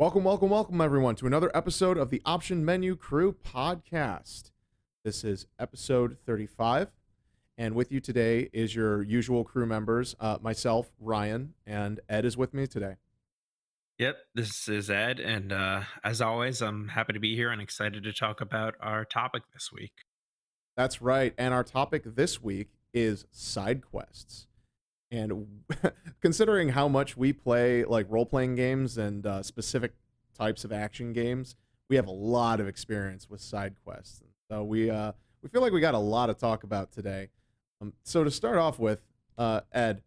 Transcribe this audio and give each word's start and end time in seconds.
Welcome, 0.00 0.22
welcome, 0.22 0.50
welcome, 0.50 0.80
everyone, 0.80 1.16
to 1.16 1.26
another 1.26 1.50
episode 1.56 1.98
of 1.98 2.10
the 2.10 2.22
Option 2.24 2.64
Menu 2.64 2.94
Crew 2.94 3.34
podcast. 3.44 4.52
This 5.02 5.24
is 5.24 5.48
episode 5.58 6.18
35. 6.24 6.92
And 7.56 7.74
with 7.74 7.90
you 7.90 7.98
today 7.98 8.48
is 8.52 8.76
your 8.76 9.02
usual 9.02 9.42
crew 9.42 9.66
members, 9.66 10.14
uh, 10.20 10.38
myself, 10.40 10.92
Ryan, 11.00 11.54
and 11.66 11.98
Ed 12.08 12.24
is 12.24 12.36
with 12.36 12.54
me 12.54 12.68
today. 12.68 12.94
Yep, 13.98 14.18
this 14.36 14.68
is 14.68 14.88
Ed, 14.88 15.18
and 15.18 15.52
uh, 15.52 15.80
as 16.04 16.20
always, 16.20 16.62
I'm 16.62 16.86
happy 16.86 17.14
to 17.14 17.18
be 17.18 17.34
here 17.34 17.50
and 17.50 17.60
excited 17.60 18.04
to 18.04 18.12
talk 18.12 18.40
about 18.40 18.76
our 18.80 19.04
topic 19.04 19.42
this 19.52 19.72
week. 19.72 20.04
That's 20.76 21.02
right. 21.02 21.34
And 21.36 21.52
our 21.52 21.64
topic 21.64 22.04
this 22.14 22.40
week 22.40 22.68
is 22.94 23.26
side 23.32 23.82
quests. 23.82 24.46
And 25.10 25.62
considering 26.20 26.70
how 26.70 26.88
much 26.88 27.16
we 27.16 27.32
play 27.32 27.84
like 27.84 28.06
role 28.08 28.26
playing 28.26 28.56
games 28.56 28.98
and 28.98 29.24
uh, 29.26 29.42
specific 29.42 29.92
types 30.36 30.64
of 30.64 30.72
action 30.72 31.12
games, 31.12 31.56
we 31.88 31.96
have 31.96 32.06
a 32.06 32.12
lot 32.12 32.60
of 32.60 32.68
experience 32.68 33.28
with 33.30 33.40
side 33.40 33.76
quests. 33.84 34.22
So 34.50 34.64
we 34.64 34.90
uh, 34.90 35.12
we 35.42 35.48
feel 35.48 35.62
like 35.62 35.72
we 35.72 35.80
got 35.80 35.94
a 35.94 35.98
lot 35.98 36.26
to 36.26 36.34
talk 36.34 36.64
about 36.64 36.92
today. 36.92 37.28
Um, 37.80 37.92
so 38.02 38.24
to 38.24 38.30
start 38.30 38.58
off 38.58 38.78
with, 38.78 39.02
uh, 39.36 39.60
Ed, 39.72 40.02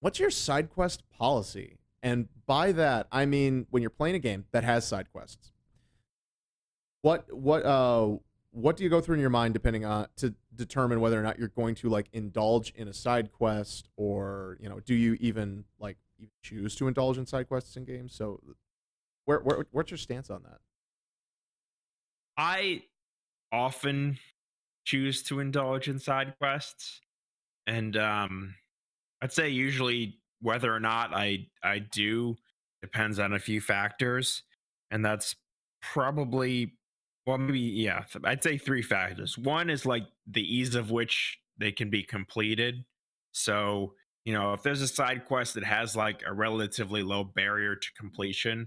what's 0.00 0.18
your 0.18 0.30
side 0.30 0.70
quest 0.70 1.02
policy? 1.10 1.78
And 2.02 2.28
by 2.46 2.72
that, 2.72 3.08
I 3.10 3.26
mean 3.26 3.66
when 3.70 3.82
you're 3.82 3.90
playing 3.90 4.14
a 4.14 4.20
game 4.20 4.44
that 4.52 4.64
has 4.64 4.86
side 4.86 5.10
quests. 5.12 5.52
What 7.02 7.32
what 7.32 7.64
uh 7.64 8.16
what 8.58 8.76
do 8.76 8.82
you 8.82 8.90
go 8.90 9.00
through 9.00 9.14
in 9.14 9.20
your 9.20 9.30
mind 9.30 9.54
depending 9.54 9.84
on 9.84 10.08
to 10.16 10.34
determine 10.54 11.00
whether 11.00 11.18
or 11.18 11.22
not 11.22 11.38
you're 11.38 11.48
going 11.48 11.76
to 11.76 11.88
like 11.88 12.08
indulge 12.12 12.72
in 12.74 12.88
a 12.88 12.92
side 12.92 13.30
quest 13.30 13.88
or 13.96 14.58
you 14.60 14.68
know 14.68 14.80
do 14.80 14.94
you 14.94 15.16
even 15.20 15.64
like 15.78 15.96
choose 16.42 16.74
to 16.74 16.88
indulge 16.88 17.18
in 17.18 17.26
side 17.26 17.48
quests 17.48 17.76
in 17.76 17.84
games? 17.84 18.14
So 18.14 18.40
where, 19.26 19.38
where 19.40 19.64
what's 19.70 19.90
your 19.90 19.98
stance 19.98 20.28
on 20.28 20.42
that? 20.42 20.58
I 22.36 22.82
often 23.52 24.18
choose 24.84 25.22
to 25.22 25.38
indulge 25.38 25.88
in 25.88 25.98
side 25.98 26.34
quests 26.38 27.00
and 27.66 27.94
um 27.96 28.54
i'd 29.20 29.32
say 29.32 29.48
usually 29.48 30.18
whether 30.40 30.74
or 30.74 30.80
not 30.80 31.14
i 31.14 31.46
i 31.62 31.78
do 31.78 32.36
depends 32.80 33.18
on 33.18 33.34
a 33.34 33.38
few 33.38 33.60
factors 33.60 34.42
and 34.90 35.04
that's 35.04 35.36
probably 35.82 36.77
well, 37.28 37.36
maybe 37.36 37.60
yeah. 37.60 38.04
I'd 38.24 38.42
say 38.42 38.56
three 38.56 38.80
factors. 38.80 39.36
One 39.36 39.68
is 39.68 39.84
like 39.84 40.04
the 40.26 40.40
ease 40.40 40.74
of 40.74 40.90
which 40.90 41.38
they 41.58 41.72
can 41.72 41.90
be 41.90 42.02
completed. 42.02 42.86
So 43.32 43.92
you 44.24 44.32
know, 44.32 44.54
if 44.54 44.62
there's 44.62 44.80
a 44.80 44.88
side 44.88 45.26
quest 45.26 45.52
that 45.54 45.64
has 45.64 45.94
like 45.94 46.22
a 46.26 46.32
relatively 46.32 47.02
low 47.02 47.24
barrier 47.24 47.76
to 47.76 47.88
completion, 47.98 48.66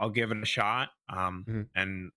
I'll 0.00 0.10
give 0.10 0.32
it 0.32 0.42
a 0.42 0.46
shot. 0.46 0.88
Um, 1.08 1.44
mm-hmm. 1.48 1.62
And 1.76 2.10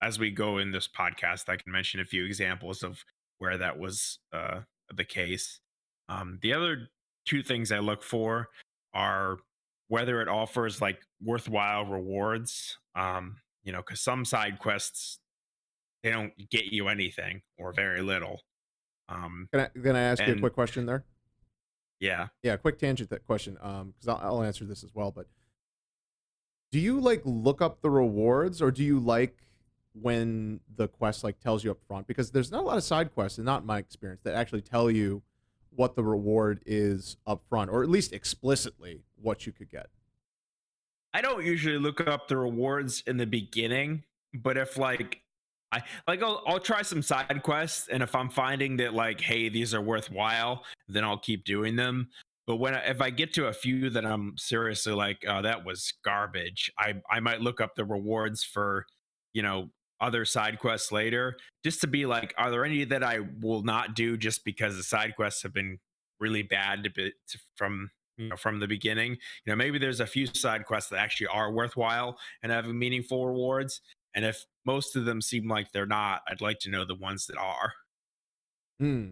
as 0.00 0.20
we 0.20 0.30
go 0.30 0.58
in 0.58 0.70
this 0.70 0.88
podcast, 0.88 1.48
I 1.48 1.56
can 1.56 1.72
mention 1.72 1.98
a 1.98 2.04
few 2.04 2.24
examples 2.24 2.84
of 2.84 3.04
where 3.38 3.58
that 3.58 3.80
was 3.80 4.20
uh, 4.32 4.60
the 4.94 5.04
case. 5.04 5.58
Um, 6.08 6.38
the 6.40 6.52
other 6.52 6.88
two 7.26 7.42
things 7.42 7.72
I 7.72 7.80
look 7.80 8.04
for 8.04 8.48
are 8.94 9.38
whether 9.88 10.22
it 10.22 10.28
offers 10.28 10.80
like 10.80 11.00
worthwhile 11.20 11.84
rewards. 11.84 12.78
Um, 12.94 13.38
you 13.66 13.72
know, 13.72 13.82
because 13.82 14.00
some 14.00 14.24
side 14.24 14.58
quests 14.58 15.18
they 16.02 16.10
don't 16.10 16.32
get 16.50 16.66
you 16.66 16.88
anything 16.88 17.42
or 17.58 17.72
very 17.72 18.00
little. 18.00 18.40
Um, 19.08 19.48
can 19.52 19.60
I 19.60 19.78
can 19.78 19.96
I 19.96 20.00
ask 20.00 20.22
and, 20.22 20.28
you 20.28 20.36
a 20.36 20.40
quick 20.40 20.54
question 20.54 20.86
there? 20.86 21.04
Yeah, 22.00 22.28
yeah, 22.42 22.56
quick 22.56 22.78
tangent 22.78 23.10
that 23.10 23.26
question. 23.26 23.58
Um, 23.60 23.92
because 23.92 24.08
I'll, 24.08 24.36
I'll 24.36 24.42
answer 24.42 24.64
this 24.64 24.84
as 24.84 24.94
well. 24.94 25.10
But 25.10 25.26
do 26.70 26.78
you 26.78 27.00
like 27.00 27.22
look 27.24 27.60
up 27.60 27.82
the 27.82 27.90
rewards, 27.90 28.62
or 28.62 28.70
do 28.70 28.84
you 28.84 29.00
like 29.00 29.36
when 30.00 30.60
the 30.76 30.86
quest 30.86 31.24
like 31.24 31.40
tells 31.40 31.64
you 31.64 31.72
up 31.72 31.78
front? 31.88 32.06
Because 32.06 32.30
there's 32.30 32.52
not 32.52 32.62
a 32.62 32.66
lot 32.66 32.76
of 32.76 32.84
side 32.84 33.12
quests, 33.12 33.38
and 33.38 33.44
not 33.44 33.62
in 33.62 33.66
my 33.66 33.78
experience, 33.78 34.22
that 34.22 34.34
actually 34.34 34.62
tell 34.62 34.90
you 34.90 35.22
what 35.70 35.96
the 35.96 36.04
reward 36.04 36.62
is 36.66 37.16
up 37.26 37.42
front, 37.48 37.70
or 37.70 37.82
at 37.82 37.88
least 37.88 38.12
explicitly 38.12 39.02
what 39.16 39.44
you 39.44 39.52
could 39.52 39.70
get. 39.70 39.88
I 41.16 41.22
don't 41.22 41.46
usually 41.46 41.78
look 41.78 42.06
up 42.06 42.28
the 42.28 42.36
rewards 42.36 43.02
in 43.06 43.16
the 43.16 43.24
beginning, 43.24 44.04
but 44.34 44.58
if 44.58 44.76
like 44.76 45.22
I 45.72 45.80
like 46.06 46.22
I'll, 46.22 46.42
I'll 46.46 46.60
try 46.60 46.82
some 46.82 47.00
side 47.00 47.40
quests, 47.42 47.88
and 47.88 48.02
if 48.02 48.14
I'm 48.14 48.28
finding 48.28 48.76
that 48.76 48.92
like, 48.92 49.22
hey, 49.22 49.48
these 49.48 49.72
are 49.72 49.80
worthwhile, 49.80 50.62
then 50.88 51.04
I'll 51.04 51.16
keep 51.16 51.46
doing 51.46 51.74
them. 51.74 52.10
But 52.46 52.56
when 52.56 52.74
I, 52.74 52.80
if 52.80 53.00
I 53.00 53.08
get 53.08 53.32
to 53.32 53.46
a 53.46 53.54
few 53.54 53.88
that 53.90 54.04
I'm 54.04 54.34
seriously 54.36 54.92
like, 54.92 55.24
oh, 55.26 55.40
that 55.40 55.64
was 55.64 55.90
garbage, 56.04 56.70
I 56.78 56.96
I 57.10 57.20
might 57.20 57.40
look 57.40 57.62
up 57.62 57.76
the 57.76 57.86
rewards 57.86 58.44
for, 58.44 58.84
you 59.32 59.40
know, 59.40 59.70
other 60.02 60.26
side 60.26 60.58
quests 60.58 60.92
later, 60.92 61.38
just 61.64 61.80
to 61.80 61.86
be 61.86 62.04
like, 62.04 62.34
are 62.36 62.50
there 62.50 62.66
any 62.66 62.84
that 62.84 63.02
I 63.02 63.20
will 63.40 63.62
not 63.62 63.94
do 63.94 64.18
just 64.18 64.44
because 64.44 64.76
the 64.76 64.82
side 64.82 65.16
quests 65.16 65.44
have 65.44 65.54
been 65.54 65.78
really 66.20 66.42
bad 66.42 66.84
to 66.84 66.90
be, 66.90 67.14
to, 67.28 67.38
from 67.56 67.88
you 68.16 68.28
know 68.28 68.36
from 68.36 68.60
the 68.60 68.66
beginning 68.66 69.12
you 69.12 69.52
know 69.52 69.56
maybe 69.56 69.78
there's 69.78 70.00
a 70.00 70.06
few 70.06 70.26
side 70.26 70.64
quests 70.64 70.90
that 70.90 70.98
actually 70.98 71.26
are 71.26 71.52
worthwhile 71.52 72.18
and 72.42 72.50
have 72.52 72.66
meaningful 72.66 73.26
rewards 73.26 73.80
and 74.14 74.24
if 74.24 74.44
most 74.64 74.96
of 74.96 75.04
them 75.04 75.20
seem 75.20 75.48
like 75.48 75.70
they're 75.72 75.86
not 75.86 76.22
i'd 76.28 76.40
like 76.40 76.58
to 76.58 76.70
know 76.70 76.84
the 76.84 76.94
ones 76.94 77.26
that 77.26 77.36
are. 77.36 77.72
Hmm 78.80 79.08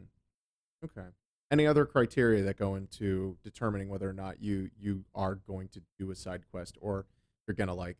okay. 0.85 1.09
Any 1.51 1.67
other 1.67 1.85
criteria 1.85 2.43
that 2.43 2.59
go 2.59 2.75
into 2.75 3.37
determining 3.45 3.89
whether 3.89 4.09
or 4.09 4.13
not 4.13 4.43
you 4.43 4.71
you 4.79 5.05
are 5.15 5.37
going 5.37 5.69
to 5.69 5.83
do 5.99 6.11
a 6.11 6.15
side 6.15 6.43
quest 6.51 6.77
or 6.81 7.07
you're 7.47 7.55
gonna 7.55 7.75
like 7.75 7.97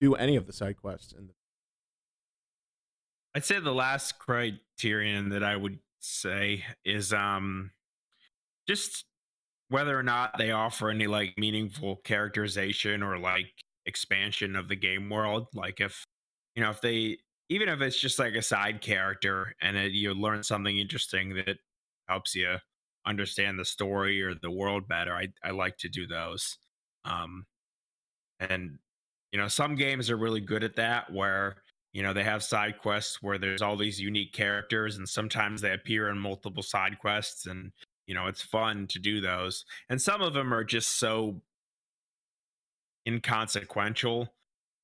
do 0.00 0.14
any 0.14 0.36
of 0.36 0.46
the 0.46 0.52
side 0.52 0.76
quests 0.76 1.12
in 1.12 1.26
the 1.26 1.32
i'd 3.34 3.44
say 3.44 3.60
the 3.60 3.72
last 3.72 4.18
criterion 4.18 5.28
that 5.28 5.44
i 5.44 5.54
would 5.54 5.78
say 6.00 6.64
is 6.84 7.12
um 7.12 7.70
just 8.66 9.04
whether 9.72 9.98
or 9.98 10.02
not 10.02 10.36
they 10.36 10.50
offer 10.50 10.90
any 10.90 11.06
like 11.06 11.32
meaningful 11.38 11.96
characterization 12.04 13.02
or 13.02 13.18
like 13.18 13.46
expansion 13.86 14.54
of 14.54 14.68
the 14.68 14.76
game 14.76 15.08
world 15.08 15.46
like 15.54 15.80
if 15.80 16.04
you 16.54 16.62
know 16.62 16.70
if 16.70 16.80
they 16.80 17.16
even 17.48 17.68
if 17.68 17.80
it's 17.80 17.98
just 17.98 18.18
like 18.18 18.34
a 18.34 18.42
side 18.42 18.80
character 18.80 19.54
and 19.62 19.76
it, 19.76 19.92
you 19.92 20.14
learn 20.14 20.42
something 20.42 20.76
interesting 20.76 21.34
that 21.34 21.56
helps 22.08 22.34
you 22.34 22.56
understand 23.06 23.58
the 23.58 23.64
story 23.64 24.22
or 24.22 24.34
the 24.34 24.50
world 24.50 24.86
better 24.86 25.14
i, 25.14 25.26
I 25.42 25.50
like 25.50 25.76
to 25.78 25.88
do 25.88 26.06
those. 26.06 26.58
Um 27.04 27.46
and 28.40 28.78
you 29.32 29.38
know 29.38 29.48
some 29.48 29.74
games 29.74 30.10
are 30.10 30.16
really 30.16 30.40
good 30.40 30.64
at 30.64 30.76
that 30.76 31.12
where 31.12 31.56
you 31.92 32.02
know 32.02 32.12
they 32.12 32.24
have 32.24 32.42
side 32.42 32.78
quests 32.78 33.22
where 33.22 33.38
there's 33.38 33.62
all 33.62 33.76
these 33.76 34.00
unique 34.00 34.32
characters 34.32 34.98
and 34.98 35.08
sometimes 35.08 35.60
they 35.60 35.72
appear 35.72 36.10
in 36.10 36.18
multiple 36.18 36.62
side 36.62 36.98
quests 36.98 37.46
and 37.46 37.72
you 38.06 38.14
know 38.14 38.26
it's 38.26 38.42
fun 38.42 38.86
to 38.86 38.98
do 38.98 39.20
those 39.20 39.64
and 39.88 40.00
some 40.00 40.20
of 40.20 40.34
them 40.34 40.52
are 40.52 40.64
just 40.64 40.98
so 40.98 41.40
inconsequential 43.06 44.32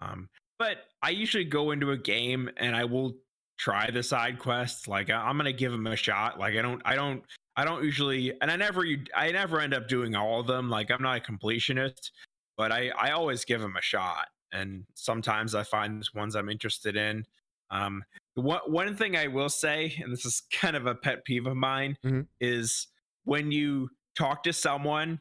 um, 0.00 0.28
but 0.58 0.78
i 1.02 1.10
usually 1.10 1.44
go 1.44 1.70
into 1.70 1.90
a 1.90 1.96
game 1.96 2.50
and 2.56 2.74
i 2.74 2.84
will 2.84 3.14
try 3.58 3.90
the 3.90 4.02
side 4.02 4.38
quests 4.38 4.86
like 4.86 5.10
i'm 5.10 5.36
gonna 5.36 5.52
give 5.52 5.72
them 5.72 5.86
a 5.86 5.96
shot 5.96 6.38
like 6.38 6.54
i 6.54 6.62
don't 6.62 6.80
i 6.84 6.94
don't 6.94 7.22
i 7.56 7.64
don't 7.64 7.82
usually 7.82 8.32
and 8.40 8.50
i 8.50 8.56
never 8.56 8.84
i 9.16 9.30
never 9.32 9.60
end 9.60 9.74
up 9.74 9.88
doing 9.88 10.14
all 10.14 10.40
of 10.40 10.46
them 10.46 10.70
like 10.70 10.90
i'm 10.90 11.02
not 11.02 11.16
a 11.16 11.20
completionist 11.20 12.10
but 12.56 12.70
i 12.70 12.90
i 12.98 13.10
always 13.10 13.44
give 13.44 13.60
them 13.60 13.76
a 13.76 13.82
shot 13.82 14.28
and 14.52 14.84
sometimes 14.94 15.54
i 15.54 15.62
find 15.62 16.08
ones 16.14 16.36
i'm 16.36 16.48
interested 16.48 16.96
in 16.96 17.24
um 17.70 18.02
one, 18.34 18.60
one 18.66 18.96
thing 18.96 19.16
i 19.16 19.26
will 19.26 19.48
say 19.48 19.94
and 20.02 20.12
this 20.12 20.24
is 20.24 20.42
kind 20.52 20.76
of 20.76 20.86
a 20.86 20.94
pet 20.94 21.24
peeve 21.24 21.46
of 21.46 21.56
mine 21.56 21.96
mm-hmm. 22.04 22.20
is 22.40 22.86
when 23.28 23.52
you 23.52 23.90
talk 24.16 24.42
to 24.42 24.52
someone 24.54 25.20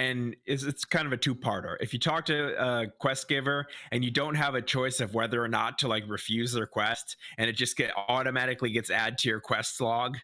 and 0.00 0.34
it's, 0.44 0.64
it's 0.64 0.84
kind 0.84 1.06
of 1.06 1.12
a 1.12 1.16
two-parter 1.16 1.76
if 1.80 1.92
you 1.92 2.00
talk 2.00 2.26
to 2.26 2.52
a 2.62 2.86
quest 2.98 3.28
giver 3.28 3.64
and 3.92 4.04
you 4.04 4.10
don't 4.10 4.34
have 4.34 4.56
a 4.56 4.60
choice 4.60 4.98
of 4.98 5.14
whether 5.14 5.42
or 5.42 5.46
not 5.48 5.78
to 5.78 5.86
like 5.86 6.02
refuse 6.08 6.52
their 6.52 6.66
quest 6.66 7.16
and 7.38 7.48
it 7.48 7.54
just 7.54 7.76
get 7.76 7.92
automatically 8.08 8.70
gets 8.70 8.90
added 8.90 9.16
to 9.16 9.28
your 9.28 9.40
quest 9.40 9.80
log 9.80 10.18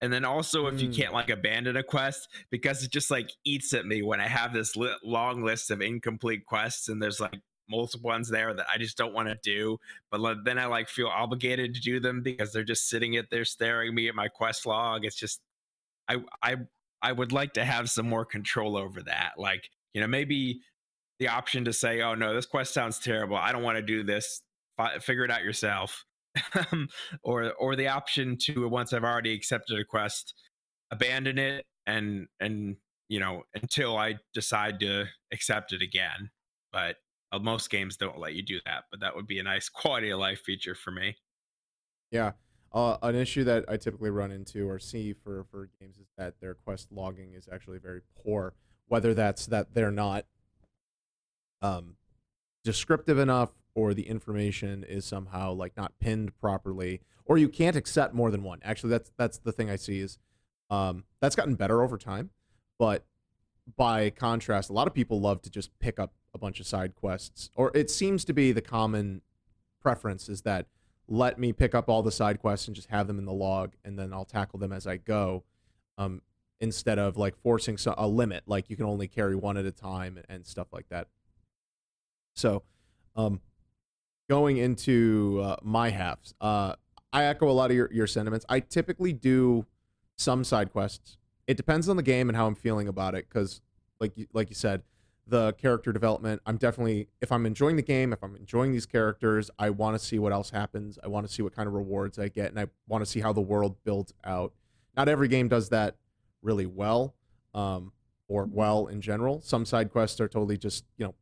and 0.00 0.12
then 0.12 0.24
also 0.24 0.66
if 0.66 0.82
you 0.82 0.90
can't 0.90 1.12
mm. 1.12 1.14
like 1.14 1.30
abandon 1.30 1.76
a 1.76 1.84
quest 1.84 2.28
because 2.50 2.82
it 2.82 2.90
just 2.90 3.12
like 3.12 3.30
eats 3.44 3.72
at 3.72 3.86
me 3.86 4.02
when 4.02 4.20
i 4.20 4.26
have 4.26 4.52
this 4.52 4.74
li- 4.74 4.92
long 5.04 5.44
list 5.44 5.70
of 5.70 5.80
incomplete 5.80 6.44
quests 6.44 6.88
and 6.88 7.00
there's 7.00 7.20
like 7.20 7.38
multiple 7.70 8.10
ones 8.10 8.28
there 8.28 8.52
that 8.52 8.66
i 8.74 8.76
just 8.76 8.98
don't 8.98 9.14
want 9.14 9.28
to 9.28 9.38
do 9.42 9.78
but 10.10 10.20
then 10.44 10.58
i 10.58 10.66
like 10.66 10.88
feel 10.88 11.06
obligated 11.06 11.74
to 11.74 11.80
do 11.80 12.00
them 12.00 12.22
because 12.22 12.52
they're 12.52 12.64
just 12.64 12.88
sitting 12.88 13.14
it 13.14 13.30
there 13.30 13.44
staring 13.44 13.94
me 13.94 14.08
at 14.08 14.16
my 14.16 14.26
quest 14.26 14.66
log 14.66 15.04
it's 15.04 15.16
just 15.16 15.40
I 16.08 16.16
I 16.42 16.56
I 17.02 17.12
would 17.12 17.32
like 17.32 17.54
to 17.54 17.64
have 17.64 17.90
some 17.90 18.08
more 18.08 18.24
control 18.24 18.76
over 18.76 19.02
that. 19.02 19.32
Like, 19.38 19.68
you 19.92 20.00
know, 20.00 20.06
maybe 20.06 20.60
the 21.18 21.28
option 21.28 21.64
to 21.66 21.72
say, 21.72 22.02
"Oh 22.02 22.14
no, 22.14 22.34
this 22.34 22.46
quest 22.46 22.74
sounds 22.74 22.98
terrible. 22.98 23.36
I 23.36 23.52
don't 23.52 23.62
want 23.62 23.76
to 23.76 23.82
do 23.82 24.02
this. 24.04 24.42
F- 24.78 25.02
figure 25.04 25.24
it 25.24 25.30
out 25.30 25.44
yourself." 25.44 26.04
or 27.22 27.52
or 27.52 27.76
the 27.76 27.88
option 27.88 28.36
to 28.42 28.68
once 28.68 28.92
I've 28.92 29.04
already 29.04 29.32
accepted 29.32 29.78
a 29.78 29.84
quest, 29.84 30.34
abandon 30.90 31.38
it 31.38 31.66
and 31.86 32.26
and 32.40 32.76
you 33.08 33.20
know 33.20 33.44
until 33.54 33.96
I 33.96 34.16
decide 34.32 34.80
to 34.80 35.06
accept 35.32 35.72
it 35.72 35.82
again. 35.82 36.30
but 36.72 36.96
uh, 37.32 37.38
most 37.38 37.70
games 37.70 37.96
don't 37.96 38.18
let 38.18 38.34
you 38.34 38.42
do 38.42 38.60
that. 38.66 38.84
But 38.90 39.00
that 39.00 39.14
would 39.16 39.26
be 39.26 39.38
a 39.38 39.42
nice 39.42 39.68
quality 39.68 40.10
of 40.10 40.20
life 40.20 40.40
feature 40.40 40.74
for 40.74 40.90
me. 40.90 41.16
Yeah. 42.10 42.32
Uh, 42.74 42.98
an 43.02 43.14
issue 43.14 43.44
that 43.44 43.64
I 43.68 43.76
typically 43.76 44.10
run 44.10 44.32
into 44.32 44.68
or 44.68 44.80
see 44.80 45.12
for, 45.12 45.46
for 45.48 45.70
games 45.80 45.96
is 45.96 46.08
that 46.18 46.34
their 46.40 46.54
quest 46.54 46.88
logging 46.90 47.32
is 47.32 47.48
actually 47.50 47.78
very 47.78 48.00
poor. 48.20 48.52
Whether 48.88 49.14
that's 49.14 49.46
that 49.46 49.74
they're 49.74 49.92
not 49.92 50.26
um, 51.62 51.94
descriptive 52.64 53.18
enough 53.18 53.50
or 53.74 53.94
the 53.94 54.08
information 54.08 54.84
is 54.84 55.04
somehow 55.04 55.52
like 55.52 55.76
not 55.76 55.92
pinned 56.00 56.36
properly 56.38 57.00
or 57.24 57.38
you 57.38 57.48
can't 57.48 57.76
accept 57.76 58.14
more 58.14 58.30
than 58.30 58.42
one 58.42 58.58
actually 58.62 58.90
that's 58.90 59.10
that's 59.16 59.38
the 59.38 59.52
thing 59.52 59.70
i 59.70 59.76
see 59.76 60.00
is 60.00 60.18
um, 60.70 61.04
that's 61.20 61.36
gotten 61.36 61.54
better 61.54 61.82
over 61.82 61.98
time 61.98 62.30
but 62.78 63.04
by 63.76 64.10
contrast 64.10 64.70
a 64.70 64.72
lot 64.72 64.86
of 64.86 64.94
people 64.94 65.20
love 65.20 65.42
to 65.42 65.50
just 65.50 65.76
pick 65.78 65.98
up 65.98 66.12
a 66.34 66.38
bunch 66.38 66.60
of 66.60 66.66
side 66.66 66.94
quests 66.94 67.50
or 67.54 67.70
it 67.74 67.90
seems 67.90 68.24
to 68.24 68.32
be 68.32 68.52
the 68.52 68.62
common 68.62 69.20
preference 69.80 70.28
is 70.28 70.42
that 70.42 70.66
let 71.08 71.38
me 71.38 71.52
pick 71.52 71.74
up 71.74 71.88
all 71.88 72.02
the 72.02 72.12
side 72.12 72.40
quests 72.40 72.66
and 72.66 72.74
just 72.74 72.88
have 72.88 73.06
them 73.06 73.18
in 73.18 73.24
the 73.24 73.32
log 73.32 73.72
and 73.84 73.98
then 73.98 74.12
i'll 74.12 74.24
tackle 74.24 74.58
them 74.58 74.72
as 74.72 74.86
i 74.86 74.96
go 74.96 75.44
um, 75.96 76.22
instead 76.60 76.98
of 76.98 77.16
like 77.16 77.36
forcing 77.36 77.76
so, 77.76 77.94
a 77.96 78.08
limit 78.08 78.42
like 78.46 78.68
you 78.68 78.76
can 78.76 78.86
only 78.86 79.06
carry 79.06 79.36
one 79.36 79.56
at 79.56 79.64
a 79.64 79.72
time 79.72 80.16
and, 80.16 80.26
and 80.28 80.46
stuff 80.46 80.68
like 80.72 80.88
that 80.88 81.08
so 82.34 82.62
um, 83.16 83.40
going 84.28 84.56
into 84.56 85.40
uh, 85.42 85.56
my 85.62 85.90
halves, 85.90 86.34
uh, 86.40 86.74
I 87.12 87.24
echo 87.24 87.48
a 87.48 87.52
lot 87.52 87.70
of 87.70 87.76
your, 87.76 87.88
your 87.92 88.06
sentiments. 88.06 88.44
I 88.48 88.60
typically 88.60 89.12
do 89.12 89.66
some 90.16 90.44
side 90.44 90.72
quests. 90.72 91.16
It 91.46 91.56
depends 91.56 91.88
on 91.88 91.96
the 91.96 92.02
game 92.02 92.28
and 92.28 92.36
how 92.36 92.46
I'm 92.46 92.54
feeling 92.54 92.88
about 92.88 93.14
it. 93.14 93.28
Because, 93.28 93.60
like 94.00 94.12
like 94.32 94.48
you 94.48 94.56
said, 94.56 94.82
the 95.26 95.52
character 95.54 95.92
development. 95.92 96.42
I'm 96.46 96.56
definitely 96.56 97.08
if 97.20 97.32
I'm 97.32 97.46
enjoying 97.46 97.76
the 97.76 97.82
game, 97.82 98.12
if 98.12 98.22
I'm 98.22 98.36
enjoying 98.36 98.72
these 98.72 98.86
characters, 98.86 99.50
I 99.58 99.70
want 99.70 99.98
to 99.98 100.04
see 100.04 100.18
what 100.18 100.32
else 100.32 100.50
happens. 100.50 100.98
I 101.02 101.08
want 101.08 101.26
to 101.26 101.32
see 101.32 101.42
what 101.42 101.54
kind 101.54 101.66
of 101.66 101.74
rewards 101.74 102.18
I 102.18 102.28
get, 102.28 102.50
and 102.50 102.60
I 102.60 102.66
want 102.88 103.04
to 103.04 103.10
see 103.10 103.20
how 103.20 103.32
the 103.32 103.40
world 103.40 103.76
builds 103.84 104.12
out. 104.24 104.52
Not 104.96 105.08
every 105.08 105.28
game 105.28 105.48
does 105.48 105.70
that 105.70 105.96
really 106.42 106.66
well, 106.66 107.14
um, 107.54 107.92
or 108.28 108.44
well 108.44 108.86
in 108.86 109.00
general. 109.00 109.40
Some 109.40 109.64
side 109.64 109.90
quests 109.90 110.20
are 110.20 110.28
totally 110.28 110.58
just 110.58 110.84
you 110.98 111.06
know 111.06 111.14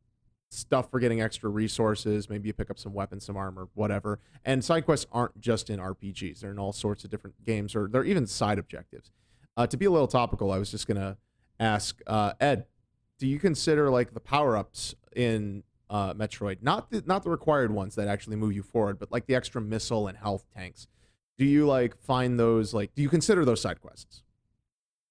stuff 0.49 0.91
for 0.91 0.99
getting 0.99 1.21
extra 1.21 1.49
resources. 1.49 2.29
Maybe 2.29 2.47
you 2.47 2.53
pick 2.53 2.69
up 2.69 2.77
some 2.77 2.93
weapons, 2.93 3.25
some 3.25 3.37
armor, 3.37 3.69
whatever. 3.73 4.19
And 4.45 4.63
side 4.63 4.85
quests 4.85 5.07
aren't 5.11 5.39
just 5.39 5.69
in 5.69 5.79
RPGs; 5.79 6.41
they're 6.41 6.51
in 6.51 6.59
all 6.59 6.73
sorts 6.73 7.05
of 7.05 7.09
different 7.09 7.43
games, 7.43 7.75
or 7.75 7.87
they're 7.87 8.03
even 8.03 8.27
side 8.27 8.59
objectives. 8.59 9.11
Uh, 9.55 9.65
to 9.67 9.77
be 9.77 9.85
a 9.85 9.91
little 9.91 10.07
topical, 10.07 10.51
I 10.51 10.57
was 10.57 10.71
just 10.71 10.87
gonna 10.87 11.17
ask 11.59 12.01
uh, 12.05 12.33
Ed, 12.39 12.65
do 13.19 13.27
you 13.27 13.39
consider 13.39 13.89
like 13.89 14.13
the 14.13 14.19
power 14.19 14.57
ups 14.57 14.95
in 15.15 15.63
uh, 15.89 16.13
Metroid, 16.13 16.57
not 16.61 16.89
the 16.91 17.03
not 17.05 17.23
the 17.23 17.29
required 17.29 17.71
ones 17.71 17.95
that 17.95 18.07
actually 18.07 18.35
move 18.35 18.53
you 18.53 18.63
forward, 18.63 18.99
but 18.99 19.11
like 19.11 19.27
the 19.27 19.35
extra 19.35 19.61
missile 19.61 20.07
and 20.07 20.17
health 20.17 20.45
tanks? 20.55 20.87
Do 21.37 21.45
you 21.45 21.65
like 21.65 21.97
find 21.97 22.39
those 22.39 22.73
like? 22.73 22.93
Do 22.95 23.01
you 23.01 23.09
consider 23.09 23.45
those 23.45 23.61
side 23.61 23.81
quests? 23.81 24.23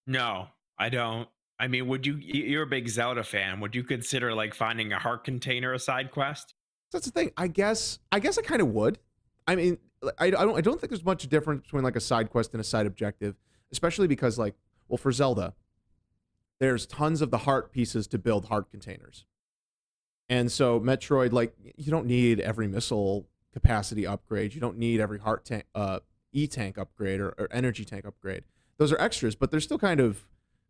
No, 0.07 0.49
I 0.79 0.89
don't. 0.89 1.29
I 1.59 1.69
mean, 1.69 1.87
would 1.87 2.07
you? 2.07 2.17
You're 2.17 2.65
a 2.65 2.67
big 2.67 2.89
Zelda 2.89 3.23
fan. 3.23 3.61
Would 3.61 3.75
you 3.75 3.85
consider 3.85 4.35
like 4.35 4.55
finding 4.55 4.93
a 4.93 4.99
heart 4.99 5.25
container 5.25 5.73
a 5.73 5.79
side 5.79 6.11
quest? 6.11 6.55
That's 6.91 7.07
the 7.07 7.13
thing. 7.13 7.33
I 7.37 7.47
guess. 7.47 7.99
I 8.11 8.19
guess 8.19 8.37
I 8.39 8.43
kind 8.43 8.61
of 8.61 8.69
would. 8.69 8.99
I 9.47 9.55
mean, 9.55 9.79
I, 10.19 10.27
I 10.27 10.31
don't. 10.31 10.57
I 10.57 10.61
don't 10.61 10.81
think 10.81 10.91
there's 10.91 11.05
much 11.05 11.29
difference 11.29 11.63
between 11.63 11.85
like 11.85 11.97
a 11.97 12.01
side 12.01 12.31
quest 12.31 12.53
and 12.53 12.61
a 12.61 12.65
side 12.65 12.87
objective, 12.87 13.37
especially 13.71 14.09
because 14.09 14.39
like, 14.39 14.55
well, 14.89 14.99
for 14.99 15.13
Zelda, 15.13 15.55
there's 16.63 16.87
tons 16.87 17.21
of 17.21 17.31
the 17.31 17.39
heart 17.39 17.73
pieces 17.73 18.07
to 18.07 18.19
build 18.19 18.47
heart 18.47 18.71
containers, 18.71 19.25
and 20.29 20.51
so 20.51 20.81
Metroid, 20.81 21.33
like, 21.33 21.55
you 21.77 21.91
don't 21.91 22.07
need 22.07 22.41
every 22.41 22.69
missile 22.69 23.27
capacity 23.53 24.07
upgrade. 24.07 24.55
You 24.55 24.61
don't 24.61 24.79
need 24.79 25.01
every 25.01 25.19
heart 25.19 25.45
tank, 25.45 25.65
uh, 25.75 26.01
e 26.33 26.47
tank 26.47 26.79
upgrade 26.79 27.21
or, 27.21 27.35
or 27.39 27.49
energy 27.51 27.85
tank 27.85 28.07
upgrade. 28.07 28.45
Those 28.79 28.93
are 28.93 29.01
extras, 29.01 29.35
but 29.35 29.51
they're 29.51 29.61
still 29.61 29.79
kind 29.79 30.01
of 30.01 30.25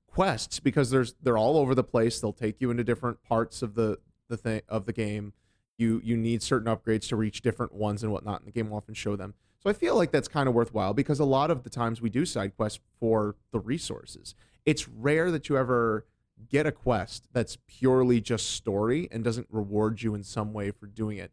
quests 0.09 0.61
because 0.61 0.91
there's 0.91 1.15
they're 1.23 1.39
all 1.39 1.57
over 1.57 1.75
the 1.75 1.85
place. 1.85 2.21
They'll 2.21 2.33
take 2.33 2.61
you 2.61 2.71
into 2.71 2.85
different 2.85 3.23
parts 3.23 3.63
of 3.63 3.75
the 3.75 3.99
the 4.29 4.37
thing 4.37 4.63
of 4.69 4.87
the 4.87 4.93
game. 4.93 5.33
You 5.79 6.01
you 6.05 6.17
need 6.17 6.43
certain 6.43 6.75
upgrades 6.75 7.09
to 7.09 7.17
reach 7.17 7.43
different 7.43 7.73
ones 7.73 8.03
and 8.03 8.13
whatnot, 8.13 8.41
and 8.41 8.49
the 8.49 8.53
game 8.53 8.71
will 8.71 8.79
often 8.79 8.95
show 8.95 9.17
them. 9.17 9.35
So 9.63 9.71
I 9.71 9.73
feel 9.75 9.95
like 9.95 10.11
that's 10.11 10.29
kind 10.29 10.49
of 10.49 10.55
worthwhile 10.55 10.93
because 10.93 11.21
a 11.21 11.25
lot 11.25 11.51
of 11.51 11.63
the 11.63 11.71
times 11.71 12.03
we 12.03 12.11
do 12.11 12.27
side 12.27 12.57
quests 12.57 12.81
for 12.99 13.37
the 13.53 13.61
resources. 13.61 14.35
It's 14.65 14.89
rare 14.89 15.31
that 15.31 15.49
you 15.49 15.57
ever 15.57 16.07
get 16.49 16.67
a 16.67 16.73
quest 16.73 17.29
that's 17.33 17.59
purely 17.67 18.21
just 18.21 18.51
story 18.51 19.09
and 19.11 19.23
doesn't 19.23 19.47
reward 19.51 20.03
you 20.03 20.15
in 20.15 20.23
some 20.23 20.53
way 20.53 20.71
for 20.71 20.87
doing 20.87 21.19
it. 21.19 21.33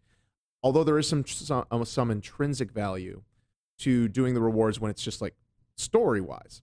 Although 0.61 0.83
there 0.83 0.97
is 0.97 1.07
some 1.07 1.25
some, 1.25 1.65
some 1.85 2.11
intrinsic 2.11 2.71
value 2.71 3.21
to 3.79 4.07
doing 4.07 4.33
the 4.33 4.41
rewards 4.41 4.79
when 4.79 4.91
it's 4.91 5.03
just 5.03 5.21
like 5.21 5.35
story 5.75 6.21
wise. 6.21 6.61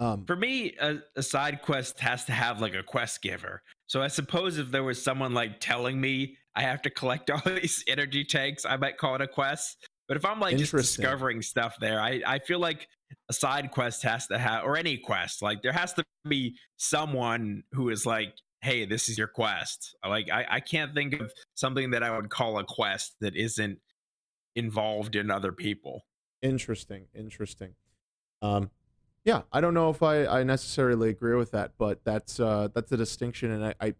Um, 0.00 0.24
For 0.26 0.36
me, 0.36 0.76
a, 0.80 0.98
a, 1.16 1.22
side 1.22 1.60
quest 1.62 1.98
has 1.98 2.24
to 2.26 2.32
have 2.32 2.60
like 2.60 2.74
a 2.74 2.84
quest 2.84 3.20
giver. 3.20 3.62
So 3.86 4.00
I 4.00 4.06
suppose 4.06 4.56
if 4.58 4.70
there 4.70 4.84
was 4.84 5.02
someone 5.02 5.34
like 5.34 5.58
telling 5.58 6.00
me 6.00 6.36
I 6.54 6.62
have 6.62 6.82
to 6.82 6.90
collect 6.90 7.30
all 7.30 7.42
these 7.44 7.82
energy 7.88 8.24
tanks, 8.24 8.64
I 8.64 8.76
might 8.76 8.96
call 8.96 9.16
it 9.16 9.22
a 9.22 9.26
quest. 9.26 9.88
But 10.06 10.16
if 10.16 10.24
I'm 10.24 10.38
like 10.38 10.56
just 10.56 10.72
discovering 10.72 11.42
stuff 11.42 11.76
there, 11.80 12.00
I, 12.00 12.22
I 12.24 12.38
feel 12.38 12.60
like 12.60 12.88
a 13.28 13.32
side 13.32 13.70
quest 13.70 14.02
has 14.02 14.26
to 14.28 14.38
have, 14.38 14.64
or 14.64 14.76
any 14.76 14.96
quest, 14.96 15.42
like 15.42 15.62
there 15.62 15.72
has 15.72 15.92
to 15.94 16.04
be 16.28 16.56
someone 16.76 17.62
who 17.72 17.90
is 17.90 18.06
like, 18.06 18.34
hey, 18.62 18.84
this 18.84 19.08
is 19.08 19.16
your 19.16 19.28
quest. 19.28 19.96
Like 20.06 20.30
I, 20.30 20.46
I 20.48 20.60
can't 20.60 20.94
think 20.94 21.14
of 21.20 21.32
something 21.54 21.90
that 21.90 22.02
I 22.02 22.14
would 22.14 22.30
call 22.30 22.58
a 22.58 22.64
quest 22.64 23.16
that 23.20 23.36
isn't 23.36 23.78
involved 24.56 25.16
in 25.16 25.30
other 25.30 25.52
people. 25.52 26.04
Interesting. 26.42 27.06
Interesting. 27.14 27.74
Um, 28.42 28.70
yeah, 29.24 29.42
I 29.52 29.60
don't 29.60 29.74
know 29.74 29.90
if 29.90 30.02
I, 30.02 30.26
I 30.26 30.42
necessarily 30.42 31.10
agree 31.10 31.36
with 31.36 31.50
that, 31.50 31.72
but 31.78 32.00
that's 32.04 32.40
uh, 32.40 32.68
that's 32.74 32.90
a 32.92 32.96
distinction, 32.96 33.50
and 33.50 33.64
I, 33.64 33.74
I 33.80 33.94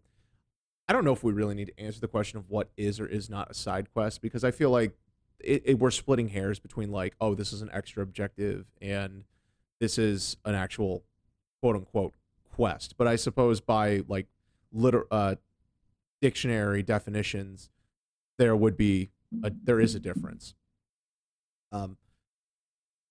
I 0.87 0.93
don't 0.93 1.05
know 1.05 1.13
if 1.13 1.23
we 1.23 1.33
really 1.33 1.53
need 1.53 1.67
to 1.67 1.79
answer 1.79 1.99
the 1.99 2.07
question 2.07 2.39
of 2.39 2.49
what 2.49 2.71
is 2.75 2.99
or 2.99 3.05
is 3.05 3.29
not 3.29 3.51
a 3.51 3.53
side 3.53 3.93
quest 3.93 4.23
because 4.23 4.43
I 4.43 4.49
feel 4.49 4.71
like 4.71 4.97
it, 5.39 5.63
it, 5.65 5.79
we're 5.79 5.91
splitting 5.91 6.29
hairs 6.29 6.59
between 6.59 6.91
like 6.91 7.15
oh 7.21 7.33
this 7.33 7.53
is 7.53 7.61
an 7.61 7.69
extra 7.71 8.03
objective 8.03 8.65
and 8.81 9.23
this 9.79 9.97
is 9.97 10.37
an 10.45 10.55
actual 10.55 11.03
quote 11.61 11.75
unquote 11.75 12.13
quest. 12.53 12.95
But 12.97 13.07
I 13.07 13.15
suppose 13.15 13.61
by 13.61 14.01
like 14.07 14.27
liter 14.71 15.05
uh, 15.11 15.35
dictionary 16.21 16.83
definitions, 16.83 17.69
there 18.37 18.55
would 18.55 18.77
be 18.77 19.11
a, 19.43 19.51
there 19.63 19.79
is 19.79 19.95
a 19.95 19.99
difference. 19.99 20.55
Um, 21.71 21.97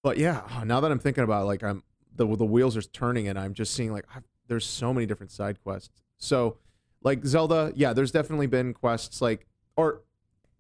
but 0.03 0.19
yeah, 0.19 0.43
now 0.65 0.81
that 0.81 0.91
I'm 0.91 0.99
thinking 0.99 1.25
about 1.25 1.43
it, 1.43 1.47
like 1.47 1.63
I'm 1.63 1.83
the 2.15 2.27
the 2.37 2.45
wheels 2.45 2.77
are 2.77 2.83
turning 2.83 3.29
and 3.29 3.39
I'm 3.39 3.55
just 3.55 3.75
seeing 3.75 3.93
like 3.93 4.05
I've, 4.15 4.25
there's 4.49 4.67
so 4.67 4.93
many 4.93 5.07
different 5.07 5.33
side 5.33 5.63
quests. 5.63 6.03
So 6.19 6.59
like 7.03 7.25
Zelda, 7.25 7.73
yeah, 7.75 7.93
there's 7.93 8.11
definitely 8.11 8.47
been 8.47 8.75
quests 8.75 9.23
like 9.23 9.47
or 9.77 10.03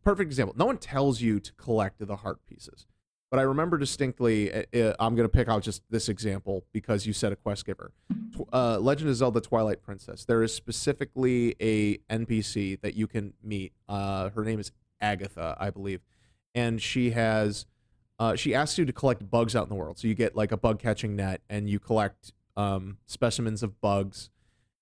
perfect 0.09 0.29
example. 0.29 0.55
No 0.57 0.65
one 0.65 0.79
tells 0.79 1.21
you 1.21 1.39
to 1.39 1.53
collect 1.53 1.99
the 1.99 2.17
heart 2.17 2.39
pieces. 2.47 2.87
But 3.31 3.41
I 3.41 3.43
remember 3.43 3.77
distinctly, 3.77 4.51
uh, 4.51 4.95
I'm 4.99 5.15
going 5.15 5.29
to 5.29 5.29
pick 5.29 5.49
out 5.49 5.63
just 5.63 5.83
this 5.91 6.09
example 6.09 6.65
because 6.73 7.07
you 7.07 7.13
said 7.13 7.31
a 7.31 7.37
quest 7.37 7.67
giver. 7.67 7.93
Uh, 8.51 8.79
Legend 8.79 9.11
of 9.11 9.17
Zelda 9.17 9.43
Twilight 9.43 9.83
Princess. 9.83 10.25
There 10.25 10.43
is 10.43 10.55
specifically 10.55 11.55
a 11.61 11.99
NPC 12.11 12.81
that 12.81 12.95
you 12.95 13.07
can 13.07 13.35
meet. 13.43 13.75
Uh, 13.87 14.31
her 14.31 14.45
name 14.45 14.59
is 14.59 14.73
Agatha, 14.99 15.55
I 15.61 15.69
believe. 15.69 16.01
And 16.55 16.81
she 16.81 17.11
has 17.11 17.67
uh, 18.19 18.35
she 18.35 18.55
asks 18.55 18.79
you 18.79 18.87
to 18.87 18.93
collect 18.95 19.31
bugs 19.31 19.55
out 19.55 19.65
in 19.65 19.69
the 19.69 19.75
world. 19.75 19.99
So 19.99 20.09
you 20.09 20.15
get 20.15 20.35
like 20.35 20.53
a 20.53 20.57
bug 20.57 20.79
catching 20.79 21.17
net 21.17 21.43
and 21.51 21.69
you 21.69 21.79
collect 21.79 22.33
um, 22.57 22.97
specimens 23.05 23.63
of 23.63 23.79
bugs. 23.83 24.31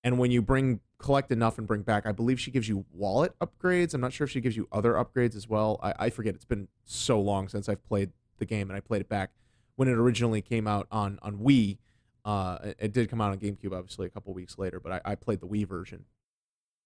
And 0.06 0.20
when 0.20 0.30
you 0.30 0.40
bring 0.40 0.78
collect 0.98 1.32
enough 1.32 1.58
and 1.58 1.66
bring 1.66 1.82
back, 1.82 2.06
I 2.06 2.12
believe 2.12 2.38
she 2.38 2.52
gives 2.52 2.68
you 2.68 2.84
wallet 2.92 3.34
upgrades. 3.40 3.92
I'm 3.92 4.00
not 4.00 4.12
sure 4.12 4.24
if 4.24 4.30
she 4.30 4.40
gives 4.40 4.56
you 4.56 4.68
other 4.70 4.92
upgrades 4.92 5.34
as 5.34 5.48
well. 5.48 5.80
I, 5.82 5.94
I 5.98 6.10
forget. 6.10 6.36
It's 6.36 6.44
been 6.44 6.68
so 6.84 7.20
long 7.20 7.48
since 7.48 7.68
I've 7.68 7.84
played 7.84 8.12
the 8.38 8.44
game 8.44 8.70
and 8.70 8.76
I 8.76 8.80
played 8.80 9.00
it 9.00 9.08
back 9.08 9.30
when 9.74 9.88
it 9.88 9.94
originally 9.98 10.40
came 10.40 10.68
out 10.68 10.86
on 10.92 11.18
on 11.22 11.38
Wii. 11.38 11.78
Uh, 12.24 12.58
it, 12.62 12.76
it 12.78 12.92
did 12.92 13.10
come 13.10 13.20
out 13.20 13.32
on 13.32 13.38
GameCube, 13.38 13.76
obviously, 13.76 14.06
a 14.06 14.08
couple 14.08 14.32
weeks 14.32 14.56
later, 14.58 14.78
but 14.78 14.92
I, 14.92 15.00
I 15.12 15.14
played 15.16 15.40
the 15.40 15.48
Wii 15.48 15.66
version. 15.66 16.04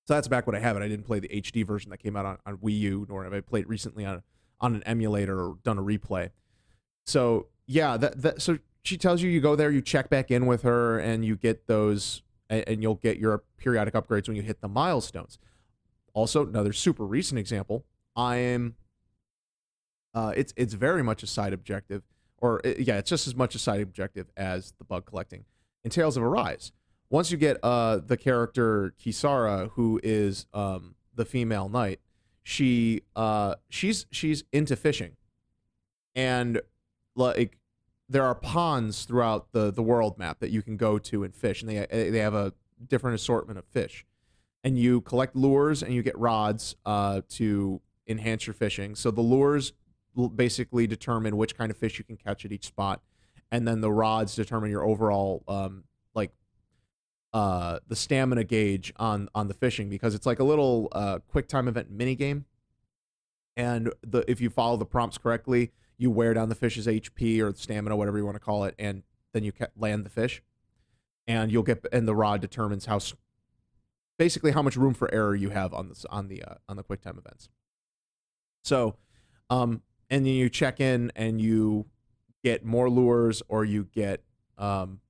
So 0.08 0.14
that's 0.14 0.26
back 0.26 0.46
when 0.46 0.56
I 0.56 0.60
have 0.60 0.78
it. 0.78 0.82
I 0.82 0.88
didn't 0.88 1.04
play 1.04 1.20
the 1.20 1.28
HD 1.28 1.66
version 1.66 1.90
that 1.90 1.98
came 1.98 2.16
out 2.16 2.24
on, 2.24 2.38
on 2.46 2.56
Wii 2.56 2.78
U, 2.78 3.06
nor 3.06 3.24
have 3.24 3.34
I 3.34 3.40
played 3.40 3.68
recently 3.68 4.06
on 4.06 4.22
on 4.62 4.74
an 4.74 4.82
emulator 4.84 5.38
or 5.38 5.58
done 5.62 5.76
a 5.76 5.82
replay. 5.82 6.30
So 7.04 7.48
yeah, 7.66 7.98
that, 7.98 8.22
that 8.22 8.40
so 8.40 8.60
she 8.82 8.96
tells 8.96 9.20
you 9.20 9.28
you 9.28 9.42
go 9.42 9.56
there, 9.56 9.70
you 9.70 9.82
check 9.82 10.08
back 10.08 10.30
in 10.30 10.46
with 10.46 10.62
her, 10.62 10.98
and 10.98 11.22
you 11.22 11.36
get 11.36 11.66
those, 11.66 12.22
and, 12.50 12.64
and 12.66 12.83
you'll 12.83 12.97
get 12.97 13.19
your 13.19 13.45
periodic 13.57 13.95
upgrades 13.95 14.28
when 14.28 14.37
you 14.37 14.42
hit 14.42 14.61
the 14.61 14.69
milestones. 14.69 15.38
Also, 16.12 16.45
another 16.47 16.73
super 16.73 17.07
recent 17.07 17.38
example. 17.38 17.87
I 18.14 18.37
am. 18.37 18.75
Uh, 20.12 20.33
it's 20.37 20.52
it's 20.57 20.75
very 20.75 21.04
much 21.04 21.23
a 21.23 21.26
side 21.26 21.52
objective, 21.52 22.02
or 22.38 22.61
it, 22.64 22.80
yeah, 22.80 22.99
it's 22.99 23.09
just 23.09 23.28
as 23.28 23.37
much 23.37 23.54
a 23.54 23.59
side 23.59 23.80
objective 23.80 24.26
as 24.37 24.73
the 24.78 24.85
bug 24.85 25.07
collecting 25.07 25.45
in 25.85 25.90
Tales 25.90 26.16
of 26.16 26.25
Arise. 26.25 26.73
Once 27.09 27.30
you 27.30 27.37
get 27.37 27.57
uh 27.62 27.99
the 27.99 28.16
character 28.16 28.92
Kisara, 29.00 29.71
who 29.71 30.00
is 30.02 30.47
um 30.52 30.97
the 31.14 31.25
female 31.25 31.69
knight, 31.69 32.00
she 32.42 33.02
uh 33.14 33.54
she's 33.69 34.07
she's 34.11 34.42
into 34.52 34.75
fishing, 34.75 35.12
and 36.16 36.61
like 37.14 37.57
there 38.11 38.25
are 38.25 38.35
ponds 38.35 39.05
throughout 39.05 39.52
the 39.52 39.71
the 39.71 39.83
world 39.83 40.19
map 40.19 40.40
that 40.40 40.50
you 40.50 40.62
can 40.62 40.76
go 40.76 40.99
to 40.99 41.23
and 41.23 41.35
fish, 41.35 41.62
and 41.62 41.71
they 41.71 42.11
they 42.11 42.19
have 42.19 42.35
a 42.35 42.52
different 42.88 43.14
assortment 43.14 43.59
of 43.59 43.64
fish, 43.67 44.05
and 44.64 44.76
you 44.76 45.00
collect 45.00 45.37
lures 45.37 45.83
and 45.83 45.95
you 45.95 46.02
get 46.02 46.19
rods 46.19 46.75
uh 46.85 47.23
to 47.31 47.81
enhance 48.09 48.47
your 48.47 48.55
fishing. 48.55 48.97
So 48.97 49.12
the 49.12 49.21
lures 49.21 49.73
basically 50.35 50.88
determine 50.88 51.37
which 51.37 51.57
kind 51.57 51.71
of 51.71 51.76
fish 51.76 51.99
you 51.99 52.05
can 52.05 52.17
catch 52.17 52.45
at 52.45 52.50
each 52.50 52.67
spot, 52.67 53.00
and 53.52 53.67
then 53.67 53.81
the 53.81 53.93
rods 53.93 54.35
determine 54.35 54.71
your 54.71 54.85
overall 54.85 55.45
um 55.47 55.85
like 56.12 56.33
uh 57.33 57.79
the 57.87 57.95
stamina 57.95 58.43
gauge 58.43 58.93
on 58.97 59.29
on 59.37 59.47
the 59.47 59.55
fishing 59.55 59.88
because 59.88 60.17
it's 60.17 60.26
like 60.26 60.40
a 60.40 60.45
little 60.45 60.88
uh 60.93 61.21
quick 61.29 61.47
time 61.47 61.69
event 61.69 61.88
mini 61.93 62.17
game 62.17 62.45
and 63.57 63.93
the 64.02 64.29
if 64.29 64.40
you 64.40 64.50
follow 64.50 64.76
the 64.76 64.85
prompts 64.85 65.17
correctly 65.17 65.71
you 66.00 66.11
wear 66.11 66.35
down 66.35 66.49
the 66.49 66.54
fish's 66.54 66.87
hp 66.87 67.40
or 67.40 67.54
stamina 67.54 67.97
whatever 67.97 68.19
you 68.19 68.25
want 68.25 68.35
to 68.35 68.40
call 68.40 68.64
it 68.64 68.75
and 68.78 69.02
then 69.33 69.45
you 69.45 69.52
land 69.76 70.04
the 70.04 70.11
fish 70.11 70.42
and 71.26 71.52
you'll 71.52 71.62
get 71.62 71.85
and 71.92 72.09
the 72.09 72.14
rod 72.14 72.40
determines 72.40 72.87
how 72.87 72.99
basically 74.19 74.50
how 74.50 74.62
much 74.62 74.76
room 74.76 74.95
for 74.95 75.12
error 75.14 75.35
you 75.35 75.50
have 75.50 75.73
on 75.73 75.88
this 75.88 76.04
on 76.11 76.28
the 76.28 76.42
uh, 76.42 76.54
on 76.69 76.76
the 76.76 76.83
quick 76.83 77.00
time 77.00 77.19
events 77.19 77.49
so 78.64 78.97
um 79.50 79.83
and 80.09 80.26
then 80.26 80.33
you 80.33 80.49
check 80.49 80.80
in 80.80 81.12
and 81.14 81.40
you 81.40 81.87
get 82.42 82.64
more 82.64 82.90
lures 82.90 83.42
or 83.49 83.64
you 83.64 83.85
get 83.85 84.25
um 84.59 85.00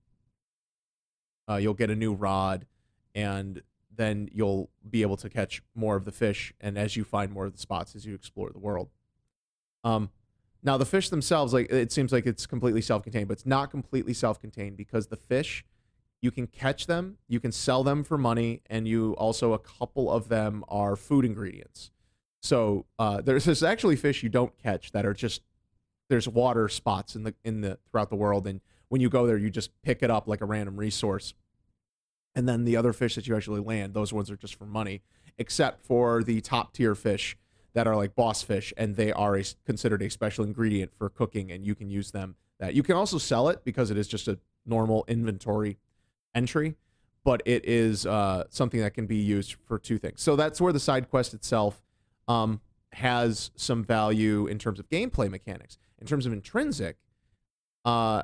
uh, 1.51 1.57
you'll 1.57 1.75
get 1.75 1.91
a 1.91 1.97
new 1.97 2.13
rod, 2.13 2.65
and 3.15 3.63
then 3.95 4.29
you'll 4.33 4.71
be 4.89 5.03
able 5.03 5.17
to 5.17 5.29
catch 5.29 5.63
more 5.75 5.97
of 5.97 6.05
the 6.05 6.13
fish. 6.13 6.53
And 6.61 6.79
as 6.79 6.97
you 6.97 7.03
find 7.03 7.33
more 7.33 7.47
of 7.47 7.53
the 7.53 7.59
spots 7.59 7.97
as 7.97 8.07
you 8.07 8.15
explore 8.15 8.51
the 8.51 8.61
world, 8.61 8.89
um, 9.83 10.11
now 10.63 10.77
the 10.77 10.85
fish 10.85 11.09
themselves, 11.09 11.53
like 11.53 11.71
it 11.71 11.93
seems 11.93 12.13
like 12.13 12.27
it's 12.27 12.47
completely 12.47 12.83
self-contained, 12.83 13.29
but 13.29 13.33
it's 13.33 13.47
not 13.47 13.71
completely 13.71 14.13
self-contained 14.13 14.77
because 14.77 15.07
the 15.07 15.17
fish 15.17 15.65
you 16.23 16.31
can 16.31 16.47
catch 16.47 16.87
them, 16.87 17.17
you 17.29 17.41
can 17.41 17.51
sell 17.51 17.83
them 17.83 18.05
for 18.05 18.19
money, 18.19 18.61
and 18.69 18.87
you 18.87 19.15
also 19.15 19.55
a 19.55 19.59
couple 19.59 20.11
of 20.11 20.29
them 20.29 20.63
are 20.69 20.97
food 20.97 21.25
ingredients. 21.25 21.91
So 22.43 22.87
uh, 22.99 23.23
there's, 23.23 23.45
there's 23.45 23.63
actually 23.63 23.97
fish 23.97 24.23
you 24.23 24.29
don't 24.29 24.57
catch 24.63 24.93
that 24.93 25.07
are 25.07 25.15
just 25.15 25.43
there's 26.11 26.29
water 26.29 26.69
spots 26.69 27.15
in 27.15 27.23
the 27.23 27.35
in 27.45 27.61
the 27.61 27.79
throughout 27.91 28.11
the 28.11 28.17
world, 28.17 28.47
and 28.47 28.61
when 28.89 29.01
you 29.01 29.09
go 29.09 29.27
there, 29.27 29.39
you 29.39 29.49
just 29.51 29.71
pick 29.83 30.03
it 30.03 30.11
up 30.11 30.27
like 30.27 30.41
a 30.41 30.45
random 30.45 30.77
resource. 30.77 31.35
And 32.35 32.49
then 32.49 32.65
the 32.65 32.77
other 32.77 32.93
fish 32.93 33.15
that 33.15 33.27
you 33.27 33.37
actually 33.37 33.61
land, 33.61 33.95
those 33.95 34.13
ones 34.13 34.31
are 34.31 34.37
just 34.37 34.55
for 34.55 34.67
money, 34.67 35.03
except 35.39 35.85
for 35.85 36.23
the 36.23 36.41
top 36.41 36.73
tier 36.73 36.95
fish 36.95 37.37
that 37.73 37.87
are 37.87 37.97
like 37.97 38.15
boss 38.15 38.43
fish, 38.43 38.73
and 38.77 38.97
they 38.97 39.13
are 39.13 39.37
a, 39.37 39.45
considered 39.65 40.03
a 40.03 40.11
special 40.11 40.45
ingredient 40.45 40.93
for 40.97 41.09
cooking, 41.09 41.51
and 41.53 41.65
you 41.65 41.75
can 41.75 41.91
use 41.91 42.11
them. 42.11 42.37
That 42.59 42.75
you 42.75 42.83
can 42.83 42.97
also 42.97 43.19
sell 43.19 43.49
it 43.49 43.65
because 43.65 43.91
it 43.91 43.97
is 43.97 44.09
just 44.09 44.29
a 44.29 44.39
normal 44.67 45.05
inventory 45.09 45.79
entry, 46.35 46.77
but 47.25 47.43
it 47.45 47.65
is 47.65 48.07
uh, 48.07 48.45
something 48.51 48.81
that 48.81 48.95
can 48.95 49.07
be 49.07 49.17
used 49.17 49.57
for 49.67 49.79
two 49.79 49.99
things. 49.99 50.21
So 50.21 50.37
that's 50.37 50.61
where 50.61 50.73
the 50.73 50.81
side 50.81 51.11
quest 51.11 51.33
itself 51.35 51.83
um, 52.29 52.61
has 52.93 53.51
some 53.57 53.85
value 53.85 54.47
in 54.47 54.59
terms 54.59 54.79
of 54.79 54.89
gameplay 54.89 55.31
mechanics. 55.31 55.79
In 56.01 56.07
terms 56.07 56.27
of 56.27 56.33
intrinsic, 56.33 56.97
uh, 57.85 58.23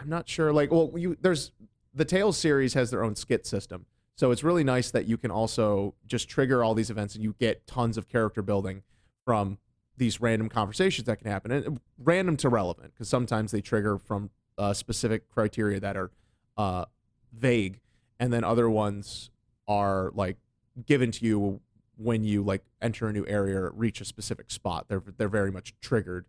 I'm 0.00 0.08
not 0.08 0.28
sure. 0.28 0.52
Like, 0.52 0.70
well, 0.70 0.92
you 0.96 1.16
there's 1.20 1.52
the 1.94 2.04
Tales 2.04 2.36
series 2.36 2.74
has 2.74 2.90
their 2.90 3.04
own 3.04 3.14
skit 3.14 3.46
system, 3.46 3.86
so 4.16 4.30
it's 4.30 4.44
really 4.44 4.64
nice 4.64 4.90
that 4.92 5.06
you 5.06 5.16
can 5.16 5.30
also 5.30 5.94
just 6.06 6.28
trigger 6.28 6.62
all 6.62 6.74
these 6.74 6.90
events 6.90 7.14
and 7.14 7.24
you 7.24 7.34
get 7.38 7.66
tons 7.66 7.98
of 7.98 8.08
character 8.08 8.42
building 8.42 8.82
from 9.24 9.58
these 9.96 10.20
random 10.20 10.48
conversations 10.48 11.06
that 11.06 11.16
can 11.16 11.30
happen, 11.30 11.50
and 11.50 11.80
random 11.98 12.36
to 12.36 12.48
relevant 12.48 12.92
because 12.92 13.08
sometimes 13.08 13.52
they 13.52 13.60
trigger 13.60 13.98
from 13.98 14.30
uh, 14.58 14.72
specific 14.72 15.28
criteria 15.28 15.80
that 15.80 15.96
are 15.96 16.10
uh, 16.56 16.84
vague, 17.32 17.80
and 18.18 18.32
then 18.32 18.44
other 18.44 18.68
ones 18.68 19.30
are 19.68 20.10
like 20.14 20.36
given 20.84 21.10
to 21.12 21.24
you 21.24 21.60
when 21.96 22.24
you 22.24 22.42
like 22.42 22.64
enter 22.82 23.08
a 23.08 23.12
new 23.12 23.24
area 23.26 23.60
or 23.60 23.70
reach 23.70 24.00
a 24.00 24.04
specific 24.04 24.50
spot. 24.50 24.86
They're 24.88 25.02
they're 25.16 25.28
very 25.28 25.52
much 25.52 25.74
triggered 25.80 26.26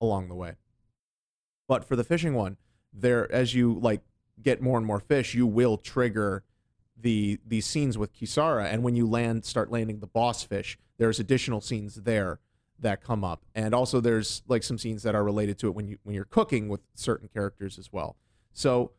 along 0.00 0.28
the 0.28 0.34
way. 0.34 0.56
But 1.68 1.84
for 1.84 1.96
the 1.96 2.04
fishing 2.04 2.34
one, 2.34 2.58
there 2.92 3.30
as 3.32 3.54
you 3.54 3.78
like 3.80 4.02
get 4.42 4.60
more 4.60 4.76
and 4.78 4.86
more 4.86 5.00
fish, 5.00 5.34
you 5.34 5.46
will 5.46 5.78
trigger 5.78 6.44
the 7.00 7.38
these 7.46 7.66
scenes 7.66 7.98
with 7.98 8.14
Kisara. 8.14 8.72
And 8.72 8.82
when 8.82 8.96
you 8.96 9.08
land, 9.08 9.44
start 9.44 9.70
landing 9.70 10.00
the 10.00 10.06
boss 10.06 10.42
fish, 10.42 10.78
there's 10.98 11.20
additional 11.20 11.60
scenes 11.60 11.96
there 11.96 12.40
that 12.78 13.02
come 13.02 13.24
up, 13.24 13.42
and 13.54 13.74
also 13.74 14.00
there's 14.00 14.42
like 14.48 14.62
some 14.62 14.76
scenes 14.78 15.02
that 15.02 15.14
are 15.14 15.24
related 15.24 15.58
to 15.58 15.68
it 15.68 15.74
when 15.74 15.88
you 15.88 15.98
when 16.02 16.14
you're 16.14 16.24
cooking 16.24 16.68
with 16.68 16.80
certain 16.94 17.28
characters 17.28 17.78
as 17.78 17.92
well. 17.92 18.16
So 18.52 18.92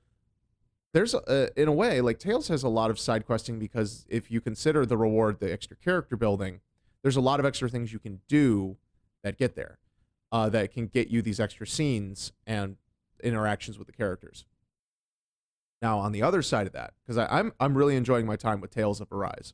there's 0.94 1.14
a, 1.14 1.50
in 1.60 1.68
a 1.68 1.72
way 1.72 2.02
like 2.02 2.18
Tales 2.18 2.48
has 2.48 2.64
a 2.64 2.70
lot 2.70 2.90
of 2.90 3.00
side 3.00 3.26
questing 3.26 3.60
because 3.60 4.06
if 4.10 4.32
you 4.32 4.42
consider 4.42 4.86
the 4.86 4.98
reward 4.98 5.40
the 5.40 5.52
extra 5.52 5.78
character 5.78 6.16
building, 6.16 6.62
there's 7.04 7.16
a 7.18 7.22
lot 7.22 7.40
of 7.40 7.46
extra 7.46 7.70
things 7.70 7.94
you 7.94 8.00
can 8.00 8.22
do 8.28 8.78
that 9.24 9.38
get 9.38 9.56
there. 9.56 9.80
Uh, 10.30 10.50
that 10.50 10.74
can 10.74 10.88
get 10.88 11.08
you 11.08 11.22
these 11.22 11.40
extra 11.40 11.66
scenes 11.66 12.34
and 12.46 12.76
interactions 13.24 13.78
with 13.78 13.88
the 13.88 13.94
characters. 13.94 14.44
Now, 15.82 16.00
on 16.00 16.12
the 16.12 16.24
other 16.24 16.42
side 16.42 16.68
of 16.68 16.74
that, 16.74 16.94
because 17.04 17.18
I'm 17.18 17.54
I'm 17.60 17.78
really 17.78 17.96
enjoying 17.96 18.26
my 18.26 18.36
time 18.36 18.62
with 18.62 18.72
Tales 18.72 19.00
of 19.00 19.12
Arise. 19.12 19.54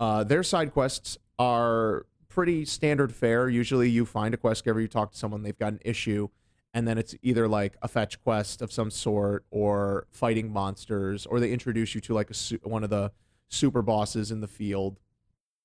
Uh, 0.00 0.24
their 0.24 0.42
side 0.42 0.72
quests 0.72 1.18
are 1.38 2.06
pretty 2.28 2.64
standard 2.64 3.14
fare. 3.14 3.48
Usually, 3.48 3.88
you 3.88 4.04
find 4.04 4.34
a 4.34 4.36
quest 4.36 4.64
giver, 4.64 4.80
you 4.80 4.88
talk 4.88 5.12
to 5.12 5.18
someone, 5.18 5.42
they've 5.42 5.58
got 5.58 5.72
an 5.72 5.80
issue, 5.84 6.28
and 6.74 6.86
then 6.86 6.98
it's 6.98 7.14
either 7.22 7.48
like 7.48 7.76
a 7.82 7.88
fetch 7.88 8.22
quest 8.22 8.60
of 8.60 8.72
some 8.72 8.90
sort, 8.90 9.44
or 9.50 10.06
fighting 10.10 10.52
monsters, 10.52 11.26
or 11.26 11.40
they 11.40 11.52
introduce 11.52 11.94
you 11.94 12.00
to 12.02 12.14
like 12.14 12.30
a 12.30 12.34
su- 12.34 12.60
one 12.62 12.84
of 12.84 12.90
the 12.90 13.12
super 13.48 13.82
bosses 13.82 14.30
in 14.30 14.40
the 14.40 14.48
field. 14.48 14.98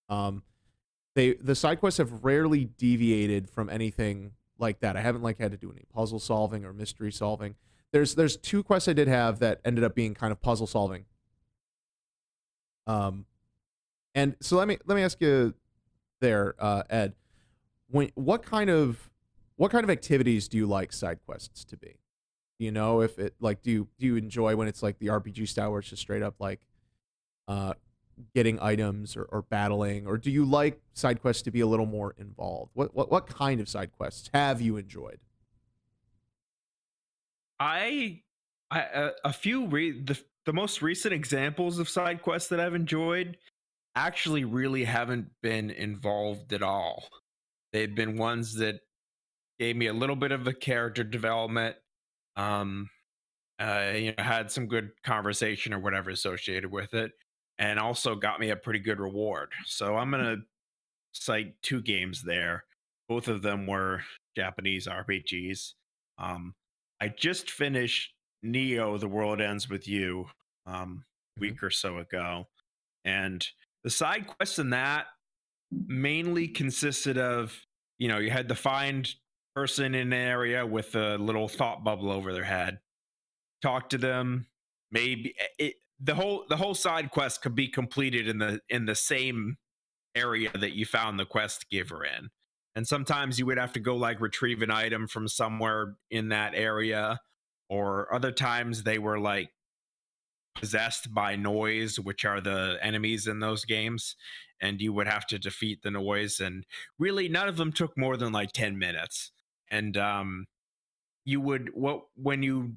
Um, 0.09 0.43
they 1.15 1.33
the 1.33 1.55
side 1.55 1.79
quests 1.79 1.97
have 1.97 2.23
rarely 2.23 2.65
deviated 2.77 3.49
from 3.49 3.69
anything 3.69 4.31
like 4.57 4.79
that. 4.79 4.95
I 4.95 5.01
haven't 5.01 5.21
like 5.21 5.39
had 5.39 5.51
to 5.51 5.57
do 5.57 5.71
any 5.71 5.83
puzzle 5.93 6.19
solving 6.19 6.65
or 6.65 6.73
mystery 6.73 7.11
solving. 7.11 7.55
There's 7.93 8.15
there's 8.15 8.35
two 8.35 8.63
quests 8.63 8.89
I 8.89 8.93
did 8.93 9.07
have 9.07 9.39
that 9.39 9.61
ended 9.63 9.83
up 9.83 9.93
being 9.93 10.15
kind 10.15 10.31
of 10.31 10.41
puzzle 10.41 10.67
solving. 10.67 11.05
Um, 12.87 13.25
and 14.15 14.35
so 14.41 14.57
let 14.57 14.67
me 14.67 14.79
let 14.85 14.95
me 14.95 15.03
ask 15.03 15.21
you 15.21 15.53
there, 16.19 16.55
uh, 16.59 16.83
Ed, 16.89 17.13
when 17.89 18.11
what 18.15 18.43
kind 18.43 18.71
of 18.71 19.11
what 19.57 19.71
kind 19.71 19.83
of 19.83 19.91
activities 19.91 20.47
do 20.47 20.57
you 20.57 20.65
like 20.65 20.91
side 20.91 21.19
quests 21.25 21.63
to 21.65 21.77
be? 21.77 21.99
You 22.57 22.71
know, 22.71 23.01
if 23.01 23.19
it 23.19 23.35
like 23.39 23.61
do 23.61 23.69
you 23.69 23.87
do 23.99 24.07
you 24.07 24.15
enjoy 24.15 24.55
when 24.55 24.67
it's 24.67 24.81
like 24.81 24.97
the 24.97 25.07
RPG 25.07 25.47
style 25.47 25.69
where 25.69 25.79
it's 25.79 25.89
just 25.89 26.01
straight 26.01 26.23
up 26.23 26.35
like 26.39 26.61
uh 27.47 27.73
getting 28.33 28.59
items 28.59 29.15
or, 29.15 29.23
or 29.25 29.43
battling, 29.43 30.07
or 30.07 30.17
do 30.17 30.31
you 30.31 30.45
like 30.45 30.79
side 30.93 31.21
quests 31.21 31.43
to 31.43 31.51
be 31.51 31.59
a 31.59 31.67
little 31.67 31.85
more 31.85 32.15
involved? 32.17 32.71
What 32.73 32.95
what 32.95 33.11
what 33.11 33.27
kind 33.27 33.61
of 33.61 33.69
side 33.69 33.91
quests 33.91 34.31
have 34.33 34.61
you 34.61 34.77
enjoyed? 34.77 35.19
I, 37.63 38.21
I 38.69 38.79
a, 38.79 39.11
a 39.25 39.33
few 39.33 39.67
re- 39.67 40.01
the 40.01 40.19
the 40.45 40.53
most 40.53 40.81
recent 40.81 41.13
examples 41.13 41.79
of 41.79 41.87
side 41.87 42.21
quests 42.21 42.49
that 42.49 42.59
I've 42.59 42.75
enjoyed 42.75 43.37
actually 43.95 44.43
really 44.43 44.83
haven't 44.83 45.27
been 45.41 45.69
involved 45.69 46.51
at 46.51 46.61
all. 46.61 47.07
They've 47.71 47.93
been 47.93 48.17
ones 48.17 48.55
that 48.55 48.81
gave 49.59 49.77
me 49.77 49.87
a 49.87 49.93
little 49.93 50.17
bit 50.17 50.31
of 50.31 50.47
a 50.47 50.53
character 50.53 51.03
development. 51.03 51.77
Um, 52.35 52.89
uh, 53.59 53.91
you 53.95 54.13
know, 54.17 54.23
had 54.23 54.51
some 54.51 54.67
good 54.67 54.91
conversation 55.05 55.73
or 55.73 55.79
whatever 55.79 56.09
associated 56.09 56.71
with 56.71 56.93
it 56.93 57.11
and 57.59 57.79
also 57.79 58.15
got 58.15 58.39
me 58.39 58.49
a 58.49 58.55
pretty 58.55 58.79
good 58.79 58.99
reward. 58.99 59.51
So 59.65 59.95
I'm 59.95 60.11
going 60.11 60.23
to 60.23 60.41
cite 61.13 61.61
two 61.61 61.81
games 61.81 62.23
there. 62.23 62.65
Both 63.07 63.27
of 63.27 63.43
them 63.43 63.67
were 63.67 64.01
Japanese 64.35 64.87
RPGs. 64.87 65.73
Um, 66.17 66.55
I 67.03 67.09
just 67.09 67.51
finished 67.51 68.13
Neo: 68.43 68.97
The 68.97 69.09
World 69.09 69.41
Ends 69.41 69.69
with 69.69 69.89
You 69.89 70.27
um, 70.65 70.73
a 70.73 70.79
mm-hmm. 70.79 71.41
week 71.41 71.61
or 71.61 71.69
so 71.69 71.97
ago, 71.97 72.47
and 73.03 73.45
the 73.83 73.89
side 73.89 74.25
quests 74.25 74.57
in 74.57 74.69
that 74.69 75.07
mainly 75.87 76.47
consisted 76.47 77.17
of 77.17 77.59
you 77.99 78.07
know 78.07 78.19
you 78.19 78.31
had 78.31 78.47
to 78.47 78.55
find 78.55 79.13
person 79.53 79.95
in 79.95 80.13
an 80.13 80.13
area 80.13 80.65
with 80.65 80.95
a 80.95 81.17
little 81.17 81.49
thought 81.49 81.83
bubble 81.83 82.09
over 82.09 82.31
their 82.31 82.45
head, 82.45 82.79
talk 83.61 83.89
to 83.89 83.97
them, 83.97 84.47
maybe 84.89 85.35
eh, 85.37 85.65
it, 85.65 85.73
the 85.99 86.15
whole 86.15 86.45
the 86.47 86.55
whole 86.55 86.73
side 86.73 87.11
quest 87.11 87.41
could 87.41 87.53
be 87.53 87.67
completed 87.67 88.29
in 88.29 88.37
the 88.37 88.61
in 88.69 88.85
the 88.85 88.95
same 88.95 89.57
area 90.15 90.51
that 90.57 90.71
you 90.71 90.85
found 90.85 91.19
the 91.19 91.25
quest 91.25 91.69
giver 91.69 92.05
in. 92.05 92.29
And 92.75 92.87
sometimes 92.87 93.37
you 93.37 93.45
would 93.45 93.59
have 93.59 93.73
to 93.73 93.79
go 93.79 93.95
like 93.95 94.19
retrieve 94.19 94.61
an 94.61 94.71
item 94.71 95.07
from 95.07 95.27
somewhere 95.27 95.95
in 96.09 96.29
that 96.29 96.55
area 96.55 97.19
or 97.69 98.13
other 98.13 98.31
times 98.31 98.83
they 98.83 98.99
were 98.99 99.19
like 99.19 99.49
possessed 100.55 101.13
by 101.13 101.35
noise, 101.35 101.99
which 101.99 102.25
are 102.25 102.41
the 102.41 102.77
enemies 102.81 103.27
in 103.27 103.39
those 103.39 103.65
games, 103.65 104.15
and 104.61 104.81
you 104.81 104.93
would 104.93 105.07
have 105.07 105.25
to 105.27 105.39
defeat 105.39 105.81
the 105.81 105.91
noise. 105.91 106.39
And 106.39 106.65
really, 106.99 107.27
none 107.27 107.47
of 107.47 107.57
them 107.57 107.71
took 107.71 107.97
more 107.97 108.17
than 108.17 108.31
like 108.31 108.51
ten 108.51 108.77
minutes. 108.77 109.31
And 109.71 109.97
um, 109.97 110.45
you 111.25 111.41
would 111.41 111.71
what 111.73 112.01
when 112.15 112.43
you 112.43 112.75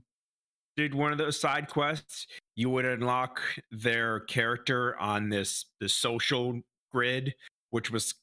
did 0.77 0.95
one 0.95 1.13
of 1.13 1.19
those 1.19 1.39
side 1.39 1.69
quests, 1.69 2.27
you 2.55 2.71
would 2.71 2.85
unlock 2.85 3.41
their 3.71 4.21
character 4.21 4.97
on 4.99 5.29
this 5.29 5.67
the 5.81 5.89
social 5.89 6.61
grid, 6.93 7.35
which 7.71 7.91
was 7.91 8.15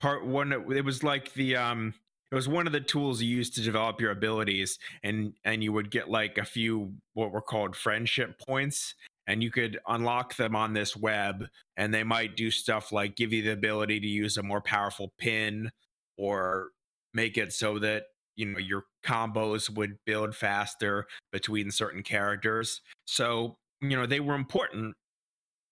part 0.00 0.26
one. 0.26 0.52
It 0.52 0.84
was 0.84 1.02
like 1.02 1.32
the 1.34 1.56
um 1.56 1.94
it 2.30 2.34
was 2.34 2.48
one 2.48 2.66
of 2.66 2.72
the 2.72 2.80
tools 2.80 3.22
you 3.22 3.34
used 3.36 3.54
to 3.54 3.62
develop 3.62 4.00
your 4.00 4.10
abilities 4.10 4.78
and 5.02 5.32
and 5.44 5.62
you 5.62 5.72
would 5.72 5.90
get 5.90 6.10
like 6.10 6.38
a 6.38 6.44
few 6.44 6.92
what 7.14 7.32
were 7.32 7.42
called 7.42 7.76
friendship 7.76 8.40
points 8.46 8.94
and 9.26 9.42
you 9.42 9.50
could 9.50 9.78
unlock 9.88 10.36
them 10.36 10.54
on 10.54 10.72
this 10.72 10.96
web 10.96 11.46
and 11.76 11.92
they 11.92 12.04
might 12.04 12.36
do 12.36 12.50
stuff 12.50 12.92
like 12.92 13.16
give 13.16 13.32
you 13.32 13.42
the 13.42 13.52
ability 13.52 14.00
to 14.00 14.06
use 14.06 14.36
a 14.36 14.42
more 14.42 14.60
powerful 14.60 15.12
pin 15.18 15.70
or 16.18 16.70
make 17.14 17.38
it 17.38 17.52
so 17.52 17.78
that 17.78 18.04
you 18.36 18.46
know 18.46 18.58
your 18.58 18.84
combos 19.04 19.70
would 19.70 19.96
build 20.04 20.34
faster 20.34 21.06
between 21.32 21.70
certain 21.70 22.02
characters 22.02 22.80
so 23.06 23.56
you 23.80 23.96
know 23.96 24.06
they 24.06 24.20
were 24.20 24.34
important 24.34 24.94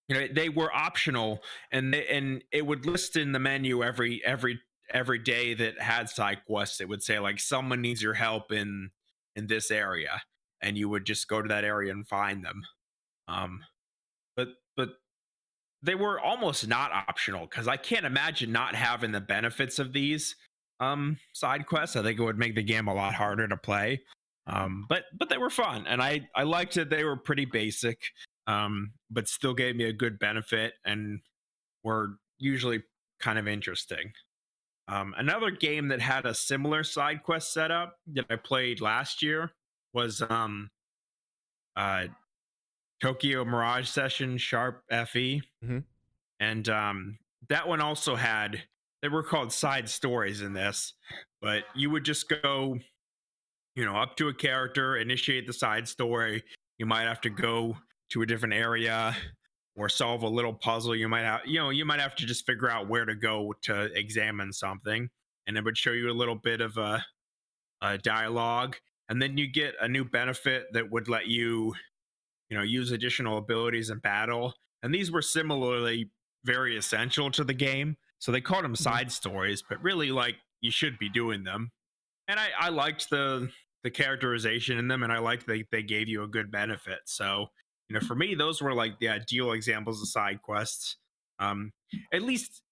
you 0.09 0.15
know 0.15 0.27
they 0.33 0.49
were 0.49 0.75
optional 0.75 1.41
and 1.73 1.95
they, 1.95 2.07
and 2.07 2.43
it 2.53 2.67
would 2.67 2.87
list 2.87 3.17
in 3.17 3.33
the 3.33 3.39
menu 3.39 3.83
every 3.83 4.23
every 4.25 4.61
every 4.93 5.19
day 5.19 5.55
that 5.55 5.81
had 5.81 6.09
side 6.09 6.45
quests. 6.47 6.81
It 6.81 6.89
would 6.89 7.03
say 7.03 7.19
like 7.19 7.41
someone 7.41 7.81
needs 7.81 8.03
your 8.03 8.15
help 8.15 8.53
in 8.53 8.91
in 9.37 9.47
this 9.47 9.71
area 9.71 10.23
and 10.61 10.79
you 10.79 10.89
would 10.89 11.05
just 11.05 11.29
go 11.29 11.43
to 11.43 11.49
that 11.49 11.65
area 11.65 11.93
and 11.93 12.07
find 12.07 12.45
them. 12.45 12.63
Um 13.29 13.61
but 14.37 14.49
but 14.77 14.91
they 15.83 15.95
were 15.95 16.21
almost 16.21 16.67
not 16.67 16.93
optional 16.93 17.47
because 17.47 17.69
i 17.69 17.77
can't 17.77 18.07
imagine 18.07 18.51
not 18.51 18.75
having 18.75 19.13
the 19.13 19.21
benefits 19.21 19.79
of 19.79 19.93
these 19.93 20.37
um 20.81 21.19
side 21.33 21.67
quests. 21.67 21.97
I 21.97 22.03
think 22.03 22.19
it 22.19 22.25
would 22.25 22.39
make 22.39 22.55
the 22.55 22.63
game 22.63 22.89
a 22.89 22.95
lot 22.95 23.15
harder 23.15 23.49
to 23.49 23.57
play. 23.57 24.03
Um 24.47 24.87
but 24.89 25.05
but 25.19 25.31
they 25.31 25.39
were 25.39 25.51
fun 25.51 25.87
and 25.87 26.03
i 26.03 26.29
i 26.35 26.43
liked 26.43 26.75
that 26.75 26.91
they 26.91 27.05
were 27.05 27.17
pretty 27.17 27.47
basic 27.47 28.03
um 28.47 28.93
but 29.11 29.29
still 29.29 29.55
gave 29.55 29.77
me 29.77 29.85
a 29.85 29.93
good 29.93 30.19
benefit 30.19 30.75
and 30.85 31.21
were 31.83 32.17
usually 32.39 32.83
kind 33.21 33.39
of 33.39 33.49
interesting 33.49 34.13
um, 34.87 35.15
another 35.17 35.51
game 35.51 35.89
that 35.89 36.01
had 36.01 36.27
a 36.27 36.35
similar 36.35 36.85
side 36.85 37.23
quest 37.23 37.53
setup 37.53 37.97
that 38.13 38.27
I 38.29 38.37
played 38.37 38.81
last 38.83 39.23
year 39.23 39.53
was 39.95 40.23
um, 40.29 40.71
uh, 41.75 42.05
Tokyo 43.01 43.45
Mirage 43.45 43.89
Session 43.89 44.37
Sharp 44.37 44.83
FE, 44.91 45.43
mm-hmm. 45.65 45.79
and 46.39 46.69
um, 46.69 47.19
that 47.49 47.67
one 47.67 47.81
also 47.81 48.15
had 48.15 48.63
they 49.01 49.09
were 49.09 49.23
called 49.23 49.53
side 49.53 49.89
stories 49.89 50.43
in 50.43 50.53
this, 50.53 50.95
but 51.41 51.65
you 51.75 51.91
would 51.91 52.05
just 52.05 52.29
go, 52.29 52.79
you 53.75 53.85
know, 53.85 53.97
up 53.97 54.17
to 54.17 54.29
a 54.29 54.35
character, 54.35 54.97
initiate 54.97 55.47
the 55.47 55.53
side 55.53 55.89
story. 55.89 56.43
You 56.79 56.87
might 56.87 57.05
have 57.05 57.21
to 57.23 57.31
go 57.31 57.77
to 58.11 58.23
a 58.23 58.27
different 58.27 58.55
area 58.55 59.17
or 59.77 59.89
solve 59.89 60.23
a 60.23 60.29
little 60.29 60.53
puzzle 60.53 60.95
you 60.95 61.09
might 61.09 61.23
have 61.23 61.41
you 61.45 61.59
know 61.59 61.71
you 61.71 61.85
might 61.85 62.01
have 62.01 62.15
to 62.15 62.27
just 62.27 62.47
figure 62.47 62.71
out 62.71 62.89
where 62.89 63.05
to 63.05 63.15
go 63.15 63.55
to 63.63 63.85
examine 63.99 64.53
something 64.53 65.09
and 65.47 65.57
it 65.57 65.65
would 65.65 65.77
show 65.77 65.93
you 65.93 66.11
a 66.11 66.13
little 66.13 66.37
bit 66.37 66.61
of 66.61 66.77
a, 66.77 67.05
a 67.83 67.99
dialogue 67.99 68.77
and 69.09 69.21
then 69.21 69.37
you 69.37 69.47
get 69.47 69.75
a 69.81 69.89
new 69.89 70.05
benefit 70.05 70.67
that 70.73 70.91
would 70.91 71.09
let 71.09 71.27
you 71.27 71.75
you 72.49 72.57
know 72.57 72.63
use 72.63 72.91
additional 72.93 73.39
abilities 73.39 73.91
in 73.91 73.99
battle 73.99 74.55
and 74.83 74.95
these 74.95 75.11
were 75.11 75.23
similarly 75.23 76.11
very 76.45 76.77
essential 76.77 77.31
to 77.31 77.45
the 77.45 77.55
game 77.55 77.97
so 78.19 78.31
they 78.31 78.41
called 78.41 78.65
them 78.65 78.75
mm-hmm. 78.75 78.83
side 78.83 79.11
stories 79.11 79.63
but 79.69 79.83
really 79.83 80.11
like 80.11 80.37
you 80.61 80.71
should 80.71 80.99
be 80.99 81.09
doing 81.09 81.45
them 81.45 81.71
and 82.29 82.39
i 82.39 82.49
i 82.59 82.69
liked 82.69 83.11
the 83.11 83.49
the 83.83 83.91
characterization 83.91 84.79
in 84.79 84.89
them 84.89 85.03
and 85.03 85.13
i 85.13 85.19
liked 85.19 85.47
they, 85.47 85.65
they 85.73 85.83
gave 85.83 86.09
you 86.09 86.23
a 86.23 86.29
good 86.29 86.51
benefit 86.51 87.01
so 87.05 87.47
you 87.89 87.95
know 87.95 88.01
for 88.01 88.15
me 88.15 88.35
those 88.35 88.63
were 88.63 88.75
like 88.75 88.99
the 88.99 89.09
ideal 89.09 89.53
examples 89.53 90.01
of 90.01 90.09
side 90.09 90.41
quests 90.43 90.97
um 91.39 91.73
at 92.13 92.23
least 92.23 92.63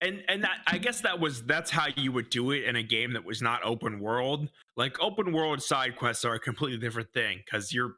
and 0.00 0.22
and 0.28 0.44
that 0.44 0.58
i 0.66 0.78
guess 0.78 1.00
that 1.00 1.18
was 1.18 1.42
that's 1.44 1.70
how 1.70 1.86
you 1.96 2.12
would 2.12 2.30
do 2.30 2.50
it 2.50 2.64
in 2.64 2.76
a 2.76 2.82
game 2.82 3.12
that 3.14 3.24
was 3.24 3.40
not 3.40 3.60
open 3.64 4.00
world. 4.00 4.50
Like 4.76 5.00
open 5.00 5.32
world 5.32 5.62
side 5.62 5.96
quests 5.96 6.24
are 6.24 6.34
a 6.34 6.40
completely 6.40 6.78
different 6.78 7.12
thing 7.12 7.40
because 7.44 7.72
you're 7.72 7.94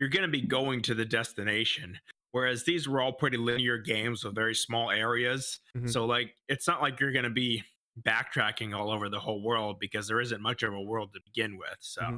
you're 0.00 0.08
going 0.08 0.24
to 0.24 0.28
be 0.28 0.42
going 0.42 0.82
to 0.82 0.94
the 0.94 1.04
destination 1.04 1.98
whereas 2.32 2.64
these 2.64 2.86
were 2.86 3.00
all 3.00 3.12
pretty 3.12 3.38
linear 3.38 3.78
games 3.78 4.22
with 4.22 4.34
very 4.34 4.54
small 4.54 4.90
areas. 4.90 5.60
Mm-hmm. 5.76 5.86
so 5.88 6.04
like 6.04 6.34
it's 6.48 6.66
not 6.66 6.82
like 6.82 7.00
you're 7.00 7.12
going 7.12 7.24
to 7.24 7.30
be 7.30 7.62
backtracking 8.02 8.74
all 8.74 8.90
over 8.90 9.08
the 9.08 9.20
whole 9.20 9.42
world 9.42 9.76
because 9.80 10.08
there 10.08 10.20
isn't 10.20 10.42
much 10.42 10.62
of 10.62 10.74
a 10.74 10.82
world 10.82 11.14
to 11.14 11.20
begin 11.24 11.56
with 11.56 11.78
so 11.80 12.02
mm-hmm 12.02 12.16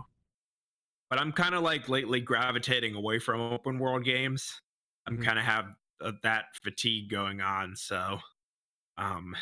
but 1.10 1.18
I'm 1.18 1.32
kind 1.32 1.54
of 1.54 1.62
like 1.62 1.88
lately 1.88 2.20
gravitating 2.20 2.94
away 2.94 3.18
from 3.18 3.40
open 3.40 3.78
world 3.78 4.04
games. 4.04 4.60
I'm 5.06 5.14
mm-hmm. 5.14 5.22
kind 5.24 5.38
of 5.38 5.44
have 5.44 5.66
uh, 6.02 6.12
that 6.22 6.44
fatigue 6.62 7.10
going 7.10 7.40
on, 7.40 7.74
so 7.76 8.18
um, 8.98 9.34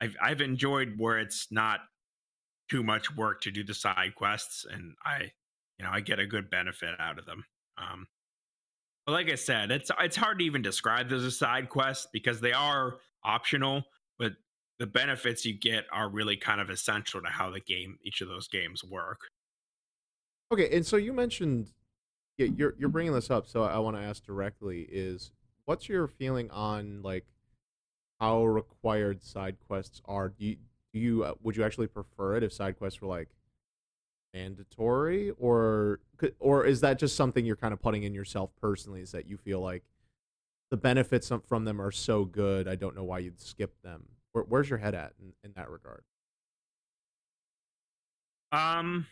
I've 0.00 0.16
I've 0.22 0.40
enjoyed 0.40 0.94
where 0.98 1.18
it's 1.18 1.48
not 1.50 1.80
too 2.70 2.82
much 2.82 3.14
work 3.16 3.40
to 3.42 3.50
do 3.50 3.64
the 3.64 3.74
side 3.74 4.14
quests, 4.14 4.66
and 4.70 4.94
I 5.04 5.32
you 5.78 5.84
know 5.84 5.90
I 5.90 6.00
get 6.00 6.18
a 6.18 6.26
good 6.26 6.50
benefit 6.50 6.94
out 6.98 7.18
of 7.18 7.26
them. 7.26 7.44
Um, 7.78 8.06
but 9.06 9.12
like 9.12 9.30
I 9.30 9.34
said, 9.34 9.70
it's 9.70 9.90
it's 10.00 10.16
hard 10.16 10.38
to 10.38 10.44
even 10.44 10.62
describe 10.62 11.08
those 11.08 11.22
as 11.22 11.34
a 11.34 11.36
side 11.36 11.68
quest 11.68 12.08
because 12.12 12.40
they 12.40 12.52
are 12.52 12.98
optional, 13.24 13.84
but 14.18 14.32
the 14.78 14.86
benefits 14.86 15.44
you 15.44 15.58
get 15.58 15.84
are 15.92 16.08
really 16.08 16.36
kind 16.36 16.60
of 16.60 16.70
essential 16.70 17.20
to 17.22 17.28
how 17.28 17.50
the 17.50 17.60
game 17.60 17.98
each 18.04 18.20
of 18.20 18.28
those 18.28 18.48
games 18.48 18.82
work. 18.84 19.20
Okay, 20.54 20.68
and 20.76 20.86
so 20.86 20.96
you 20.96 21.12
mentioned, 21.12 21.72
yeah, 22.38 22.46
you're 22.56 22.74
you're 22.78 22.88
bringing 22.88 23.12
this 23.12 23.28
up, 23.28 23.48
so 23.48 23.64
I 23.64 23.78
want 23.78 23.96
to 23.96 24.02
ask 24.02 24.24
directly: 24.24 24.82
is 24.82 25.32
what's 25.64 25.88
your 25.88 26.06
feeling 26.06 26.48
on 26.52 27.02
like 27.02 27.26
how 28.20 28.44
required 28.44 29.20
side 29.24 29.56
quests 29.66 30.00
are? 30.04 30.28
Do 30.28 30.44
you, 30.44 30.56
do 30.92 31.00
you 31.00 31.24
uh, 31.24 31.34
would 31.42 31.56
you 31.56 31.64
actually 31.64 31.88
prefer 31.88 32.36
it 32.36 32.44
if 32.44 32.52
side 32.52 32.78
quests 32.78 33.00
were 33.00 33.08
like 33.08 33.30
mandatory, 34.32 35.32
or 35.40 35.98
or 36.38 36.64
is 36.64 36.80
that 36.82 37.00
just 37.00 37.16
something 37.16 37.44
you're 37.44 37.56
kind 37.56 37.74
of 37.74 37.82
putting 37.82 38.04
in 38.04 38.14
yourself 38.14 38.50
personally? 38.60 39.00
Is 39.00 39.10
that 39.10 39.26
you 39.26 39.36
feel 39.36 39.58
like 39.58 39.82
the 40.70 40.76
benefits 40.76 41.32
from 41.48 41.64
them 41.64 41.80
are 41.80 41.90
so 41.90 42.24
good, 42.24 42.68
I 42.68 42.76
don't 42.76 42.94
know 42.94 43.02
why 43.02 43.18
you'd 43.18 43.40
skip 43.40 43.74
them. 43.82 44.04
Where, 44.30 44.44
where's 44.44 44.70
your 44.70 44.78
head 44.78 44.94
at 44.94 45.14
in, 45.20 45.32
in 45.42 45.52
that 45.56 45.68
regard? 45.68 46.04
Um, 48.52 49.08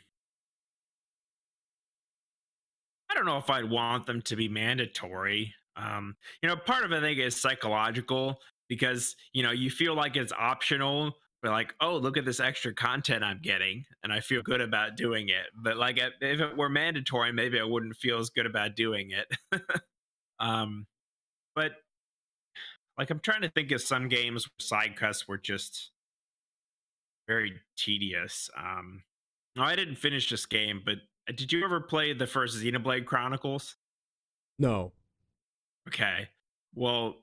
I 3.12 3.14
don't 3.14 3.27
know 3.27 3.37
if 3.37 3.51
I'd 3.51 3.68
want 3.68 4.07
them 4.07 4.22
to 4.22 4.37
be 4.37 4.48
mandatory. 4.48 5.55
Um, 5.77 6.16
you 6.42 6.48
know, 6.48 6.57
part 6.57 6.85
of 6.85 6.92
it 6.92 6.98
I 6.98 7.01
think 7.01 7.18
is 7.18 7.37
psychological 7.37 8.40
because 8.68 9.16
you 9.33 9.42
know 9.42 9.51
you 9.51 9.70
feel 9.70 9.94
like 9.94 10.16
it's 10.16 10.33
optional, 10.33 11.14
but 11.42 11.51
like, 11.51 11.75
oh, 11.81 11.96
look 11.96 12.16
at 12.16 12.25
this 12.25 12.40
extra 12.40 12.72
content 12.72 13.22
I'm 13.22 13.40
getting, 13.42 13.85
and 14.03 14.12
I 14.12 14.20
feel 14.20 14.42
good 14.42 14.61
about 14.61 14.96
doing 14.96 15.29
it. 15.29 15.46
But 15.55 15.77
like, 15.77 15.98
if 15.98 16.40
it 16.40 16.57
were 16.57 16.68
mandatory, 16.68 17.33
maybe 17.33 17.61
I 17.61 17.64
wouldn't 17.64 17.96
feel 17.96 18.18
as 18.18 18.31
good 18.31 18.46
about 18.46 18.77
doing 18.77 19.11
it. 19.11 19.61
um, 20.40 20.87
but 21.55 21.72
like, 22.96 23.11
I'm 23.11 23.20
trying 23.20 23.42
to 23.42 23.51
think 23.51 23.72
of 23.72 23.83
some 23.83 24.09
games 24.09 24.46
where 24.46 24.64
side 24.64 24.96
quests 24.98 25.29
were 25.29 25.38
just 25.38 25.90
very 27.29 27.61
tedious. 27.77 28.48
Um, 28.57 29.03
no, 29.57 29.64
I 29.64 29.77
didn't 29.77 29.96
finish 29.96 30.31
this 30.31 30.46
game, 30.46 30.81
but 30.85 30.98
did 31.26 31.52
you 31.52 31.64
ever 31.64 31.80
play 31.80 32.12
the 32.12 32.26
first 32.26 32.56
Xenoblade 32.58 33.06
Chronicles? 33.06 33.76
No. 34.58 34.92
Okay. 35.88 36.28
Well, 36.74 37.16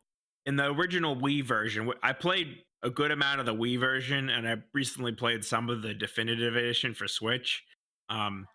in 0.46 0.56
the 0.56 0.66
original 0.66 1.16
Wii 1.16 1.44
version, 1.44 1.92
I 2.02 2.14
played 2.14 2.64
a 2.82 2.90
good 2.90 3.12
amount 3.12 3.40
of 3.40 3.46
the 3.46 3.54
Wii 3.54 3.80
version, 3.80 4.30
and 4.30 4.48
I 4.48 4.56
recently 4.74 5.12
played 5.12 5.44
some 5.44 5.70
of 5.70 5.82
the 5.82 5.94
definitive 5.94 6.56
edition 6.56 6.94
for 6.94 7.08
Switch. 7.08 7.64
Um, 8.10 8.48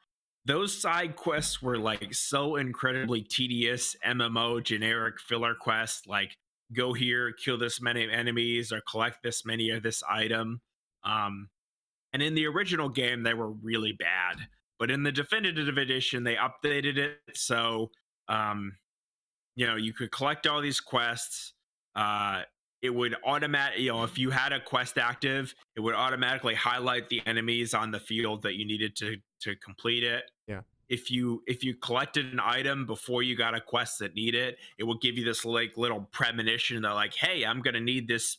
those 0.46 0.76
side 0.76 1.16
quests 1.16 1.62
were 1.62 1.78
like 1.78 2.14
so 2.14 2.56
incredibly 2.56 3.22
tedious 3.22 3.96
MMO 4.06 4.62
generic 4.62 5.20
filler 5.20 5.54
quests, 5.54 6.06
like 6.06 6.36
go 6.72 6.92
here, 6.92 7.32
kill 7.32 7.58
this 7.58 7.80
many 7.80 8.10
enemies, 8.10 8.72
or 8.72 8.80
collect 8.90 9.22
this 9.22 9.44
many 9.44 9.70
of 9.70 9.82
this 9.82 10.02
item. 10.08 10.60
Um, 11.04 11.48
and 12.12 12.22
in 12.22 12.34
the 12.34 12.46
original 12.46 12.88
game, 12.88 13.22
they 13.22 13.34
were 13.34 13.50
really 13.50 13.92
bad. 13.92 14.48
But 14.78 14.90
in 14.90 15.02
the 15.02 15.12
definitive 15.12 15.78
edition, 15.78 16.24
they 16.24 16.36
updated 16.36 16.96
it 16.96 17.18
so 17.34 17.90
um, 18.28 18.76
you 19.56 19.66
know 19.66 19.76
you 19.76 19.92
could 19.92 20.10
collect 20.10 20.46
all 20.46 20.60
these 20.60 20.80
quests. 20.80 21.52
Uh, 21.94 22.42
it 22.82 22.94
would 22.94 23.16
automatic, 23.24 23.78
you 23.78 23.90
know, 23.90 24.04
if 24.04 24.18
you 24.18 24.28
had 24.28 24.52
a 24.52 24.60
quest 24.60 24.98
active, 24.98 25.54
it 25.74 25.80
would 25.80 25.94
automatically 25.94 26.54
highlight 26.54 27.08
the 27.08 27.22
enemies 27.24 27.72
on 27.72 27.90
the 27.90 27.98
field 27.98 28.42
that 28.42 28.56
you 28.56 28.66
needed 28.66 28.94
to 28.96 29.16
to 29.40 29.56
complete 29.56 30.02
it. 30.04 30.30
Yeah. 30.46 30.60
if 30.88 31.10
you 31.10 31.42
if 31.46 31.64
you 31.64 31.74
collected 31.74 32.32
an 32.32 32.40
item 32.40 32.84
before 32.86 33.22
you 33.22 33.36
got 33.36 33.54
a 33.54 33.60
quest 33.60 33.98
that 34.00 34.14
need 34.14 34.34
it, 34.34 34.58
it 34.78 34.84
will 34.84 34.98
give 34.98 35.16
you 35.16 35.24
this 35.24 35.44
like 35.44 35.76
little 35.76 36.08
premonition 36.12 36.82
that 36.82 36.90
like, 36.90 37.14
hey, 37.14 37.44
I'm 37.44 37.62
gonna 37.62 37.80
need 37.80 38.06
this 38.08 38.38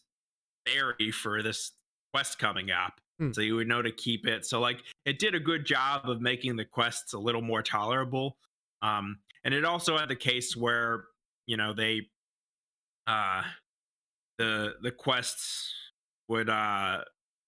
berry 0.66 1.12
for 1.12 1.42
this 1.42 1.72
quest 2.14 2.38
coming 2.40 2.72
up. 2.72 3.02
Hmm. 3.20 3.32
So 3.32 3.42
you 3.42 3.56
would 3.56 3.68
know 3.68 3.82
to 3.82 3.92
keep 3.92 4.28
it. 4.28 4.46
So 4.46 4.60
like 4.60 4.80
it 5.06 5.20
did 5.20 5.36
a 5.36 5.40
good 5.40 5.66
job 5.66 6.10
of 6.10 6.22
making 6.22 6.56
the 6.56 6.66
quests 6.66 7.14
a 7.14 7.20
little 7.20 7.42
more 7.42 7.62
tolerable. 7.62 8.38
Um, 8.82 9.20
and 9.44 9.54
it 9.54 9.64
also 9.64 9.98
had 9.98 10.10
the 10.10 10.16
case 10.16 10.56
where 10.56 11.06
you 11.46 11.56
know 11.56 11.74
they 11.74 12.02
uh 13.08 13.44
the 14.38 14.74
the 14.82 14.92
quests 14.92 15.72
would 16.28 16.50
uh 16.50 17.02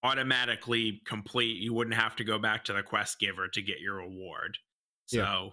automatically 0.04 1.02
complete 1.04 1.58
you 1.58 1.74
wouldn't 1.74 1.96
have 1.96 2.16
to 2.16 2.24
go 2.24 2.38
back 2.38 2.64
to 2.64 2.72
the 2.72 2.82
quest 2.82 3.18
giver 3.18 3.48
to 3.48 3.60
get 3.60 3.80
your 3.80 3.96
reward 3.96 4.56
so 5.06 5.52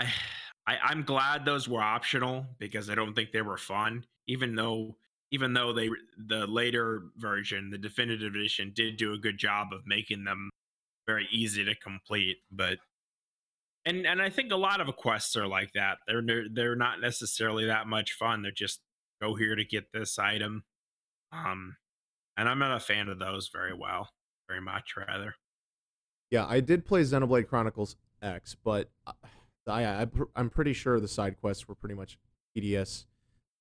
yeah. 0.00 0.08
I, 0.66 0.74
I 0.74 0.78
i'm 0.84 1.02
glad 1.02 1.44
those 1.44 1.68
were 1.68 1.82
optional 1.82 2.46
because 2.58 2.88
i 2.88 2.94
don't 2.94 3.14
think 3.14 3.32
they 3.32 3.42
were 3.42 3.58
fun 3.58 4.04
even 4.28 4.54
though 4.54 4.96
even 5.30 5.52
though 5.52 5.72
they 5.72 5.88
the 6.16 6.46
later 6.46 7.02
version 7.16 7.70
the 7.70 7.78
definitive 7.78 8.34
edition 8.34 8.72
did 8.74 8.96
do 8.96 9.12
a 9.12 9.18
good 9.18 9.38
job 9.38 9.68
of 9.72 9.86
making 9.86 10.24
them 10.24 10.50
very 11.06 11.26
easy 11.30 11.64
to 11.64 11.74
complete 11.74 12.38
but 12.50 12.78
and 13.84 14.06
and 14.06 14.20
I 14.20 14.30
think 14.30 14.52
a 14.52 14.56
lot 14.56 14.80
of 14.80 14.94
quests 14.96 15.36
are 15.36 15.46
like 15.46 15.72
that. 15.72 15.98
They're 16.06 16.44
they're 16.52 16.76
not 16.76 17.00
necessarily 17.00 17.66
that 17.66 17.86
much 17.86 18.12
fun. 18.12 18.42
They're 18.42 18.52
just 18.52 18.80
go 19.20 19.34
here 19.34 19.56
to 19.56 19.64
get 19.64 19.92
this 19.92 20.18
item. 20.18 20.64
Um, 21.32 21.76
and 22.36 22.48
I'm 22.48 22.58
not 22.58 22.76
a 22.76 22.80
fan 22.80 23.08
of 23.08 23.18
those 23.18 23.48
very 23.52 23.74
well, 23.74 24.10
very 24.48 24.60
much 24.60 24.94
rather. 24.96 25.34
Yeah, 26.30 26.46
I 26.46 26.60
did 26.60 26.84
play 26.86 27.02
Xenoblade 27.02 27.48
Chronicles 27.48 27.96
X, 28.22 28.56
but 28.62 28.90
uh, 29.06 29.12
I, 29.66 29.84
I 29.84 30.06
I'm 30.36 30.50
pretty 30.50 30.72
sure 30.72 31.00
the 31.00 31.08
side 31.08 31.40
quests 31.40 31.66
were 31.66 31.74
pretty 31.74 31.94
much 31.94 32.18
tedious 32.54 33.06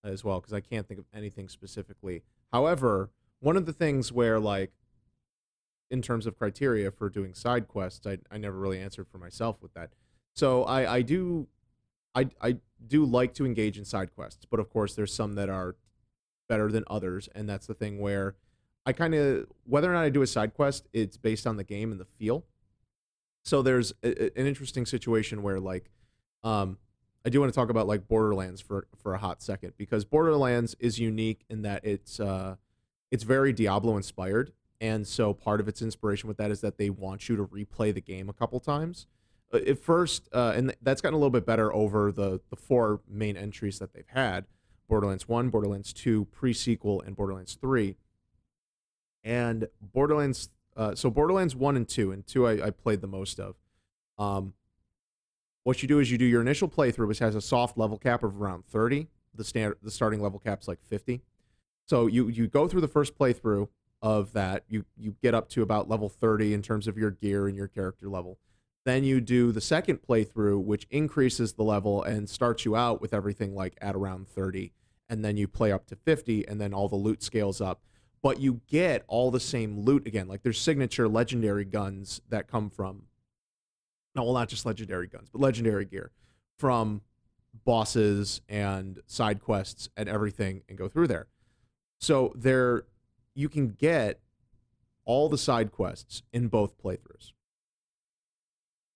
as 0.04 0.24
well 0.24 0.40
because 0.40 0.54
I 0.54 0.62
can't 0.62 0.88
think 0.88 1.00
of 1.00 1.06
anything 1.14 1.50
specifically. 1.50 2.24
However, 2.52 3.10
one 3.40 3.58
of 3.58 3.66
the 3.66 3.74
things 3.74 4.12
where 4.12 4.40
like 4.40 4.72
in 5.92 6.02
terms 6.02 6.26
of 6.26 6.38
criteria 6.38 6.92
for 6.92 7.10
doing 7.10 7.34
side 7.34 7.68
quests, 7.68 8.06
I 8.06 8.20
I 8.32 8.38
never 8.38 8.58
really 8.58 8.80
answered 8.80 9.08
for 9.08 9.18
myself 9.18 9.58
with 9.62 9.74
that 9.74 9.92
so 10.40 10.64
I, 10.64 10.96
I 10.96 11.02
do 11.02 11.48
I, 12.16 12.30
I 12.42 12.58
do 12.88 13.04
like 13.04 13.34
to 13.36 13.46
engage 13.46 13.78
in 13.78 13.84
side 13.84 14.16
quests, 14.16 14.46
but 14.50 14.62
of 14.62 14.70
course 14.70 14.96
there's 14.96 15.14
some 15.14 15.36
that 15.36 15.50
are 15.50 15.76
better 16.48 16.72
than 16.72 16.86
others, 16.88 17.28
and 17.36 17.48
that's 17.48 17.68
the 17.68 17.74
thing 17.74 18.00
where 18.00 18.36
I 18.86 18.94
kind 18.94 19.14
of 19.14 19.48
whether 19.66 19.92
or 19.92 19.94
not 19.94 20.04
I 20.04 20.10
do 20.10 20.22
a 20.22 20.28
side 20.28 20.54
quest, 20.54 20.88
it's 20.94 21.18
based 21.18 21.46
on 21.46 21.58
the 21.58 21.66
game 21.66 21.92
and 21.92 22.00
the 22.00 22.06
feel. 22.06 22.46
So 23.44 23.62
there's 23.62 23.94
a, 24.02 24.32
an 24.40 24.48
interesting 24.48 24.86
situation 24.86 25.44
where 25.44 25.60
like 25.60 25.92
um 26.44 26.78
I 27.26 27.30
do 27.30 27.40
want 27.40 27.52
to 27.52 27.56
talk 27.56 27.70
about 27.70 27.88
like 27.88 28.08
Borderlands 28.08 28.62
for 28.62 28.88
for 28.96 29.14
a 29.14 29.18
hot 29.18 29.42
second 29.42 29.74
because 29.78 30.06
Borderlands 30.06 30.76
is 30.80 31.00
unique 31.00 31.46
in 31.50 31.64
that 31.64 31.84
it's 31.86 32.20
uh 32.20 32.56
it's 33.12 33.24
very 33.24 33.52
Diablo 33.52 33.98
inspired, 33.98 34.54
and 34.80 35.06
so 35.06 35.34
part 35.34 35.60
of 35.60 35.68
its 35.68 35.82
inspiration 35.82 36.28
with 36.28 36.38
that 36.38 36.52
is 36.52 36.62
that 36.62 36.78
they 36.78 36.90
want 36.90 37.28
you 37.28 37.36
to 37.36 37.46
replay 37.46 37.94
the 37.94 38.02
game 38.02 38.30
a 38.30 38.34
couple 38.34 38.60
times. 38.60 39.08
Uh, 39.54 39.58
at 39.58 39.80
first, 39.80 40.30
uh, 40.32 40.54
and 40.56 40.76
that's 40.82 41.02
gotten 41.02 41.16
a 41.16 41.18
little 41.18 41.32
bit 41.32 41.46
better 41.46 41.74
over 41.74 42.12
the 42.12 42.40
the 42.50 42.56
four 42.56 43.02
main 43.08 43.36
entries 43.36 43.80
that 43.80 43.94
they've 43.94 44.08
had: 44.08 44.46
Borderlands 44.88 45.28
One, 45.28 45.50
Borderlands 45.50 45.92
Two, 45.92 46.26
pre-sequel, 46.26 47.02
and 47.02 47.16
Borderlands 47.16 47.56
Three. 47.56 47.96
And 49.22 49.68
Borderlands, 49.82 50.50
uh, 50.78 50.96
so 50.96 51.10
Borderlands 51.10 51.56
One 51.56 51.76
and 51.76 51.88
Two, 51.88 52.12
and 52.12 52.26
Two 52.26 52.48
I, 52.48 52.68
I 52.68 52.70
played 52.70 53.02
the 53.02 53.08
most 53.08 53.40
of. 53.40 53.56
Um, 54.18 54.54
what 55.70 55.82
you 55.82 55.88
do 55.88 56.00
is 56.00 56.12
you 56.12 56.18
do 56.18 56.26
your 56.26 56.42
initial 56.42 56.68
playthrough, 56.68 57.08
which 57.08 57.20
has 57.20 57.36
a 57.36 57.42
soft 57.42 57.78
level 57.78 57.98
cap 57.98 58.24
of 58.24 58.42
around 58.42 58.66
thirty. 58.66 59.08
The 59.34 59.44
standard, 59.44 59.78
the 59.82 59.92
starting 59.92 60.22
level 60.22 60.40
cap's 60.40 60.68
like 60.68 60.82
fifty. 60.84 61.22
So 61.86 62.08
you 62.08 62.28
you 62.28 62.48
go 62.48 62.68
through 62.68 62.82
the 62.82 62.88
first 62.88 63.18
playthrough 63.18 63.70
of 64.02 64.34
that. 64.34 64.64
You 64.68 64.86
you 64.98 65.16
get 65.22 65.34
up 65.34 65.48
to 65.50 65.62
about 65.62 65.88
level 65.88 66.10
thirty 66.10 66.54
in 66.54 66.62
terms 66.62 66.88
of 66.88 66.98
your 66.98 67.12
gear 67.12 67.48
and 67.48 67.56
your 67.56 67.68
character 67.68 68.10
level 68.10 68.38
then 68.86 69.04
you 69.04 69.22
do 69.22 69.52
the 69.52 69.62
second 69.62 70.02
playthrough, 70.02 70.64
which 70.64 70.88
increases 70.90 71.54
the 71.54 71.64
level 71.64 72.02
and 72.02 72.30
starts 72.30 72.66
you 72.66 72.76
out 72.76 73.02
with 73.02 73.14
everything 73.14 73.54
like 73.54 73.78
at 73.82 73.96
around 73.96 74.28
30. 74.28 74.74
And 75.10 75.24
then 75.24 75.38
you 75.38 75.48
play 75.48 75.72
up 75.72 75.86
to 75.88 75.96
50, 75.96 76.48
and 76.48 76.62
then 76.62 76.74
all 76.74 76.88
the 76.88 76.96
loot 76.96 77.22
scales 77.22 77.62
up. 77.62 77.82
But 78.22 78.40
you 78.40 78.62
get 78.68 79.04
all 79.08 79.32
the 79.32 79.40
same 79.40 79.80
loot 79.80 80.08
again. 80.08 80.28
Like 80.28 80.44
there's 80.44 80.60
signature 80.60 81.08
legendary 81.08 81.66
guns 81.66 82.22
that 82.30 82.48
come 82.48 82.70
from, 82.70 83.04
no, 84.16 84.24
well, 84.24 84.34
not 84.34 84.50
just 84.50 84.66
legendary 84.66 85.08
guns, 85.08 85.30
but 85.32 85.42
legendary 85.42 85.86
gear 85.86 86.12
from 86.58 87.02
bosses 87.66 88.42
and 88.50 89.00
side 89.08 89.42
quests 89.42 89.90
and 89.98 90.10
everything 90.10 90.62
and 90.68 90.78
go 90.78 90.88
through 90.88 91.08
there. 91.08 91.28
So 92.00 92.34
there, 92.36 92.84
you 93.36 93.50
can 93.50 93.70
get 93.70 94.20
all 95.06 95.30
the 95.30 95.38
side 95.38 95.72
quests 95.72 96.24
in 96.32 96.48
both 96.48 96.82
playthroughs. 96.82 97.34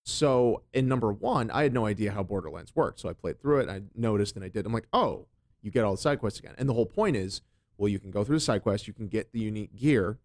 So 0.06 0.64
in 0.74 0.88
number 0.88 1.12
one, 1.12 1.50
I 1.52 1.64
had 1.64 1.74
no 1.74 1.86
idea 1.86 2.12
how 2.12 2.24
Borderlands 2.24 2.76
worked. 2.76 3.00
So 3.00 3.10
I 3.10 3.14
played 3.14 3.40
through 3.40 3.60
it 3.60 3.70
and 3.70 3.72
I 3.72 3.82
noticed 3.96 4.36
and 4.36 4.44
I 4.44 4.50
did. 4.50 4.66
I'm 4.66 4.74
like, 4.74 4.88
oh, 4.94 5.28
you 5.62 5.72
get 5.72 5.86
all 5.86 5.96
the 5.96 6.02
side 6.02 6.20
quests 6.20 6.40
again. 6.40 6.56
And 6.58 6.68
the 6.68 6.74
whole 6.74 6.86
point 6.86 7.16
is, 7.16 7.42
well, 7.78 7.88
you 7.88 8.00
can 8.00 8.12
go 8.12 8.24
through 8.24 8.36
the 8.36 8.42
side 8.42 8.64
quests, 8.64 8.88
you 8.88 8.94
can 8.94 9.08
get 9.08 9.32
the 9.32 9.40
unique 9.40 9.76
gear, 9.76 10.20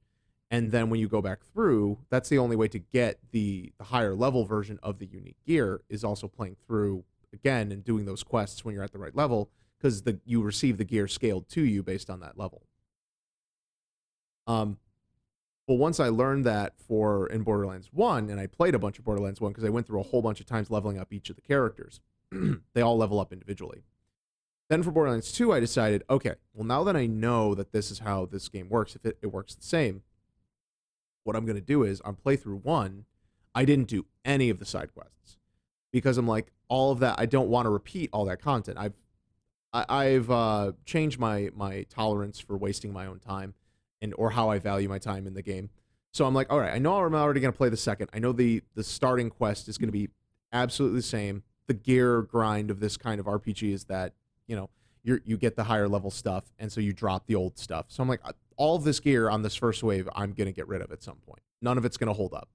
and 0.50 0.70
then 0.72 0.88
when 0.88 0.98
you 1.00 1.08
go 1.08 1.20
back 1.20 1.40
through, 1.52 1.98
that's 2.10 2.28
the 2.28 2.38
only 2.38 2.56
way 2.56 2.68
to 2.68 2.78
get 2.78 3.18
the 3.32 3.72
the 3.78 3.84
higher 3.84 4.14
level 4.14 4.44
version 4.44 4.78
of 4.82 4.98
the 4.98 5.06
unique 5.06 5.36
gear 5.46 5.82
is 5.88 6.04
also 6.04 6.28
playing 6.28 6.56
through 6.66 7.04
again 7.32 7.70
and 7.70 7.84
doing 7.84 8.06
those 8.06 8.22
quests 8.22 8.64
when 8.64 8.74
you're 8.74 8.84
at 8.84 8.92
the 8.92 8.98
right 8.98 9.14
level 9.14 9.50
because 9.78 10.02
the 10.02 10.18
you 10.24 10.42
receive 10.42 10.78
the 10.78 10.84
gear 10.84 11.06
scaled 11.06 11.48
to 11.48 11.62
you 11.62 11.82
based 11.82 12.08
on 12.08 12.20
that 12.20 12.38
level. 12.38 12.62
Um, 14.46 14.78
well, 15.66 15.76
once 15.76 16.00
I 16.00 16.08
learned 16.08 16.46
that 16.46 16.72
for 16.78 17.26
in 17.26 17.42
Borderlands 17.42 17.90
1, 17.92 18.30
and 18.30 18.40
I 18.40 18.46
played 18.46 18.74
a 18.74 18.78
bunch 18.78 18.98
of 18.98 19.04
Borderlands 19.04 19.40
1 19.40 19.52
because 19.52 19.64
I 19.64 19.68
went 19.68 19.86
through 19.86 20.00
a 20.00 20.04
whole 20.04 20.22
bunch 20.22 20.40
of 20.40 20.46
times 20.46 20.70
leveling 20.70 20.98
up 20.98 21.12
each 21.12 21.28
of 21.28 21.36
the 21.36 21.42
characters, 21.42 22.00
they 22.72 22.80
all 22.80 22.96
level 22.96 23.20
up 23.20 23.34
individually. 23.34 23.82
Then 24.70 24.82
for 24.82 24.90
Borderlands 24.90 25.30
2, 25.32 25.52
I 25.52 25.60
decided, 25.60 26.04
okay, 26.08 26.34
well, 26.54 26.64
now 26.64 26.84
that 26.84 26.96
I 26.96 27.06
know 27.06 27.54
that 27.54 27.72
this 27.72 27.90
is 27.90 27.98
how 28.00 28.24
this 28.24 28.48
game 28.48 28.70
works, 28.70 28.96
if 28.96 29.04
it, 29.04 29.18
it 29.20 29.26
works 29.26 29.54
the 29.54 29.62
same, 29.62 30.02
what 31.28 31.36
I'm 31.36 31.44
going 31.44 31.56
to 31.56 31.60
do 31.60 31.82
is 31.82 32.00
on 32.00 32.16
playthrough 32.16 32.64
1, 32.64 33.04
I 33.54 33.66
didn't 33.66 33.86
do 33.86 34.06
any 34.24 34.48
of 34.48 34.58
the 34.58 34.64
side 34.64 34.94
quests 34.94 35.36
because 35.92 36.16
I'm 36.16 36.26
like, 36.26 36.52
all 36.68 36.90
of 36.90 37.00
that, 37.00 37.16
I 37.18 37.26
don't 37.26 37.50
want 37.50 37.66
to 37.66 37.70
repeat 37.70 38.08
all 38.14 38.24
that 38.24 38.40
content. 38.40 38.78
I've 38.80 38.94
I, 39.74 40.06
have 40.06 40.30
uh, 40.30 40.72
changed 40.86 41.18
my 41.18 41.50
my 41.54 41.82
tolerance 41.90 42.40
for 42.40 42.56
wasting 42.56 42.94
my 42.94 43.04
own 43.04 43.18
time 43.18 43.52
and 44.00 44.14
or 44.16 44.30
how 44.30 44.48
I 44.48 44.58
value 44.58 44.88
my 44.88 44.98
time 44.98 45.26
in 45.26 45.34
the 45.34 45.42
game. 45.42 45.68
So 46.12 46.24
I'm 46.24 46.32
like, 46.32 46.50
all 46.50 46.58
right, 46.58 46.72
I 46.72 46.78
know 46.78 46.96
I'm 46.96 47.14
already 47.14 47.40
going 47.40 47.52
to 47.52 47.56
play 47.56 47.68
the 47.68 47.76
second. 47.76 48.08
I 48.14 48.18
know 48.18 48.32
the 48.32 48.62
the 48.74 48.82
starting 48.82 49.28
quest 49.28 49.68
is 49.68 49.76
going 49.76 49.88
to 49.88 49.92
be 49.92 50.08
absolutely 50.50 51.00
the 51.00 51.06
same. 51.06 51.42
The 51.66 51.74
gear 51.74 52.22
grind 52.22 52.70
of 52.70 52.80
this 52.80 52.96
kind 52.96 53.20
of 53.20 53.26
RPG 53.26 53.70
is 53.74 53.84
that 53.84 54.14
you 54.46 54.56
know 54.56 54.70
you 55.04 55.20
you 55.26 55.36
get 55.36 55.56
the 55.56 55.64
higher 55.64 55.88
level 55.88 56.10
stuff, 56.10 56.44
and 56.58 56.72
so 56.72 56.80
you 56.80 56.94
drop 56.94 57.26
the 57.26 57.34
old 57.34 57.58
stuff. 57.58 57.84
So 57.88 58.02
I'm 58.02 58.08
like, 58.08 58.20
uh, 58.24 58.32
all 58.58 58.78
this 58.78 59.00
gear 59.00 59.30
on 59.30 59.42
this 59.42 59.54
first 59.54 59.82
wave, 59.82 60.08
I'm 60.14 60.32
going 60.32 60.46
to 60.46 60.52
get 60.52 60.68
rid 60.68 60.82
of 60.82 60.92
at 60.92 61.02
some 61.02 61.16
point. 61.26 61.40
None 61.62 61.78
of 61.78 61.84
it's 61.84 61.96
going 61.96 62.08
to 62.08 62.12
hold 62.12 62.34
up. 62.34 62.50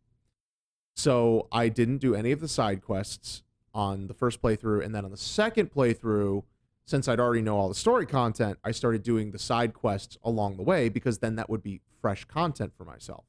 So 0.96 1.48
I 1.52 1.70
didn't 1.70 1.98
do 1.98 2.14
any 2.14 2.32
of 2.32 2.40
the 2.40 2.48
side 2.48 2.82
quests 2.84 3.42
on 3.74 4.08
the 4.08 4.14
first 4.14 4.42
playthrough, 4.42 4.86
and 4.86 4.94
then 4.94 5.06
on 5.06 5.12
the 5.12 5.18
second 5.18 5.72
playthrough, 5.72 6.44
since 6.86 7.08
I'd 7.08 7.20
already 7.20 7.42
know 7.42 7.58
all 7.58 7.70
the 7.70 7.76
story 7.76 8.06
content, 8.06 8.60
I 8.64 8.72
started 8.72 9.02
doing 9.02 9.32
the 9.32 9.40
side 9.40 9.74
quests 9.74 10.18
along 10.24 10.58
the 10.58 10.64
way 10.64 10.90
because 10.90 11.20
then 11.20 11.38
that 11.38 11.50
would 11.50 11.64
be 11.64 11.82
fresh 12.02 12.26
content 12.26 12.74
for 12.78 12.84
myself. 12.84 13.24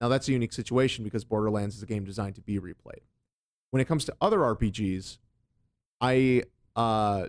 Now, 0.00 0.08
that's 0.08 0.28
a 0.28 0.32
unique 0.32 0.52
situation 0.52 1.02
because 1.02 1.24
Borderlands 1.24 1.76
is 1.76 1.82
a 1.82 1.86
game 1.86 2.04
designed 2.04 2.34
to 2.34 2.42
be 2.42 2.60
replayed. 2.60 3.04
When 3.70 3.80
it 3.80 3.88
comes 3.88 4.04
to 4.04 4.14
other 4.20 4.38
RPGs, 4.38 5.18
I, 6.00 6.42
uh, 6.76 7.28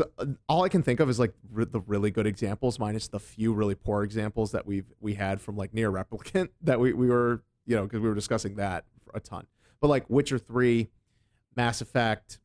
Uh, 0.00 0.26
all 0.48 0.64
I 0.64 0.68
can 0.68 0.82
think 0.82 1.00
of 1.00 1.10
is 1.10 1.18
like 1.18 1.34
the 1.50 1.80
really 1.80 2.10
good 2.10 2.26
examples, 2.26 2.78
minus 2.78 3.08
the 3.08 3.20
few 3.20 3.52
really 3.52 3.74
poor 3.74 4.02
examples 4.02 4.52
that 4.52 4.66
we've 4.66 4.90
we 5.00 5.14
had 5.14 5.40
from 5.40 5.56
like 5.56 5.72
NieR 5.72 5.92
Replicant 5.92 6.48
that 6.62 6.80
we 6.80 6.92
we 6.92 7.08
were 7.08 7.42
you 7.66 7.76
know 7.76 7.82
because 7.82 8.00
we 8.00 8.08
were 8.08 8.14
discussing 8.14 8.56
that 8.56 8.84
a 9.14 9.20
ton. 9.20 9.46
But 9.80 9.88
like 9.88 10.08
Witcher 10.08 10.38
Three, 10.38 10.88
Mass 11.56 11.80
Effect, 11.80 12.40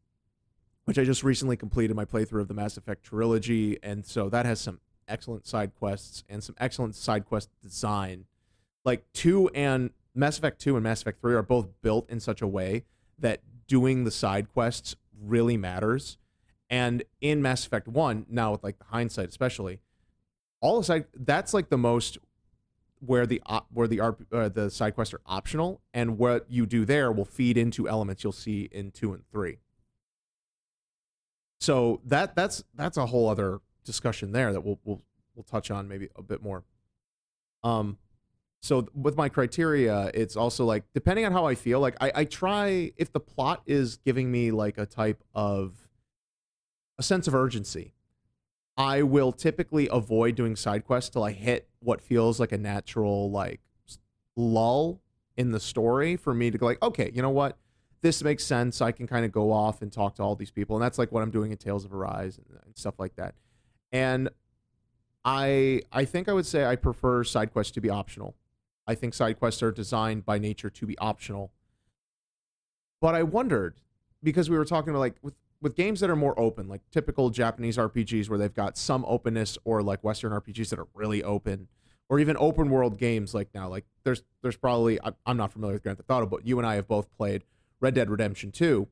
which 0.85 0.99
I 0.99 1.03
just 1.03 1.23
recently 1.23 1.55
completed 1.55 1.95
my 1.95 2.05
playthrough 2.05 2.41
of 2.41 2.47
the 2.47 2.53
Mass 2.53 2.77
Effect 2.77 3.03
trilogy, 3.03 3.77
and 3.81 4.05
so 4.05 4.29
that 4.29 4.45
has 4.45 4.59
some 4.59 4.79
excellent 5.07 5.47
side 5.47 5.73
quests 5.75 6.23
and 6.27 6.43
some 6.43 6.55
excellent 6.59 6.95
side 6.95 7.25
quest 7.25 7.49
design. 7.61 8.25
Like 8.83 9.05
two 9.13 9.49
and 9.49 9.91
Mass 10.13 10.37
Effect 10.37 10.59
two 10.59 10.75
and 10.75 10.83
Mass 10.83 11.01
Effect 11.01 11.21
three 11.21 11.33
are 11.33 11.43
both 11.43 11.69
built 11.81 12.09
in 12.09 12.19
such 12.19 12.41
a 12.41 12.47
way 12.47 12.83
that 13.19 13.41
doing 13.67 14.03
the 14.03 14.11
side 14.11 14.51
quests 14.51 14.95
really 15.19 15.57
matters. 15.57 16.17
And 16.69 17.03
in 17.21 17.41
Mass 17.41 17.65
Effect 17.65 17.87
one, 17.87 18.25
now 18.29 18.51
with 18.51 18.63
like 18.63 18.79
the 18.79 18.85
hindsight 18.85 19.29
especially, 19.29 19.79
all 20.61 20.77
the 20.79 20.83
side 20.83 21.05
that's 21.13 21.53
like 21.53 21.69
the 21.69 21.77
most 21.77 22.17
where 22.99 23.25
the 23.25 23.41
op, 23.45 23.67
where 23.71 23.87
the 23.87 23.97
RP, 23.97 24.25
uh, 24.31 24.49
the 24.49 24.69
side 24.69 24.95
quests 24.95 25.13
are 25.13 25.21
optional, 25.25 25.81
and 25.93 26.17
what 26.17 26.45
you 26.49 26.65
do 26.65 26.83
there 26.83 27.11
will 27.11 27.25
feed 27.25 27.57
into 27.57 27.87
elements 27.87 28.23
you'll 28.23 28.33
see 28.33 28.67
in 28.71 28.91
two 28.91 29.13
and 29.13 29.23
three. 29.31 29.59
So 31.59 32.01
that 32.05 32.35
that's 32.35 32.63
that's 32.75 32.97
a 32.97 33.05
whole 33.05 33.29
other 33.29 33.59
discussion 33.85 34.31
there 34.31 34.51
that 34.51 34.61
we'll 34.61 34.79
we'll 34.83 35.01
we'll 35.35 35.43
touch 35.43 35.71
on 35.71 35.87
maybe 35.87 36.09
a 36.15 36.21
bit 36.21 36.41
more. 36.41 36.63
Um, 37.63 37.97
so 38.61 38.87
with 38.93 39.15
my 39.15 39.29
criteria, 39.29 40.11
it's 40.13 40.35
also 40.35 40.65
like 40.65 40.83
depending 40.93 41.25
on 41.25 41.31
how 41.31 41.45
I 41.45 41.55
feel, 41.55 41.79
like 41.79 41.95
I, 42.01 42.11
I 42.15 42.25
try 42.25 42.91
if 42.97 43.11
the 43.11 43.19
plot 43.19 43.61
is 43.65 43.97
giving 43.97 44.31
me 44.31 44.51
like 44.51 44.77
a 44.77 44.85
type 44.85 45.23
of 45.33 45.86
a 46.97 47.03
sense 47.03 47.27
of 47.27 47.35
urgency, 47.35 47.93
I 48.77 49.01
will 49.01 49.31
typically 49.31 49.87
avoid 49.91 50.35
doing 50.35 50.55
side 50.55 50.85
quests 50.85 51.09
till 51.09 51.23
I 51.23 51.31
hit 51.31 51.67
what 51.79 52.01
feels 52.01 52.39
like 52.39 52.51
a 52.51 52.57
natural 52.57 53.31
like 53.31 53.61
lull 54.35 55.01
in 55.35 55.51
the 55.51 55.59
story 55.59 56.15
for 56.15 56.33
me 56.33 56.51
to 56.51 56.57
go 56.57 56.65
like, 56.65 56.81
okay, 56.81 57.11
you 57.13 57.21
know 57.21 57.29
what? 57.29 57.57
This 58.01 58.23
makes 58.23 58.43
sense. 58.43 58.81
I 58.81 58.91
can 58.91 59.07
kind 59.07 59.25
of 59.25 59.31
go 59.31 59.51
off 59.51 59.81
and 59.81 59.91
talk 59.91 60.15
to 60.15 60.23
all 60.23 60.35
these 60.35 60.51
people. 60.51 60.75
And 60.75 60.83
that's 60.83 60.99
like 60.99 61.11
what 61.11 61.23
I'm 61.23 61.31
doing 61.31 61.51
in 61.51 61.57
Tales 61.57 61.85
of 61.85 61.93
Arise 61.93 62.37
and, 62.37 62.45
and 62.63 62.77
stuff 62.77 62.99
like 62.99 63.15
that. 63.15 63.33
And 63.91 64.29
I 65.25 65.81
I 65.91 66.05
think 66.05 66.29
I 66.29 66.33
would 66.33 66.45
say 66.45 66.65
I 66.65 66.75
prefer 66.75 67.23
side 67.23 67.51
quests 67.51 67.71
to 67.73 67.81
be 67.81 67.89
optional. 67.89 68.35
I 68.85 68.95
think 68.95 69.13
side 69.13 69.39
quests 69.39 69.63
are 69.63 69.71
designed 69.71 70.25
by 70.25 70.37
nature 70.37 70.69
to 70.69 70.85
be 70.85 70.97
optional. 70.99 71.51
But 73.01 73.15
I 73.15 73.23
wondered 73.23 73.81
because 74.23 74.49
we 74.49 74.57
were 74.57 74.65
talking 74.65 74.91
about 74.91 74.99
like 74.99 75.15
with 75.21 75.35
with 75.61 75.75
games 75.75 75.99
that 75.99 76.09
are 76.09 76.15
more 76.15 76.39
open, 76.39 76.67
like 76.67 76.81
typical 76.91 77.29
Japanese 77.29 77.77
RPGs 77.77 78.29
where 78.29 78.37
they've 78.37 78.53
got 78.53 78.77
some 78.77 79.03
openness, 79.07 79.57
or 79.63 79.81
like 79.81 80.03
Western 80.03 80.31
RPGs 80.31 80.69
that 80.69 80.79
are 80.79 80.87
really 80.93 81.23
open, 81.23 81.67
or 82.09 82.19
even 82.19 82.37
open 82.39 82.69
world 82.69 82.97
games 82.97 83.33
like 83.33 83.49
now. 83.53 83.67
Like 83.67 83.85
there's 84.03 84.23
there's 84.41 84.57
probably 84.57 84.99
I'm 85.25 85.37
not 85.37 85.51
familiar 85.51 85.75
with 85.75 85.83
Grand 85.83 85.97
Theft 85.97 86.09
Auto, 86.11 86.25
but 86.25 86.45
you 86.45 86.57
and 86.57 86.67
I 86.67 86.75
have 86.75 86.87
both 86.87 87.11
played 87.15 87.43
Red 87.79 87.95
Dead 87.95 88.09
Redemption 88.09 88.51
2, 88.51 88.87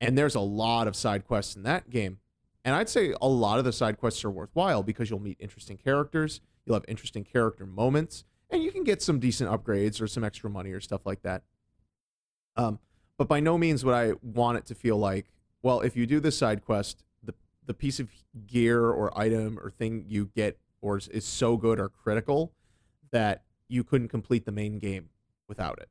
and 0.00 0.16
there's 0.16 0.34
a 0.34 0.40
lot 0.40 0.88
of 0.88 0.96
side 0.96 1.26
quests 1.26 1.56
in 1.56 1.62
that 1.64 1.90
game. 1.90 2.18
And 2.64 2.74
I'd 2.74 2.88
say 2.88 3.14
a 3.20 3.28
lot 3.28 3.58
of 3.58 3.64
the 3.64 3.72
side 3.72 3.98
quests 3.98 4.24
are 4.24 4.30
worthwhile 4.30 4.82
because 4.82 5.08
you'll 5.08 5.20
meet 5.20 5.38
interesting 5.40 5.76
characters, 5.76 6.40
you'll 6.64 6.74
have 6.74 6.84
interesting 6.88 7.24
character 7.24 7.64
moments, 7.64 8.24
and 8.50 8.62
you 8.62 8.72
can 8.72 8.84
get 8.84 9.00
some 9.00 9.18
decent 9.18 9.50
upgrades 9.50 10.00
or 10.00 10.06
some 10.06 10.24
extra 10.24 10.50
money 10.50 10.72
or 10.72 10.80
stuff 10.80 11.06
like 11.06 11.22
that. 11.22 11.42
Um, 12.56 12.78
but 13.16 13.28
by 13.28 13.40
no 13.40 13.56
means 13.56 13.84
would 13.84 13.94
I 13.94 14.12
want 14.22 14.58
it 14.58 14.66
to 14.66 14.74
feel 14.74 14.96
like 14.96 15.26
well, 15.68 15.82
if 15.82 15.98
you 15.98 16.06
do 16.06 16.18
this 16.18 16.38
side 16.38 16.64
quest, 16.64 17.04
the 17.22 17.34
the 17.66 17.74
piece 17.74 18.00
of 18.00 18.08
gear 18.46 18.86
or 18.88 19.06
item 19.18 19.58
or 19.58 19.70
thing 19.70 20.06
you 20.08 20.30
get 20.34 20.58
or 20.80 20.96
is, 20.96 21.08
is 21.08 21.26
so 21.26 21.58
good 21.58 21.78
or 21.78 21.90
critical 21.90 22.54
that 23.10 23.42
you 23.68 23.84
couldn't 23.84 24.08
complete 24.08 24.46
the 24.46 24.50
main 24.50 24.78
game 24.78 25.10
without 25.46 25.78
it. 25.78 25.90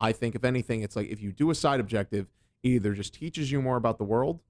I 0.00 0.12
think 0.12 0.34
if 0.34 0.42
anything, 0.42 0.80
it's 0.80 0.96
like 0.96 1.08
if 1.08 1.20
you 1.20 1.32
do 1.32 1.50
a 1.50 1.54
side 1.54 1.80
objective, 1.80 2.28
it 2.62 2.68
either 2.68 2.94
just 2.94 3.12
teaches 3.12 3.52
you 3.52 3.60
more 3.60 3.76
about 3.76 3.98
the 3.98 4.04
world, 4.04 4.40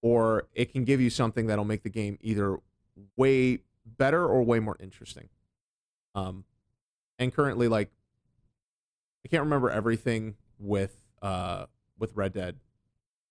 or 0.00 0.48
it 0.54 0.72
can 0.72 0.84
give 0.84 1.02
you 1.02 1.10
something 1.10 1.46
that'll 1.46 1.66
make 1.66 1.82
the 1.82 1.90
game 1.90 2.16
either 2.22 2.56
way 3.14 3.58
better 3.84 4.24
or 4.26 4.42
way 4.42 4.58
more 4.58 4.78
interesting. 4.80 5.28
Um, 6.14 6.44
and 7.18 7.30
currently, 7.30 7.68
like, 7.68 7.90
I 9.22 9.28
can't 9.28 9.42
remember 9.42 9.68
everything 9.68 10.36
with 10.58 10.96
uh 11.20 11.66
with 11.98 12.16
Red 12.16 12.32
Dead, 12.32 12.56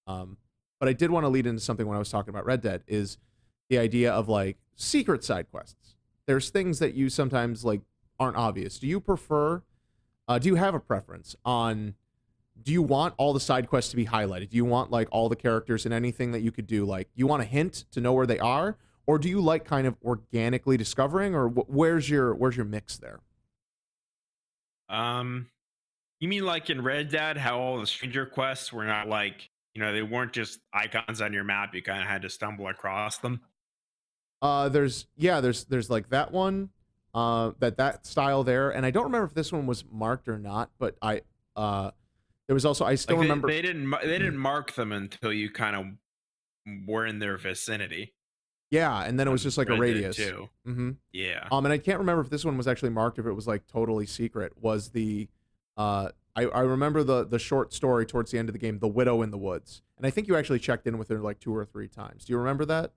um, 0.08 0.38
but 0.80 0.90
I 0.90 0.94
did 0.94 1.10
want 1.10 1.24
to 1.24 1.30
lead 1.30 1.48
into 1.48 1.62
something 1.62 1.88
when 1.88 1.96
I 1.96 2.00
was 2.00 2.10
talking 2.10 2.30
about 2.30 2.46
Red 2.46 2.62
Dead 2.62 2.84
is 2.88 3.18
the 3.70 3.78
idea 3.78 4.12
of 4.12 4.30
like 4.30 4.58
secret 4.76 5.24
side 5.24 5.50
quests. 5.52 5.96
There's 6.28 6.50
things 6.50 6.80
that 6.80 6.94
you 6.94 7.10
sometimes 7.10 7.64
like 7.64 7.82
aren't 8.20 8.38
obvious. 8.38 8.80
Do 8.80 8.88
you 8.88 9.00
prefer? 9.00 9.64
Uh, 10.28 10.40
do 10.40 10.50
you 10.50 10.56
have 10.56 10.74
a 10.74 10.80
preference 10.80 11.36
on? 11.46 11.96
Do 12.62 12.72
you 12.72 12.82
want 12.82 13.14
all 13.18 13.34
the 13.34 13.40
side 13.40 13.68
quests 13.68 13.92
to 13.92 13.98
be 13.98 14.06
highlighted? 14.06 14.50
Do 14.50 14.58
you 14.58 14.66
want 14.66 14.90
like 14.90 15.08
all 15.12 15.30
the 15.30 15.36
characters 15.36 15.86
and 15.86 15.94
anything 15.94 16.32
that 16.32 16.42
you 16.42 16.52
could 16.52 16.68
do? 16.68 16.86
Like, 16.86 17.10
you 17.14 17.28
want 17.28 17.42
a 17.42 17.46
hint 17.46 17.86
to 17.92 18.02
know 18.02 18.14
where 18.14 18.26
they 18.26 18.40
are, 18.40 18.78
or 19.06 19.20
do 19.20 19.30
you 19.30 19.42
like 19.42 19.66
kind 19.66 19.86
of 19.86 19.96
organically 20.04 20.78
discovering, 20.78 21.36
or 21.36 21.50
wh- 21.50 21.70
where's 21.70 22.10
your 22.10 22.34
where's 22.34 22.56
your 22.56 22.66
mix 22.66 22.98
there? 22.98 23.20
Um, 24.88 25.48
you 26.20 26.28
mean 26.28 26.46
like 26.46 26.70
in 26.70 26.82
Red 26.82 27.10
Dead, 27.10 27.38
how 27.38 27.60
all 27.60 27.80
the 27.80 27.88
stranger 27.88 28.26
quests 28.26 28.72
were 28.72 28.86
not 28.86 29.08
like 29.08 29.50
you 29.76 29.82
know, 29.82 29.94
they 29.94 30.02
weren't 30.02 30.32
just 30.32 30.60
icons 30.74 31.22
on 31.22 31.34
your 31.34 31.44
map. 31.44 31.76
You 31.76 31.84
kind 31.84 32.02
of 32.02 32.08
had 32.08 32.22
to 32.24 32.30
stumble 32.30 32.68
across 32.68 33.18
them. 33.18 33.42
Uh, 34.42 34.70
there's 34.70 35.06
yeah, 35.18 35.42
there's 35.42 35.66
there's 35.66 35.90
like 35.90 36.10
that 36.10 36.32
one, 36.32 36.70
uh, 37.14 37.52
that 37.60 37.78
that 37.78 38.06
style 38.06 38.44
there, 38.44 38.70
and 38.72 38.86
I 38.86 38.92
don't 38.92 39.04
remember 39.04 39.26
if 39.26 39.34
this 39.34 39.52
one 39.52 39.68
was 39.68 39.84
marked 39.92 40.28
or 40.28 40.40
not, 40.40 40.70
but 40.80 40.96
I 41.02 41.22
uh, 41.56 41.92
there 42.48 42.54
was 42.54 42.66
also 42.66 42.86
I 42.86 42.96
still 42.96 43.18
like 43.18 43.24
they, 43.24 43.30
remember 43.30 43.48
they 43.50 43.62
didn't 43.62 43.90
they 44.04 44.18
didn't 44.18 44.38
mark 44.38 44.74
them 44.74 44.92
until 44.92 45.34
you 45.34 45.50
kind 45.50 45.76
of 45.76 46.88
were 46.88 47.06
in 47.06 47.20
their 47.20 47.38
vicinity. 47.38 48.14
Yeah, 48.72 49.04
and 49.04 49.20
then 49.20 49.28
it 49.28 49.32
was 49.32 49.44
just 49.44 49.58
like 49.58 49.70
a 49.70 49.78
radius. 49.78 50.16
Too. 50.16 50.50
Mm-hmm. 50.68 50.92
Yeah. 51.14 51.48
Um, 51.52 51.66
and 51.66 51.74
I 51.74 51.78
can't 51.78 52.00
remember 52.00 52.22
if 52.22 52.30
this 52.30 52.44
one 52.44 52.58
was 52.58 52.68
actually 52.68 52.90
marked, 52.90 53.20
if 53.20 53.26
it 53.26 53.34
was 53.34 53.48
like 53.48 53.68
totally 53.68 54.06
secret. 54.06 54.54
Was 54.60 54.90
the 54.90 55.28
uh 55.78 56.10
I, 56.36 56.44
I 56.44 56.62
remember 56.62 57.04
the 57.04 57.26
the 57.26 57.40
short 57.40 57.74
story 57.74 58.06
towards 58.06 58.32
the 58.32 58.38
end 58.38 58.50
of 58.50 58.54
the 58.54 58.60
game, 58.60 58.80
The 58.80 58.88
Widow 58.88 59.22
in 59.22 59.32
the 59.32 59.38
Woods. 59.38 59.82
And 59.98 60.06
I 60.06 60.10
think 60.10 60.28
you 60.28 60.36
actually 60.36 60.60
checked 60.60 60.86
in 60.88 60.98
with 60.98 61.10
her 61.10 61.20
like 61.20 61.40
two 61.40 61.56
or 61.56 61.66
three 61.66 61.88
times. 61.88 62.26
Do 62.26 62.34
you 62.34 62.40
remember 62.40 62.66
that? 62.66 62.92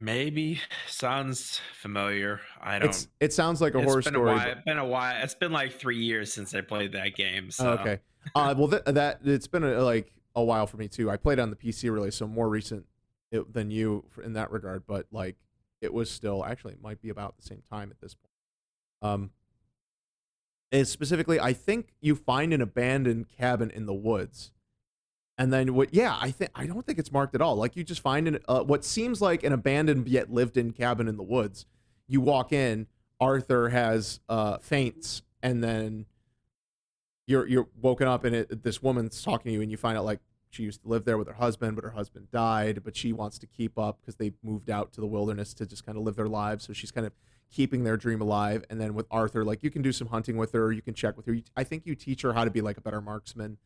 Maybe 0.00 0.60
sounds 0.86 1.60
familiar. 1.74 2.40
I 2.60 2.78
don't. 2.78 2.90
It's, 2.90 3.08
it 3.18 3.32
sounds 3.32 3.60
like 3.60 3.74
a 3.74 3.82
horror 3.82 4.02
been 4.02 4.12
story. 4.12 4.30
A 4.30 4.34
while, 4.34 4.48
It's 4.48 4.64
been 4.64 4.78
a 4.78 4.86
while. 4.86 5.22
It's 5.22 5.34
been 5.34 5.50
like 5.50 5.72
three 5.72 5.98
years 5.98 6.32
since 6.32 6.54
I 6.54 6.60
played 6.60 6.92
that 6.92 7.16
game. 7.16 7.50
So. 7.50 7.70
Okay. 7.70 7.98
Uh, 8.34 8.54
well, 8.56 8.68
th- 8.68 8.84
that 8.84 9.20
it's 9.24 9.48
been 9.48 9.64
a, 9.64 9.82
like 9.82 10.12
a 10.36 10.44
while 10.44 10.66
for 10.66 10.76
me 10.76 10.86
too. 10.86 11.10
I 11.10 11.16
played 11.16 11.40
on 11.40 11.50
the 11.50 11.56
PC 11.56 11.92
really, 11.92 12.12
so 12.12 12.28
more 12.28 12.48
recent 12.48 12.86
it, 13.32 13.52
than 13.52 13.72
you 13.72 14.04
in 14.22 14.34
that 14.34 14.52
regard. 14.52 14.84
But 14.86 15.06
like, 15.10 15.36
it 15.80 15.92
was 15.92 16.10
still 16.10 16.44
actually 16.44 16.74
it 16.74 16.82
might 16.82 17.02
be 17.02 17.08
about 17.08 17.36
the 17.36 17.42
same 17.42 17.62
time 17.68 17.90
at 17.90 18.00
this 18.00 18.14
point. 18.14 18.30
Um, 19.02 19.30
is 20.70 20.90
specifically 20.90 21.40
I 21.40 21.52
think 21.52 21.94
you 22.00 22.14
find 22.14 22.52
an 22.52 22.60
abandoned 22.60 23.28
cabin 23.28 23.70
in 23.70 23.86
the 23.86 23.94
woods. 23.94 24.52
And 25.36 25.52
then 25.52 25.74
what 25.74 25.94
yeah, 25.94 26.16
I 26.20 26.30
think 26.30 26.50
I 26.54 26.66
don't 26.66 26.84
think 26.84 26.98
it's 26.98 27.12
marked 27.12 27.34
at 27.34 27.40
all. 27.40 27.56
Like 27.56 27.76
you 27.76 27.84
just 27.84 28.00
find 28.00 28.28
an 28.28 28.38
uh, 28.48 28.62
what 28.62 28.84
seems 28.84 29.20
like 29.20 29.44
an 29.44 29.52
abandoned 29.52 30.08
yet 30.08 30.32
lived 30.32 30.56
in 30.56 30.72
cabin 30.72 31.08
in 31.08 31.16
the 31.16 31.22
woods. 31.22 31.66
You 32.06 32.20
walk 32.20 32.52
in, 32.52 32.86
Arthur 33.20 33.68
has 33.68 34.20
uh 34.28 34.58
faints 34.58 35.22
and 35.42 35.62
then 35.62 36.06
you're 37.26 37.46
you're 37.46 37.68
woken 37.80 38.08
up 38.08 38.24
and 38.24 38.34
it, 38.34 38.62
this 38.62 38.82
woman's 38.82 39.22
talking 39.22 39.50
to 39.50 39.52
you 39.52 39.62
and 39.62 39.70
you 39.70 39.76
find 39.76 39.96
out 39.96 40.04
like 40.04 40.20
she 40.50 40.62
used 40.62 40.82
to 40.82 40.88
live 40.88 41.04
there 41.04 41.18
with 41.18 41.28
her 41.28 41.34
husband 41.34 41.76
but 41.76 41.84
her 41.84 41.90
husband 41.90 42.30
died 42.32 42.82
but 42.82 42.96
she 42.96 43.12
wants 43.12 43.38
to 43.38 43.46
keep 43.46 43.78
up 43.78 43.98
because 44.00 44.16
they 44.16 44.32
moved 44.42 44.70
out 44.70 44.92
to 44.92 45.00
the 45.00 45.06
wilderness 45.06 45.52
to 45.54 45.66
just 45.66 45.84
kind 45.84 45.98
of 45.98 46.04
live 46.04 46.16
their 46.16 46.26
lives 46.26 46.66
so 46.66 46.72
she's 46.72 46.90
kind 46.90 47.06
of 47.06 47.12
keeping 47.50 47.84
their 47.84 47.96
dream 47.96 48.20
alive. 48.20 48.64
And 48.70 48.80
then 48.80 48.94
with 48.94 49.06
Arthur, 49.10 49.44
like 49.44 49.62
you 49.62 49.70
can 49.70 49.82
do 49.82 49.92
some 49.92 50.08
hunting 50.08 50.36
with 50.36 50.52
her, 50.52 50.72
you 50.72 50.82
can 50.82 50.94
check 50.94 51.16
with 51.16 51.26
her. 51.26 51.36
I 51.56 51.64
think 51.64 51.86
you 51.86 51.94
teach 51.94 52.22
her 52.22 52.32
how 52.32 52.44
to 52.44 52.50
be 52.50 52.60
like 52.60 52.76
a 52.76 52.80
better 52.80 53.00
marksman, 53.00 53.58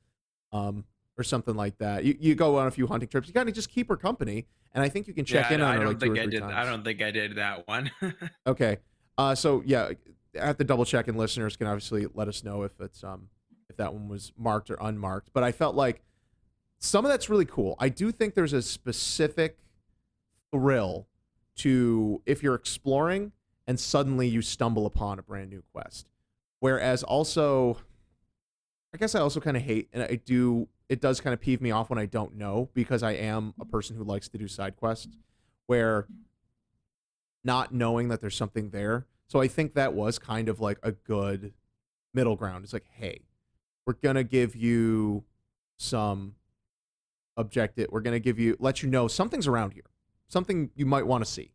um, 0.52 0.84
or 1.18 1.24
something 1.24 1.54
like 1.54 1.78
that. 1.78 2.04
You 2.04 2.16
you 2.18 2.34
go 2.34 2.58
on 2.58 2.66
a 2.66 2.70
few 2.70 2.86
hunting 2.86 3.08
trips. 3.08 3.28
You 3.28 3.34
gotta 3.34 3.52
just 3.52 3.70
keep 3.70 3.88
her 3.88 3.96
company, 3.96 4.46
and 4.72 4.82
I 4.82 4.88
think 4.88 5.06
you 5.06 5.14
can 5.14 5.24
check 5.24 5.50
yeah, 5.50 5.56
in 5.56 5.60
on 5.62 5.68
I 5.68 5.72
her 5.74 5.84
don't 5.84 5.92
like 5.92 6.00
think 6.00 6.18
I 6.18 6.26
did. 6.26 6.40
times. 6.40 6.54
I 6.54 6.64
don't 6.64 6.84
think 6.84 7.02
I 7.02 7.10
did 7.10 7.36
that 7.36 7.66
one. 7.68 7.90
okay, 8.46 8.78
uh, 9.18 9.34
so 9.34 9.62
yeah, 9.66 9.90
I 10.40 10.46
have 10.46 10.58
to 10.58 10.64
double 10.64 10.84
check, 10.84 11.08
and 11.08 11.18
listeners 11.18 11.56
can 11.56 11.66
obviously 11.66 12.06
let 12.14 12.28
us 12.28 12.44
know 12.44 12.62
if 12.62 12.72
it's 12.80 13.04
um 13.04 13.28
if 13.68 13.76
that 13.76 13.92
one 13.92 14.08
was 14.08 14.32
marked 14.38 14.70
or 14.70 14.78
unmarked. 14.80 15.30
But 15.32 15.42
I 15.42 15.52
felt 15.52 15.74
like 15.74 16.02
some 16.78 17.04
of 17.04 17.10
that's 17.10 17.28
really 17.28 17.44
cool. 17.44 17.76
I 17.78 17.88
do 17.88 18.10
think 18.10 18.34
there's 18.34 18.52
a 18.52 18.62
specific 18.62 19.58
thrill 20.50 21.06
to 21.56 22.22
if 22.26 22.42
you're 22.42 22.54
exploring 22.54 23.32
and 23.66 23.78
suddenly 23.78 24.28
you 24.28 24.42
stumble 24.42 24.86
upon 24.86 25.18
a 25.18 25.22
brand 25.22 25.50
new 25.50 25.62
quest. 25.72 26.08
Whereas 26.60 27.02
also, 27.02 27.78
I 28.94 28.98
guess 28.98 29.14
I 29.14 29.20
also 29.20 29.40
kind 29.40 29.56
of 29.56 29.62
hate, 29.62 29.88
and 29.92 30.02
I 30.02 30.20
do, 30.24 30.68
it 30.88 31.00
does 31.00 31.20
kind 31.20 31.34
of 31.34 31.40
peeve 31.40 31.60
me 31.60 31.70
off 31.70 31.90
when 31.90 31.98
I 31.98 32.06
don't 32.06 32.36
know 32.36 32.68
because 32.74 33.02
I 33.02 33.12
am 33.12 33.54
a 33.60 33.64
person 33.64 33.96
who 33.96 34.04
likes 34.04 34.28
to 34.28 34.38
do 34.38 34.48
side 34.48 34.76
quests 34.76 35.08
where 35.66 36.06
not 37.44 37.72
knowing 37.72 38.08
that 38.08 38.20
there's 38.20 38.36
something 38.36 38.70
there. 38.70 39.06
So 39.26 39.40
I 39.40 39.48
think 39.48 39.74
that 39.74 39.94
was 39.94 40.18
kind 40.18 40.48
of 40.48 40.60
like 40.60 40.78
a 40.82 40.92
good 40.92 41.52
middle 42.14 42.36
ground. 42.36 42.64
It's 42.64 42.72
like, 42.72 42.86
hey, 42.92 43.20
we're 43.86 43.94
going 43.94 44.16
to 44.16 44.24
give 44.24 44.54
you 44.54 45.24
some 45.78 46.34
objective. 47.36 47.88
We're 47.90 48.00
going 48.00 48.14
to 48.14 48.20
give 48.20 48.38
you, 48.38 48.56
let 48.60 48.82
you 48.82 48.88
know 48.88 49.08
something's 49.08 49.46
around 49.46 49.72
here, 49.72 49.86
something 50.28 50.70
you 50.76 50.86
might 50.86 51.06
want 51.06 51.24
to 51.24 51.30
see 51.30 51.52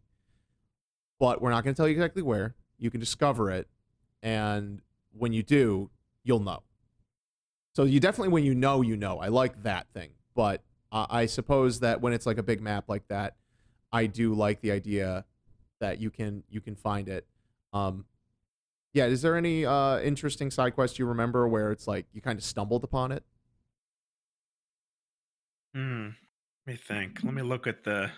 but 1.19 1.41
we're 1.41 1.51
not 1.51 1.63
going 1.63 1.73
to 1.73 1.77
tell 1.77 1.87
you 1.87 1.93
exactly 1.93 2.21
where. 2.21 2.55
You 2.77 2.91
can 2.91 2.99
discover 2.99 3.49
it, 3.49 3.67
and 4.21 4.81
when 5.11 5.33
you 5.33 5.43
do, 5.43 5.89
you'll 6.23 6.39
know. 6.39 6.61
So 7.75 7.83
you 7.83 7.99
definitely, 7.99 8.29
when 8.29 8.43
you 8.43 8.53
know, 8.53 8.81
you 8.81 8.95
know. 8.97 9.17
I 9.19 9.27
like 9.27 9.63
that 9.63 9.87
thing, 9.93 10.11
but 10.35 10.63
uh, 10.91 11.07
I 11.09 11.25
suppose 11.25 11.79
that 11.79 12.01
when 12.01 12.13
it's 12.13 12.25
like 12.25 12.37
a 12.37 12.43
big 12.43 12.61
map 12.61 12.85
like 12.87 13.07
that, 13.07 13.35
I 13.91 14.05
do 14.05 14.33
like 14.33 14.61
the 14.61 14.71
idea 14.71 15.25
that 15.79 15.99
you 15.99 16.09
can 16.09 16.43
you 16.49 16.61
can 16.61 16.75
find 16.75 17.07
it. 17.07 17.25
Um, 17.73 18.05
yeah, 18.93 19.05
is 19.05 19.21
there 19.21 19.35
any 19.35 19.65
uh 19.65 19.99
interesting 19.99 20.49
side 20.51 20.75
quest 20.75 20.97
you 20.99 21.05
remember 21.05 21.47
where 21.47 21.71
it's 21.71 21.87
like 21.87 22.05
you 22.13 22.21
kind 22.21 22.37
of 22.37 22.43
stumbled 22.43 22.83
upon 22.83 23.11
it? 23.11 23.23
Hmm. 25.75 26.09
Let 26.65 26.73
me 26.73 26.75
think. 26.75 27.23
Let 27.23 27.33
me 27.33 27.43
look 27.43 27.67
at 27.67 27.83
the 27.83 28.11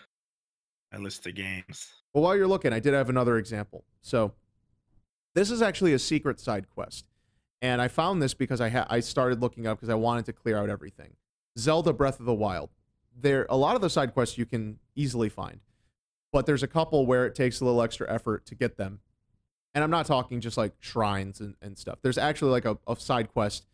my 0.92 1.00
list 1.00 1.26
of 1.28 1.36
games. 1.36 1.90
Well, 2.14 2.24
while 2.24 2.36
you're 2.36 2.48
looking, 2.48 2.74
I 2.74 2.80
did 2.80 2.94
have 2.94 3.10
another 3.10 3.38
example. 3.38 3.84
So 4.02 4.34
this 5.36 5.52
is 5.52 5.62
actually 5.62 5.94
a 5.94 6.00
secret 6.00 6.40
side 6.40 6.70
quest, 6.70 7.06
and 7.62 7.82
I 7.82 7.88
found 7.88 8.22
this 8.22 8.34
because 8.34 8.62
I 8.62 8.70
ha- 8.70 8.88
I 8.90 9.00
started 9.00 9.42
looking 9.42 9.68
up 9.68 9.78
because 9.78 9.90
I 9.90 9.96
wanted 9.96 10.26
to 10.26 10.34
clear 10.34 10.58
out 10.58 10.70
everything. 10.70 11.14
Zelda 11.58 11.94
Breath 11.94 12.20
of 12.20 12.26
the 12.26 12.34
Wild. 12.34 12.70
There, 13.22 13.46
a 13.50 13.58
lot 13.58 13.76
of 13.76 13.82
the 13.82 13.90
side 13.90 14.14
quests 14.14 14.38
you 14.38 14.46
can 14.46 14.80
easily 14.96 15.30
find, 15.30 15.60
but 16.32 16.46
there's 16.46 16.64
a 16.64 16.68
couple 16.68 17.06
where 17.06 17.26
it 17.26 17.36
takes 17.36 17.60
a 17.60 17.66
little 17.66 17.82
extra 17.82 18.12
effort 18.12 18.46
to 18.46 18.56
get 18.56 18.78
them. 18.78 19.02
And 19.76 19.84
I'm 19.84 19.92
not 19.92 20.06
talking 20.06 20.42
just 20.42 20.58
like 20.58 20.74
shrines 20.80 21.42
and, 21.42 21.56
and 21.62 21.78
stuff. 21.78 22.00
There's 22.02 22.18
actually 22.18 22.52
like 22.52 22.66
a, 22.66 22.78
a 22.88 22.96
side 22.96 23.32
quest 23.32 23.66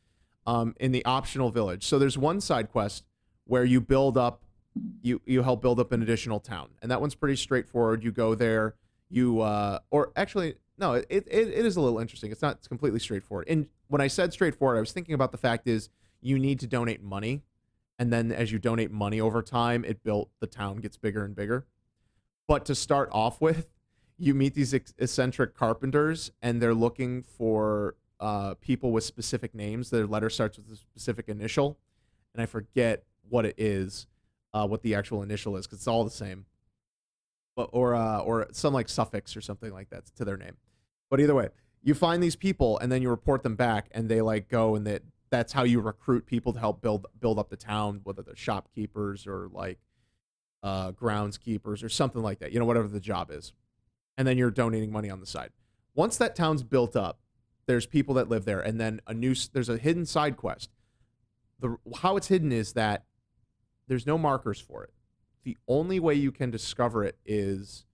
um, 0.45 0.75
in 0.79 0.91
the 0.91 1.05
optional 1.05 1.51
village. 1.51 1.85
So 1.85 1.99
there's 1.99 2.17
one 2.17 2.41
side 2.41 2.71
quest 2.71 3.05
where 3.45 3.63
you 3.63 3.79
build 3.79 4.17
up 4.17 4.44
you 5.01 5.21
you 5.25 5.41
help 5.41 5.61
build 5.61 5.79
up 5.79 5.91
an 5.91 6.01
additional 6.01 6.39
town. 6.39 6.69
And 6.81 6.91
that 6.91 7.01
one's 7.01 7.15
pretty 7.15 7.35
straightforward. 7.35 8.03
You 8.03 8.11
go 8.11 8.35
there 8.35 8.75
you 9.09 9.41
uh 9.41 9.79
or 9.91 10.11
actually 10.15 10.55
no 10.77 10.93
it, 10.93 11.05
it, 11.09 11.27
it 11.29 11.65
is 11.65 11.75
a 11.75 11.81
little 11.81 11.99
interesting. 11.99 12.31
It's 12.31 12.41
not 12.41 12.67
completely 12.67 12.99
straightforward. 12.99 13.47
And 13.49 13.67
when 13.87 14.01
i 14.01 14.07
said 14.07 14.33
straightforward 14.33 14.77
i 14.77 14.79
was 14.79 14.91
thinking 14.91 15.13
about 15.13 15.31
the 15.31 15.37
fact 15.37 15.67
is 15.67 15.89
you 16.21 16.39
need 16.39 16.59
to 16.59 16.67
donate 16.67 17.03
money. 17.03 17.43
And 17.97 18.11
then 18.11 18.31
as 18.31 18.51
you 18.51 18.59
donate 18.59 18.91
money 18.91 19.21
over 19.21 19.41
time 19.41 19.85
it 19.85 20.03
built 20.03 20.29
the 20.39 20.47
town 20.47 20.77
gets 20.77 20.97
bigger 20.97 21.23
and 21.23 21.35
bigger. 21.35 21.65
But 22.47 22.65
to 22.65 22.75
start 22.75 23.09
off 23.11 23.41
with 23.41 23.67
you 24.17 24.33
meet 24.33 24.53
these 24.53 24.73
eccentric 24.73 25.55
carpenters 25.55 26.31
and 26.41 26.61
they're 26.61 26.73
looking 26.73 27.21
for 27.21 27.95
uh, 28.19 28.53
people 28.55 28.91
with 28.91 29.03
specific 29.03 29.53
names. 29.53 29.89
Their 29.89 30.07
letter 30.07 30.29
starts 30.29 30.57
with 30.57 30.71
a 30.71 30.75
specific 30.75 31.27
initial. 31.27 31.77
And 32.33 32.41
i 32.41 32.45
forget 32.45 33.03
what 33.29 33.45
it 33.45 33.55
is 33.57 34.07
uh, 34.55 34.65
what 34.65 34.81
the 34.81 34.95
actual 34.95 35.21
initial 35.21 35.57
is 35.57 35.67
because 35.67 35.79
it's 35.79 35.87
all 35.87 36.05
the 36.05 36.09
same, 36.09 36.45
but 37.57 37.69
or 37.73 37.93
uh, 37.93 38.19
or 38.19 38.47
some 38.53 38.73
like 38.73 38.87
suffix 38.87 39.35
or 39.35 39.41
something 39.41 39.71
like 39.73 39.89
that 39.89 40.05
to 40.15 40.23
their 40.23 40.37
name. 40.37 40.55
But 41.09 41.19
either 41.19 41.35
way, 41.35 41.49
you 41.83 41.93
find 41.93 42.23
these 42.23 42.37
people 42.37 42.79
and 42.79 42.89
then 42.89 43.01
you 43.01 43.09
report 43.09 43.43
them 43.43 43.55
back, 43.55 43.89
and 43.91 44.07
they 44.07 44.21
like 44.21 44.47
go 44.47 44.75
and 44.75 44.87
that 44.87 45.03
that's 45.29 45.51
how 45.51 45.63
you 45.63 45.81
recruit 45.81 46.25
people 46.25 46.53
to 46.53 46.59
help 46.59 46.81
build 46.81 47.05
build 47.19 47.37
up 47.37 47.49
the 47.49 47.57
town, 47.57 47.99
whether 48.05 48.21
they're 48.21 48.35
shopkeepers 48.37 49.27
or 49.27 49.49
like 49.51 49.77
uh, 50.63 50.93
groundskeepers 50.93 51.83
or 51.83 51.89
something 51.89 52.21
like 52.21 52.39
that. 52.39 52.53
You 52.53 52.59
know, 52.59 52.65
whatever 52.65 52.87
the 52.87 53.01
job 53.01 53.31
is, 53.31 53.51
and 54.17 54.25
then 54.25 54.37
you're 54.37 54.51
donating 54.51 54.89
money 54.89 55.09
on 55.09 55.19
the 55.19 55.25
side. 55.25 55.49
Once 55.95 56.15
that 56.15 56.33
town's 56.33 56.63
built 56.63 56.95
up, 56.95 57.19
there's 57.65 57.85
people 57.85 58.15
that 58.15 58.29
live 58.29 58.45
there, 58.45 58.61
and 58.61 58.79
then 58.79 59.01
a 59.05 59.13
new 59.13 59.35
there's 59.51 59.69
a 59.69 59.77
hidden 59.77 60.05
side 60.05 60.37
quest. 60.37 60.69
The 61.59 61.75
how 61.97 62.15
it's 62.15 62.29
hidden 62.29 62.53
is 62.53 62.71
that 62.73 63.03
there's 63.87 64.05
no 64.05 64.17
markers 64.17 64.59
for 64.59 64.83
it. 64.83 64.93
The 65.43 65.57
only 65.67 65.99
way 65.99 66.15
you 66.15 66.31
can 66.31 66.49
discover 66.51 67.03
it 67.03 67.17
is, 67.25 67.85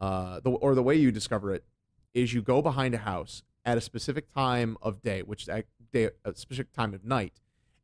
uh, 0.00 0.40
the 0.40 0.50
or 0.50 0.74
the 0.74 0.82
way 0.82 0.94
you 0.94 1.10
discover 1.10 1.52
it 1.52 1.64
is 2.12 2.32
you 2.32 2.42
go 2.42 2.62
behind 2.62 2.94
a 2.94 2.98
house 2.98 3.42
at 3.64 3.78
a 3.78 3.80
specific 3.80 4.32
time 4.32 4.76
of 4.80 5.02
day, 5.02 5.22
which 5.22 5.48
a 5.48 5.64
day 5.92 6.10
a 6.24 6.34
specific 6.34 6.72
time 6.72 6.94
of 6.94 7.04
night, 7.04 7.40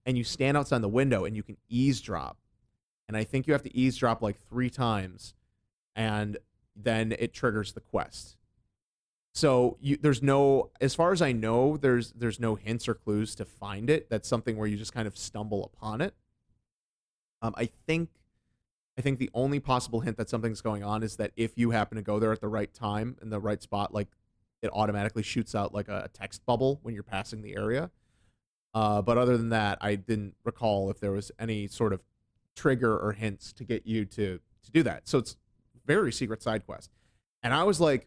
and 0.06 0.16
you 0.16 0.24
stand 0.24 0.56
outside 0.56 0.82
the 0.82 0.88
window 0.88 1.24
and 1.24 1.36
you 1.36 1.42
can 1.42 1.56
eavesdrop. 1.68 2.38
And 3.08 3.16
I 3.16 3.24
think 3.24 3.46
you 3.46 3.52
have 3.52 3.64
to 3.64 3.76
eavesdrop 3.76 4.22
like 4.22 4.38
three 4.48 4.70
times, 4.70 5.34
and 5.96 6.38
then 6.76 7.12
it 7.18 7.32
triggers 7.32 7.72
the 7.72 7.80
quest. 7.80 8.36
So 9.32 9.76
you, 9.80 9.96
there's 9.96 10.22
no, 10.22 10.70
as 10.80 10.94
far 10.94 11.12
as 11.12 11.22
I 11.22 11.32
know, 11.32 11.76
there's 11.76 12.12
there's 12.12 12.38
no 12.40 12.54
hints 12.54 12.88
or 12.88 12.94
clues 12.94 13.34
to 13.36 13.44
find 13.44 13.90
it. 13.90 14.08
That's 14.10 14.28
something 14.28 14.56
where 14.56 14.68
you 14.68 14.76
just 14.76 14.92
kind 14.92 15.08
of 15.08 15.16
stumble 15.16 15.64
upon 15.64 16.00
it. 16.00 16.14
Um, 17.42 17.54
I 17.56 17.70
think 17.86 18.10
I 18.98 19.02
think 19.02 19.18
the 19.18 19.30
only 19.32 19.60
possible 19.60 20.00
hint 20.00 20.16
that 20.18 20.28
something's 20.28 20.60
going 20.60 20.84
on 20.84 21.02
is 21.02 21.16
that 21.16 21.32
if 21.36 21.56
you 21.56 21.70
happen 21.70 21.96
to 21.96 22.02
go 22.02 22.18
there 22.18 22.32
at 22.32 22.40
the 22.40 22.48
right 22.48 22.72
time 22.72 23.16
in 23.22 23.30
the 23.30 23.40
right 23.40 23.62
spot, 23.62 23.94
like 23.94 24.08
it 24.62 24.70
automatically 24.72 25.22
shoots 25.22 25.54
out 25.54 25.72
like 25.72 25.88
a 25.88 26.10
text 26.12 26.44
bubble 26.44 26.80
when 26.82 26.94
you're 26.94 27.02
passing 27.02 27.40
the 27.40 27.56
area. 27.56 27.90
Uh, 28.74 29.00
but 29.00 29.16
other 29.16 29.36
than 29.36 29.48
that, 29.48 29.78
I 29.80 29.94
didn't 29.94 30.34
recall 30.44 30.90
if 30.90 31.00
there 31.00 31.12
was 31.12 31.32
any 31.38 31.66
sort 31.66 31.92
of 31.92 32.02
trigger 32.54 32.98
or 32.98 33.12
hints 33.12 33.52
to 33.54 33.64
get 33.64 33.86
you 33.86 34.04
to 34.06 34.40
to 34.62 34.70
do 34.70 34.82
that. 34.82 35.08
So 35.08 35.18
it's 35.18 35.36
very 35.86 36.12
secret 36.12 36.42
side 36.42 36.66
quest. 36.66 36.90
And 37.42 37.54
I 37.54 37.64
was 37.64 37.80
like, 37.80 38.06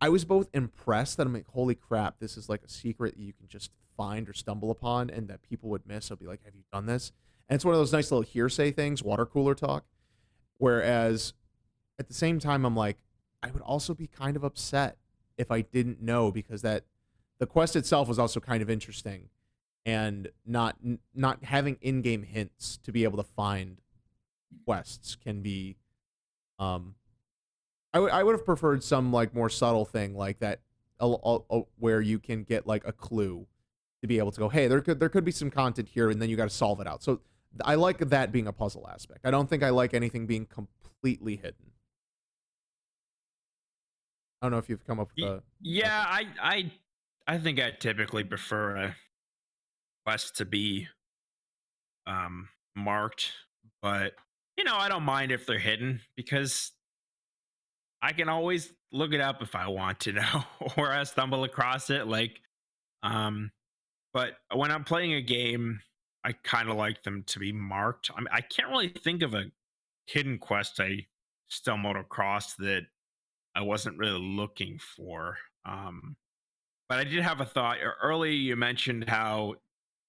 I 0.00 0.08
was 0.08 0.24
both 0.24 0.48
impressed 0.54 1.16
that 1.18 1.26
I'm 1.26 1.34
like, 1.34 1.46
holy 1.48 1.74
crap, 1.74 2.18
this 2.18 2.36
is 2.36 2.48
like 2.48 2.62
a 2.62 2.68
secret 2.68 3.16
that 3.16 3.22
you 3.22 3.32
can 3.32 3.48
just 3.48 3.70
find 3.96 4.28
or 4.28 4.32
stumble 4.32 4.70
upon 4.70 5.10
and 5.10 5.28
that 5.28 5.42
people 5.42 5.68
would 5.70 5.86
miss. 5.86 6.10
I'll 6.10 6.16
be 6.16 6.26
like, 6.26 6.44
have 6.44 6.54
you 6.54 6.62
done 6.72 6.86
this? 6.86 7.12
And 7.52 7.56
it's 7.56 7.66
one 7.66 7.74
of 7.74 7.80
those 7.80 7.92
nice 7.92 8.10
little 8.10 8.22
hearsay 8.22 8.70
things, 8.70 9.02
water 9.02 9.26
cooler 9.26 9.54
talk. 9.54 9.84
Whereas 10.56 11.34
at 11.98 12.08
the 12.08 12.14
same 12.14 12.38
time, 12.38 12.64
I'm 12.64 12.74
like, 12.74 12.96
I 13.42 13.50
would 13.50 13.60
also 13.60 13.92
be 13.92 14.06
kind 14.06 14.36
of 14.36 14.42
upset 14.42 14.96
if 15.36 15.50
I 15.50 15.60
didn't 15.60 16.00
know 16.00 16.32
because 16.32 16.62
that 16.62 16.86
the 17.40 17.46
quest 17.46 17.76
itself 17.76 18.08
was 18.08 18.18
also 18.18 18.40
kind 18.40 18.62
of 18.62 18.70
interesting 18.70 19.28
and 19.84 20.28
not 20.46 20.78
not 21.14 21.44
having 21.44 21.76
in-game 21.82 22.22
hints 22.22 22.78
to 22.84 22.90
be 22.90 23.04
able 23.04 23.18
to 23.18 23.28
find 23.36 23.82
quests 24.64 25.14
can 25.14 25.42
be 25.42 25.76
um 26.58 26.94
I 27.92 27.98
would 27.98 28.12
I 28.12 28.22
would 28.22 28.32
have 28.32 28.46
preferred 28.46 28.82
some 28.82 29.12
like 29.12 29.34
more 29.34 29.50
subtle 29.50 29.84
thing 29.84 30.16
like 30.16 30.38
that 30.38 30.60
where 31.78 32.00
you 32.00 32.18
can 32.18 32.44
get 32.44 32.66
like 32.66 32.86
a 32.86 32.92
clue 32.92 33.46
to 34.00 34.06
be 34.06 34.16
able 34.16 34.30
to 34.30 34.40
go 34.40 34.48
hey 34.48 34.68
there 34.68 34.80
could 34.80 35.00
there 35.00 35.10
could 35.10 35.24
be 35.26 35.32
some 35.32 35.50
content 35.50 35.90
here 35.90 36.08
and 36.08 36.22
then 36.22 36.30
you 36.30 36.36
got 36.36 36.48
to 36.48 36.56
solve 36.56 36.80
it 36.80 36.86
out 36.86 37.02
so 37.02 37.20
I 37.64 37.74
like 37.74 37.98
that 37.98 38.32
being 38.32 38.46
a 38.46 38.52
puzzle 38.52 38.88
aspect. 38.88 39.20
I 39.24 39.30
don't 39.30 39.48
think 39.48 39.62
I 39.62 39.70
like 39.70 39.94
anything 39.94 40.26
being 40.26 40.46
completely 40.46 41.36
hidden. 41.36 41.72
I 44.40 44.46
don't 44.46 44.52
know 44.52 44.58
if 44.58 44.68
you've 44.68 44.84
come 44.86 44.98
up 44.98 45.10
with 45.16 45.24
a 45.24 45.42
Yeah, 45.60 46.04
I 46.06 46.26
I 46.40 46.72
I 47.26 47.38
think 47.38 47.60
I 47.60 47.70
typically 47.70 48.24
prefer 48.24 48.76
a 48.76 48.96
quest 50.04 50.36
to 50.38 50.44
be 50.44 50.88
um 52.06 52.48
marked, 52.74 53.32
but 53.80 54.14
you 54.56 54.64
know, 54.64 54.76
I 54.76 54.88
don't 54.88 55.04
mind 55.04 55.32
if 55.32 55.46
they're 55.46 55.58
hidden 55.58 56.00
because 56.16 56.72
I 58.02 58.12
can 58.12 58.28
always 58.28 58.72
look 58.92 59.12
it 59.12 59.20
up 59.20 59.42
if 59.42 59.54
I 59.54 59.68
want 59.68 60.00
to 60.00 60.12
know 60.12 60.44
or 60.76 60.92
I 60.92 61.04
stumble 61.04 61.44
across 61.44 61.90
it 61.90 62.06
like 62.06 62.40
um 63.02 63.50
but 64.12 64.34
when 64.54 64.70
I'm 64.70 64.84
playing 64.84 65.14
a 65.14 65.22
game 65.22 65.80
I 66.24 66.32
kind 66.32 66.68
of 66.68 66.76
like 66.76 67.02
them 67.02 67.24
to 67.28 67.38
be 67.38 67.52
marked. 67.52 68.10
I 68.14 68.20
mean, 68.20 68.28
I 68.32 68.40
can't 68.40 68.68
really 68.68 68.88
think 68.88 69.22
of 69.22 69.34
a 69.34 69.44
hidden 70.06 70.38
quest 70.38 70.78
I 70.80 71.06
stumbled 71.48 71.96
across 71.96 72.54
that 72.54 72.82
I 73.54 73.62
wasn't 73.62 73.98
really 73.98 74.20
looking 74.20 74.78
for. 74.78 75.36
Um, 75.64 76.16
but 76.88 76.98
I 76.98 77.04
did 77.04 77.22
have 77.22 77.40
a 77.40 77.44
thought. 77.44 77.78
Earlier, 78.02 78.32
you 78.32 78.56
mentioned 78.56 79.08
how 79.08 79.54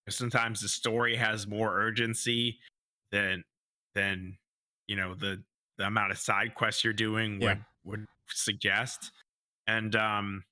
sometimes 0.09 0.61
the 0.61 0.67
story 0.67 1.15
has 1.15 1.47
more 1.47 1.77
urgency 1.79 2.59
than 3.11 3.43
than 3.95 4.37
you 4.87 4.95
know 4.95 5.15
the 5.15 5.41
the 5.77 5.85
amount 5.85 6.11
of 6.11 6.17
side 6.17 6.55
quests 6.55 6.83
you're 6.83 6.93
doing 6.93 7.41
yeah. 7.41 7.47
would 7.47 7.99
would 7.99 8.05
suggest. 8.27 9.11
And 9.67 9.95
um, 9.95 10.43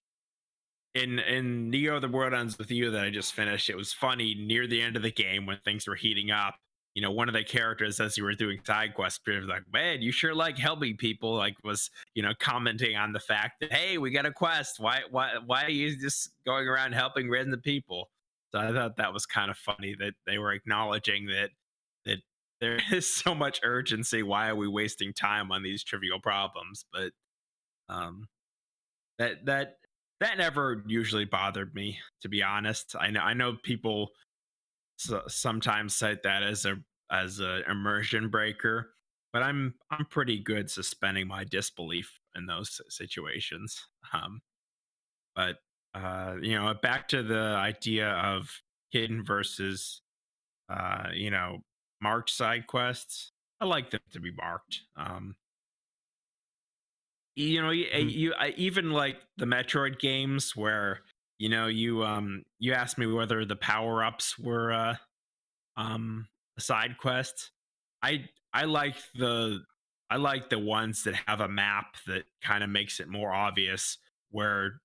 in 0.94 1.20
in 1.20 1.70
Neo 1.70 2.00
the 2.00 2.08
World 2.08 2.34
Ends 2.34 2.58
with 2.58 2.72
You 2.72 2.92
that 2.92 3.04
I 3.04 3.10
just 3.10 3.34
finished, 3.34 3.70
it 3.70 3.78
was 3.78 3.94
funny 3.94 4.36
near 4.36 4.68
the 4.68 4.82
end 4.82 4.96
of 4.96 5.04
the 5.04 5.12
game 5.12 5.46
when 5.46 5.58
things 5.64 5.88
were 5.88 5.96
heating 5.96 6.32
up. 6.32 6.56
You 6.94 7.02
know, 7.02 7.12
one 7.12 7.30
of 7.30 7.34
the 7.34 7.44
characters 7.44 8.02
as 8.02 8.18
you 8.18 8.26
were 8.26 8.34
doing 8.34 8.60
side 8.66 8.94
quests 8.94 9.22
was 9.26 9.46
like, 9.46 9.64
Man, 9.72 10.02
you 10.02 10.12
sure 10.12 10.36
like 10.36 10.58
helping 10.58 10.98
people, 10.98 11.36
like 11.36 11.56
was, 11.64 11.90
you 12.16 12.22
know, 12.22 12.34
commenting 12.40 12.98
on 12.98 13.14
the 13.14 13.20
fact 13.20 13.62
that, 13.62 13.72
hey, 13.72 13.98
we 13.98 14.12
got 14.12 14.26
a 14.26 14.32
quest. 14.34 14.80
Why 14.80 15.02
why 15.10 15.36
why 15.46 15.64
are 15.64 15.70
you 15.70 15.98
just 15.98 16.32
going 16.46 16.68
around 16.68 16.94
helping 16.94 17.30
random 17.30 17.62
people? 17.62 18.10
So 18.52 18.60
I 18.60 18.74
thought 18.74 18.98
that 18.98 19.14
was 19.14 19.26
kind 19.26 19.50
of 19.50 19.58
funny 19.58 19.96
that 20.00 20.14
they 20.28 20.38
were 20.38 20.52
acknowledging 20.52 21.28
that 21.28 21.52
that 22.06 22.18
there 22.60 22.80
is 22.92 23.14
so 23.14 23.34
much 23.34 23.62
urgency. 23.64 24.24
Why 24.24 24.50
are 24.50 24.56
we 24.56 24.68
wasting 24.68 25.14
time 25.14 25.52
on 25.54 25.64
these 25.64 25.84
trivial 25.84 26.20
problems? 26.20 26.84
But 26.92 27.12
um 27.88 28.28
that 29.18 29.46
that 29.46 29.78
that 30.22 30.38
never 30.38 30.84
usually 30.88 31.26
bothered 31.26 31.76
me 31.76 32.00
to 32.22 32.30
be 32.30 32.42
honest. 32.42 32.96
I 32.98 33.10
know 33.10 33.20
i 33.20 33.34
know 33.34 33.58
people 33.64 34.10
sometimes 35.28 35.96
cite 35.96 36.24
that 36.24 36.44
as 36.44 36.66
a 36.66 36.76
as 37.12 37.40
a 37.40 37.70
immersion 37.70 38.30
breaker 38.30 38.92
but 39.34 39.42
i'm 39.42 39.74
i'm 39.90 40.06
pretty 40.06 40.40
good 40.40 40.70
suspending 40.70 41.28
my 41.28 41.44
disbelief 41.44 42.20
in 42.36 42.46
those 42.46 42.80
situations 42.90 43.82
um 44.14 44.42
but 45.36 45.58
uh 45.96 46.36
you 46.42 46.56
know 46.56 46.74
back 46.82 47.08
to 47.08 47.24
the 47.24 47.56
idea 47.58 48.10
of 48.10 48.50
hidden 48.92 49.24
versus 49.24 50.02
uh 50.70 51.08
you 51.14 51.32
know 51.32 51.58
marked 52.02 52.30
side 52.30 52.68
quests 52.68 53.32
i 53.60 53.66
like 53.66 53.90
them 53.90 54.02
to 54.12 54.20
be 54.20 54.32
marked 54.32 54.82
um 54.98 55.36
you 57.36 57.62
know 57.62 57.72
you, 57.72 57.88
Mhm. 58.00 58.12
you 58.12 58.34
I, 58.34 58.50
even 58.58 58.92
like 58.92 59.22
the 59.38 59.46
metroid 59.46 60.00
games 60.00 60.56
where 60.56 61.02
you 61.40 61.50
know 61.50 61.68
you 61.68 62.04
um 62.04 62.44
you 62.60 62.74
asked 62.74 62.98
me 62.98 63.08
whether 63.08 63.46
the 63.46 63.56
power-ups 63.56 64.38
were 64.38 64.72
uh 64.72 64.96
um 65.78 66.28
a 66.58 66.62
side 66.62 66.98
quest 66.98 67.52
i 68.04 68.28
i 68.54 68.66
like 68.66 68.96
the 69.16 69.64
i 70.10 70.18
like 70.18 70.50
the 70.50 70.60
ones 70.60 71.04
that 71.04 71.16
have 71.28 71.42
a 71.42 71.48
map 71.48 71.96
that 72.08 72.26
kind 72.42 72.64
of 72.64 72.70
makes 72.70 73.00
it 73.00 73.08
more 73.08 73.32
obvious 73.34 73.98
where 74.32 74.82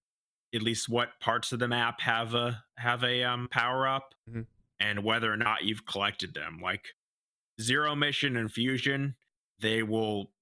at 0.54 0.62
least 0.62 0.88
what 0.88 1.20
parts 1.20 1.52
of 1.52 1.58
the 1.58 1.68
map 1.68 2.00
have 2.00 2.34
a 2.34 2.64
have 2.78 3.04
a 3.04 3.24
um 3.24 3.48
power 3.50 3.86
up 3.88 4.14
Mhm. 4.28 4.46
and 4.80 5.04
whether 5.04 5.32
or 5.32 5.36
not 5.36 5.64
you've 5.64 5.86
collected 5.86 6.34
them 6.34 6.58
like 6.62 6.86
zero 7.60 7.94
mission 7.94 8.36
and 8.36 8.52
fusion 8.52 9.16
they 9.60 9.82
will 9.82 10.32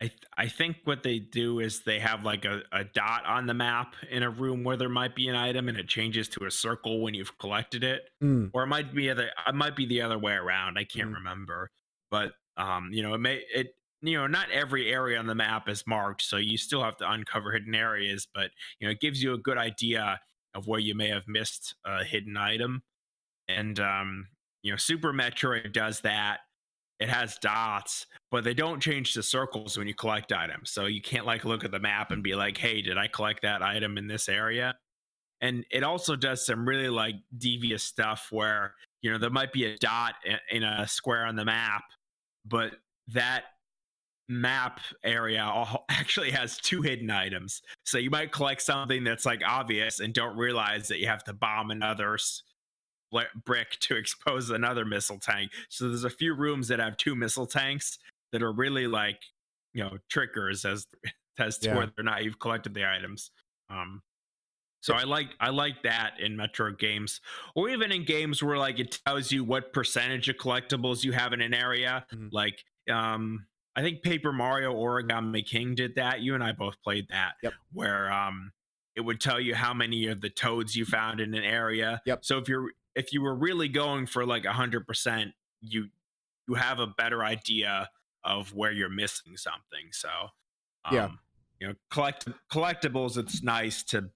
I 0.00 0.08
th- 0.08 0.20
I 0.36 0.48
think 0.48 0.78
what 0.84 1.02
they 1.02 1.18
do 1.18 1.58
is 1.60 1.80
they 1.84 1.98
have 2.00 2.22
like 2.22 2.44
a, 2.44 2.62
a 2.70 2.84
dot 2.84 3.24
on 3.24 3.46
the 3.46 3.54
map 3.54 3.94
in 4.10 4.22
a 4.22 4.28
room 4.30 4.62
where 4.62 4.76
there 4.76 4.90
might 4.90 5.14
be 5.14 5.26
an 5.28 5.34
item 5.36 5.68
and 5.68 5.78
it 5.78 5.88
changes 5.88 6.28
to 6.30 6.44
a 6.44 6.50
circle 6.50 7.00
when 7.00 7.14
you've 7.14 7.38
collected 7.38 7.82
it. 7.82 8.10
Mm, 8.22 8.50
Or 8.52 8.64
it 8.64 8.66
might 8.66 8.94
be 8.94 9.08
other 9.08 9.30
it 9.46 9.54
might 9.54 9.74
be 9.74 9.86
the 9.86 10.02
other 10.02 10.18
way 10.18 10.34
around. 10.34 10.76
I 10.78 10.84
can't 10.84 11.10
Mhm. 11.10 11.14
remember. 11.14 11.70
But 12.10 12.34
um, 12.58 12.92
you 12.92 13.02
know, 13.02 13.14
it 13.14 13.18
may 13.18 13.36
it 13.54 13.68
you 14.02 14.18
know, 14.18 14.26
not 14.26 14.50
every 14.50 14.92
area 14.92 15.18
on 15.18 15.26
the 15.26 15.34
map 15.34 15.68
is 15.68 15.86
marked, 15.86 16.22
so 16.22 16.36
you 16.36 16.58
still 16.58 16.82
have 16.84 16.98
to 16.98 17.10
uncover 17.10 17.50
hidden 17.52 17.74
areas, 17.74 18.28
but 18.32 18.50
you 18.78 18.86
know, 18.86 18.92
it 18.92 19.00
gives 19.00 19.22
you 19.22 19.32
a 19.32 19.38
good 19.38 19.56
idea 19.58 20.20
of 20.54 20.66
where 20.66 20.78
you 20.80 20.94
may 20.94 21.08
have 21.08 21.26
missed 21.26 21.74
a 21.86 22.04
hidden 22.04 22.36
item. 22.36 22.82
And 23.48 23.78
um, 23.80 24.28
you 24.62 24.70
know, 24.72 24.76
Super 24.76 25.12
Metroid 25.12 25.72
does 25.72 26.00
that 26.02 26.40
it 27.00 27.08
has 27.10 27.38
dots, 27.38 28.06
but 28.36 28.44
they 28.44 28.52
don't 28.52 28.82
change 28.82 29.14
to 29.14 29.22
circles 29.22 29.78
when 29.78 29.86
you 29.86 29.94
collect 29.94 30.30
items. 30.30 30.70
So 30.70 30.84
you 30.84 31.00
can't 31.00 31.24
like 31.24 31.46
look 31.46 31.64
at 31.64 31.70
the 31.70 31.80
map 31.80 32.10
and 32.10 32.22
be 32.22 32.34
like, 32.34 32.58
"Hey, 32.58 32.82
did 32.82 32.98
I 32.98 33.08
collect 33.08 33.40
that 33.40 33.62
item 33.62 33.96
in 33.96 34.08
this 34.08 34.28
area?" 34.28 34.74
And 35.40 35.64
it 35.70 35.82
also 35.82 36.16
does 36.16 36.44
some 36.44 36.68
really 36.68 36.90
like 36.90 37.14
devious 37.38 37.82
stuff 37.82 38.28
where 38.30 38.74
you 39.00 39.10
know 39.10 39.16
there 39.16 39.30
might 39.30 39.54
be 39.54 39.64
a 39.64 39.78
dot 39.78 40.16
in 40.50 40.64
a 40.64 40.86
square 40.86 41.24
on 41.24 41.34
the 41.34 41.46
map, 41.46 41.84
but 42.44 42.72
that 43.08 43.44
map 44.28 44.80
area 45.02 45.50
actually 45.88 46.30
has 46.32 46.58
two 46.58 46.82
hidden 46.82 47.10
items. 47.10 47.62
So 47.84 47.96
you 47.96 48.10
might 48.10 48.32
collect 48.32 48.60
something 48.60 49.02
that's 49.02 49.24
like 49.24 49.40
obvious 49.46 50.00
and 50.00 50.12
don't 50.12 50.36
realize 50.36 50.88
that 50.88 50.98
you 50.98 51.06
have 51.06 51.24
to 51.24 51.32
bomb 51.32 51.70
another 51.70 52.18
brick 53.46 53.78
to 53.80 53.96
expose 53.96 54.50
another 54.50 54.84
missile 54.84 55.18
tank. 55.18 55.52
So 55.70 55.88
there's 55.88 56.04
a 56.04 56.10
few 56.10 56.34
rooms 56.34 56.68
that 56.68 56.80
have 56.80 56.98
two 56.98 57.14
missile 57.14 57.46
tanks 57.46 57.98
that 58.32 58.42
are 58.42 58.52
really 58.52 58.86
like, 58.86 59.20
you 59.72 59.82
know, 59.84 59.98
triggers 60.10 60.64
as 60.64 60.86
as 61.38 61.58
to 61.58 61.68
Yeah. 61.68 61.76
whether 61.76 61.92
or 61.98 62.04
not 62.04 62.24
you've 62.24 62.38
collected 62.38 62.74
the 62.74 62.88
items. 62.88 63.30
Um, 63.68 64.02
so 64.80 64.94
I 64.94 65.02
like 65.04 65.30
I 65.40 65.50
like 65.50 65.82
that 65.82 66.20
in 66.20 66.36
Metroid 66.36 66.78
games, 66.78 67.20
or 67.54 67.68
even 67.68 67.90
in 67.90 68.04
games 68.04 68.42
where 68.42 68.56
like 68.56 68.78
it 68.78 69.00
tells 69.04 69.32
you 69.32 69.42
what 69.42 69.72
percentage 69.72 70.28
of 70.28 70.36
collectibles 70.36 71.02
you 71.02 71.12
have 71.12 71.32
in 71.32 71.40
an 71.40 71.52
area. 71.54 72.06
Mhm. 72.14 72.28
Like 72.32 72.64
um, 72.90 73.46
I 73.74 73.82
think 73.82 74.02
Paper 74.02 74.32
Mario 74.32 74.72
Origami 74.72 75.44
King 75.44 75.74
did 75.74 75.96
that. 75.96 76.20
You 76.20 76.34
and 76.34 76.42
I 76.44 76.52
both 76.52 76.80
played 76.82 77.08
that. 77.08 77.32
Yep. 77.42 77.54
Where 77.72 78.12
um, 78.12 78.52
it 78.94 79.00
would 79.00 79.20
tell 79.20 79.40
you 79.40 79.54
how 79.56 79.74
many 79.74 80.06
of 80.06 80.20
the 80.20 80.30
toads 80.30 80.76
you 80.76 80.84
found 80.84 81.20
in 81.20 81.34
an 81.34 81.42
area. 81.44 82.00
Yep. 82.06 82.24
So 82.24 82.38
if 82.38 82.48
you're 82.48 82.70
if 82.94 83.12
you 83.12 83.22
were 83.22 83.34
really 83.34 83.68
going 83.68 84.06
for 84.06 84.24
like 84.24 84.44
a 84.44 84.52
hundred 84.52 84.86
percent, 84.86 85.32
you 85.60 85.88
you 86.48 86.54
have 86.54 86.78
a 86.78 86.86
better 86.86 87.24
idea 87.24 87.90
of 88.26 88.52
where 88.54 88.72
you're 88.72 88.90
missing 88.90 89.36
something. 89.36 89.88
So 89.92 90.08
um, 90.84 90.94
Yeah. 90.94 91.08
you 91.60 91.68
know, 91.68 91.74
collect 91.90 92.28
collectibles. 92.52 93.16
It's 93.16 93.42
nice 93.42 93.82
to 93.84 94.10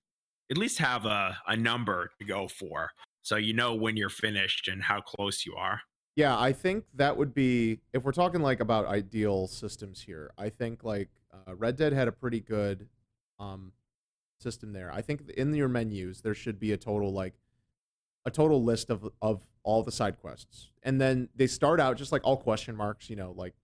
at 0.50 0.58
least 0.58 0.78
have 0.78 1.06
a 1.06 1.38
a 1.46 1.56
number 1.56 2.10
to 2.18 2.24
go 2.24 2.48
for, 2.48 2.90
so 3.22 3.36
you 3.36 3.52
know 3.54 3.74
when 3.74 3.96
you're 3.96 4.08
finished 4.08 4.68
and 4.68 4.82
how 4.82 5.00
close 5.00 5.46
you 5.46 5.54
are. 5.54 5.80
Yeah, 6.16 6.38
I 6.38 6.52
think 6.52 6.84
that 6.94 7.16
would 7.16 7.32
be 7.32 7.80
if 7.92 8.02
we're 8.02 8.12
talking 8.12 8.42
like 8.42 8.60
about 8.60 8.86
ideal 8.86 9.46
systems 9.46 10.02
here. 10.02 10.32
I 10.36 10.48
think 10.50 10.82
like 10.84 11.08
uh, 11.32 11.54
Red 11.54 11.76
Dead 11.76 11.92
had 11.92 12.08
a 12.08 12.12
pretty 12.12 12.40
good 12.40 12.88
um 13.38 13.72
system 14.40 14.72
there. 14.72 14.90
I 14.92 15.02
think 15.02 15.30
in 15.30 15.54
your 15.54 15.68
menus 15.68 16.20
there 16.20 16.34
should 16.34 16.58
be 16.58 16.72
a 16.72 16.76
total 16.76 17.12
like 17.12 17.34
a 18.26 18.30
total 18.30 18.62
list 18.64 18.90
of 18.90 19.08
of 19.22 19.40
all 19.62 19.82
the 19.82 19.92
side 19.92 20.18
quests. 20.20 20.70
And 20.82 21.00
then 21.00 21.28
they 21.36 21.46
start 21.46 21.78
out 21.80 21.96
just 21.96 22.10
like 22.12 22.22
all 22.24 22.36
question 22.38 22.74
marks, 22.74 23.08
you 23.10 23.16
know, 23.16 23.32
like 23.36 23.54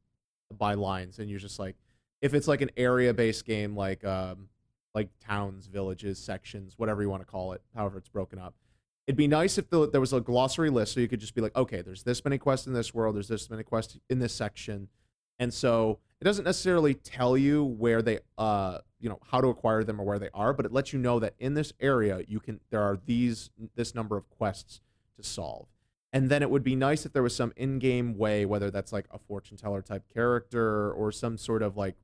by 0.56 0.74
lines 0.74 1.18
and 1.18 1.28
you're 1.28 1.40
just 1.40 1.58
like 1.58 1.76
if 2.22 2.34
it's 2.34 2.48
like 2.48 2.60
an 2.60 2.70
area 2.76 3.12
based 3.12 3.44
game 3.44 3.76
like 3.76 4.04
um 4.04 4.48
like 4.96 5.10
towns, 5.20 5.66
villages, 5.66 6.18
sections, 6.18 6.72
whatever 6.78 7.02
you 7.02 7.10
want 7.10 7.20
to 7.20 7.26
call 7.26 7.52
it, 7.52 7.60
however 7.74 7.98
it's 7.98 8.08
broken 8.08 8.38
up. 8.38 8.54
It'd 9.06 9.16
be 9.16 9.28
nice 9.28 9.58
if 9.58 9.68
the, 9.68 9.88
there 9.88 10.00
was 10.00 10.14
a 10.14 10.22
glossary 10.22 10.70
list 10.70 10.94
so 10.94 11.00
you 11.00 11.06
could 11.06 11.20
just 11.20 11.34
be 11.34 11.42
like, 11.42 11.54
okay, 11.54 11.82
there's 11.82 12.02
this 12.02 12.24
many 12.24 12.38
quests 12.38 12.66
in 12.66 12.72
this 12.72 12.94
world, 12.94 13.14
there's 13.14 13.28
this 13.28 13.50
many 13.50 13.62
quests 13.62 13.98
in 14.08 14.20
this 14.20 14.32
section. 14.32 14.88
And 15.38 15.52
so 15.52 15.98
it 16.18 16.24
doesn't 16.24 16.46
necessarily 16.46 16.94
tell 16.94 17.36
you 17.36 17.62
where 17.62 18.00
they 18.00 18.20
uh 18.38 18.78
you 18.98 19.10
know 19.10 19.20
how 19.30 19.42
to 19.42 19.48
acquire 19.48 19.84
them 19.84 20.00
or 20.00 20.04
where 20.04 20.18
they 20.18 20.30
are, 20.32 20.54
but 20.54 20.64
it 20.64 20.72
lets 20.72 20.94
you 20.94 20.98
know 20.98 21.18
that 21.20 21.34
in 21.38 21.52
this 21.52 21.74
area 21.78 22.22
you 22.26 22.40
can 22.40 22.60
there 22.70 22.80
are 22.80 22.98
these 23.04 23.50
this 23.74 23.94
number 23.94 24.16
of 24.16 24.28
quests 24.30 24.80
to 25.16 25.22
solve. 25.22 25.66
And 26.16 26.30
then 26.30 26.40
it 26.40 26.48
would 26.48 26.64
be 26.64 26.74
nice 26.74 27.04
if 27.04 27.12
there 27.12 27.22
was 27.22 27.36
some 27.36 27.52
in-game 27.56 28.16
way, 28.16 28.46
whether 28.46 28.70
that's 28.70 28.90
like 28.90 29.04
a 29.10 29.18
fortune 29.18 29.58
teller 29.58 29.82
type 29.82 30.04
character 30.10 30.90
or 30.90 31.12
some 31.12 31.36
sort 31.36 31.62
of 31.62 31.76
like 31.76 31.96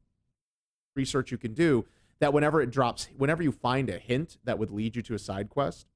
research 0.94 1.30
you 1.30 1.38
can 1.38 1.54
do 1.54 1.86
that 2.18 2.34
whenever 2.34 2.60
it 2.60 2.70
drops 2.70 3.08
whenever 3.16 3.42
you 3.42 3.50
find 3.50 3.88
a 3.88 3.98
hint 3.98 4.36
that 4.44 4.58
would 4.58 4.70
lead 4.70 4.94
you 4.94 5.00
to 5.00 5.14
a 5.14 5.18
side 5.18 5.48
quest 5.48 5.86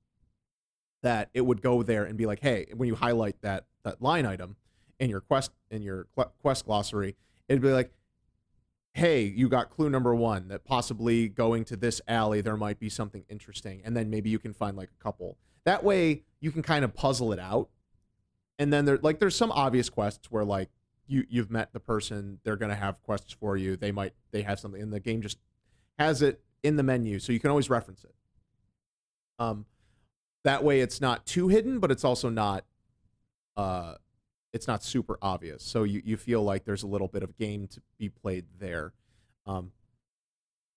that 1.03 1.29
it 1.35 1.43
would 1.43 1.61
go 1.61 1.83
there 1.83 2.05
and 2.05 2.17
be 2.17 2.25
like 2.25 2.41
hey 2.41 2.65
when 2.75 2.87
you 2.87 2.95
highlight 2.95 3.39
that 3.43 3.67
that 3.83 4.01
line 4.01 4.25
item 4.25 4.57
in 4.99 5.11
your 5.11 5.21
quest 5.21 5.51
in 5.71 5.83
your 5.83 6.07
quest 6.41 6.65
glossary 6.65 7.15
it'd 7.51 7.61
be 7.61 7.69
like 7.69 7.93
hey 8.95 9.21
you 9.21 9.47
got 9.47 9.69
clue 9.69 9.91
number 9.91 10.15
one 10.15 10.49
that 10.49 10.65
possibly 10.65 11.29
going 11.29 11.63
to 11.63 11.77
this 11.77 12.01
alley 12.09 12.41
there 12.41 12.57
might 12.57 12.79
be 12.81 12.89
something 12.89 13.27
interesting 13.29 13.83
and 13.85 13.95
then 13.95 14.09
maybe 14.09 14.31
you 14.31 14.39
can 14.39 14.55
find 14.55 14.75
like 14.75 14.89
a 14.99 15.03
couple. 15.03 15.37
That 15.67 15.85
way 15.85 16.23
you 16.41 16.51
can 16.51 16.63
kind 16.63 16.83
of 16.83 16.95
puzzle 16.95 17.31
it 17.35 17.39
out 17.39 17.69
and 18.59 18.73
then 18.73 18.85
there 18.85 18.99
like 19.03 19.19
there's 19.19 19.37
some 19.37 19.53
obvious 19.53 19.89
quests 19.89 20.31
where 20.31 20.45
like 20.45 20.71
you 21.07 21.25
you've 21.29 21.51
met 21.51 21.73
the 21.73 21.81
person 21.81 22.39
they're 22.45 22.57
going 22.57 22.71
to 22.71 22.77
have 22.77 23.03
quests 23.03 23.33
for 23.33 23.57
you 23.57 23.77
they 23.77 23.93
might 23.93 24.13
they 24.33 24.43
have 24.43 24.59
something 24.59 24.81
and 24.81 24.93
the 24.93 25.01
game 25.01 25.23
just 25.23 25.39
has 25.99 26.23
it 26.23 26.41
in 26.63 26.77
the 26.77 26.83
menu 26.83 27.19
so 27.19 27.33
you 27.33 27.41
can 27.41 27.51
always 27.51 27.71
reference 27.71 28.05
it 28.05 28.15
um 29.39 29.67
that 30.45 30.65
way 30.65 30.81
it's 30.81 31.01
not 31.01 31.27
too 31.27 31.49
hidden 31.49 31.79
but 31.79 31.91
it's 31.91 32.05
also 32.05 32.29
not 32.29 32.65
uh 33.57 33.95
it's 34.53 34.67
not 34.67 34.83
super 34.83 35.19
obvious 35.21 35.63
so 35.63 35.85
you 35.85 36.03
you 36.05 36.17
feel 36.17 36.43
like 36.43 36.65
there's 36.65 36.83
a 36.83 36.87
little 36.87 37.09
bit 37.09 37.23
of 37.23 37.37
game 37.37 37.67
to 37.67 37.81
be 37.99 38.09
played 38.09 38.45
there 38.59 38.93
um 39.47 39.71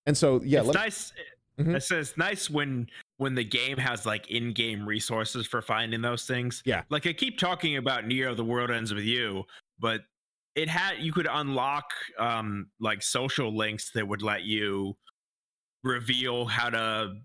and 0.05 0.17
so 0.17 0.41
yeah 0.43 0.61
it's 0.61 0.73
nice. 0.73 1.13
Mhm. 1.60 1.76
It 1.76 1.84
says 1.84 2.16
nice 2.18 2.49
when 2.49 2.88
when 3.18 3.36
the 3.36 3.43
game 3.43 3.78
has 3.78 4.05
like 4.05 4.30
in-game 4.32 4.88
resources 4.88 5.45
for 5.45 5.62
finding 5.62 6.01
those 6.01 6.26
things. 6.26 6.62
Yeah. 6.66 6.84
Like 6.89 7.05
I 7.05 7.14
keep 7.14 7.38
talking 7.38 7.78
about 7.78 8.07
Neo: 8.07 8.34
The 8.34 8.45
World 8.45 8.72
Ends 8.72 8.93
with 8.93 9.03
You, 9.03 9.43
but 9.78 10.01
it 10.55 10.70
had 10.70 10.99
you 10.99 11.12
could 11.12 11.28
unlock 11.30 11.91
um 12.18 12.72
like 12.80 13.01
social 13.01 13.55
links 13.55 13.91
that 13.91 14.07
would 14.07 14.22
let 14.22 14.43
you 14.43 14.97
reveal 15.84 16.45
how 16.45 16.70
to 16.70 17.16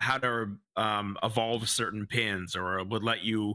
how 0.00 0.18
to 0.18 0.56
um 0.76 1.16
evolve 1.22 1.68
certain 1.68 2.06
pins 2.06 2.56
or 2.56 2.78
it 2.78 2.88
would 2.88 3.04
let 3.04 3.22
you 3.22 3.54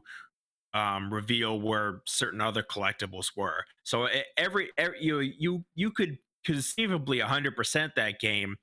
um 0.74 1.14
reveal 1.14 1.60
where 1.62 2.02
certain 2.06 2.42
other 2.42 2.64
collectibles 2.64 3.28
were 3.38 3.64
so 3.84 4.08
every, 4.38 4.72
every 4.78 4.98
you 5.04 5.20
you 5.20 5.66
you 5.76 5.92
could 5.92 6.18
conceivably 6.46 7.20
100% 7.20 7.96
that 7.96 8.20
game 8.20 8.56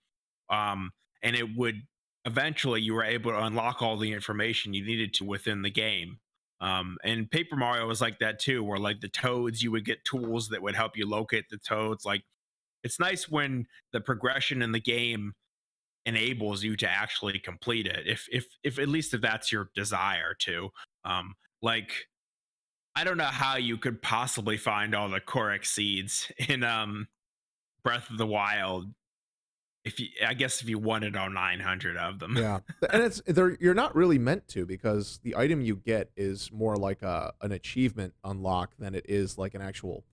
um 0.50 0.90
and 1.22 1.36
it 1.36 1.56
would 1.56 1.82
eventually 2.24 2.80
you 2.80 2.94
were 2.94 3.04
able 3.04 3.32
to 3.32 3.42
unlock 3.42 3.82
all 3.82 3.96
the 3.96 4.12
information 4.12 4.74
you 4.74 4.84
needed 4.84 5.12
to 5.14 5.24
within 5.24 5.62
the 5.62 5.70
game 5.70 6.18
um 6.60 6.96
and 7.04 7.30
paper 7.30 7.56
mario 7.56 7.86
was 7.86 8.00
like 8.00 8.18
that 8.20 8.38
too 8.38 8.62
where 8.62 8.78
like 8.78 9.00
the 9.00 9.08
toads 9.08 9.62
you 9.62 9.70
would 9.70 9.84
get 9.84 10.04
tools 10.04 10.48
that 10.48 10.62
would 10.62 10.76
help 10.76 10.96
you 10.96 11.08
locate 11.08 11.48
the 11.50 11.58
toads 11.58 12.04
like 12.04 12.22
it's 12.84 13.00
nice 13.00 13.28
when 13.28 13.66
the 13.92 14.00
progression 14.00 14.62
in 14.62 14.72
the 14.72 14.80
game 14.80 15.32
enables 16.06 16.62
you 16.62 16.76
to 16.76 16.88
actually 16.88 17.38
complete 17.38 17.86
it 17.86 18.06
if 18.06 18.26
if 18.30 18.46
if 18.62 18.78
at 18.78 18.88
least 18.88 19.14
if 19.14 19.20
that's 19.20 19.52
your 19.52 19.70
desire 19.74 20.34
to 20.38 20.68
um 21.04 21.34
like 21.60 22.06
i 22.96 23.04
don't 23.04 23.16
know 23.16 23.24
how 23.24 23.56
you 23.56 23.76
could 23.76 24.02
possibly 24.02 24.56
find 24.56 24.94
all 24.94 25.08
the 25.08 25.20
korok 25.20 25.64
seeds 25.64 26.30
in 26.48 26.62
um 26.62 27.06
breath 27.84 28.10
of 28.10 28.18
the 28.18 28.26
wild 28.26 28.86
if 29.84 29.98
you 29.98 30.08
i 30.26 30.34
guess 30.34 30.62
if 30.62 30.68
you 30.68 30.78
wanted 30.78 31.16
all 31.16 31.30
900 31.30 31.96
of 31.96 32.18
them 32.18 32.36
yeah 32.36 32.60
and 32.90 33.02
it's 33.02 33.20
they're 33.26 33.56
you're 33.60 33.74
not 33.74 33.94
really 33.94 34.18
meant 34.18 34.46
to 34.48 34.64
because 34.64 35.18
the 35.22 35.36
item 35.36 35.60
you 35.60 35.76
get 35.76 36.10
is 36.16 36.50
more 36.52 36.76
like 36.76 37.02
a 37.02 37.32
an 37.40 37.52
achievement 37.52 38.14
unlock 38.24 38.74
than 38.78 38.94
it 38.94 39.04
is 39.08 39.38
like 39.38 39.54
an 39.54 39.60
actual 39.60 40.04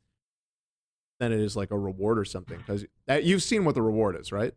than 1.20 1.32
it 1.32 1.39
is 1.39 1.55
like 1.55 1.72
a 1.72 1.78
reward 1.78 2.17
or 2.17 2.26
something 2.26 2.57
because 2.57 2.86
you've 3.24 3.43
seen 3.43 3.65
what 3.65 3.76
the 3.76 3.82
reward 3.82 4.20
is, 4.20 4.32
right? 4.32 4.53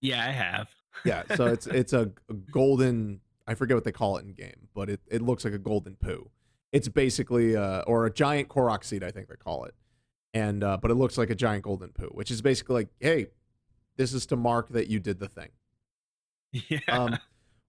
Yeah, 0.00 0.24
I 0.24 0.30
have. 0.30 0.68
yeah, 1.04 1.24
so 1.36 1.46
it's 1.46 1.66
it's 1.66 1.92
a, 1.92 2.10
a, 2.28 2.34
golden. 2.34 3.20
I 3.46 3.54
forget 3.54 3.76
what 3.76 3.84
they 3.84 3.92
call 3.92 4.16
it 4.18 4.24
in 4.24 4.32
game, 4.32 4.68
but 4.74 4.88
it, 4.88 5.00
it 5.08 5.22
looks 5.22 5.44
like 5.44 5.54
a 5.54 5.58
golden 5.58 5.96
poo. 5.96 6.30
It's 6.72 6.88
basically 6.88 7.56
uh, 7.56 7.82
or 7.82 8.06
a 8.06 8.12
giant 8.12 8.48
Korok 8.48 8.84
seed, 8.84 9.02
I 9.02 9.10
think 9.10 9.28
they 9.28 9.36
call 9.36 9.64
it, 9.64 9.74
and 10.34 10.62
uh, 10.62 10.76
but 10.80 10.90
it 10.90 10.94
looks 10.94 11.18
like 11.18 11.30
a 11.30 11.34
giant 11.34 11.64
golden 11.64 11.90
poo, 11.90 12.10
which 12.12 12.30
is 12.30 12.42
basically 12.42 12.74
like, 12.74 12.88
hey, 13.00 13.26
this 13.98 14.14
is 14.14 14.24
to 14.26 14.36
mark 14.36 14.70
that 14.70 14.86
you 14.86 14.98
did 15.00 15.18
the 15.20 15.28
thing. 15.28 15.50
Yeah. 16.70 16.78
Um, 16.88 17.18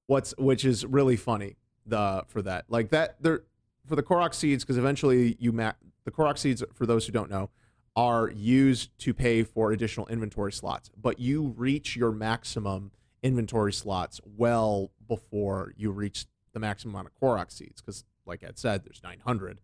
what's 0.07 0.33
which 0.37 0.63
is 0.63 0.85
really 0.85 1.17
funny 1.17 1.57
the 1.85 2.23
for 2.27 2.41
that 2.41 2.63
like 2.69 2.91
that 2.91 3.21
there 3.21 3.41
for 3.85 3.97
the 3.97 4.03
Korok 4.03 4.33
seeds 4.33 4.63
because 4.63 4.77
eventually 4.77 5.35
you 5.37 5.51
ma- 5.51 5.73
the 6.05 6.11
Korok 6.11 6.37
seeds 6.37 6.63
for 6.73 6.85
those 6.85 7.05
who 7.05 7.11
don't 7.11 7.29
know 7.29 7.49
are 7.95 8.31
used 8.31 8.97
to 8.99 9.13
pay 9.13 9.43
for 9.43 9.73
additional 9.73 10.07
inventory 10.07 10.53
slots, 10.53 10.89
but 10.95 11.19
you 11.19 11.53
reach 11.57 11.97
your 11.97 12.13
maximum 12.13 12.91
inventory 13.21 13.73
slots 13.73 14.21
well 14.25 14.91
before 15.07 15.73
you 15.75 15.91
reach 15.91 16.25
the 16.53 16.59
maximum 16.59 16.95
amount 16.95 17.07
of 17.07 17.13
Korok 17.21 17.51
seeds 17.51 17.81
because 17.81 18.05
like 18.25 18.43
Ed 18.43 18.57
said 18.57 18.85
there's 18.85 19.01
900 19.03 19.59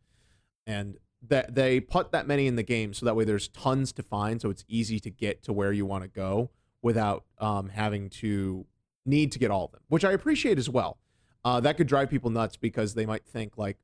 and 0.67 0.97
that 1.29 1.55
they 1.55 1.79
put 1.79 2.11
that 2.11 2.27
many 2.27 2.47
in 2.47 2.55
the 2.55 2.63
game 2.63 2.93
so 2.93 3.05
that 3.05 3.15
way 3.15 3.23
there's 3.23 3.47
tons 3.49 3.91
to 3.91 4.03
find 4.03 4.41
so 4.41 4.49
it's 4.49 4.65
easy 4.67 4.99
to 4.99 5.09
get 5.09 5.43
to 5.43 5.53
where 5.53 5.71
you 5.71 5.85
want 5.85 6.03
to 6.03 6.07
go 6.07 6.49
without 6.81 7.25
um, 7.39 7.69
having 7.69 8.09
to 8.09 8.65
need 9.05 9.31
to 9.31 9.39
get 9.39 9.51
all 9.51 9.65
of 9.65 9.71
them 9.71 9.81
which 9.87 10.05
i 10.05 10.11
appreciate 10.11 10.57
as 10.57 10.69
well. 10.69 10.97
Uh, 11.43 11.59
that 11.59 11.77
could 11.77 11.85
drive 11.85 12.09
people 12.09 12.31
nuts 12.31 12.57
because 12.57 12.95
they 12.95 13.05
might 13.05 13.23
think 13.23 13.57
like 13.57 13.77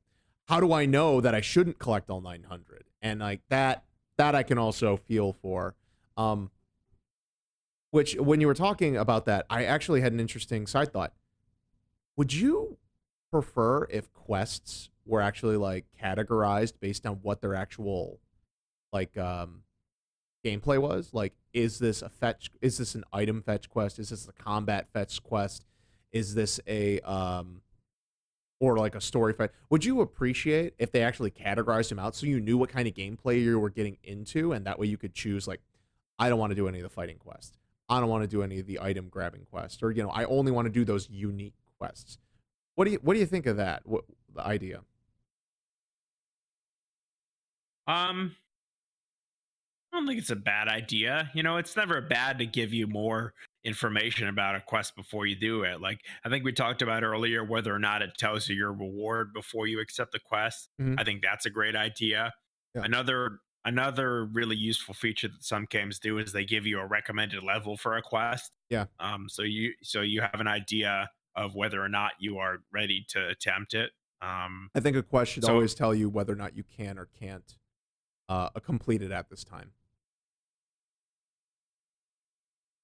how 0.48 0.58
do 0.58 0.72
i 0.72 0.84
know 0.84 1.20
that 1.20 1.34
i 1.34 1.40
shouldn't 1.40 1.78
collect 1.78 2.10
all 2.10 2.20
900 2.20 2.84
and 3.00 3.20
like 3.20 3.40
that 3.48 3.84
that 4.18 4.34
i 4.34 4.42
can 4.42 4.58
also 4.58 4.96
feel 4.96 5.32
for 5.32 5.74
um, 6.16 6.50
which 7.90 8.16
when 8.16 8.40
you 8.40 8.46
were 8.46 8.54
talking 8.54 8.96
about 8.96 9.26
that 9.26 9.46
i 9.48 9.64
actually 9.64 10.00
had 10.00 10.12
an 10.12 10.20
interesting 10.20 10.66
side 10.66 10.92
thought. 10.92 11.12
Would 12.16 12.34
you 12.34 12.78
prefer 13.30 13.86
if 13.90 14.12
quests 14.12 14.90
were 15.06 15.20
actually 15.20 15.56
like 15.56 15.86
categorized 16.00 16.74
based 16.80 17.06
on 17.06 17.16
what 17.22 17.40
their 17.40 17.54
actual 17.54 18.20
like 18.92 19.16
um 19.18 19.62
gameplay 20.44 20.80
was 20.80 21.10
like 21.12 21.34
is 21.52 21.78
this 21.78 22.02
a 22.02 22.08
fetch 22.08 22.50
is 22.60 22.78
this 22.78 22.94
an 22.94 23.04
item 23.12 23.42
fetch 23.42 23.68
quest? 23.68 23.98
Is 23.98 24.10
this 24.10 24.28
a 24.28 24.32
combat 24.32 24.88
fetch 24.92 25.22
quest? 25.22 25.64
Is 26.12 26.34
this 26.34 26.60
a 26.66 27.00
um 27.00 27.62
or 28.60 28.78
like 28.78 28.94
a 28.94 29.00
story 29.00 29.32
fetch 29.32 29.50
would 29.70 29.84
you 29.84 30.00
appreciate 30.00 30.74
if 30.78 30.92
they 30.92 31.02
actually 31.02 31.30
categorized 31.30 31.88
them 31.88 31.98
out 31.98 32.14
so 32.14 32.26
you 32.26 32.38
knew 32.38 32.56
what 32.56 32.70
kind 32.70 32.86
of 32.86 32.94
gameplay 32.94 33.42
you 33.42 33.58
were 33.58 33.70
getting 33.70 33.98
into 34.04 34.52
and 34.52 34.66
that 34.66 34.78
way 34.78 34.86
you 34.86 34.96
could 34.96 35.12
choose 35.14 35.48
like 35.48 35.60
i 36.18 36.28
don't 36.28 36.38
want 36.38 36.50
to 36.50 36.54
do 36.54 36.68
any 36.68 36.78
of 36.78 36.84
the 36.84 36.88
fighting 36.88 37.18
quests. 37.18 37.58
I 37.88 38.00
don't 38.00 38.08
want 38.08 38.22
to 38.22 38.28
do 38.28 38.42
any 38.42 38.58
of 38.58 38.66
the 38.66 38.80
item 38.80 39.08
grabbing 39.08 39.44
quests 39.50 39.82
or 39.82 39.90
you 39.90 40.02
know 40.02 40.10
i 40.10 40.24
only 40.24 40.52
want 40.52 40.66
to 40.66 40.72
do 40.72 40.84
those 40.84 41.08
unique 41.10 41.54
quests. 41.78 42.18
What 42.74 42.84
do 42.84 42.92
you 42.92 42.98
what 43.02 43.14
do 43.14 43.20
you 43.20 43.26
think 43.26 43.46
of 43.46 43.56
that? 43.56 43.82
What 43.84 44.04
the 44.34 44.46
idea 44.46 44.80
um, 47.86 48.34
I 49.92 49.96
don't 49.98 50.06
think 50.06 50.18
it's 50.18 50.30
a 50.30 50.36
bad 50.36 50.68
idea. 50.68 51.30
You 51.34 51.42
know, 51.42 51.58
it's 51.58 51.76
never 51.76 52.00
bad 52.00 52.38
to 52.38 52.46
give 52.46 52.72
you 52.72 52.86
more 52.86 53.34
information 53.64 54.26
about 54.28 54.54
a 54.56 54.60
quest 54.60 54.96
before 54.96 55.26
you 55.26 55.36
do 55.36 55.62
it. 55.64 55.80
Like 55.80 56.00
I 56.24 56.28
think 56.28 56.44
we 56.44 56.52
talked 56.52 56.82
about 56.82 57.04
earlier, 57.04 57.44
whether 57.44 57.74
or 57.74 57.78
not 57.78 58.00
it 58.02 58.12
tells 58.18 58.48
you 58.48 58.56
your 58.56 58.72
reward 58.72 59.32
before 59.34 59.66
you 59.66 59.80
accept 59.80 60.12
the 60.12 60.18
quest. 60.18 60.68
Mhm. 60.80 60.98
I 60.98 61.04
think 61.04 61.22
that's 61.22 61.44
a 61.46 61.50
great 61.50 61.76
idea. 61.76 62.32
Yeah. 62.74 62.82
Another 62.84 63.38
another 63.64 64.24
really 64.24 64.56
useful 64.56 64.94
feature 64.94 65.28
that 65.28 65.44
some 65.44 65.66
games 65.70 66.00
do 66.00 66.18
is 66.18 66.32
they 66.32 66.44
give 66.44 66.66
you 66.66 66.80
a 66.80 66.86
recommended 66.86 67.42
level 67.44 67.76
for 67.76 67.96
a 67.96 68.02
quest. 68.02 68.50
Yeah. 68.70 68.86
Um. 68.98 69.28
So 69.28 69.42
you 69.42 69.74
so 69.82 70.00
you 70.00 70.22
have 70.22 70.40
an 70.40 70.48
idea 70.48 71.10
of 71.36 71.54
whether 71.54 71.82
or 71.82 71.88
not 71.88 72.12
you 72.18 72.38
are 72.38 72.58
ready 72.72 73.04
to 73.10 73.28
attempt 73.28 73.74
it. 73.74 73.92
Um. 74.22 74.70
I 74.74 74.80
think 74.80 74.96
a 74.96 75.02
quest 75.02 75.32
should 75.32 75.44
So- 75.44 75.52
always 75.52 75.74
tell 75.74 75.94
you 75.94 76.08
whether 76.08 76.32
or 76.32 76.36
not 76.36 76.56
you 76.56 76.64
can 76.64 76.98
or 76.98 77.06
can't 77.06 77.56
uh, 78.28 78.48
complete 78.64 79.02
it 79.02 79.10
at 79.10 79.28
this 79.30 79.44
time. 79.44 79.72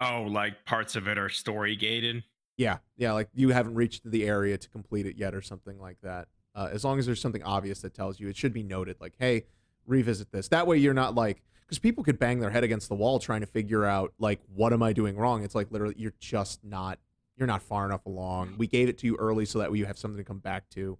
Oh, 0.00 0.22
like 0.22 0.64
parts 0.64 0.96
of 0.96 1.08
it 1.08 1.18
are 1.18 1.28
story 1.28 1.74
gated. 1.74 2.22
Yeah, 2.56 2.78
yeah, 2.96 3.12
like 3.12 3.28
you 3.34 3.50
haven't 3.50 3.74
reached 3.74 4.08
the 4.08 4.26
area 4.26 4.58
to 4.58 4.68
complete 4.68 5.06
it 5.06 5.16
yet, 5.16 5.34
or 5.34 5.42
something 5.42 5.80
like 5.80 5.98
that. 6.02 6.28
Uh, 6.54 6.68
as 6.72 6.84
long 6.84 6.98
as 6.98 7.06
there's 7.06 7.20
something 7.20 7.42
obvious 7.42 7.80
that 7.80 7.94
tells 7.94 8.18
you, 8.18 8.28
it 8.28 8.36
should 8.36 8.52
be 8.52 8.62
noted. 8.62 8.96
Like, 9.00 9.14
hey, 9.18 9.44
revisit 9.86 10.32
this. 10.32 10.48
That 10.48 10.66
way, 10.66 10.76
you're 10.76 10.94
not 10.94 11.14
like 11.14 11.42
because 11.68 11.78
people 11.78 12.02
could 12.02 12.18
bang 12.18 12.40
their 12.40 12.50
head 12.50 12.64
against 12.64 12.88
the 12.88 12.94
wall 12.94 13.18
trying 13.18 13.40
to 13.40 13.46
figure 13.46 13.84
out 13.84 14.12
like 14.18 14.40
what 14.54 14.72
am 14.72 14.82
I 14.82 14.92
doing 14.92 15.16
wrong. 15.16 15.44
It's 15.44 15.54
like 15.54 15.70
literally 15.70 15.94
you're 15.98 16.14
just 16.18 16.64
not 16.64 16.98
you're 17.36 17.46
not 17.46 17.62
far 17.62 17.84
enough 17.84 18.06
along. 18.06 18.54
We 18.58 18.66
gave 18.66 18.88
it 18.88 18.98
to 18.98 19.06
you 19.06 19.16
early 19.16 19.44
so 19.44 19.58
that 19.58 19.70
way 19.70 19.78
you 19.78 19.86
have 19.86 19.98
something 19.98 20.18
to 20.18 20.24
come 20.24 20.38
back 20.38 20.68
to. 20.70 20.98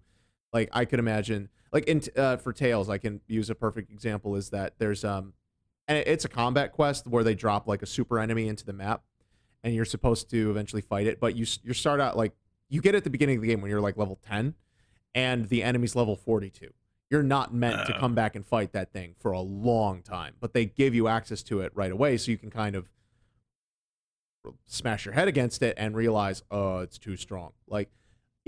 Like 0.51 0.69
I 0.73 0.85
could 0.85 0.99
imagine, 0.99 1.49
like 1.71 1.85
in 1.85 2.01
uh, 2.15 2.37
for 2.37 2.53
Tales, 2.53 2.89
I 2.89 2.97
can 2.97 3.21
use 3.27 3.49
a 3.49 3.55
perfect 3.55 3.91
example 3.91 4.35
is 4.35 4.49
that 4.49 4.73
there's 4.79 5.03
um, 5.05 5.33
and 5.87 5.97
it's 5.97 6.25
a 6.25 6.29
combat 6.29 6.71
quest 6.71 7.07
where 7.07 7.23
they 7.23 7.35
drop 7.35 7.67
like 7.67 7.81
a 7.81 7.85
super 7.85 8.19
enemy 8.19 8.47
into 8.47 8.65
the 8.65 8.73
map, 8.73 9.03
and 9.63 9.75
you're 9.75 9.85
supposed 9.85 10.29
to 10.31 10.49
eventually 10.49 10.81
fight 10.81 11.05
it. 11.07 11.19
But 11.19 11.35
you 11.35 11.45
you 11.63 11.73
start 11.73 11.99
out 12.01 12.17
like 12.17 12.33
you 12.69 12.81
get 12.81 12.95
at 12.95 13.03
the 13.03 13.09
beginning 13.09 13.35
of 13.37 13.41
the 13.41 13.47
game 13.47 13.61
when 13.61 13.69
you're 13.69 13.81
like 13.81 13.97
level 13.97 14.19
ten, 14.27 14.55
and 15.13 15.49
the 15.49 15.61
enemy's 15.63 15.95
level 15.95 16.15
forty 16.15 16.49
two. 16.49 16.71
You're 17.11 17.23
not 17.23 17.53
meant 17.53 17.87
to 17.87 17.95
Oh. 17.95 17.99
come 17.99 18.13
back 18.13 18.35
and 18.35 18.45
fight 18.45 18.71
that 18.73 18.91
thing 18.93 19.15
for 19.19 19.31
a 19.31 19.39
long 19.41 20.03
time, 20.03 20.35
but 20.39 20.53
they 20.53 20.65
give 20.65 20.93
you 20.93 21.07
access 21.07 21.41
to 21.43 21.61
it 21.61 21.71
right 21.75 21.91
away, 21.91 22.17
so 22.17 22.29
you 22.29 22.37
can 22.37 22.51
kind 22.51 22.75
of 22.75 22.87
smash 24.65 25.05
your 25.05 25.13
head 25.13 25.27
against 25.27 25.61
it 25.61 25.75
and 25.77 25.95
realize, 25.95 26.43
oh, 26.49 26.79
it's 26.79 26.97
too 26.97 27.15
strong. 27.15 27.51
Like, 27.67 27.89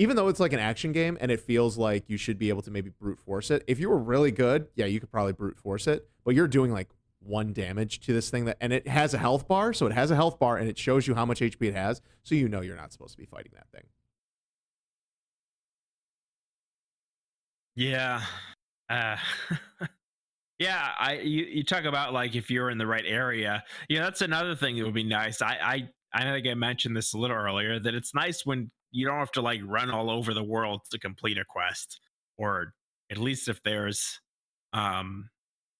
even 0.01 0.15
though 0.15 0.29
it's 0.29 0.39
like 0.39 0.51
an 0.51 0.59
action 0.59 0.91
game 0.91 1.15
and 1.21 1.29
it 1.29 1.39
feels 1.39 1.77
like 1.77 2.09
you 2.09 2.17
should 2.17 2.39
be 2.39 2.49
able 2.49 2.63
to 2.63 2.71
maybe 2.71 2.89
brute 2.89 3.19
force 3.19 3.51
it, 3.51 3.63
if 3.67 3.79
you 3.79 3.87
were 3.87 3.99
really 3.99 4.31
good, 4.31 4.67
yeah, 4.73 4.87
you 4.87 4.99
could 4.99 5.11
probably 5.11 5.31
brute 5.31 5.59
force 5.59 5.85
it, 5.85 6.09
but 6.25 6.33
you're 6.33 6.47
doing 6.47 6.71
like 6.71 6.89
one 7.19 7.53
damage 7.53 7.99
to 7.99 8.11
this 8.11 8.31
thing 8.31 8.45
that, 8.45 8.57
and 8.59 8.73
it 8.73 8.87
has 8.87 9.13
a 9.13 9.19
health 9.19 9.47
bar, 9.47 9.73
so 9.73 9.85
it 9.85 9.93
has 9.93 10.09
a 10.09 10.15
health 10.15 10.39
bar 10.39 10.57
and 10.57 10.67
it 10.67 10.75
shows 10.75 11.05
you 11.05 11.13
how 11.13 11.23
much 11.23 11.39
HP 11.39 11.67
it 11.67 11.75
has, 11.75 12.01
so 12.23 12.33
you 12.33 12.49
know 12.49 12.61
you're 12.61 12.75
not 12.75 12.91
supposed 12.91 13.11
to 13.11 13.17
be 13.19 13.27
fighting 13.27 13.51
that 13.53 13.69
thing. 13.71 13.83
Yeah. 17.75 18.21
Uh, 18.89 19.17
yeah, 20.57 20.93
I 20.99 21.19
you, 21.19 21.45
you 21.45 21.63
talk 21.63 21.83
about 21.83 22.11
like 22.11 22.35
if 22.35 22.49
you're 22.49 22.71
in 22.71 22.79
the 22.79 22.87
right 22.87 23.05
area. 23.05 23.63
Yeah, 23.87 24.01
that's 24.01 24.21
another 24.21 24.55
thing 24.55 24.77
that 24.77 24.83
would 24.83 24.95
be 24.95 25.03
nice. 25.03 25.43
I 25.43 25.59
I 25.61 25.89
I 26.11 26.23
think 26.23 26.47
I 26.47 26.55
mentioned 26.55 26.97
this 26.97 27.13
a 27.13 27.19
little 27.19 27.37
earlier 27.37 27.79
that 27.79 27.93
it's 27.93 28.15
nice 28.15 28.47
when 28.47 28.71
you 28.91 29.05
don't 29.05 29.17
have 29.19 29.31
to 29.31 29.41
like 29.41 29.61
run 29.65 29.89
all 29.89 30.09
over 30.09 30.33
the 30.33 30.43
world 30.43 30.81
to 30.91 30.99
complete 30.99 31.37
a 31.37 31.45
quest 31.45 31.99
or 32.37 32.73
at 33.09 33.17
least 33.17 33.47
if 33.49 33.61
there's 33.63 34.19
um 34.73 35.29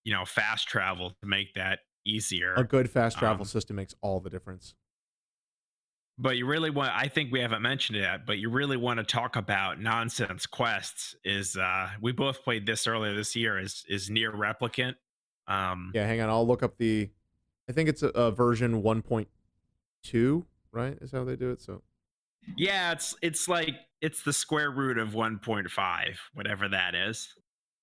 you 0.03 0.13
know 0.13 0.25
fast 0.25 0.67
travel 0.67 1.11
to 1.21 1.27
make 1.27 1.53
that 1.55 1.79
easier. 2.05 2.53
A 2.55 2.63
good 2.63 2.89
fast 2.89 3.17
travel 3.19 3.41
Um, 3.43 3.47
system 3.47 3.75
makes 3.75 3.93
all 4.01 4.19
the 4.19 4.29
difference. 4.29 4.73
but 6.17 6.35
you 6.37 6.45
really 6.45 6.69
want 6.69 6.91
i 6.93 7.07
think 7.07 7.31
we 7.31 7.39
haven't 7.39 7.61
mentioned 7.61 7.97
it 7.97 8.01
yet 8.01 8.25
but 8.25 8.37
you 8.37 8.49
really 8.49 8.77
want 8.77 8.97
to 8.99 9.03
talk 9.03 9.35
about 9.37 9.79
nonsense 9.79 10.45
quests 10.45 11.15
is 11.23 11.55
uh 11.57 11.89
we 12.01 12.11
both 12.11 12.43
played 12.43 12.65
this 12.65 12.85
earlier 12.87 13.13
this 13.15 13.35
year 13.35 13.57
is 13.57 13.83
is 13.87 14.09
NieR 14.09 14.33
Replicant 14.33 14.95
um 15.47 15.91
Yeah, 15.93 16.05
hang 16.05 16.21
on, 16.21 16.29
I'll 16.29 16.45
look 16.45 16.63
up 16.63 16.77
the, 16.77 17.09
I 17.69 17.71
think 17.71 17.89
it's 17.89 18.03
a, 18.03 18.09
a 18.09 18.31
version 18.31 18.83
1.2, 18.83 20.45
right? 20.71 20.97
Is 21.01 21.11
how 21.11 21.23
they 21.23 21.35
do 21.35 21.49
it. 21.51 21.61
So 21.61 21.81
yeah 22.57 22.91
it's 22.91 23.15
it's 23.21 23.47
like 23.47 23.75
it's 24.01 24.23
the 24.23 24.33
square 24.33 24.71
root 24.71 24.97
of 24.97 25.09
1.5 25.09 26.15
whatever 26.33 26.67
that 26.67 26.95
is 26.95 27.33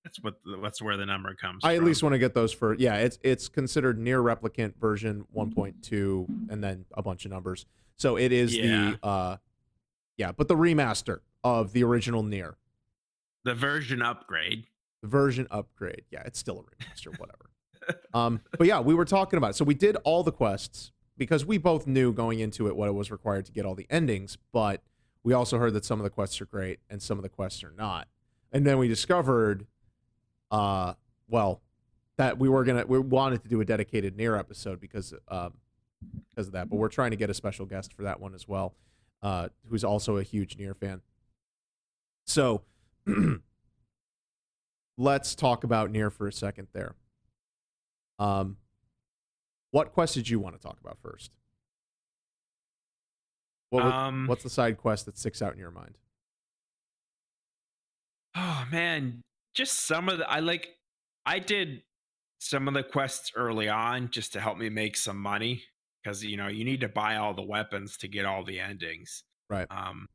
that's 0.03 0.21
what 0.21 0.35
that's 0.61 0.81
where 0.81 0.97
the 0.97 1.05
number 1.05 1.33
comes 1.35 1.63
I 1.63 1.73
at 1.73 1.77
from. 1.79 1.85
least 1.87 2.03
want 2.03 2.13
to 2.13 2.19
get 2.19 2.33
those 2.33 2.53
for 2.53 2.73
yeah. 2.75 2.95
It's 2.95 3.19
it's 3.21 3.49
considered 3.49 3.99
NieR 3.99 4.23
Replicant 4.23 4.75
version 4.79 5.25
1.2 5.35 6.49
and 6.49 6.63
then 6.63 6.85
a 6.93 7.01
bunch 7.03 7.25
of 7.25 7.31
numbers. 7.31 7.65
So 7.97 8.15
it 8.17 8.31
is 8.31 8.55
Yeah. 8.55 8.95
the 9.01 9.05
uh 9.07 9.37
yeah, 10.17 10.31
but 10.31 10.47
the 10.47 10.55
remaster 10.55 11.19
of 11.43 11.73
the 11.73 11.83
original 11.83 12.23
NieR 12.23 12.53
the 13.43 13.53
version 13.53 14.01
upgrade 14.01 14.65
the 15.01 15.09
version 15.09 15.47
upgrade. 15.51 16.03
Yeah, 16.11 16.23
it's 16.25 16.39
still 16.39 16.59
a 16.59 16.63
remaster, 16.63 17.17
whatever. 17.19 17.49
um, 18.13 18.41
but 18.57 18.67
yeah, 18.67 18.79
we 18.79 18.93
were 18.93 19.05
talking 19.05 19.37
about. 19.37 19.51
It. 19.51 19.55
So 19.55 19.65
we 19.65 19.73
did 19.73 19.95
all 20.05 20.23
the 20.23 20.31
quests 20.31 20.91
because 21.19 21.45
we 21.45 21.59
both 21.59 21.85
knew 21.85 22.11
going 22.11 22.39
into 22.39 22.67
it 22.67 22.75
what 22.75 22.87
it 22.87 22.93
was 22.93 23.11
required 23.11 23.45
to 23.45 23.51
get 23.51 23.65
all 23.65 23.75
the 23.75 23.85
endings. 23.89 24.37
But 24.51 24.81
we 25.23 25.33
also 25.33 25.59
heard 25.59 25.73
that 25.73 25.85
some 25.85 25.99
of 25.99 26.03
the 26.03 26.09
quests 26.09 26.41
are 26.41 26.45
great 26.45 26.79
and 26.89 27.01
some 27.01 27.19
of 27.19 27.23
the 27.23 27.29
quests 27.29 27.63
are 27.63 27.73
not. 27.77 28.07
And 28.51 28.65
then 28.65 28.79
we 28.79 28.87
discovered, 28.87 29.67
uh, 30.49 30.93
well, 31.27 31.61
that 32.17 32.39
we 32.39 32.49
were 32.49 32.63
gonna 32.63 32.85
we 32.87 32.97
wanted 32.97 33.43
to 33.43 33.49
do 33.49 33.61
a 33.61 33.65
dedicated 33.65 34.17
NieR 34.17 34.37
episode 34.37 34.79
because 34.81 35.13
um 35.27 35.53
because 36.29 36.47
of 36.47 36.53
that. 36.53 36.69
But 36.69 36.77
we're 36.77 36.89
trying 36.89 37.11
to 37.11 37.17
get 37.17 37.29
a 37.29 37.33
special 37.33 37.65
guest 37.65 37.93
for 37.93 38.03
that 38.03 38.19
one 38.19 38.33
as 38.33 38.47
well, 38.47 38.73
uh, 39.21 39.49
who's 39.69 39.83
also 39.83 40.17
a 40.17 40.23
huge 40.23 40.57
NieR 40.57 40.75
fan. 40.75 41.01
So. 42.25 42.63
let's 44.99 45.33
talk 45.33 45.63
about 45.63 45.91
NieR 45.91 46.11
for 46.11 46.27
a 46.27 46.33
second 46.33 46.67
there. 46.73 46.93
Um, 48.19 48.57
what 49.71 49.93
quest 49.93 50.13
did 50.15 50.29
you 50.29 50.39
want 50.39 50.55
to 50.55 50.61
talk 50.61 50.79
about 50.79 50.97
first? 51.01 51.31
What 53.69 53.83
was, 53.83 53.93
Um, 53.93 54.27
what's 54.27 54.43
the 54.43 54.49
side 54.49 54.77
quest 54.77 55.05
that 55.05 55.17
sticks 55.17 55.41
out 55.41 55.53
in 55.53 55.59
your 55.59 55.71
mind? 55.71 55.97
Oh 58.35 58.65
man, 58.71 59.21
just 59.53 59.85
some 59.85 60.09
of 60.09 60.19
the 60.19 60.29
I 60.29 60.39
like 60.39 60.69
I 61.25 61.39
did 61.39 61.83
some 62.39 62.67
of 62.67 62.73
the 62.73 62.83
quests 62.83 63.31
early 63.35 63.67
on 63.69 64.09
just 64.09 64.33
to 64.33 64.39
help 64.39 64.57
me 64.57 64.69
make 64.69 64.95
some 64.95 65.17
money 65.17 65.63
because 66.01 66.23
you 66.23 66.37
know 66.37 66.47
you 66.47 66.63
need 66.63 66.81
to 66.81 66.89
buy 66.89 67.17
all 67.17 67.33
the 67.33 67.43
weapons 67.43 67.97
to 67.97 68.07
get 68.07 68.25
all 68.25 68.43
the 68.43 68.59
endings. 68.59 69.23
Right. 69.49 69.67
Um 69.69 70.07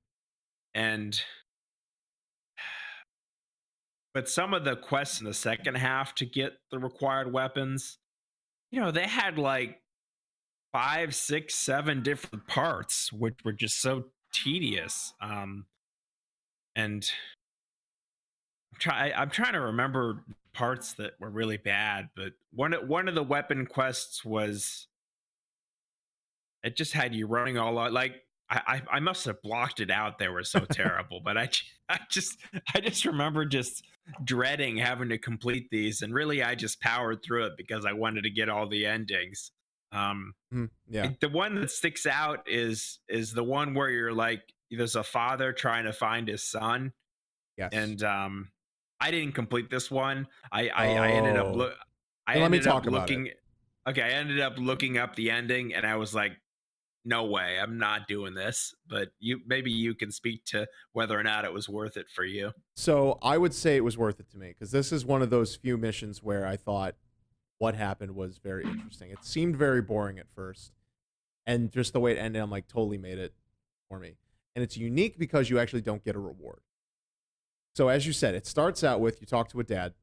and 0.74 1.20
but 4.14 4.28
some 4.28 4.54
of 4.54 4.64
the 4.64 4.76
quests 4.76 5.20
in 5.20 5.26
the 5.26 5.34
second 5.34 5.76
half 5.76 6.14
to 6.16 6.24
get 6.24 6.54
the 6.70 6.78
required 6.78 7.32
weapons, 7.32 7.98
you 8.74 8.80
know, 8.80 8.90
they 8.90 9.06
had 9.06 9.38
like 9.38 9.80
five, 10.72 11.14
six, 11.14 11.54
seven 11.54 12.02
different 12.02 12.48
parts, 12.48 13.12
which 13.12 13.38
were 13.44 13.52
just 13.52 13.80
so 13.80 14.06
tedious. 14.32 15.14
Um 15.20 15.66
and 16.74 17.08
I'm 18.72 18.78
try 18.80 19.12
I'm 19.16 19.30
trying 19.30 19.52
to 19.52 19.60
remember 19.60 20.24
parts 20.52 20.94
that 20.94 21.12
were 21.20 21.30
really 21.30 21.56
bad, 21.56 22.08
but 22.16 22.32
one 22.52 22.72
of- 22.74 22.88
one 22.88 23.06
of 23.06 23.14
the 23.14 23.22
weapon 23.22 23.64
quests 23.64 24.24
was 24.24 24.88
it 26.64 26.76
just 26.76 26.94
had 26.94 27.14
you 27.14 27.28
running 27.28 27.56
all 27.56 27.78
out 27.78 27.92
like 27.92 28.23
I, 28.50 28.60
I 28.66 28.96
I 28.96 29.00
must 29.00 29.24
have 29.26 29.40
blocked 29.42 29.80
it 29.80 29.90
out. 29.90 30.18
They 30.18 30.28
were 30.28 30.44
so 30.44 30.60
terrible, 30.70 31.20
but 31.24 31.36
I, 31.38 31.50
I 31.88 31.98
just 32.10 32.38
I 32.74 32.80
just 32.80 33.04
remember 33.04 33.44
just 33.44 33.84
dreading 34.22 34.76
having 34.76 35.08
to 35.10 35.18
complete 35.18 35.68
these, 35.70 36.02
and 36.02 36.12
really 36.14 36.42
I 36.42 36.54
just 36.54 36.80
powered 36.80 37.22
through 37.24 37.46
it 37.46 37.52
because 37.56 37.84
I 37.86 37.92
wanted 37.92 38.22
to 38.24 38.30
get 38.30 38.48
all 38.48 38.68
the 38.68 38.86
endings. 38.86 39.50
Um, 39.92 40.34
Mhm, 40.52 40.70
Yeah. 40.88 41.12
the 41.20 41.28
one 41.28 41.54
that 41.56 41.70
sticks 41.70 42.04
out 42.06 42.48
is 42.48 42.98
is 43.08 43.32
the 43.32 43.44
one 43.44 43.74
where 43.74 43.90
you're 43.90 44.12
like 44.12 44.42
there's 44.70 44.96
a 44.96 45.04
father 45.04 45.52
trying 45.52 45.84
to 45.84 45.92
find 45.92 46.26
his 46.28 46.42
son 46.42 46.92
Yes. 47.56 47.70
and 47.72 48.02
um 48.02 48.50
i 49.00 49.12
didn't 49.12 49.34
complete 49.36 49.70
this 49.70 49.88
one 49.90 50.26
i 50.50 50.68
i, 50.70 50.96
I 50.96 51.08
ended 51.12 51.36
up 51.36 51.46
Oh. 51.46 51.52
look 51.54 51.74
i 52.26 52.34
Then 52.34 52.42
let 52.42 52.50
me 52.50 52.58
talk 52.60 52.86
about 52.88 53.08
it. 53.08 53.14
looking 53.14 53.32
okay 53.88 54.02
i 54.02 54.08
ended 54.08 54.40
up 54.40 54.54
looking 54.58 54.98
up 54.98 55.14
the 55.14 55.30
ending 55.30 55.74
and 55.74 55.86
i 55.86 55.94
was 55.94 56.12
like 56.12 56.32
no 57.04 57.24
way 57.24 57.58
i'm 57.60 57.78
not 57.78 58.08
doing 58.08 58.34
this 58.34 58.74
but 58.88 59.08
you 59.18 59.40
maybe 59.46 59.70
you 59.70 59.94
can 59.94 60.10
speak 60.10 60.44
to 60.44 60.66
whether 60.92 61.18
or 61.18 61.22
not 61.22 61.44
it 61.44 61.52
was 61.52 61.68
worth 61.68 61.96
it 61.96 62.06
for 62.14 62.24
you 62.24 62.50
So 62.76 63.18
I 63.22 63.38
would 63.38 63.54
say 63.54 63.76
it 63.76 63.84
was 63.84 63.96
worth 63.96 64.18
it 64.20 64.30
to 64.30 64.38
me 64.38 64.48
because 64.48 64.70
this 64.72 64.90
is 64.90 65.04
one 65.04 65.22
of 65.22 65.30
those 65.30 65.54
few 65.54 65.76
missions 65.78 66.22
where 66.22 66.46
I 66.46 66.56
thought 66.56 66.96
what 67.58 67.74
happened 67.76 68.14
was 68.16 68.38
very 68.38 68.64
interesting. 68.64 69.10
It 69.10 69.24
seemed 69.24 69.56
very 69.56 69.80
boring 69.80 70.18
at 70.18 70.26
first, 70.34 70.72
and 71.46 71.70
just 71.70 71.92
the 71.92 72.00
way 72.00 72.12
it 72.12 72.18
ended, 72.18 72.42
I'm 72.42 72.50
like 72.50 72.66
totally 72.66 72.98
made 72.98 73.18
it 73.18 73.32
for 73.88 73.98
me. 73.98 74.16
And 74.56 74.62
it's 74.62 74.76
unique 74.76 75.18
because 75.18 75.50
you 75.50 75.58
actually 75.58 75.82
don't 75.82 76.04
get 76.04 76.16
a 76.16 76.18
reward. 76.18 76.60
So 77.76 77.88
as 77.88 78.06
you 78.06 78.12
said, 78.12 78.34
it 78.34 78.46
starts 78.46 78.82
out 78.82 79.00
with 79.00 79.20
you 79.20 79.26
talk 79.26 79.48
to 79.50 79.60
a 79.60 79.64
dad, 79.64 79.94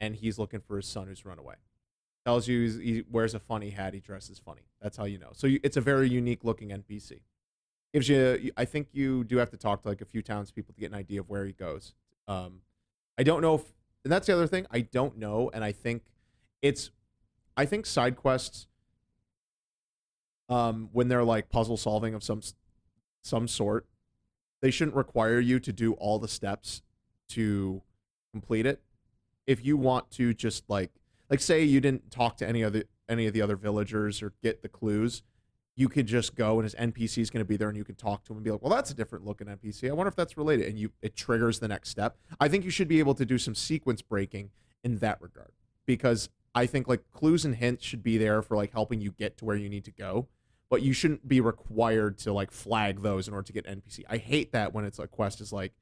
and 0.00 0.16
he's 0.16 0.38
looking 0.38 0.60
for 0.60 0.76
his 0.76 0.86
son 0.86 1.06
who's 1.08 1.24
run 1.24 1.38
away. 1.38 1.56
Tells 2.24 2.46
you 2.46 2.68
he 2.78 3.04
wears 3.10 3.34
a 3.34 3.40
funny 3.40 3.70
hat, 3.70 3.94
he 3.94 4.00
dresses 4.00 4.38
funny. 4.38 4.62
That's 4.80 4.96
how 4.96 5.04
you 5.04 5.18
know. 5.18 5.30
So 5.32 5.48
you, 5.48 5.58
it's 5.64 5.76
a 5.76 5.80
very 5.80 6.08
unique 6.08 6.44
looking 6.44 6.68
NPC 6.68 7.20
gives 7.92 8.08
you 8.08 8.50
i 8.56 8.64
think 8.64 8.88
you 8.92 9.24
do 9.24 9.36
have 9.36 9.50
to 9.50 9.56
talk 9.56 9.82
to 9.82 9.88
like 9.88 10.00
a 10.00 10.04
few 10.04 10.22
townspeople 10.22 10.74
to 10.74 10.80
get 10.80 10.90
an 10.90 10.96
idea 10.96 11.20
of 11.20 11.28
where 11.28 11.44
he 11.44 11.52
goes 11.52 11.94
um 12.26 12.60
i 13.18 13.22
don't 13.22 13.42
know 13.42 13.54
if 13.54 13.62
and 14.04 14.12
that's 14.12 14.26
the 14.26 14.32
other 14.32 14.46
thing 14.46 14.66
i 14.70 14.80
don't 14.80 15.18
know 15.18 15.50
and 15.52 15.62
i 15.62 15.72
think 15.72 16.02
it's 16.62 16.90
i 17.56 17.66
think 17.66 17.84
side 17.84 18.16
quests 18.16 18.66
um 20.48 20.88
when 20.92 21.08
they're 21.08 21.24
like 21.24 21.50
puzzle 21.50 21.76
solving 21.76 22.14
of 22.14 22.22
some 22.22 22.40
some 23.22 23.46
sort 23.46 23.86
they 24.62 24.70
shouldn't 24.70 24.96
require 24.96 25.40
you 25.40 25.60
to 25.60 25.72
do 25.72 25.92
all 25.94 26.18
the 26.18 26.28
steps 26.28 26.82
to 27.28 27.82
complete 28.32 28.64
it 28.64 28.80
if 29.46 29.64
you 29.64 29.76
want 29.76 30.10
to 30.10 30.32
just 30.32 30.64
like 30.68 30.90
like 31.32 31.40
say 31.40 31.64
you 31.64 31.80
didn't 31.80 32.10
talk 32.10 32.36
to 32.36 32.46
any 32.46 32.62
other 32.62 32.84
any 33.08 33.26
of 33.26 33.32
the 33.32 33.40
other 33.40 33.56
villagers 33.56 34.22
or 34.22 34.34
get 34.42 34.62
the 34.62 34.68
clues 34.68 35.22
you 35.74 35.88
could 35.88 36.06
just 36.06 36.34
go 36.34 36.58
and 36.58 36.64
his 36.64 36.74
NPC 36.74 37.18
is 37.18 37.30
going 37.30 37.40
to 37.40 37.48
be 37.48 37.56
there 37.56 37.68
and 37.68 37.76
you 37.76 37.84
can 37.84 37.94
talk 37.94 38.24
to 38.24 38.32
him 38.32 38.36
and 38.36 38.44
be 38.44 38.50
like, 38.50 38.60
well, 38.60 38.70
that's 38.70 38.90
a 38.90 38.94
different 38.94 39.24
looking 39.24 39.46
NPC. 39.46 39.88
I 39.88 39.92
wonder 39.94 40.08
if 40.08 40.14
that's 40.14 40.36
related. 40.36 40.68
And 40.68 40.78
you 40.78 40.92
it 41.00 41.16
triggers 41.16 41.60
the 41.60 41.68
next 41.68 41.88
step. 41.88 42.18
I 42.38 42.48
think 42.48 42.64
you 42.64 42.70
should 42.70 42.88
be 42.88 42.98
able 42.98 43.14
to 43.14 43.24
do 43.24 43.38
some 43.38 43.54
sequence 43.54 44.02
breaking 44.02 44.50
in 44.84 44.98
that 44.98 45.20
regard 45.22 45.52
because 45.86 46.28
I 46.54 46.66
think 46.66 46.88
like 46.88 47.10
clues 47.10 47.46
and 47.46 47.56
hints 47.56 47.84
should 47.86 48.02
be 48.02 48.18
there 48.18 48.42
for 48.42 48.54
like 48.54 48.72
helping 48.72 49.00
you 49.00 49.12
get 49.12 49.38
to 49.38 49.46
where 49.46 49.56
you 49.56 49.70
need 49.70 49.86
to 49.86 49.92
go, 49.92 50.28
but 50.68 50.82
you 50.82 50.92
shouldn't 50.92 51.26
be 51.26 51.40
required 51.40 52.18
to 52.18 52.34
like 52.34 52.50
flag 52.50 53.00
those 53.00 53.26
in 53.26 53.32
order 53.32 53.46
to 53.46 53.52
get 53.54 53.66
NPC. 53.66 54.04
I 54.10 54.18
hate 54.18 54.52
that 54.52 54.74
when 54.74 54.84
it's 54.84 54.98
a 54.98 55.06
quest 55.06 55.40
is 55.40 55.54
like, 55.54 55.72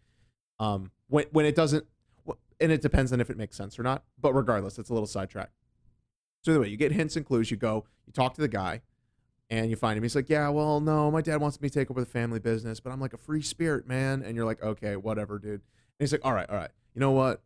um, 0.60 0.92
when 1.08 1.24
when 1.32 1.46
it 1.46 1.56
doesn't, 1.56 1.84
and 2.60 2.70
it 2.70 2.82
depends 2.82 3.12
on 3.12 3.20
if 3.20 3.30
it 3.30 3.36
makes 3.36 3.56
sense 3.56 3.78
or 3.78 3.82
not. 3.82 4.04
But 4.20 4.34
regardless, 4.34 4.78
it's 4.78 4.90
a 4.90 4.92
little 4.92 5.06
sidetrack. 5.06 5.50
So 6.42 6.52
anyway, 6.52 6.68
you 6.70 6.76
get 6.76 6.92
hints 6.92 7.16
and 7.16 7.24
clues. 7.26 7.50
You 7.50 7.56
go, 7.56 7.84
you 8.06 8.12
talk 8.12 8.34
to 8.34 8.40
the 8.40 8.48
guy 8.48 8.82
and 9.50 9.68
you 9.68 9.76
find 9.76 9.96
him. 9.96 10.02
He's 10.02 10.14
like, 10.16 10.28
"Yeah, 10.30 10.48
well, 10.48 10.80
no, 10.80 11.10
my 11.10 11.20
dad 11.20 11.40
wants 11.40 11.60
me 11.60 11.68
to 11.68 11.74
take 11.74 11.90
over 11.90 12.00
the 12.00 12.06
family 12.06 12.38
business, 12.38 12.80
but 12.80 12.90
I'm 12.92 13.00
like 13.00 13.12
a 13.12 13.18
free 13.18 13.42
spirit, 13.42 13.86
man." 13.86 14.22
And 14.22 14.36
you're 14.36 14.46
like, 14.46 14.62
"Okay, 14.62 14.96
whatever, 14.96 15.38
dude." 15.38 15.52
And 15.54 15.60
he's 15.98 16.12
like, 16.12 16.24
"All 16.24 16.32
right, 16.32 16.48
all 16.48 16.56
right. 16.56 16.70
You 16.94 17.00
know 17.00 17.10
what? 17.10 17.42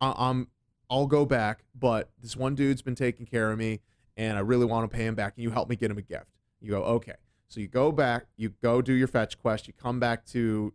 I- 0.00 0.14
I'm 0.16 0.48
I'll 0.88 1.06
go 1.06 1.24
back, 1.24 1.64
but 1.74 2.10
this 2.20 2.36
one 2.36 2.54
dude's 2.56 2.82
been 2.82 2.96
taking 2.96 3.24
care 3.26 3.52
of 3.52 3.58
me, 3.58 3.80
and 4.16 4.36
I 4.36 4.40
really 4.40 4.66
want 4.66 4.90
to 4.90 4.96
pay 4.96 5.06
him 5.06 5.14
back. 5.14 5.34
And 5.36 5.44
you 5.44 5.50
help 5.50 5.68
me 5.68 5.76
get 5.76 5.90
him 5.90 5.98
a 5.98 6.02
gift." 6.02 6.30
You 6.60 6.70
go, 6.70 6.82
"Okay." 6.82 7.14
So 7.48 7.58
you 7.60 7.66
go 7.68 7.90
back, 7.92 8.26
you 8.36 8.50
go 8.62 8.80
do 8.80 8.92
your 8.92 9.08
fetch 9.08 9.36
quest, 9.38 9.66
you 9.66 9.72
come 9.74 9.98
back 10.00 10.24
to 10.26 10.72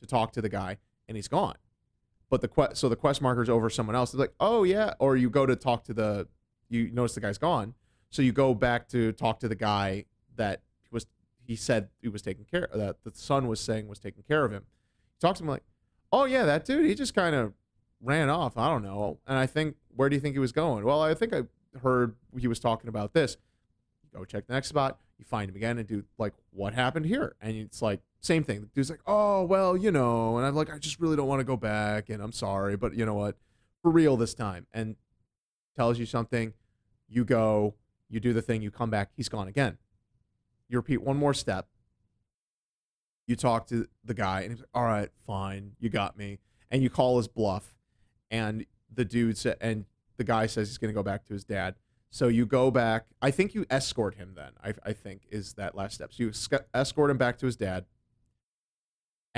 to 0.00 0.06
talk 0.06 0.32
to 0.32 0.42
the 0.42 0.48
guy, 0.48 0.78
and 1.08 1.16
he's 1.16 1.28
gone. 1.28 1.56
But 2.30 2.42
the 2.42 2.48
quest, 2.48 2.76
so 2.76 2.88
the 2.88 2.96
quest 2.96 3.22
marker's 3.22 3.48
over 3.48 3.70
someone 3.70 3.96
else. 3.96 4.12
It's 4.12 4.20
like, 4.20 4.34
"Oh 4.38 4.62
yeah," 4.64 4.94
or 4.98 5.16
you 5.16 5.30
go 5.30 5.46
to 5.46 5.56
talk 5.56 5.84
to 5.84 5.94
the, 5.94 6.28
you 6.68 6.90
notice 6.90 7.14
the 7.14 7.20
guy's 7.20 7.38
gone. 7.38 7.74
So 8.10 8.22
you 8.22 8.32
go 8.32 8.54
back 8.54 8.88
to 8.88 9.12
talk 9.12 9.40
to 9.40 9.48
the 9.48 9.54
guy 9.54 10.04
that 10.36 10.62
was 10.90 11.06
he 11.42 11.56
said 11.56 11.88
he 12.02 12.08
was 12.08 12.22
taking 12.22 12.44
care 12.44 12.64
of, 12.64 12.78
that 12.78 13.02
the 13.04 13.12
son 13.14 13.48
was 13.48 13.60
saying 13.60 13.88
was 13.88 13.98
taking 13.98 14.22
care 14.22 14.44
of 14.44 14.52
him. 14.52 14.64
He 15.16 15.20
talks 15.20 15.38
to 15.38 15.44
him 15.44 15.48
like, 15.48 15.62
"Oh 16.12 16.24
yeah, 16.26 16.44
that 16.44 16.64
dude, 16.64 16.84
he 16.84 16.94
just 16.94 17.14
kind 17.14 17.34
of 17.34 17.54
ran 18.00 18.28
off. 18.28 18.58
I 18.58 18.68
don't 18.68 18.82
know." 18.82 19.18
And 19.26 19.38
I 19.38 19.46
think, 19.46 19.76
"Where 19.94 20.08
do 20.08 20.16
you 20.16 20.20
think 20.20 20.34
he 20.34 20.38
was 20.38 20.52
going?" 20.52 20.84
Well, 20.84 21.00
I 21.00 21.14
think 21.14 21.34
I 21.34 21.44
heard 21.82 22.14
he 22.38 22.46
was 22.46 22.60
talking 22.60 22.88
about 22.88 23.14
this. 23.14 23.38
Go 24.14 24.24
check 24.24 24.46
the 24.46 24.52
next 24.52 24.68
spot. 24.68 24.98
You 25.18 25.24
find 25.24 25.50
him 25.50 25.56
again 25.56 25.78
and 25.78 25.88
do 25.88 26.04
like, 26.18 26.34
"What 26.50 26.74
happened 26.74 27.06
here?" 27.06 27.36
And 27.40 27.56
it's 27.56 27.80
like 27.80 28.00
same 28.20 28.44
thing. 28.44 28.60
The 28.60 28.66
dude's 28.66 28.90
like, 28.90 29.02
"Oh 29.06 29.44
well, 29.44 29.76
you 29.76 29.90
know," 29.90 30.36
and 30.38 30.46
I'm 30.46 30.54
like, 30.54 30.72
"I 30.72 30.78
just 30.78 31.00
really 31.00 31.16
don't 31.16 31.28
want 31.28 31.40
to 31.40 31.44
go 31.44 31.56
back, 31.56 32.08
and 32.08 32.22
I'm 32.22 32.32
sorry, 32.32 32.76
but 32.76 32.94
you 32.94 33.06
know 33.06 33.14
what, 33.14 33.36
for 33.82 33.90
real 33.90 34.16
this 34.16 34.34
time." 34.34 34.66
And 34.72 34.96
tells 35.76 35.98
you 35.98 36.06
something. 36.06 36.54
You 37.08 37.24
go, 37.24 37.74
you 38.10 38.20
do 38.20 38.32
the 38.32 38.42
thing, 38.42 38.60
you 38.60 38.70
come 38.70 38.90
back, 38.90 39.10
he's 39.16 39.28
gone 39.28 39.48
again. 39.48 39.78
You 40.68 40.76
repeat 40.76 41.00
one 41.00 41.16
more 41.16 41.32
step. 41.32 41.68
You 43.26 43.36
talk 43.36 43.66
to 43.68 43.86
the 44.04 44.14
guy, 44.14 44.42
and 44.42 44.50
he's 44.50 44.60
like, 44.60 44.68
"All 44.74 44.84
right, 44.84 45.10
fine, 45.26 45.72
you 45.78 45.88
got 45.88 46.16
me." 46.16 46.38
And 46.70 46.82
you 46.82 46.90
call 46.90 47.16
his 47.16 47.28
bluff, 47.28 47.74
and 48.30 48.66
the 48.92 49.04
dude 49.04 49.38
said, 49.38 49.56
and 49.60 49.84
the 50.16 50.24
guy 50.24 50.46
says 50.46 50.68
he's 50.68 50.78
going 50.78 50.92
to 50.92 50.94
go 50.94 51.02
back 51.02 51.24
to 51.26 51.32
his 51.32 51.44
dad. 51.44 51.76
So 52.10 52.28
you 52.28 52.46
go 52.46 52.70
back. 52.70 53.06
I 53.20 53.30
think 53.30 53.54
you 53.54 53.64
escort 53.70 54.16
him. 54.16 54.32
Then 54.34 54.52
I, 54.62 54.72
I 54.90 54.92
think 54.92 55.22
is 55.30 55.54
that 55.54 55.74
last 55.74 55.94
step. 55.94 56.12
So 56.12 56.24
you 56.24 56.32
sc- 56.32 56.64
escort 56.74 57.10
him 57.10 57.18
back 57.18 57.38
to 57.38 57.46
his 57.46 57.56
dad, 57.56 57.84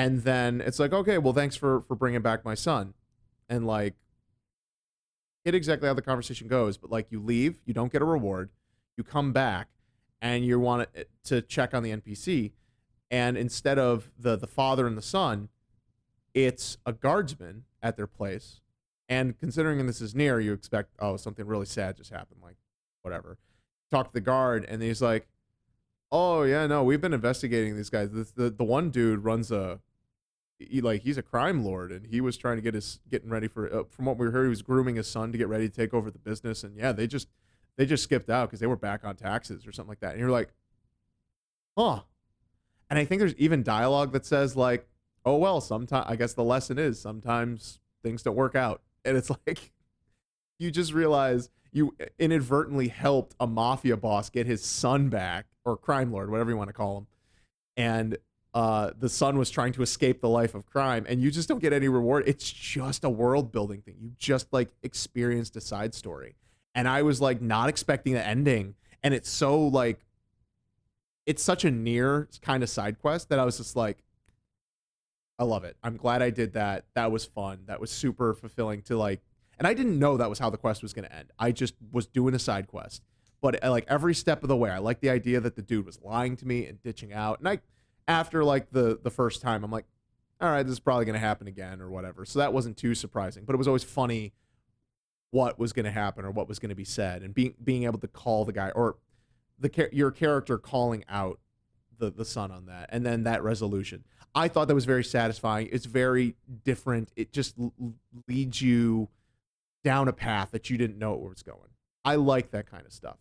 and 0.01 0.23
then 0.23 0.63
it's 0.63 0.79
like, 0.79 0.95
okay, 0.95 1.19
well, 1.19 1.35
thanks 1.35 1.57
for 1.57 1.83
for 1.83 1.95
bringing 1.95 2.23
back 2.23 2.43
my 2.43 2.55
son, 2.55 2.95
and 3.51 3.67
like, 3.67 3.95
get 5.45 5.55
exactly 5.55 5.89
how 5.89 5.95
the 5.95 6.01
conversation 6.01 6.49
goes. 6.49 6.79
But 6.79 6.91
like, 6.91 7.09
you 7.11 7.21
leave, 7.21 7.61
you 7.67 7.75
don't 7.75 7.93
get 7.93 8.01
a 8.01 8.07
reward, 8.07 8.49
you 8.97 9.05
come 9.05 9.35
back, 9.35 9.69
and 10.23 10.43
you 10.43 10.59
want 10.59 10.83
it 10.83 10.91
eh, 10.95 11.03
to 11.25 11.43
check 11.43 11.75
on 11.75 11.83
the 11.83 11.91
NPC, 11.91 12.53
and 13.11 13.37
instead 13.37 13.79
of 13.79 14.11
the 14.19 14.37
the 14.37 14.47
father 14.47 14.87
and 14.87 14.97
the 14.97 15.03
son, 15.03 15.51
it's 16.33 16.79
a 16.87 16.95
guardsman 16.95 17.65
at 17.83 17.99
their 17.99 18.07
place. 18.07 18.63
And 19.07 19.39
considering 19.39 19.85
this 19.87 20.01
is 20.01 20.15
NieR, 20.15 20.43
you 20.43 20.55
expect 20.55 20.95
oh 20.99 21.19
something 21.19 21.45
really 21.45 21.67
sad 21.67 21.99
just 21.99 22.11
happened, 22.11 22.41
like 22.43 22.57
whatever. 23.03 23.37
Talk 23.91 24.07
to 24.07 24.13
the 24.15 24.23
guard, 24.23 24.65
and 24.67 24.81
he's 24.81 25.03
like, 25.03 25.29
"Oh 26.11 26.45
yeah, 26.45 26.67
no, 26.67 26.85
we've 26.85 27.03
been 27.03 27.13
investigating 27.13 27.77
these 27.77 27.91
guys. 27.91 28.09
The, 28.11 28.49
the 28.49 28.65
one 28.65 28.89
dude 28.89 29.25
runs 29.25 29.53
a." 29.53 29.81
He, 30.61 30.81
like 30.81 31.03
he's 31.03 31.17
a 31.17 31.23
crime 31.23 31.65
lord 31.65 31.91
and 31.91 32.07
he 32.07 32.21
was 32.21 32.37
trying 32.37 32.57
to 32.57 32.63
get 32.63 32.75
his 32.75 33.01
getting 33.11 33.31
ready 33.31 33.49
for 33.49 33.75
uh, 33.75 33.85
from 33.89 34.05
what 34.05 34.19
we 34.19 34.27
heard 34.27 34.45
he 34.45 34.51
was 34.51 34.63
grooming 34.63 34.97
his 34.97 35.09
son 35.09 35.33
to 35.33 35.39
get 35.39 35.49
ready 35.49 35.69
to 35.69 35.75
take 35.75 35.95
over 35.95 36.11
the 36.11 36.19
business 36.19 36.63
and 36.63 36.77
yeah 36.77 36.93
they 36.93 37.07
just 37.07 37.29
they 37.77 37.87
just 37.87 38.03
skipped 38.03 38.29
out 38.29 38.49
because 38.49 38.61
they 38.61 38.67
were 38.67 38.77
back 38.77 39.03
on 39.03 39.17
taxes 39.17 39.67
or 39.67 39.73
something 39.73 39.89
like 39.89 40.01
that 40.01 40.11
and 40.11 40.21
you're 40.21 40.31
like 40.31 40.53
huh. 41.79 42.01
And 42.91 42.99
i 42.99 43.05
think 43.05 43.21
there's 43.21 43.35
even 43.37 43.63
dialogue 43.63 44.13
that 44.13 44.27
says 44.27 44.55
like 44.55 44.87
oh 45.25 45.37
well 45.37 45.61
sometimes 45.61 46.05
i 46.09 46.15
guess 46.15 46.35
the 46.35 46.45
lesson 46.45 46.79
is 46.79 47.01
sometimes 47.01 47.81
things 48.03 48.23
don't 48.23 48.37
work 48.37 48.55
out. 48.55 48.83
And 49.05 49.17
it's 49.17 49.31
like 49.47 49.73
you 50.59 50.71
just 50.71 50.93
realize 50.93 51.49
you 51.73 51.95
inadvertently 52.19 52.89
helped 52.89 53.35
a 53.39 53.47
mafia 53.47 53.97
boss 53.97 54.29
get 54.31 54.47
his 54.47 54.65
son 54.65 55.09
back 55.09 55.47
or 55.65 55.77
crime 55.77 56.13
lord, 56.13 56.31
whatever 56.31 56.51
you 56.51 56.57
want 56.57 56.69
to 56.69 56.75
call 56.75 56.99
him, 56.99 57.07
and 57.77 58.19
uh, 58.53 58.91
the 58.99 59.09
son 59.09 59.39
was 59.39 59.51
trying 59.51 59.73
to 59.73 59.83
escape 59.83 60.21
the 60.21 60.29
life 60.29 60.55
of 60.55 60.67
crime, 60.67 61.07
and 61.09 61.21
you 61.23 61.31
just 61.31 61.49
don't 61.49 61.61
get 61.61 61.73
any 61.73 61.89
reward. 61.89 62.25
It's 62.27 62.51
just 62.51 63.05
a 63.05 63.11
world 63.11 63.53
building 63.53 63.81
thing. 63.83 63.97
You 64.01 64.11
just 64.19 64.53
like 64.53 64.71
experienced 64.83 65.57
a 65.57 65.61
side 65.61 65.95
story, 65.95 66.35
and 66.75 66.89
I 66.89 67.03
was 67.03 67.21
like 67.21 67.41
not 67.41 67.69
expecting 67.69 68.15
the 68.15 68.27
ending, 68.27 68.75
and 69.03 69.15
it's 69.15 69.31
so 69.31 69.61
like 69.69 70.01
it's 71.27 71.43
such 71.43 71.65
a 71.65 71.71
NieR 71.71 72.41
kind 72.41 72.63
of 72.63 72.69
side 72.69 72.99
quest 72.99 73.29
that 73.29 73.39
I 73.39 73.45
was 73.45 73.59
just 73.59 73.77
like, 73.77 73.99
I 75.39 75.45
love 75.45 75.63
it. 75.63 75.77
I'm 75.83 75.97
glad 75.97 76.23
I 76.23 76.31
did 76.31 76.55
that. 76.55 76.87
That 76.95 77.13
was 77.13 77.25
fun. 77.25 77.61
That 77.67 77.81
was 77.81 77.91
super 77.93 78.35
fulfilling 78.35 78.83
to 78.83 78.97
like, 78.97 79.21
and 79.59 79.67
I 79.67 79.75
didn't 79.75 79.99
know 79.99 80.17
that 80.17 80.29
was 80.29 80.41
how 80.41 80.51
the 80.51 80.57
quest 80.57 80.83
was 80.83 80.93
going 80.93 81.07
to 81.07 81.15
end. 81.15 81.31
I 81.39 81.53
just 81.53 81.75
was 81.93 82.07
doing 82.07 82.35
a 82.35 82.39
side 82.41 82.67
quest, 82.67 83.03
but 83.41 83.63
like 83.63 83.85
every 83.87 84.15
step 84.15 84.43
of 84.43 84.49
the 84.49 84.57
way, 84.57 84.71
I 84.71 84.79
like 84.79 85.01
the 85.01 85.11
idea 85.11 85.39
that 85.41 85.55
the 85.55 85.63
dude 85.63 85.87
was 85.87 86.01
lying 86.03 86.37
to 86.37 86.47
me 86.47 86.67
and 86.67 86.83
ditching 86.83 87.13
out, 87.13 87.39
and 87.39 87.49
I 87.49 87.61
after 88.11 88.43
like 88.43 88.71
the 88.73 88.99
the 89.01 89.11
first 89.11 89.41
time, 89.41 89.63
I'm 89.63 89.71
like, 89.71 89.87
all 90.41 90.51
right, 90.51 90.65
this 90.65 90.73
is 90.73 90.81
probably 90.81 91.05
going 91.05 91.15
to 91.15 91.21
happen 91.21 91.47
again 91.47 91.81
or 91.81 91.89
whatever. 91.89 92.25
So 92.25 92.41
that 92.41 92.53
wasn't 92.53 92.77
too 92.77 92.95
surprising, 92.95 93.45
but 93.45 93.55
it 93.55 93.59
was 93.59 93.69
always 93.69 93.85
funny 93.85 94.33
what 95.31 95.61
was 95.61 95.73
going 95.73 95.85
to 95.85 95.93
happen 95.93 96.25
or 96.25 96.33
what 96.33 96.49
was 96.49 96.59
going 96.59 96.71
to 96.71 96.75
be 96.75 96.85
said, 96.85 97.23
and 97.23 97.33
being 97.33 97.55
being 97.63 97.85
able 97.85 98.01
to 98.01 98.09
call 98.09 98.45
the 98.45 98.53
guy 98.53 98.71
or 98.71 98.97
the 99.59 99.89
your 99.93 100.11
character 100.11 100.59
calling 100.59 101.05
out 101.09 101.39
the 101.99 102.11
the 102.11 102.25
son 102.25 102.51
on 102.51 102.67
that, 102.67 102.89
and 102.93 103.07
then 103.07 103.23
that 103.23 103.45
resolution. 103.45 104.05
I 104.35 104.49
thought 104.49 104.69
that 104.69 104.75
was 104.75 104.85
very 104.85 105.05
satisfying. 105.05 105.69
It's 105.73 105.87
very 105.87 106.37
different. 106.65 107.11
It 107.17 107.33
just 107.33 107.59
l- 107.59 107.73
leads 108.29 108.61
you 108.61 109.09
down 109.83 110.09
a 110.09 110.13
path 110.13 110.51
that 110.51 110.71
you 110.71 110.79
didn't 110.79 110.99
know 110.99 111.15
where 111.15 111.31
was 111.31 111.43
going. 111.43 111.71
I 112.05 112.17
like 112.17 112.51
that 112.53 112.71
kind 112.71 112.87
of 112.87 112.93
stuff. 112.93 113.19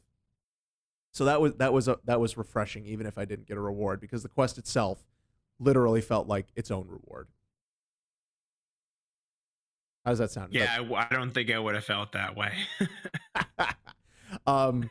So 1.12 1.26
that 1.26 1.42
was 1.42 1.54
that 1.56 1.74
was 1.74 1.88
a, 1.88 1.98
that 2.06 2.20
was 2.20 2.38
refreshing, 2.38 2.86
even 2.86 3.06
if 3.06 3.18
I 3.18 3.26
didn't 3.26 3.48
get 3.48 3.58
a 3.58 3.62
reward, 3.62 4.00
because 4.00 4.24
the 4.24 4.30
quest 4.30 4.58
itself 4.58 5.04
literally 5.60 6.02
felt 6.02 6.28
like 6.28 6.48
its 6.56 6.72
own 6.72 6.88
reward. 6.88 7.28
How 10.06 10.12
does 10.12 10.20
that 10.20 10.32
sound? 10.32 10.54
Yeah, 10.54 10.78
I, 10.80 10.94
I 10.94 11.08
don't 11.14 11.32
think 11.32 11.52
I 11.52 11.60
would 11.60 11.76
have 11.76 11.84
felt 11.84 12.14
that 12.14 12.36
way. 12.36 12.54
um, 14.48 14.90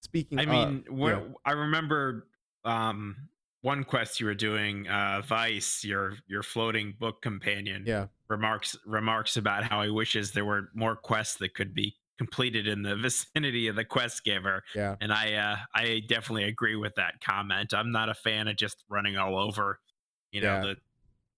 speaking, 0.00 0.38
I 0.38 0.46
mean, 0.46 0.84
yeah. 0.90 1.20
I 1.44 1.52
remember 1.52 2.26
um, 2.64 3.16
one 3.60 3.84
quest 3.84 4.20
you 4.20 4.26
were 4.26 4.34
doing. 4.34 4.88
Uh, 4.88 5.22
Weiss, 5.28 5.84
your 5.84 6.14
your 6.26 6.42
floating 6.42 6.94
book 6.98 7.22
companion, 7.22 7.84
yeah, 7.86 8.06
remarks 8.28 8.76
remarks 8.86 9.36
about 9.36 9.64
how 9.64 9.82
he 9.82 9.90
wishes 9.90 10.32
there 10.32 10.44
were 10.44 10.70
more 10.74 10.96
quests 10.96 11.36
that 11.36 11.54
could 11.54 11.74
be 11.74 11.96
completed 12.18 12.66
in 12.66 12.82
the 12.82 12.96
vicinity 13.02 13.68
of 13.68 13.76
the 13.76 13.84
quest 13.84 14.24
giver. 14.24 14.62
Yeah. 14.74 14.96
And 15.00 15.12
I 15.12 15.34
uh 15.34 15.56
I 15.74 16.02
definitely 16.08 16.44
agree 16.44 16.76
with 16.76 16.94
that 16.96 17.14
comment. 17.24 17.74
I'm 17.74 17.92
not 17.92 18.08
a 18.08 18.14
fan 18.14 18.48
of 18.48 18.56
just 18.56 18.84
running 18.88 19.16
all 19.16 19.38
over, 19.38 19.80
you 20.32 20.40
know, 20.40 20.54
yeah. 20.54 20.60
the 20.60 20.76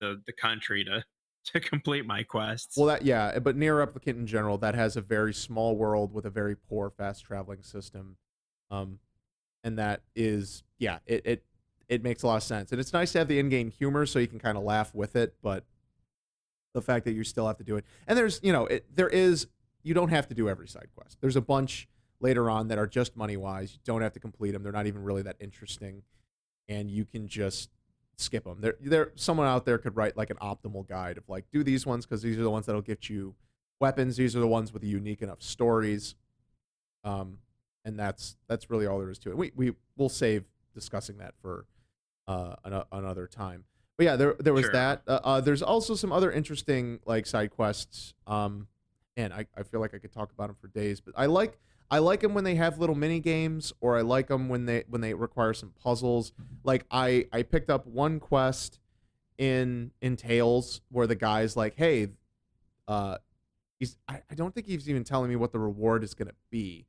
the 0.01 0.23
the 0.27 0.33
country 0.33 0.85
to 0.85 1.05
to 1.53 1.61
complete 1.61 2.07
my 2.07 2.23
quests. 2.23 2.77
Well 2.77 2.87
that 2.87 3.03
yeah, 3.03 3.39
but 3.39 3.57
NieR 3.57 3.87
Replicant 3.87 4.19
in 4.19 4.27
general, 4.27 4.59
that 4.59 4.75
has 4.75 4.97
a 4.97 5.01
very 5.01 5.33
small 5.33 5.77
world 5.77 6.13
with 6.13 6.27
a 6.27 6.31
very 6.31 6.57
poor 6.57 6.91
fast 6.91 7.25
traveling 7.25 7.63
system. 7.63 8.17
Um 8.71 8.99
and 9.65 9.79
that 9.79 10.03
is 10.15 10.63
yeah, 10.79 10.99
it 11.07 11.23
it 11.25 11.45
it 11.89 12.03
makes 12.03 12.23
a 12.23 12.27
lot 12.27 12.37
of 12.37 12.43
sense. 12.43 12.73
And 12.73 12.81
it's 12.81 12.93
nice 12.93 13.13
to 13.13 13.19
have 13.19 13.29
the 13.29 13.39
in-game 13.39 13.71
humor 13.71 14.07
so 14.07 14.19
you 14.19 14.27
can 14.27 14.41
kind 14.41 14.59
of 14.59 14.65
laugh 14.65 14.93
with 14.93 15.15
it, 15.15 15.37
but 15.41 15.65
the 16.75 16.83
fact 16.83 17.05
that 17.05 17.13
you 17.13 17.25
still 17.25 17.47
have 17.47 17.57
to 17.59 17.65
do 17.65 17.77
it. 17.77 17.85
And 18.07 18.19
there's, 18.19 18.41
you 18.43 18.53
know, 18.53 18.67
it, 18.67 18.85
there 18.95 19.09
is 19.09 19.47
you 19.87 19.95
don't 19.95 20.09
have 20.09 20.27
to 20.29 20.35
do 20.35 20.49
every 20.49 20.67
side 20.67 20.89
quest. 20.97 21.19
There's 21.21 21.37
a 21.37 21.41
bunch 21.41 21.89
later 22.21 22.51
on 22.51 22.69
that 22.69 22.79
are 22.79 22.89
just 22.89 23.17
money 23.17 23.37
wise. 23.37 23.73
You 23.75 23.79
don't 23.85 24.03
have 24.03 24.13
to 24.15 24.21
complete 24.21 24.51
them. 24.51 24.65
They're 24.65 24.73
not 24.73 24.87
even 24.87 25.03
really 25.05 25.23
that 25.23 25.37
interesting, 25.39 26.03
and 26.69 26.91
you 26.91 27.05
can 27.05 27.29
just 27.29 27.71
skip 28.19 28.45
them. 28.45 28.61
There, 28.61 28.75
there. 28.81 29.13
Someone 29.15 29.47
out 29.47 29.65
there 29.65 29.79
could 29.79 29.97
write 29.97 30.17
like 30.17 30.31
an 30.31 30.39
optimal 30.39 30.89
guide 30.89 31.19
of 31.19 31.29
like 31.29 31.45
do 31.53 31.63
these 31.63 31.87
ones 31.87 32.05
because 32.05 32.21
these 32.21 32.37
are 32.37 32.43
the 32.43 32.51
ones 32.51 32.67
that'll 32.67 32.83
get 32.83 33.09
you 33.09 33.37
weapons. 33.81 34.17
These 34.17 34.35
are 34.35 34.41
the 34.41 34.49
ones 34.49 34.73
with 34.73 34.83
the 34.83 34.89
unique 34.89 35.23
enough 35.23 35.41
stories. 35.41 36.17
Um, 37.05 37.39
and 37.85 37.97
that's 37.97 38.37
that's 38.49 38.69
really 38.69 38.87
all 38.87 38.99
there 38.99 39.11
is 39.11 39.21
to 39.21 39.31
it. 39.31 39.37
We 39.37 39.53
we 39.55 39.73
will 39.97 40.09
save 40.09 40.45
discussing 40.75 41.19
that 41.19 41.35
for 41.41 41.67
uh 42.27 42.57
an, 42.65 42.83
another 42.91 43.29
time. 43.29 43.65
But 43.97 44.05
yeah, 44.05 44.17
there 44.17 44.35
there 44.41 44.53
was 44.53 44.65
sure. 44.65 44.73
that. 44.73 45.03
Uh, 45.07 45.21
uh, 45.23 45.41
there's 45.41 45.63
also 45.63 45.95
some 45.95 46.11
other 46.11 46.33
interesting 46.33 46.99
like 47.07 47.25
side 47.25 47.51
quests. 47.51 48.15
Um, 48.27 48.67
and 49.17 49.33
I, 49.33 49.47
I 49.57 49.63
feel 49.63 49.81
like 49.81 49.95
I 49.95 49.99
could 49.99 50.13
talk 50.13 50.31
about 50.33 50.49
them 50.49 50.57
for 50.61 50.69
days. 50.69 51.01
But 51.01 51.15
I 51.17 51.27
like 51.27 51.59
I 51.91 51.99
like 51.99 52.21
them 52.21 52.35
when 52.35 52.45
they 52.45 52.57
have 52.57 52.79
little 52.79 52.95
mini 52.95 53.21
games, 53.21 53.73
or 53.81 53.97
I 53.97 54.03
like 54.03 54.29
them 54.29 54.49
when 54.49 54.67
they 54.67 54.85
when 54.89 55.01
they 55.01 55.15
require 55.15 55.55
some 55.55 55.73
puzzles. 55.83 56.33
Like 56.65 56.85
I 56.91 57.27
I 57.33 57.43
picked 57.43 57.71
up 57.71 57.87
one 57.87 58.21
quest 58.21 58.79
in 59.39 59.93
in 60.01 60.17
Tales 60.17 60.81
where 60.91 61.07
the 61.07 61.15
guy's 61.15 61.57
like, 61.57 61.75
hey, 61.77 62.09
uh, 62.89 63.19
he's 63.79 63.97
I, 64.09 64.23
I 64.31 64.35
don't 64.35 64.55
think 64.55 64.67
he's 64.67 64.89
even 64.89 65.05
telling 65.05 65.31
me 65.31 65.37
what 65.37 65.53
the 65.53 65.59
reward 65.59 66.05
is 66.05 66.15
gonna 66.15 66.33
be. 66.51 66.87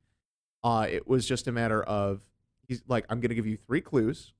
Uh, 0.62 0.86
it 0.90 1.06
was 1.06 1.26
just 1.26 1.46
a 1.46 1.52
matter 1.52 1.82
of 1.82 2.20
he's 2.66 2.82
like, 2.88 3.06
I'm 3.08 3.20
gonna 3.20 3.34
give 3.34 3.46
you 3.46 3.56
three 3.56 3.80
clues 3.80 4.34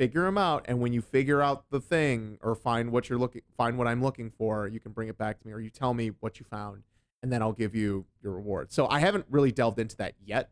figure 0.00 0.24
them 0.24 0.38
out 0.38 0.64
and 0.66 0.80
when 0.80 0.94
you 0.94 1.02
figure 1.02 1.42
out 1.42 1.64
the 1.70 1.78
thing 1.78 2.38
or 2.40 2.54
find 2.54 2.90
what 2.90 3.10
you're 3.10 3.18
looking 3.18 3.42
find 3.54 3.76
what 3.76 3.86
i'm 3.86 4.02
looking 4.02 4.30
for 4.30 4.66
you 4.66 4.80
can 4.80 4.92
bring 4.92 5.08
it 5.08 5.18
back 5.18 5.38
to 5.38 5.46
me 5.46 5.52
or 5.52 5.60
you 5.60 5.68
tell 5.68 5.92
me 5.92 6.10
what 6.20 6.40
you 6.40 6.46
found 6.48 6.82
and 7.22 7.30
then 7.30 7.42
i'll 7.42 7.52
give 7.52 7.74
you 7.74 8.06
your 8.22 8.32
reward. 8.32 8.72
So 8.72 8.88
i 8.88 8.98
haven't 8.98 9.26
really 9.28 9.52
delved 9.52 9.78
into 9.78 9.98
that 9.98 10.14
yet. 10.24 10.48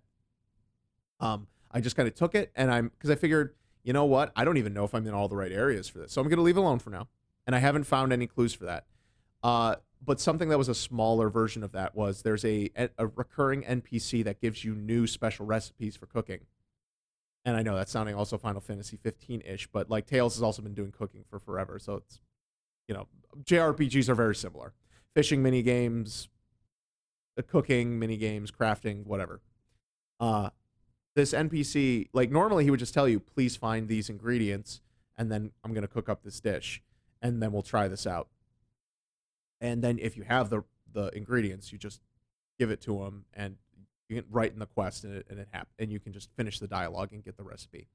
Um 1.19 1.47
i 1.71 1.81
just 1.81 1.97
kind 1.97 2.07
of 2.07 2.15
took 2.15 2.35
it 2.35 2.53
and 2.55 2.71
i'm 2.71 2.89
because 2.89 3.09
i 3.09 3.15
figured 3.15 3.55
you 3.85 3.95
know 3.95 4.05
what? 4.05 4.33
I 4.37 4.45
don't 4.45 4.59
even 4.59 4.75
know 4.75 4.85
if 4.85 4.95
i'm 4.95 5.07
in 5.07 5.15
all 5.15 5.29
the 5.29 5.37
right 5.37 5.51
areas 5.51 5.89
for 5.89 5.99
this 5.99 6.13
so 6.13 6.21
i'm 6.21 6.29
going 6.29 6.37
to 6.37 6.43
leave 6.43 6.59
alone 6.59 6.79
for 6.79 6.91
now 6.91 7.09
and 7.47 7.57
i 7.57 7.59
haven't 7.59 7.85
found 7.85 8.13
any 8.13 8.27
clues 8.27 8.53
for 8.53 8.67
that. 8.67 8.85
Uh 9.43 9.77
but 10.05 10.21
something 10.21 10.51
that 10.51 10.59
was 10.59 10.69
a 10.69 10.75
smaller 10.75 11.31
version 11.31 11.65
of 11.65 11.73
that 11.73 11.95
was 11.95 12.21
there's 12.21 12.45
a 12.45 12.69
a 12.77 13.07
recurring 13.07 13.63
npc 13.63 14.23
that 14.25 14.43
gives 14.43 14.63
you 14.63 14.75
new 14.75 15.07
special 15.07 15.47
recipes 15.47 15.97
for 15.97 16.05
cooking 16.05 16.41
and 17.49 17.57
I 17.57 17.63
know 17.63 17.75
that's 17.75 17.91
sounding 17.91 18.15
also 18.15 18.37
Final 18.37 18.61
Fantasy 18.61 18.99
15 18.99 19.41
ish, 19.47 19.69
but 19.69 19.89
like 19.89 20.07
Tales 20.07 20.35
has 20.35 20.43
also 20.43 20.61
been 20.61 20.75
doing 20.75 20.93
cooking 20.93 21.25
for 21.31 21.39
forever, 21.39 21.79
so 21.79 21.95
it's 21.95 22.21
you 22.87 22.95
know 22.95 23.09
JRPGs 23.43 24.11
are 24.11 24.15
very 24.15 24.35
similar. 24.35 24.75
Fishing 25.15 25.43
mini 25.43 25.63
games, 25.63 26.29
uh, 27.39 27.43
cooking 27.49 27.99
mini 27.99 28.19
games, 28.19 28.51
crafting, 28.51 29.07
whatever. 29.07 29.41
Uh, 30.21 30.51
this 31.17 31.33
NPC 31.33 32.09
like 32.13 32.31
normally 32.31 32.65
he 32.65 32.71
would 32.71 32.81
just 32.81 32.93
tell 32.93 33.09
you, 33.09 33.19
please 33.19 33.57
find 33.57 33.89
these 33.89 34.11
ingredients, 34.11 34.83
and 35.17 35.33
then 35.33 35.53
I'm 35.65 35.73
gonna 35.73 35.89
cook 35.89 36.11
up 36.11 36.23
this 36.23 36.41
dish, 36.41 36.83
and 37.23 37.43
then 37.43 37.51
we'll 37.51 37.63
try 37.63 37.89
this 37.89 38.07
out. 38.07 38.29
And 39.59 39.83
then 39.83 39.99
if 39.99 40.19
you 40.19 40.25
have 40.25 40.51
the 40.51 40.65
the 40.93 41.07
ingredients, 41.17 41.73
you 41.73 41.79
just 41.79 42.03
give 42.59 42.71
it 42.71 42.83
to 42.83 43.05
him, 43.05 43.25
and 43.33 43.57
you 44.09 44.23
can 44.23 44.31
write 44.31 44.53
in 44.53 44.59
the 44.59 44.67
quest 44.67 45.05
and 45.05 45.17
it, 45.17 45.27
and 45.29 45.39
it 45.39 45.49
hap- 45.53 45.69
and 45.79 45.93
you 45.93 46.01
can 46.01 46.13
just 46.13 46.31
finish 46.37 46.59
the 46.59 46.67
dialogue 46.67 47.13
and 47.13 47.25
get 47.25 47.37
the 47.37 47.45
recipe. 47.45 47.89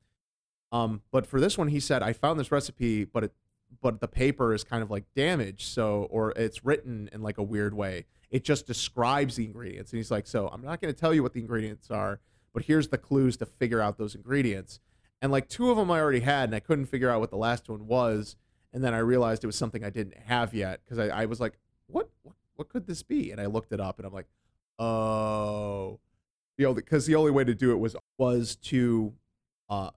Um, 0.72 1.02
but 1.12 1.26
for 1.26 1.40
this 1.40 1.58
one, 1.58 1.68
he 1.68 1.80
said, 1.80 2.02
I 2.02 2.14
found 2.14 2.40
this 2.40 2.52
recipe, 2.52 3.04
but 3.04 3.26
it, 3.26 3.34
but 3.82 4.00
the 4.00 4.08
paper 4.08 4.54
is 4.54 4.64
kind 4.64 4.84
of 4.84 4.92
like 4.92 5.06
damaged, 5.16 5.68
so 5.68 6.08
or 6.10 6.32
it's 6.32 6.64
written 6.64 7.10
in 7.12 7.22
like 7.22 7.38
a 7.38 7.44
weird 7.44 7.74
way. 7.74 8.06
It 8.30 8.44
just 8.44 8.66
describes 8.66 9.36
the 9.36 9.46
ingredients, 9.46 9.92
and 9.92 9.98
he's 9.98 10.12
like, 10.12 10.28
so 10.28 10.48
I'm 10.48 10.64
not 10.64 10.82
going 10.82 10.94
to 10.94 11.00
tell 11.00 11.14
you 11.14 11.24
what 11.24 11.34
the 11.34 11.40
ingredients 11.40 11.92
are, 11.92 12.20
but 12.54 12.64
here's 12.64 12.88
the 12.90 12.98
clues 12.98 13.38
to 13.38 13.46
figure 13.46 13.82
out 13.82 13.98
those 13.98 14.16
ingredients. 14.16 14.80
And 15.22 15.32
like 15.32 15.48
two 15.48 15.70
of 15.72 15.78
them 15.78 15.90
I 15.90 16.00
already 16.00 16.20
had, 16.20 16.50
and 16.50 16.56
I 16.56 16.60
couldn't 16.60 16.88
figure 16.88 17.10
out 17.10 17.20
what 17.20 17.30
the 17.30 17.38
last 17.38 17.70
one 17.70 17.88
was. 17.88 18.36
And 18.74 18.84
then 18.84 18.94
I 18.94 18.98
realized 18.98 19.44
it 19.44 19.48
was 19.48 19.56
something 19.56 19.84
I 19.84 19.92
didn't 19.92 20.18
have 20.26 20.54
yet 20.54 20.82
because 20.84 20.98
I, 20.98 21.22
I 21.22 21.26
was 21.26 21.40
like, 21.40 21.54
what, 21.88 22.10
what, 22.24 22.36
what 22.56 22.70
could 22.70 22.88
this 22.88 23.04
be? 23.04 23.32
And 23.32 23.40
I 23.40 23.46
looked 23.46 23.72
it 23.72 23.80
up, 23.80 24.00
and 24.00 24.08
I'm 24.08 24.14
like, 24.14 24.28
oh, 24.80 26.00
the 26.58 26.66
only 26.66 26.82
because 26.82 27.06
the 27.06 27.16
only 27.16 27.32
way 27.32 27.44
to 27.44 27.56
do 27.56 27.72
it 27.72 27.78
was 27.78 27.96
was 28.18 28.56
to 28.58 29.14
uh 29.70 29.90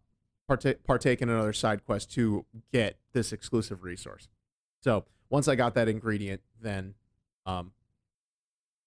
partake 0.47 0.85
partake 0.85 1.23
in 1.23 1.29
another 1.29 1.53
side 1.53 1.85
quest 1.85 2.13
to 2.13 2.45
get 2.73 2.99
this 3.13 3.33
exclusive 3.33 3.83
resource. 3.83 4.29
So 4.83 5.05
once 5.29 5.49
I 5.49 5.55
got 5.55 5.75
that 5.75 5.89
ingredient, 5.89 6.41
then 6.61 6.95
um 7.45 7.73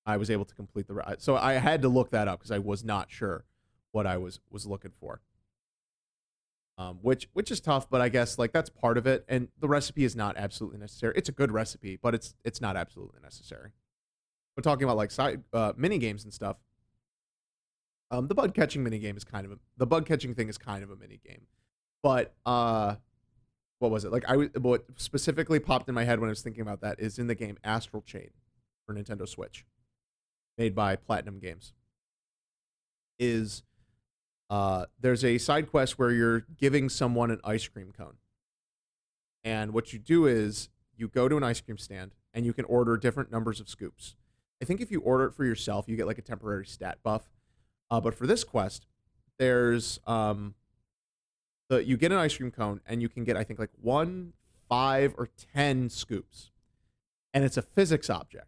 I 0.05 0.17
was 0.17 0.31
able 0.31 0.45
to 0.45 0.55
complete 0.55 0.87
the 0.87 1.15
so 1.19 1.35
I 1.35 1.53
had 1.53 1.81
to 1.83 1.89
look 1.89 2.09
that 2.11 2.27
up 2.27 2.39
because 2.39 2.51
I 2.51 2.59
was 2.59 2.83
not 2.83 3.11
sure 3.11 3.45
what 3.91 4.07
I 4.07 4.17
was 4.17 4.39
was 4.49 4.65
looking 4.65 4.91
for. 4.99 5.21
Um, 6.77 6.99
which 7.01 7.27
which 7.33 7.51
is 7.51 7.59
tough, 7.59 7.89
but 7.89 7.99
I 7.99 8.07
guess 8.07 8.39
like 8.39 8.53
that's 8.53 8.69
part 8.69 8.97
of 8.97 9.05
it. 9.05 9.25
And 9.27 9.49
the 9.59 9.67
recipe 9.67 10.05
is 10.05 10.15
not 10.15 10.37
absolutely 10.37 10.79
necessary. 10.79 11.13
It's 11.17 11.27
a 11.27 11.33
good 11.33 11.51
recipe, 11.51 11.99
but 12.01 12.15
it's 12.15 12.33
it's 12.45 12.61
not 12.61 12.77
absolutely 12.77 13.19
necessary. 13.21 13.71
But 14.59 14.69
talking 14.69 14.83
about 14.83 14.97
like 14.97 15.09
side 15.09 15.41
uh, 15.53 15.71
mini 15.77 15.99
games 15.99 16.25
and 16.25 16.33
stuff, 16.33 16.57
um, 18.11 18.27
the 18.27 18.35
bug 18.35 18.53
catching 18.53 18.83
mini 18.83 18.99
game 18.99 19.15
is 19.15 19.23
kind 19.23 19.45
of 19.45 19.53
a, 19.53 19.59
the 19.77 19.87
bug 19.87 20.05
catching 20.05 20.35
thing 20.35 20.49
is 20.49 20.57
kind 20.57 20.83
of 20.83 20.91
a 20.91 20.97
mini 20.97 21.17
game, 21.25 21.43
but 22.03 22.33
uh, 22.45 22.95
what 23.77 23.89
was 23.89 24.03
it 24.03 24.11
like? 24.11 24.25
I 24.27 24.35
was 24.35 24.49
what 24.59 24.83
specifically 24.97 25.61
popped 25.61 25.87
in 25.87 25.95
my 25.95 26.03
head 26.03 26.19
when 26.19 26.27
I 26.27 26.31
was 26.31 26.41
thinking 26.41 26.59
about 26.59 26.81
that 26.81 26.99
is 26.99 27.17
in 27.17 27.27
the 27.27 27.35
game 27.35 27.57
Astral 27.63 28.01
Chain 28.01 28.31
for 28.85 28.93
Nintendo 28.93 29.25
Switch. 29.25 29.65
made 30.57 30.75
by 30.75 30.97
Platinum 30.97 31.39
Games. 31.39 31.71
Is 33.17 33.63
uh, 34.49 34.87
there's 34.99 35.23
a 35.23 35.37
side 35.37 35.71
quest 35.71 35.97
where 35.97 36.11
you're 36.11 36.41
giving 36.57 36.89
someone 36.89 37.31
an 37.31 37.39
ice 37.45 37.65
cream 37.65 37.93
cone. 37.97 38.17
And 39.41 39.71
what 39.71 39.93
you 39.93 39.99
do 39.99 40.25
is 40.25 40.67
you 40.97 41.07
go 41.07 41.29
to 41.29 41.37
an 41.37 41.43
ice 41.45 41.61
cream 41.61 41.77
stand 41.77 42.11
and 42.33 42.45
you 42.45 42.51
can 42.51 42.65
order 42.65 42.97
different 42.97 43.31
numbers 43.31 43.61
of 43.61 43.69
scoops. 43.69 44.17
I 44.61 44.65
think 44.65 44.81
if 44.81 44.91
you 44.91 45.01
order 45.01 45.25
it 45.25 45.33
for 45.33 45.45
yourself, 45.45 45.87
you 45.87 45.95
get 45.95 46.07
like 46.07 46.17
a 46.17 46.23
temporary 46.23 46.65
stat 46.65 46.99
buff. 47.03 47.29
Uh, 47.89 47.99
but 47.99 48.13
for 48.13 48.27
this 48.27 48.43
quest, 48.43 48.85
there's 49.37 49.99
um, 50.05 50.55
the 51.69 51.83
you 51.83 51.97
get 51.97 52.11
an 52.11 52.17
ice 52.17 52.35
cream 52.35 52.51
cone 52.51 52.81
and 52.85 53.01
you 53.01 53.09
can 53.09 53.23
get 53.23 53.37
I 53.37 53.43
think 53.43 53.59
like 53.59 53.71
one, 53.81 54.33
five, 54.67 55.15
or 55.17 55.29
ten 55.53 55.89
scoops, 55.89 56.51
and 57.33 57.43
it's 57.43 57.57
a 57.57 57.61
physics 57.61 58.09
object. 58.09 58.47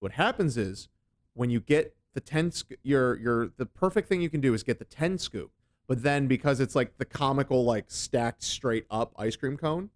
What 0.00 0.12
happens 0.12 0.56
is 0.56 0.88
when 1.34 1.50
you 1.50 1.60
get 1.60 1.96
the 2.14 2.20
ten, 2.20 2.52
sc- 2.52 2.74
your 2.82 3.18
your 3.18 3.48
the 3.56 3.66
perfect 3.66 4.08
thing 4.08 4.20
you 4.20 4.30
can 4.30 4.40
do 4.40 4.54
is 4.54 4.62
get 4.62 4.78
the 4.78 4.84
ten 4.84 5.18
scoop, 5.18 5.50
but 5.86 6.02
then 6.02 6.26
because 6.26 6.60
it's 6.60 6.76
like 6.76 6.98
the 6.98 7.04
comical 7.04 7.64
like 7.64 7.86
stacked 7.90 8.42
straight 8.42 8.86
up 8.90 9.14
ice 9.18 9.34
cream 9.34 9.56
cone, 9.56 9.90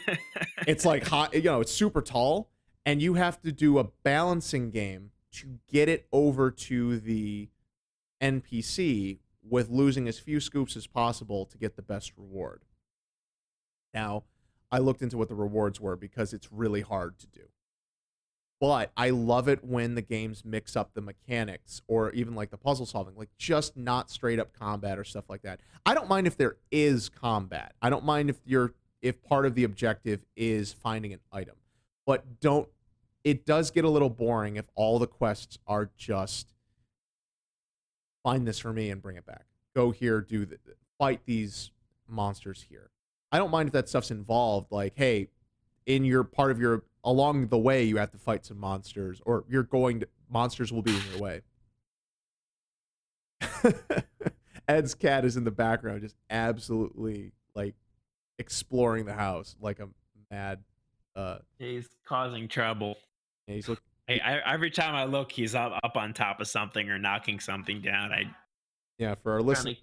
it's 0.66 0.84
like 0.84 1.06
hot 1.06 1.32
you 1.34 1.42
know 1.42 1.60
it's 1.60 1.72
super 1.72 2.02
tall 2.02 2.50
and 2.88 3.02
you 3.02 3.12
have 3.12 3.38
to 3.42 3.52
do 3.52 3.78
a 3.78 3.84
balancing 4.02 4.70
game 4.70 5.10
to 5.30 5.58
get 5.70 5.90
it 5.90 6.06
over 6.10 6.50
to 6.50 6.98
the 6.98 7.50
npc 8.22 9.18
with 9.42 9.68
losing 9.68 10.08
as 10.08 10.18
few 10.18 10.40
scoops 10.40 10.74
as 10.74 10.86
possible 10.86 11.44
to 11.44 11.58
get 11.58 11.76
the 11.76 11.82
best 11.82 12.14
reward. 12.16 12.62
Now 13.92 14.24
i 14.72 14.78
looked 14.78 15.02
into 15.02 15.18
what 15.18 15.28
the 15.28 15.34
rewards 15.34 15.78
were 15.78 15.96
because 15.96 16.32
it's 16.32 16.50
really 16.50 16.80
hard 16.80 17.18
to 17.18 17.26
do. 17.26 17.42
But 18.58 18.90
i 18.96 19.10
love 19.10 19.48
it 19.48 19.62
when 19.62 19.94
the 19.94 20.00
games 20.00 20.42
mix 20.42 20.74
up 20.74 20.94
the 20.94 21.02
mechanics 21.02 21.82
or 21.88 22.10
even 22.12 22.34
like 22.34 22.50
the 22.50 22.56
puzzle 22.56 22.86
solving 22.86 23.16
like 23.16 23.28
just 23.36 23.76
not 23.76 24.10
straight 24.10 24.38
up 24.38 24.58
combat 24.58 24.98
or 24.98 25.04
stuff 25.04 25.28
like 25.28 25.42
that. 25.42 25.60
I 25.84 25.92
don't 25.92 26.08
mind 26.08 26.26
if 26.26 26.38
there 26.38 26.56
is 26.70 27.10
combat. 27.10 27.74
I 27.82 27.90
don't 27.90 28.06
mind 28.06 28.30
if 28.30 28.40
you're 28.46 28.72
if 29.02 29.22
part 29.22 29.44
of 29.44 29.54
the 29.54 29.64
objective 29.64 30.24
is 30.36 30.72
finding 30.72 31.12
an 31.12 31.20
item. 31.30 31.56
But 32.06 32.40
don't 32.40 32.66
it 33.24 33.44
does 33.44 33.70
get 33.70 33.84
a 33.84 33.88
little 33.88 34.10
boring 34.10 34.56
if 34.56 34.66
all 34.74 34.98
the 34.98 35.06
quests 35.06 35.58
are 35.66 35.90
just 35.96 36.54
find 38.22 38.46
this 38.46 38.58
for 38.58 38.72
me 38.72 38.90
and 38.90 39.02
bring 39.02 39.16
it 39.16 39.26
back. 39.26 39.46
Go 39.74 39.90
here, 39.90 40.20
do 40.20 40.44
the 40.44 40.58
fight 40.98 41.20
these 41.24 41.70
monsters 42.08 42.66
here. 42.68 42.90
I 43.30 43.38
don't 43.38 43.50
mind 43.50 43.68
if 43.68 43.72
that 43.74 43.88
stuff's 43.88 44.10
involved 44.10 44.72
like 44.72 44.94
hey, 44.96 45.28
in 45.86 46.04
your 46.04 46.24
part 46.24 46.50
of 46.50 46.60
your 46.60 46.84
along 47.04 47.48
the 47.48 47.58
way 47.58 47.84
you 47.84 47.96
have 47.96 48.10
to 48.10 48.18
fight 48.18 48.44
some 48.44 48.58
monsters 48.58 49.20
or 49.24 49.44
you're 49.48 49.62
going 49.62 50.00
to 50.00 50.08
monsters 50.30 50.72
will 50.72 50.82
be 50.82 50.94
in 50.94 51.02
your 51.12 51.20
way. 51.20 51.40
Ed's 54.68 54.94
cat 54.94 55.24
is 55.24 55.36
in 55.36 55.44
the 55.44 55.50
background 55.50 56.02
just 56.02 56.16
absolutely 56.28 57.32
like 57.54 57.74
exploring 58.38 59.06
the 59.06 59.14
house 59.14 59.56
like 59.60 59.80
a 59.80 59.88
mad. 60.30 60.62
Uh, 61.16 61.38
he's 61.58 61.88
causing 62.06 62.48
trouble. 62.48 62.96
Yeah, 63.48 63.54
he's 63.54 63.68
look, 63.68 63.82
Hey, 64.06 64.20
I, 64.20 64.54
every 64.54 64.70
time 64.70 64.94
I 64.94 65.04
look, 65.04 65.32
he's 65.32 65.54
up 65.54 65.78
up 65.82 65.96
on 65.96 66.14
top 66.14 66.40
of 66.40 66.46
something 66.48 66.88
or 66.88 66.98
knocking 66.98 67.40
something 67.40 67.80
down. 67.82 68.12
I 68.12 68.24
yeah, 68.98 69.14
for 69.16 69.32
our 69.32 69.42
listen, 69.42 69.76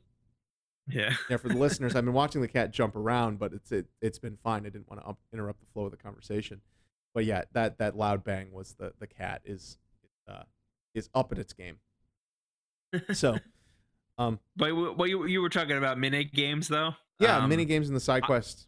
yeah. 0.88 1.14
yeah, 1.30 1.38
for 1.38 1.50
the 1.50 1.58
listeners, 1.58 1.96
I've 1.96 2.06
been 2.06 2.14
watching 2.14 2.42
the 2.42 2.48
cat 2.48 2.72
jump 2.72 2.96
around, 2.96 3.38
but 3.40 3.54
it's 3.54 3.72
it, 3.72 3.88
it's 4.02 4.18
been 4.20 4.38
fine. 4.44 4.66
I 4.66 4.70
didn't 4.70 4.90
want 4.90 5.02
to 5.02 5.08
up, 5.10 5.18
interrupt 5.34 5.60
the 5.60 5.68
flow 5.74 5.86
of 5.86 5.92
the 5.92 5.98
conversation, 5.98 6.62
but 7.14 7.26
yeah, 7.26 7.44
that 7.54 7.78
that 7.80 7.96
loud 7.98 8.24
bang 8.24 8.52
was 8.52 8.74
the 8.74 8.94
the 9.00 9.08
cat 9.08 9.42
is 9.46 9.78
uh, 10.28 10.44
is 10.96 11.10
up 11.14 11.32
at 11.32 11.38
its 11.38 11.54
game. 11.54 11.78
So, 13.14 13.38
um, 14.18 14.40
But 14.56 14.72
what 14.98 15.10
you, 15.10 15.26
you 15.28 15.42
were 15.42 15.50
talking 15.50 15.78
about 15.78 15.98
mini 16.00 16.24
games 16.24 16.68
though? 16.68 16.94
yeah, 17.20 17.38
Um, 17.38 17.50
mini 17.50 17.66
games 17.66 17.88
in 17.90 17.94
the 17.94 18.00
side 18.00 18.24
I- 18.24 18.28
quests. 18.28 18.68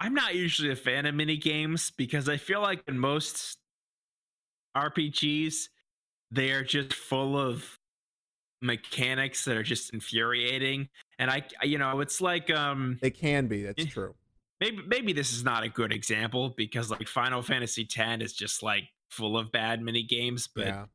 I'm 0.00 0.14
not 0.14 0.34
usually 0.34 0.70
a 0.72 0.76
fan 0.76 1.06
of 1.06 1.14
mini 1.14 1.36
games 1.36 1.92
because 1.96 2.28
I 2.28 2.36
feel 2.36 2.60
like 2.60 2.82
in 2.88 2.98
most 2.98 3.58
RPGs, 4.76 5.68
they 6.30 6.50
are 6.52 6.64
just 6.64 6.94
full 6.94 7.38
of 7.38 7.78
mechanics 8.60 9.44
that 9.44 9.56
are 9.56 9.62
just 9.62 9.92
infuriating. 9.92 10.88
And 11.18 11.30
I, 11.30 11.42
you 11.62 11.78
know, 11.78 12.00
it's 12.00 12.20
like 12.20 12.50
um 12.50 12.98
They 13.02 13.10
can 13.10 13.46
be. 13.48 13.62
That's 13.64 13.84
Yeah. 13.84 13.90
true. 13.90 14.14
maybe 14.60 14.80
maybe 14.86 15.12
this 15.12 15.32
is 15.32 15.42
not 15.42 15.64
a 15.64 15.68
good 15.68 15.92
example 15.92 16.50
because 16.56 16.90
like 16.90 17.08
Final 17.08 17.42
Fantasy 17.42 17.82
X 17.96 18.22
is 18.22 18.32
just 18.32 18.62
like 18.62 18.84
full 19.10 19.36
of 19.36 19.50
bad 19.50 19.82
mini 19.82 20.04
games, 20.04 20.48
but 20.54 20.66
yeah, 20.66 20.86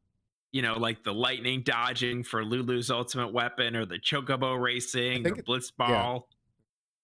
you 0.53 0.61
know, 0.61 0.79
like 0.79 1.03
the 1.03 1.13
lightning 1.13 1.61
dodging 1.63 2.23
for 2.23 2.43
Lulu's 2.45 2.89
ultimate 2.89 3.33
weapon 3.33 3.75
or 3.75 3.85
the 3.85 3.99
chocobo 3.99 4.59
racing 4.59 5.27
or 5.27 5.37
it- 5.37 5.45
blitzball. 5.45 6.23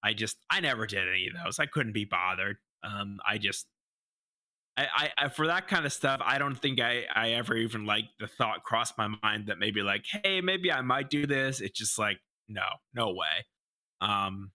I 0.01 0.13
just 0.13 0.37
I 0.49 0.59
never 0.61 0.87
did 0.87 1.07
any 1.07 1.27
of 1.27 1.33
those. 1.43 1.59
I 1.59 1.65
couldn't 1.65 1.93
be 1.93 2.05
bothered. 2.05 2.57
Um 2.83 3.19
I 3.27 3.37
just 3.37 3.67
I, 4.75 5.11
I, 5.17 5.29
for 5.29 5.45
that 5.47 5.67
kind 5.67 5.85
of 5.85 5.93
stuff, 5.93 6.19
I 6.25 6.39
don't 6.39 6.55
think 6.55 6.79
I, 6.81 7.05
I 7.13 7.31
ever 7.33 7.55
even 7.55 7.85
like 7.85 8.05
the 8.19 8.27
thought 8.27 8.63
crossed 8.63 8.97
my 8.97 9.07
mind 9.21 9.47
that 9.47 9.59
maybe 9.59 9.81
like, 9.83 10.05
hey, 10.23 10.41
maybe 10.41 10.71
I 10.71 10.81
might 10.81 11.09
do 11.11 11.27
this. 11.27 11.61
It's 11.61 11.77
just 11.77 11.99
like, 11.99 12.17
no, 12.47 12.65
no 12.93 13.09
way. 13.13 13.45
Um 14.01 14.51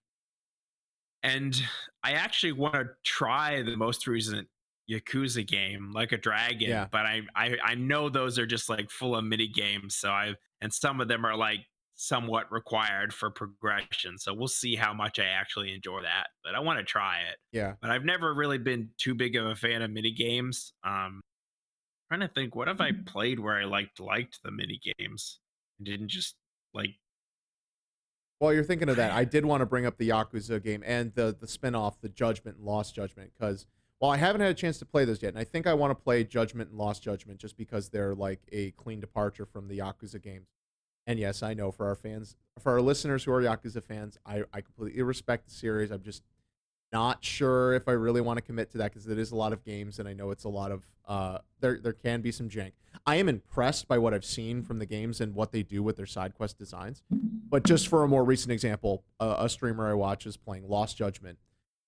and 1.23 1.61
I 2.03 2.13
actually 2.13 2.53
want 2.53 2.75
to 2.75 2.85
try 3.03 3.61
the 3.61 3.75
most 3.75 4.07
recent 4.07 4.47
Yakuza 4.89 5.45
game, 5.45 5.91
like 5.93 6.11
a 6.11 6.17
dragon, 6.17 6.69
Yeah. 6.69 6.87
but 6.91 7.05
I, 7.05 7.21
I 7.35 7.57
I 7.63 7.75
know 7.75 8.09
those 8.09 8.39
are 8.39 8.45
just 8.45 8.69
like 8.69 8.89
full 8.89 9.15
of 9.15 9.23
mini 9.23 9.47
games. 9.47 9.95
So 9.95 10.09
I 10.09 10.35
and 10.61 10.73
some 10.73 10.99
of 11.01 11.07
them 11.07 11.25
are 11.25 11.35
like 11.35 11.59
somewhat 12.01 12.49
required 12.49 13.13
for 13.13 13.29
progression. 13.29 14.17
So 14.17 14.33
we'll 14.33 14.47
see 14.47 14.73
how 14.73 14.93
much 14.93 15.19
I 15.19 15.25
actually 15.25 15.73
enjoy 15.73 16.01
that. 16.03 16.27
But 16.45 16.55
I 16.55 16.61
want 16.61 16.79
to 16.79 16.85
try 16.85 17.17
it. 17.29 17.35
yeah. 17.51 17.73
But 17.81 17.91
I've 17.91 18.05
never 18.05 18.33
really 18.33 18.57
been 18.57 18.91
too 18.97 19.13
big 19.13 19.35
of 19.35 19.45
a 19.45 19.55
fan 19.55 19.81
of 19.81 19.91
mini 19.91 20.13
games. 20.13 20.71
Um 20.85 21.19
trying 22.07 22.21
to 22.21 22.29
think 22.29 22.55
what 22.55 22.69
have 22.69 22.79
I 22.79 22.91
played 23.05 23.39
where 23.39 23.57
I 23.57 23.65
liked 23.65 23.99
liked 23.99 24.39
the 24.43 24.49
mini 24.49 24.79
games 24.97 25.39
and 25.77 25.85
didn't 25.85 26.07
just 26.07 26.35
like 26.73 26.91
While 28.37 28.53
you're 28.53 28.63
thinking 28.63 28.87
of 28.87 28.95
that, 28.95 29.11
I 29.11 29.25
did 29.25 29.43
want 29.43 29.59
to 29.59 29.65
bring 29.65 29.85
up 29.85 29.97
the 29.97 30.07
Yakuza 30.07 30.63
game 30.63 30.83
and 30.85 31.13
the 31.15 31.35
the 31.37 31.49
spin-off, 31.49 31.99
the 31.99 32.07
Judgment 32.07 32.57
and 32.57 32.65
Lost 32.65 32.95
Judgment, 32.95 33.31
because 33.37 33.67
while 33.97 34.11
I 34.11 34.17
haven't 34.17 34.39
had 34.39 34.51
a 34.51 34.53
chance 34.53 34.79
to 34.79 34.85
play 34.85 35.03
those 35.03 35.21
yet, 35.21 35.33
and 35.33 35.37
I 35.37 35.43
think 35.43 35.67
I 35.67 35.73
want 35.73 35.91
to 35.91 35.95
play 35.95 36.23
Judgment 36.23 36.69
and 36.69 36.79
Lost 36.79 37.03
Judgment 37.03 37.41
just 37.41 37.57
because 37.57 37.89
they're 37.89 38.15
like 38.15 38.39
a 38.53 38.71
clean 38.71 39.01
departure 39.01 39.45
from 39.45 39.67
the 39.67 39.79
Yakuza 39.79 40.21
games. 40.21 40.47
And 41.09 41.17
yes, 41.17 41.41
I 41.41 41.55
know 41.55 41.71
for 41.71 41.87
our 41.87 41.95
fans, 41.95 42.35
for 42.59 42.71
our 42.71 42.81
listeners 42.81 43.23
who 43.23 43.31
are 43.31 43.41
Yakuza 43.41 43.83
fans, 43.83 44.19
I, 44.27 44.43
I 44.53 44.61
completely 44.61 45.01
respect 45.01 45.47
the 45.47 45.51
series. 45.51 45.89
I'm 45.89 46.03
just 46.03 46.21
not 46.93 47.25
sure 47.25 47.73
if 47.73 47.87
I 47.87 47.93
really 47.93 48.21
want 48.21 48.37
to 48.37 48.43
commit 48.43 48.69
to 48.73 48.77
that 48.77 48.91
because 48.93 49.07
it 49.07 49.17
is 49.17 49.31
a 49.31 49.35
lot 49.35 49.51
of 49.51 49.65
games, 49.65 49.97
and 49.97 50.07
I 50.07 50.13
know 50.13 50.29
it's 50.29 50.43
a 50.43 50.49
lot 50.49 50.71
of 50.71 50.87
uh, 51.07 51.39
there 51.61 51.79
there 51.79 51.93
can 51.93 52.21
be 52.21 52.31
some 52.31 52.47
jank. 52.47 52.73
I 53.07 53.15
am 53.15 53.27
impressed 53.27 53.87
by 53.87 53.97
what 53.97 54.13
I've 54.13 54.23
seen 54.23 54.61
from 54.61 54.77
the 54.77 54.85
games 54.85 55.19
and 55.19 55.33
what 55.33 55.51
they 55.51 55.63
do 55.63 55.81
with 55.81 55.97
their 55.97 56.05
side 56.05 56.35
quest 56.35 56.59
designs. 56.59 57.01
But 57.09 57.63
just 57.63 57.87
for 57.87 58.03
a 58.03 58.07
more 58.07 58.23
recent 58.23 58.51
example, 58.51 59.03
a 59.19 59.49
streamer 59.49 59.89
I 59.89 59.95
watch 59.95 60.27
is 60.27 60.37
playing 60.37 60.69
Lost 60.69 60.95
Judgment, 60.95 61.39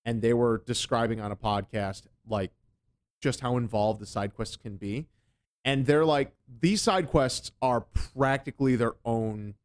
and 0.03 0.24
they 0.24 0.34
were 0.34 0.63
describing 0.65 1.22
on 1.22 1.32
a 1.32 1.36
podcast 1.36 2.07
like 2.28 2.53
just 3.22 3.41
how 3.41 3.57
involved 3.57 4.01
the 4.01 4.07
side 4.07 4.34
quests 4.34 4.55
can 4.55 4.78
be. 4.78 5.05
And 5.64 5.86
they're 5.86 6.05
like, 6.05 6.34
these 6.59 6.82
side 6.82 7.07
quests 7.07 7.51
are 7.62 7.82
practically 7.82 8.76
their 8.76 8.93
own 9.05 9.55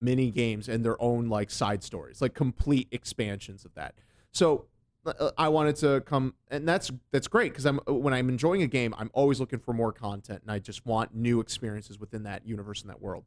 mini 0.00 0.30
games 0.30 0.68
and 0.68 0.84
their 0.84 1.00
own 1.00 1.28
like 1.28 1.50
side 1.50 1.82
stories, 1.82 2.22
like 2.22 2.34
complete 2.34 2.88
expansions 2.90 3.64
of 3.64 3.74
that. 3.74 3.94
So 4.32 4.66
uh, 5.06 5.30
I 5.36 5.48
wanted 5.48 5.76
to 5.76 6.00
come, 6.02 6.34
and 6.48 6.66
that's 6.66 6.90
that's 7.10 7.28
great 7.28 7.52
because 7.52 7.66
I'm 7.66 7.78
when 7.86 8.14
I'm 8.14 8.28
enjoying 8.28 8.62
a 8.62 8.66
game, 8.66 8.94
I'm 8.98 9.10
always 9.12 9.40
looking 9.40 9.58
for 9.58 9.72
more 9.72 9.92
content, 9.92 10.42
and 10.42 10.50
I 10.50 10.58
just 10.58 10.86
want 10.86 11.14
new 11.14 11.40
experiences 11.40 11.98
within 11.98 12.22
that 12.24 12.46
universe 12.46 12.82
and 12.82 12.90
that 12.90 13.00
world. 13.00 13.24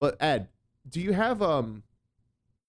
But 0.00 0.16
Ed, 0.20 0.48
do 0.88 1.00
you 1.00 1.12
have 1.12 1.42
um 1.42 1.82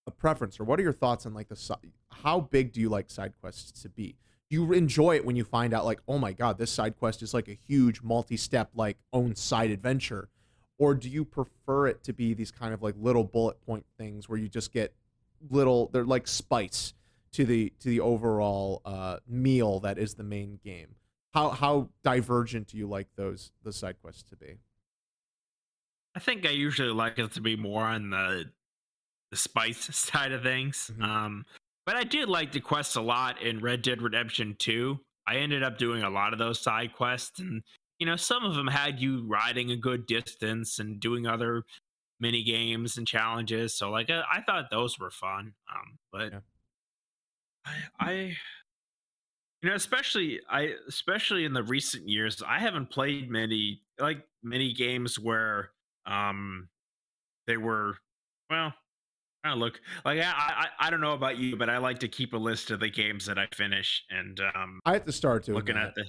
a 0.05 0.11
preference, 0.11 0.59
or 0.59 0.63
what 0.63 0.80
are 0.80 0.84
your 0.84 0.93
thoughts 0.93 1.25
on 1.25 1.34
like 1.34 1.49
the 1.49 1.78
how 2.09 2.39
big 2.39 2.71
do 2.73 2.80
you 2.80 2.89
like 2.89 3.09
side 3.09 3.34
quests 3.39 3.82
to 3.82 3.89
be? 3.89 4.15
Do 4.49 4.55
you 4.55 4.73
enjoy 4.73 5.15
it 5.15 5.25
when 5.25 5.35
you 5.35 5.43
find 5.43 5.73
out 5.73 5.85
like, 5.85 5.99
oh 6.07 6.17
my 6.17 6.31
god, 6.31 6.57
this 6.57 6.71
side 6.71 6.97
quest 6.97 7.21
is 7.21 7.33
like 7.33 7.47
a 7.47 7.57
huge 7.67 8.01
multi-step 8.01 8.71
like 8.75 8.97
own 9.11 9.35
side 9.35 9.71
adventure, 9.71 10.29
or 10.77 10.93
do 10.93 11.09
you 11.09 11.25
prefer 11.25 11.87
it 11.87 12.03
to 12.03 12.13
be 12.13 12.33
these 12.33 12.51
kind 12.51 12.73
of 12.73 12.81
like 12.81 12.95
little 12.97 13.23
bullet 13.23 13.59
point 13.65 13.85
things 13.97 14.29
where 14.29 14.39
you 14.39 14.47
just 14.47 14.71
get 14.71 14.93
little 15.49 15.89
they're 15.91 16.05
like 16.05 16.27
spice 16.27 16.93
to 17.33 17.45
the 17.45 17.71
to 17.79 17.89
the 17.89 17.99
overall 17.99 18.81
uh, 18.85 19.17
meal 19.27 19.79
that 19.81 19.97
is 19.97 20.15
the 20.15 20.23
main 20.23 20.59
game. 20.63 20.95
How 21.33 21.49
how 21.49 21.89
divergent 22.03 22.67
do 22.67 22.77
you 22.77 22.87
like 22.87 23.07
those 23.15 23.51
the 23.63 23.73
side 23.73 23.95
quests 24.01 24.23
to 24.29 24.35
be? 24.35 24.57
I 26.15 26.19
think 26.19 26.45
I 26.45 26.49
usually 26.49 26.89
like 26.89 27.19
it 27.19 27.31
to 27.33 27.41
be 27.41 27.55
more 27.55 27.83
on 27.83 28.09
the 28.09 28.45
the 29.29 29.37
spice 29.37 29.95
side 29.95 30.31
of 30.31 30.41
things. 30.43 30.89
Mhm. 30.97 31.03
Um, 31.03 31.45
but 31.88 31.95
I 31.95 32.03
did 32.03 32.27
like 32.27 32.51
the 32.51 32.59
quests 32.59 32.97
a 32.97 33.01
lot 33.01 33.41
in 33.41 33.61
Red 33.61 33.81
Dead 33.81 34.01
Redemption 34.01 34.57
2. 34.59 34.99
I 35.25 35.38
ended 35.38 35.63
up 35.63 35.77
doing 35.77 36.03
a 36.03 36.09
lot 36.09 36.33
of 36.33 36.39
those 36.39 36.59
side 36.59 36.93
quests, 36.93 37.39
and 37.39 37.63
you 37.97 38.05
know, 38.05 38.17
some 38.17 38.43
of 38.43 38.55
them 38.55 38.67
had 38.67 38.99
you 38.99 39.25
riding 39.25 39.71
a 39.71 39.77
good 39.77 40.05
distance 40.05 40.79
and 40.79 40.99
doing 40.99 41.25
other 41.25 41.63
mini 42.19 42.43
games 42.43 42.97
and 42.97 43.07
challenges. 43.07 43.73
So 43.73 43.89
like 43.89 44.09
uh, 44.09 44.23
I 44.31 44.41
thought 44.41 44.69
those 44.69 44.99
were 44.99 45.09
fun. 45.09 45.53
Um, 45.73 45.97
but 46.11 46.33
Yeah. 46.33 46.39
I, 47.65 47.71
I, 47.99 48.11
you 49.61 49.69
know, 49.69 49.75
especially 49.75 50.41
I, 50.49 50.73
especially 50.89 51.45
in 51.45 51.53
the 51.53 51.63
recent 51.63 52.09
years, 52.09 52.43
I 52.45 52.59
haven't 52.59 52.91
played 52.91 53.31
many 53.31 53.81
like 53.97 54.25
many 54.43 54.73
games 54.73 55.17
where 55.17 55.71
um 56.05 56.67
they 57.47 57.55
were 57.55 57.95
well. 58.49 58.73
I 59.47 59.53
look 59.53 59.79
like 60.05 60.19
I, 60.19 60.23
I 60.31 60.67
I 60.87 60.89
don't 60.89 61.01
know 61.01 61.13
about 61.13 61.37
you, 61.37 61.55
but 61.55 61.69
I 61.69 61.77
like 61.77 61.99
to 61.99 62.07
keep 62.07 62.33
a 62.33 62.37
list 62.37 62.69
of 62.71 62.79
the 62.79 62.89
games 62.89 63.25
that 63.25 63.37
I 63.39 63.47
finish, 63.55 64.03
and 64.09 64.39
um, 64.55 64.79
I 64.85 64.93
have 64.93 65.05
to 65.05 65.11
start 65.11 65.45
doing 65.45 65.57
looking 65.57 65.75
that. 65.75 65.87
at 65.89 65.95
the, 65.95 66.05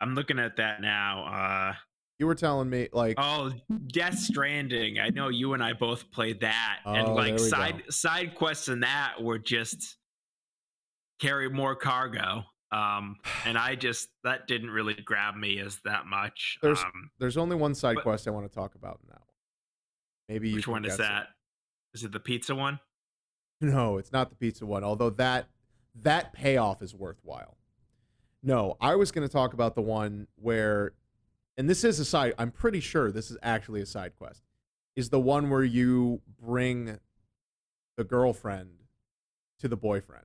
I'm 0.00 0.14
looking 0.14 0.38
at 0.38 0.56
that 0.56 0.80
now. 0.80 1.24
Uh, 1.24 1.74
You 2.18 2.26
were 2.26 2.34
telling 2.34 2.70
me 2.70 2.88
like 2.92 3.16
Oh, 3.18 3.52
Death 3.88 4.18
Stranding. 4.18 4.98
I 4.98 5.08
know 5.10 5.28
you 5.28 5.52
and 5.54 5.62
I 5.62 5.72
both 5.74 6.10
played 6.10 6.40
that. 6.40 6.78
and 6.86 7.08
Oh, 7.08 7.14
like 7.14 7.36
there 7.36 7.44
we 7.44 7.50
side 7.50 7.82
side 7.90 8.34
quests 8.34 8.68
in 8.68 8.80
that 8.80 9.14
were 9.22 9.38
just 9.38 9.96
carry 11.20 11.48
more 11.50 11.74
cargo. 11.76 12.44
Um 12.72 13.16
and 13.44 13.58
I 13.58 13.74
just 13.74 14.08
that 14.22 14.46
didn't 14.46 14.70
really 14.70 14.94
grab 14.94 15.34
me 15.34 15.58
as 15.58 15.80
that 15.84 16.06
much. 16.06 16.56
There's- 16.62 16.82
um 16.84 17.10
there's 17.18 17.36
only 17.36 17.56
one 17.56 17.74
side 17.74 17.96
but- 17.96 18.04
quest 18.04 18.28
I 18.28 18.30
want 18.30 18.48
to 18.50 18.54
talk 18.54 18.74
about 18.76 19.00
in 19.02 19.08
that 19.08 19.20
one. 19.20 19.26
Maybe 20.28 20.50
you 20.50 20.56
which 20.56 20.68
one 20.68 20.84
is 20.84 20.96
guess 20.96 21.06
it. 21.06 21.26
Is 21.94 22.04
it 22.04 22.12
the 22.12 22.20
pizza 22.20 22.54
one? 22.54 22.80
No, 23.60 23.98
it's 23.98 24.12
not 24.12 24.30
the 24.30 24.36
pizza 24.36 24.64
one. 24.64 24.84
Although 24.84 25.10
that 25.10 25.48
that 26.02 26.32
payoff 26.32 26.82
is 26.82 26.94
worthwhile. 26.94 27.56
No, 28.42 28.76
I 28.80 28.94
was 28.94 29.12
going 29.12 29.26
to 29.26 29.32
talk 29.32 29.52
about 29.52 29.74
the 29.74 29.82
one 29.82 30.26
where, 30.36 30.92
and 31.58 31.68
this 31.68 31.84
is 31.84 31.98
a 32.00 32.04
side. 32.04 32.32
I'm 32.38 32.50
pretty 32.50 32.80
sure 32.80 33.12
this 33.12 33.30
is 33.30 33.36
actually 33.42 33.82
a 33.82 33.86
side 33.86 34.12
quest. 34.16 34.42
Is 34.96 35.10
the 35.10 35.20
one 35.20 35.50
where 35.50 35.64
you 35.64 36.22
bring 36.40 36.98
the 37.96 38.04
girlfriend 38.04 38.70
to 39.58 39.68
the 39.68 39.76
boyfriend? 39.76 40.24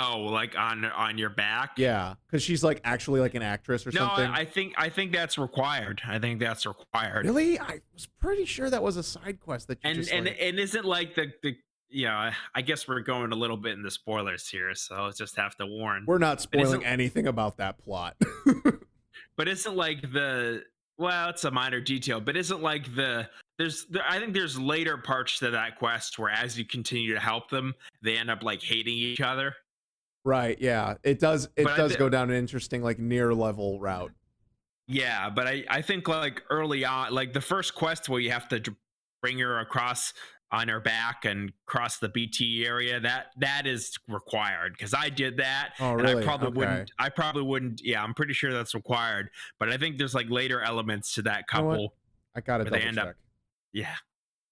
Oh, 0.00 0.20
like 0.22 0.58
on 0.58 0.84
on 0.84 1.18
your 1.18 1.30
back? 1.30 1.72
Yeah, 1.76 2.14
because 2.26 2.42
she's 2.42 2.64
like 2.64 2.80
actually 2.84 3.20
like 3.20 3.34
an 3.34 3.42
actress 3.42 3.86
or 3.86 3.90
No, 3.92 4.00
something. 4.00 4.26
I, 4.26 4.40
I 4.40 4.44
think 4.44 4.74
I 4.76 4.88
think 4.88 5.12
that's 5.12 5.38
required. 5.38 6.02
I 6.06 6.18
think 6.18 6.40
that's 6.40 6.66
required. 6.66 7.26
really, 7.26 7.60
I 7.60 7.80
was 7.92 8.08
pretty 8.20 8.44
sure 8.44 8.68
that 8.70 8.82
was 8.82 8.96
a 8.96 9.02
side 9.04 9.38
quest 9.40 9.68
that 9.68 9.78
you 9.84 9.90
and 9.90 9.98
just 10.00 10.12
and 10.12 10.26
like, 10.26 10.36
and 10.40 10.58
isn't 10.58 10.84
like 10.84 11.14
the 11.14 11.32
the 11.42 11.56
yeah, 11.90 12.32
I 12.54 12.62
guess 12.62 12.88
we're 12.88 13.00
going 13.00 13.30
a 13.30 13.36
little 13.36 13.56
bit 13.56 13.74
in 13.74 13.82
the 13.82 13.90
spoilers 13.90 14.48
here, 14.48 14.74
so 14.74 14.96
I'll 14.96 15.12
just 15.12 15.36
have 15.36 15.54
to 15.58 15.66
warn. 15.66 16.04
we're 16.08 16.18
not 16.18 16.40
spoiling 16.40 16.84
anything 16.84 17.28
about 17.28 17.58
that 17.58 17.78
plot. 17.78 18.16
but 19.36 19.46
isn't 19.48 19.76
like 19.76 20.00
the 20.12 20.62
well 20.98 21.28
it's 21.30 21.44
a 21.44 21.50
minor 21.50 21.80
detail 21.80 22.20
but 22.20 22.36
isn't 22.36 22.62
like 22.62 22.94
the 22.94 23.28
there's 23.58 23.84
there, 23.90 24.04
i 24.08 24.18
think 24.20 24.32
there's 24.32 24.58
later 24.58 24.96
parts 24.96 25.40
to 25.40 25.50
that 25.50 25.76
quest 25.78 26.18
where 26.20 26.30
as 26.30 26.56
you 26.56 26.64
continue 26.64 27.12
to 27.14 27.18
help 27.20 27.50
them 27.50 27.74
they 28.02 28.16
end 28.16 28.30
up 28.30 28.44
like 28.44 28.62
hating 28.62 28.94
each 28.94 29.20
other 29.20 29.54
right? 30.24 30.56
Yeah, 30.60 30.94
it 31.02 31.18
does. 31.20 31.48
It 31.56 31.64
But 31.64 31.76
does 31.76 31.92
thi- 31.92 31.98
go 31.98 32.08
down 32.08 32.30
an 32.30 32.36
interesting 32.36 32.82
like 32.82 32.98
NieR 32.98 33.36
level 33.36 33.78
route. 33.80 34.12
yeah 34.86 35.30
but 35.30 35.46
i 35.46 35.64
i 35.70 35.80
think 35.80 36.06
like 36.08 36.42
early 36.50 36.84
on 36.84 37.10
like 37.14 37.32
the 37.32 37.40
first 37.40 37.74
quest 37.74 38.06
where 38.10 38.20
you 38.20 38.30
have 38.30 38.46
to 38.48 38.60
bring 39.22 39.38
her 39.38 39.58
across 39.60 40.12
on 40.52 40.68
her 40.68 40.78
back 40.78 41.24
and 41.24 41.52
cross 41.64 41.96
the 41.96 42.08
bt 42.10 42.66
area 42.66 43.00
that 43.00 43.28
that 43.38 43.66
is 43.66 43.96
required 44.08 44.72
because 44.76 44.92
i 44.92 45.08
did 45.08 45.38
that 45.38 45.70
Oh, 45.80 45.92
and 45.92 46.02
really? 46.02 46.22
I 46.22 46.26
probably 46.26 46.48
Okay. 46.48 46.58
wouldn't. 46.58 46.90
I 46.98 47.08
probably 47.08 47.42
wouldn't. 47.44 47.80
Yeah, 47.82 48.02
I'm 48.04 48.12
pretty 48.12 48.34
sure 48.34 48.52
that's 48.52 48.74
required. 48.74 49.30
But 49.58 49.70
I 49.70 49.78
think 49.78 49.96
there's 49.96 50.14
like 50.14 50.28
later 50.28 50.60
elements 50.60 51.14
to 51.14 51.22
that 51.22 51.44
You 51.52 51.62
know 51.62 51.70
couple. 51.70 51.94
I 52.36 52.40
gotta 52.42 52.64
double 52.64 52.76
end 52.76 52.98
up- 52.98 53.14
Yeah. 53.72 53.94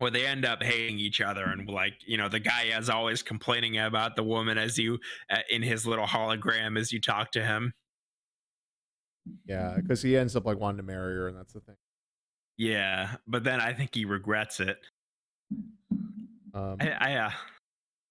Where 0.02 0.10
they 0.10 0.26
end 0.26 0.44
up 0.44 0.60
hating 0.64 0.98
each 0.98 1.20
other 1.20 1.44
and 1.44 1.68
like, 1.68 1.94
you 2.04 2.16
know, 2.16 2.28
the 2.28 2.40
guy 2.40 2.64
is 2.76 2.90
always 2.90 3.22
complaining 3.22 3.78
about 3.78 4.16
the 4.16 4.24
woman 4.24 4.58
as 4.58 4.76
you 4.76 4.98
uh, 5.30 5.38
in 5.48 5.62
his 5.62 5.86
little 5.86 6.06
hologram 6.06 6.76
as 6.76 6.90
you 6.92 7.00
talk 7.00 7.30
to 7.32 7.44
him. 7.44 7.72
Yeah, 9.46 9.76
because 9.76 10.02
he 10.02 10.16
ends 10.16 10.34
up 10.34 10.44
like 10.44 10.58
wanting 10.58 10.78
to 10.78 10.82
marry 10.82 11.14
her, 11.14 11.28
and 11.28 11.36
that's 11.38 11.52
the 11.52 11.60
thing. 11.60 11.76
Yeah, 12.58 13.14
but 13.28 13.44
then 13.44 13.60
I 13.60 13.72
think 13.72 13.94
he 13.94 14.04
regrets 14.04 14.58
it. 14.58 14.78
Um, 16.52 16.76
I, 16.80 16.90
I 16.98 17.14
uh, 17.14 17.30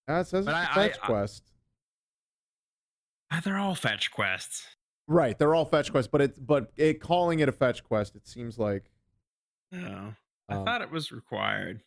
ah, 0.08 0.20
it 0.22 0.28
says 0.28 0.48
a 0.48 0.56
I- 0.56 0.74
fetch 0.74 0.98
I- 1.04 1.06
quest. 1.06 1.44
uh, 3.32 3.42
they're 3.42 3.58
all 3.60 3.76
fetch 3.76 4.12
quests. 4.12 4.66
Right, 5.08 5.38
they're 5.38 5.54
all 5.54 5.66
fetch 5.66 5.92
quests, 5.92 6.10
but 6.10 6.22
it 6.22 6.48
but 6.48 6.72
it 6.78 7.02
calling 7.02 7.40
it 7.42 7.50
a 7.50 7.52
fetch 7.52 7.84
quest, 7.84 8.16
it 8.16 8.26
seems 8.28 8.58
like 8.58 8.86
Oh, 9.76 10.14
I 10.52 10.56
um, 10.56 10.66
thought 10.66 10.82
it 10.82 10.92
was 10.92 11.12
required. 11.12 11.82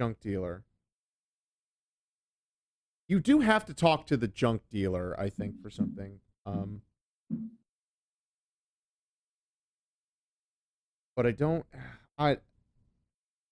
junk 0.00 0.18
dealer. 0.20 0.64
You 3.06 3.20
do 3.20 3.40
have 3.40 3.66
to 3.66 3.74
talk 3.74 4.06
to 4.06 4.16
the 4.16 4.28
junk 4.28 4.62
dealer, 4.72 5.14
I 5.20 5.28
think, 5.28 5.60
for 5.60 5.68
something. 5.68 6.20
Um, 6.46 6.80
but 11.14 11.26
I 11.26 11.32
don't. 11.32 11.66
I. 12.18 12.38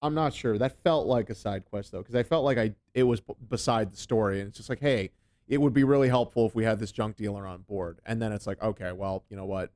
I'm 0.00 0.14
not 0.14 0.32
sure. 0.32 0.56
That 0.56 0.82
felt 0.82 1.06
like 1.06 1.28
a 1.28 1.34
side 1.34 1.66
quest 1.66 1.92
though, 1.92 1.98
because 1.98 2.14
I 2.14 2.22
felt 2.22 2.44
like 2.44 2.56
I 2.56 2.74
it 2.94 3.02
was 3.02 3.20
b- 3.20 3.34
beside 3.46 3.92
the 3.92 3.98
story, 3.98 4.40
and 4.40 4.48
it's 4.48 4.56
just 4.56 4.70
like, 4.70 4.80
hey, 4.80 5.10
it 5.48 5.60
would 5.60 5.74
be 5.74 5.84
really 5.84 6.08
helpful 6.08 6.46
if 6.46 6.54
we 6.54 6.64
had 6.64 6.78
this 6.78 6.92
junk 6.92 7.16
dealer 7.16 7.46
on 7.46 7.62
board. 7.62 7.98
And 8.06 8.22
then 8.22 8.32
it's 8.32 8.46
like, 8.46 8.62
okay, 8.62 8.92
well, 8.92 9.24
you 9.28 9.36
know 9.36 9.44
what? 9.44 9.70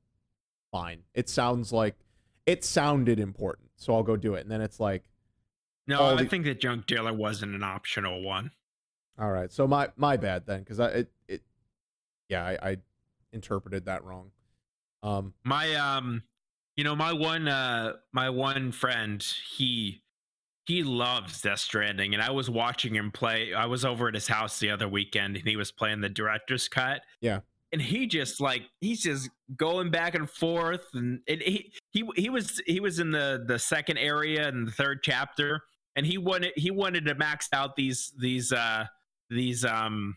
Fine. 0.73 1.03
It 1.15 1.29
sounds 1.29 1.73
like 1.73 1.95
it 2.47 2.65
sounded 2.65 3.21
important, 3.21 3.71
so 3.77 3.95
I'll 3.95 4.03
go 4.03 4.17
do 4.17 4.35
it. 4.35 4.41
And 4.41 4.51
then 4.51 4.61
it's 4.61 4.81
like, 4.81 5.05
No, 5.87 6.03
I 6.05 6.23
the- 6.23 6.29
think 6.29 6.45
that 6.47 6.61
junk 6.61 6.87
dealer 6.87 7.13
wasn't 7.13 7.55
an 7.55 7.63
optional 7.63 8.23
one. 8.23 8.51
All 9.19 9.31
right, 9.31 9.53
so 9.53 9.67
my 9.69 9.91
my 9.97 10.17
bad 10.17 10.47
then, 10.47 10.61
because 10.61 10.81
I 10.81 10.87
it, 10.89 11.13
it 11.29 11.43
yeah 12.29 12.43
I, 12.45 12.71
I 12.71 12.77
interpreted 13.33 13.85
that 13.85 14.03
wrong. 14.05 14.31
Um, 15.03 15.35
My 15.45 15.75
um, 15.75 16.23
you 16.77 16.85
know, 16.85 16.97
my 16.97 17.13
one 17.13 17.47
uh, 17.47 17.95
my 18.13 18.31
one 18.31 18.73
friend, 18.73 19.23
he 19.57 20.03
he 20.65 20.83
loves 20.83 21.43
Death 21.43 21.59
Stranding, 21.59 22.15
and 22.15 22.23
I 22.23 22.31
was 22.31 22.49
watching 22.49 22.95
him 22.95 23.11
play. 23.11 23.53
I 23.53 23.67
was 23.67 23.85
over 23.85 24.09
at 24.09 24.15
his 24.15 24.29
house 24.29 24.59
the 24.61 24.71
other 24.71 24.89
weekend, 24.89 25.37
and 25.37 25.47
he 25.47 25.57
was 25.57 25.71
playing 25.71 26.01
the 26.01 26.09
director's 26.09 26.69
cut. 26.69 27.03
Yeah. 27.21 27.41
And 27.73 27.81
he 27.81 28.07
just 28.07 28.41
like 28.41 28.63
he's 28.81 29.03
just 29.03 29.31
going 29.57 29.91
back 29.91 30.15
and 30.15 30.29
forth, 30.29 30.87
and 30.95 31.21
it, 31.27 31.43
he 31.43 31.73
he 31.91 32.05
he 32.17 32.29
was 32.29 32.61
he 32.67 32.81
was 32.81 32.99
in 32.99 33.11
the 33.11 33.45
the 33.47 33.59
second 33.59 33.99
area 33.99 34.49
in 34.49 34.65
the 34.65 34.71
third 34.71 35.01
chapter, 35.03 35.63
and 35.97 36.07
he 36.07 36.19
wanted 36.19 36.53
he 36.57 36.71
wanted 36.71 37.07
to 37.07 37.15
max 37.15 37.49
out 37.53 37.75
these 37.77 38.13
these 38.21 38.53
uh 38.53 38.85
these 39.31 39.65
um 39.65 40.15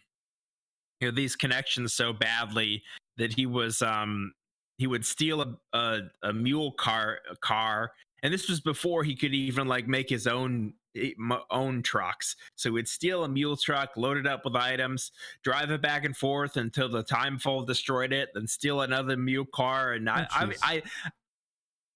you 0.99 1.08
know 1.08 1.16
these 1.16 1.36
connections 1.36 1.93
so 1.93 2.12
badly 2.12 2.84
that 3.18 3.34
he 3.34 3.45
was 3.45 3.82
um 3.82 4.34
he 4.78 4.88
would 4.88 5.06
steal 5.06 5.41
a 5.41 5.78
a, 5.78 5.99
a 6.24 6.34
mule 6.34 6.72
car 6.74 7.20
a 7.32 7.36
car 7.38 7.91
and 8.26 8.34
this 8.34 8.49
was 8.49 8.59
before 8.59 9.03
he 9.03 9.15
could 9.15 9.36
even 9.36 9.67
like 9.67 9.88
make 9.88 10.09
his 10.09 10.26
own 10.26 10.73
eh, 10.95 11.11
own 11.51 11.84
trucks. 11.84 12.36
So 12.55 12.76
he'd 12.76 12.88
steal 12.88 13.23
a 13.23 13.30
mule 13.30 13.55
truck 13.55 13.91
load 13.95 14.17
it 14.17 14.26
up 14.26 14.45
with 14.45 14.55
items 14.55 15.11
drive 15.43 15.69
it 15.69 15.82
back 15.82 16.05
and 16.05 16.17
forth 16.17 16.57
until 16.57 16.89
the 16.89 17.03
timefall 17.03 17.67
destroyed 17.67 18.11
it 18.11 18.30
then 18.34 18.47
steal 18.47 18.82
another 18.82 19.15
mule 19.15 19.45
car. 19.45 19.93
And 19.93 20.09
I, 20.09 20.28
Oh, 20.32 20.51
I. 20.63 20.76
I 20.76 20.84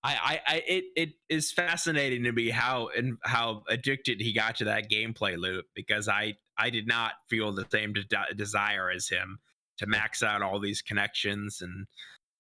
I, 0.02 0.14
I, 0.14 0.42
I, 0.48 0.64
it, 0.66 0.84
it 0.96 1.10
is 1.28 1.52
fascinating 1.52 2.24
to 2.24 2.32
me 2.32 2.52
how 2.52 2.90
and 2.96 3.18
how 3.26 3.64
addicted 3.68 4.22
he 4.22 4.32
got 4.32 4.56
to 4.58 4.64
that 4.66 4.90
gameplay 4.90 5.38
loop 5.38 5.66
because 5.76 6.08
I, 6.08 6.36
I 6.58 6.70
did 6.70 6.88
not 6.88 7.14
feel 7.30 7.52
the 7.52 7.66
same 7.70 7.92
de- 7.92 8.36
desire 8.36 8.90
as 8.90 9.10
him 9.10 9.40
to 9.80 9.88
max 9.88 10.24
out 10.24 10.42
all 10.42 10.62
these 10.62 10.82
connections 10.82 11.62
and, 11.62 11.86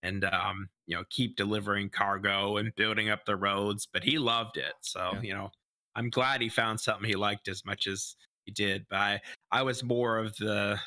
and 0.04 0.24
um, 0.24 0.70
you 0.90 0.96
know, 0.96 1.04
keep 1.12 1.36
delivering 1.36 1.88
cargo 1.88 2.58
and 2.58 2.74
building 2.76 3.10
up 3.12 3.24
the 3.26 3.36
roads. 3.36 3.88
But 3.94 4.04
he 4.04 4.18
loved 4.18 4.58
it, 4.58 4.74
so 4.82 5.12
Yeah. 5.14 5.22
you 5.22 5.34
know, 5.36 5.52
I'm 5.96 6.10
glad 6.10 6.42
he 6.42 6.50
found 6.50 6.80
something 6.80 7.08
he 7.08 7.16
liked 7.16 7.48
as 7.48 7.64
much 7.64 7.86
as 7.86 8.16
he 8.46 8.52
did. 8.52 8.88
But 8.90 8.98
I, 8.98 9.22
I 9.52 9.62
was 9.62 9.84
more 9.84 10.18
of 10.18 10.36
the, 10.38 10.80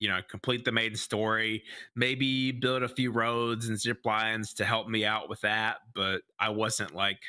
you 0.00 0.08
know, 0.08 0.18
complete 0.28 0.64
the 0.64 0.72
main 0.72 0.96
story, 0.96 1.62
maybe 1.94 2.50
build 2.50 2.82
a 2.82 2.88
few 2.88 3.12
roads 3.12 3.68
and 3.68 3.78
zip 3.78 4.00
lines 4.04 4.52
to 4.54 4.64
help 4.64 4.88
me 4.88 5.04
out 5.04 5.28
with 5.28 5.40
that. 5.42 5.76
But 5.94 6.22
I 6.40 6.48
wasn't 6.48 6.92
like, 6.92 7.20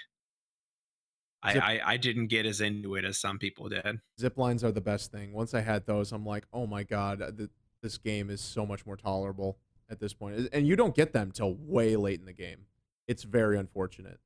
I, 1.44 1.60
I, 1.60 1.82
I 1.94 1.98
didn't 1.98 2.28
get 2.28 2.48
as 2.48 2.62
into 2.62 2.96
it 2.96 3.06
as 3.06 3.20
some 3.20 3.38
people 3.38 3.70
did. 3.70 4.00
zip 4.20 4.40
lines 4.40 4.64
are 4.64 4.72
the 4.72 4.82
best 4.82 5.12
thing. 5.12 5.34
Once 5.34 5.54
I 5.54 5.62
had 5.62 5.86
those, 5.86 6.12
I'm 6.12 6.26
like, 6.26 6.46
oh 6.52 6.66
my 6.66 6.82
god, 6.82 7.22
uh, 7.22 7.32
th- 7.32 7.52
this 7.84 8.00
game 8.00 8.32
is 8.32 8.42
so 8.42 8.66
much 8.66 8.88
more 8.88 8.98
tolerable 8.98 9.60
at 9.90 10.00
this 10.00 10.14
point. 10.14 10.50
And 10.54 10.68
you 10.68 10.76
don't 10.76 10.96
get 10.96 11.14
them 11.14 11.32
till 11.32 11.56
way 11.60 11.96
late 11.96 12.20
in 12.20 12.26
the 12.26 12.34
game. 12.34 12.66
It's 13.08 13.24
very 13.24 13.58
unfortunate. 13.58 14.20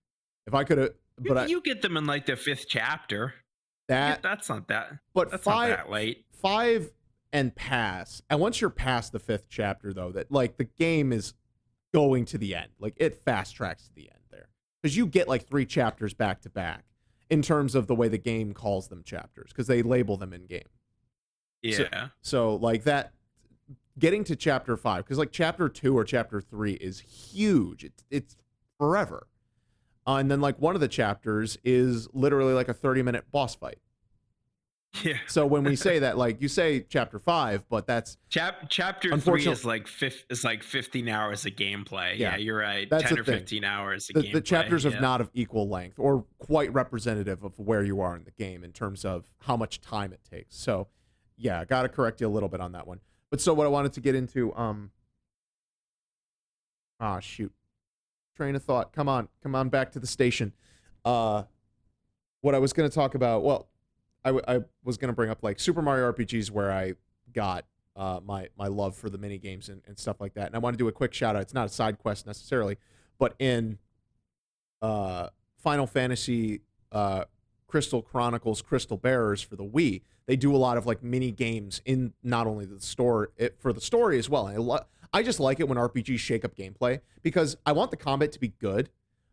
If 0.48 0.54
I 0.54 0.64
could 0.64 0.78
have, 0.80 0.92
but 1.18 1.30
you, 1.30 1.38
I, 1.38 1.46
you 1.46 1.62
get 1.62 1.82
them 1.82 1.98
in 1.98 2.06
like 2.06 2.26
the 2.26 2.36
fifth 2.36 2.66
chapter. 2.68 3.34
that 3.88 4.24
that's 4.24 4.50
not 4.50 4.68
that. 4.70 4.92
but 5.14 5.30
That's 5.32 5.44
five 5.44 5.70
not 5.70 5.78
that 5.78 5.90
late. 5.92 6.26
five 6.42 6.90
and 7.32 7.56
pass. 7.56 8.22
And 8.30 8.40
once 8.40 8.60
you're 8.60 8.70
past 8.70 9.12
the 9.12 9.20
fifth 9.20 9.48
chapter, 9.50 9.94
though, 9.94 10.12
that 10.12 10.32
like 10.32 10.58
the 10.58 10.64
game 10.66 11.14
is 11.14 11.34
going 11.94 12.26
to 12.26 12.38
the 12.38 12.56
end. 12.56 12.70
Like 12.80 12.96
it 12.98 13.24
fast 13.24 13.56
tracks 13.56 13.88
to 13.88 13.94
the 13.94 14.10
end 14.10 14.20
there 14.32 14.50
because 14.82 14.98
you 14.98 15.06
get 15.06 15.28
like 15.28 15.48
three 15.48 15.66
chapters 15.66 16.14
back 16.14 16.42
to 16.42 16.50
back 16.50 16.86
in 17.30 17.42
terms 17.42 17.76
of 17.76 17.88
the 17.88 17.96
way 17.96 18.08
the 18.08 18.18
game 18.18 18.54
calls 18.54 18.88
them 18.88 19.04
chapters 19.04 19.50
because 19.50 19.68
they 19.68 19.82
label 19.84 20.18
them 20.18 20.34
in 20.34 20.46
game. 20.48 20.68
Yeah. 21.62 21.78
So, 21.78 22.10
so 22.22 22.56
like 22.56 22.84
that, 22.86 23.14
getting 24.00 24.24
to 24.26 24.36
chapter 24.36 24.78
five 24.78 25.04
because 25.06 25.18
like 25.18 25.32
chapter 25.32 25.70
two 25.70 25.98
or 25.98 26.04
chapter 26.04 26.42
three 26.42 26.74
is 26.74 27.00
huge. 27.00 27.84
It's 27.84 28.04
it's 28.10 28.36
forever. 28.78 29.28
Uh, 30.08 30.16
and 30.16 30.32
then 30.32 30.42
like 30.42 30.60
one 30.60 30.74
of 30.76 30.82
the 30.82 30.88
chapters 30.88 31.58
is 31.64 32.08
literally 32.14 32.54
like 32.54 32.68
a 32.70 32.74
30 32.74 33.04
minute 33.04 33.26
boss 33.32 33.54
fight. 33.56 33.78
yeah. 35.04 35.14
So 35.28 35.46
when 35.46 35.64
we 35.64 35.76
say 35.76 36.00
that, 36.06 36.18
like 36.18 36.42
you 36.42 36.48
say 36.48 36.82
chapter 36.90 37.20
five, 37.20 37.64
but 37.70 37.86
that's 37.86 38.18
Chap- 38.30 38.68
chapter 38.70 39.16
three 39.18 39.46
is 39.48 39.64
like 39.64 39.88
fif- 39.88 40.26
is 40.30 40.44
like 40.44 40.64
15 40.64 41.08
hours 41.08 41.46
of 41.46 41.54
gameplay. 41.54 42.18
Yeah, 42.18 42.32
Yeah, 42.32 42.38
you're 42.38 42.58
right. 42.58 42.90
that's 42.90 43.04
10 43.04 43.20
or 43.20 43.24
thing. 43.24 43.38
15 43.40 43.64
hours 43.64 44.10
of 44.10 44.16
the, 44.16 44.22
gameplay. 44.30 44.34
the 44.34 44.42
chapters 44.42 44.84
yeah. 44.86 44.92
are 44.98 45.00
not 45.02 45.22
of 45.22 45.30
equal 45.34 45.70
length 45.70 46.00
or 46.00 46.26
quite 46.40 46.74
representative 46.74 47.44
of 47.44 47.58
where 47.60 47.84
you 47.84 48.02
are 48.02 48.16
in 48.16 48.24
the 48.24 48.32
game 48.32 48.64
in 48.64 48.72
terms 48.72 49.06
of 49.06 49.30
how 49.42 49.56
much 49.56 49.80
time 49.82 50.12
it 50.12 50.22
takes. 50.30 50.58
So 50.58 50.88
yeah, 51.38 51.64
got 51.66 51.84
to 51.84 51.90
correct 51.90 52.22
you 52.22 52.28
a 52.28 52.30
little 52.30 52.50
bit 52.50 52.60
on 52.60 52.72
that 52.74 52.88
one. 52.88 53.00
But 53.32 53.42
so 53.42 53.54
what 53.54 53.66
I 53.66 53.70
wanted 53.70 53.94
to 53.94 54.02
get 54.02 54.14
into, 54.14 54.54
um, 54.56 54.92
ah 57.00 57.20
shoot, 57.20 57.52
train 58.36 58.56
of 58.56 58.64
thought. 58.64 58.94
Come 58.94 59.10
on, 59.10 59.30
come 59.42 59.56
on 59.56 59.70
back 59.70 59.92
to 59.94 60.00
the 60.00 60.06
station. 60.06 60.54
Uh, 61.04 61.44
what 62.42 62.54
I 62.54 62.60
was 62.60 62.74
going 62.74 62.88
to 62.88 62.94
talk 62.94 63.16
about, 63.16 63.44
well, 63.44 63.70
I, 64.24 64.30
w- 64.30 64.46
I 64.48 64.60
was 64.84 64.98
going 64.98 65.08
to 65.08 65.16
bring 65.16 65.30
up 65.30 65.42
like 65.42 65.60
Super 65.60 65.82
Mario 65.82 66.12
RPGs 66.12 66.52
where 66.52 66.72
I 66.72 66.94
got 67.34 67.66
uh, 67.96 68.20
my 68.24 68.50
my 68.58 68.68
love 68.68 68.96
for 68.96 69.10
the 69.10 69.18
mini 69.18 69.38
games 69.38 69.70
and, 69.70 69.82
and 69.88 69.98
stuff 69.98 70.20
like 70.20 70.34
that. 70.36 70.48
And 70.48 70.56
I 70.56 70.60
want 70.60 70.74
to 70.74 70.78
do 70.78 70.88
a 70.88 70.92
quick 70.92 71.14
shout 71.14 71.36
out. 71.36 71.42
It's 71.42 71.54
not 71.54 71.66
a 71.66 71.70
side 71.70 71.98
quest 72.00 72.28
necessarily, 72.28 72.78
but 73.18 73.34
in 73.40 73.80
uh, 74.82 75.30
Final 75.58 75.88
Fantasy 75.88 76.62
uh, 76.92 77.26
Crystal 77.72 78.02
Chronicles 78.02 78.62
Crystal 78.62 78.98
Bearers 78.98 79.42
for 79.42 79.56
the 79.56 79.64
Wii, 79.64 80.02
they 80.26 80.36
do 80.36 80.54
a 80.54 80.58
lot 80.58 80.78
of 80.78 80.86
like 80.86 81.02
mini 81.02 81.32
games 81.32 81.82
in 81.86 82.14
not 82.22 82.46
only 82.46 82.66
the 82.66 82.82
store 82.82 83.32
it, 83.38 83.56
for 83.60 83.72
the 83.72 83.80
story 83.80 84.20
as 84.20 84.30
well. 84.30 84.46
I 84.46 84.58
lo- 84.58 84.86
I 85.14 85.24
just 85.24 85.40
like 85.40 85.62
it 85.62 85.70
when 85.70 85.78
RPGs 85.78 86.20
shake 86.20 86.44
up 86.44 86.56
gameplay 86.56 87.00
because 87.24 87.56
I 87.66 87.72
want 87.72 87.90
the 87.90 87.98
combat 87.98 88.34
to 88.34 88.40
be 88.40 88.50
good, 88.60 88.90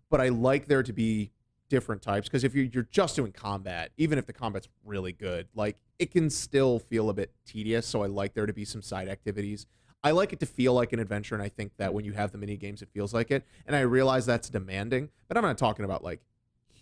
but 0.09 0.21
I 0.21 0.29
like 0.29 0.69
there 0.69 0.85
to 0.85 0.93
be 0.93 1.33
different 1.69 2.01
types 2.01 2.29
because 2.29 2.45
if 2.45 2.55
you're, 2.55 2.67
you're 2.67 2.89
just 2.91 3.17
doing 3.17 3.33
combat, 3.33 3.91
even 3.97 4.19
if 4.19 4.27
the 4.27 4.33
combat's 4.33 4.69
really 4.85 5.13
good, 5.13 5.49
like 5.57 5.77
it 5.99 6.13
can 6.13 6.31
still 6.31 6.79
feel 6.79 7.11
a 7.11 7.15
bit 7.15 7.33
tedious. 7.45 7.87
So 7.87 8.05
I 8.05 8.07
like 8.07 8.35
there 8.35 8.47
to 8.47 8.53
be 8.53 8.65
some 8.65 8.83
side 8.83 9.09
activities. 9.09 9.67
I 10.05 10.13
like 10.13 10.33
it 10.33 10.39
to 10.41 10.47
feel 10.47 10.75
like 10.75 10.93
an 10.93 11.01
adventure, 11.01 11.35
and 11.35 11.43
I 11.43 11.49
think 11.49 11.73
that 11.79 11.93
when 11.93 12.05
you 12.05 12.13
have 12.13 12.31
the 12.31 12.39
mini 12.39 12.57
games, 12.57 12.83
it 12.83 12.89
feels 12.95 13.13
like 13.13 13.33
it. 13.33 13.45
And 13.67 13.75
I 13.75 13.81
realize 13.81 14.27
that's 14.27 14.49
demanding, 14.49 15.11
but 15.27 15.37
I'm 15.37 15.43
not 15.43 15.59
talking 15.59 15.85
about 15.85 16.05
like 16.05 16.21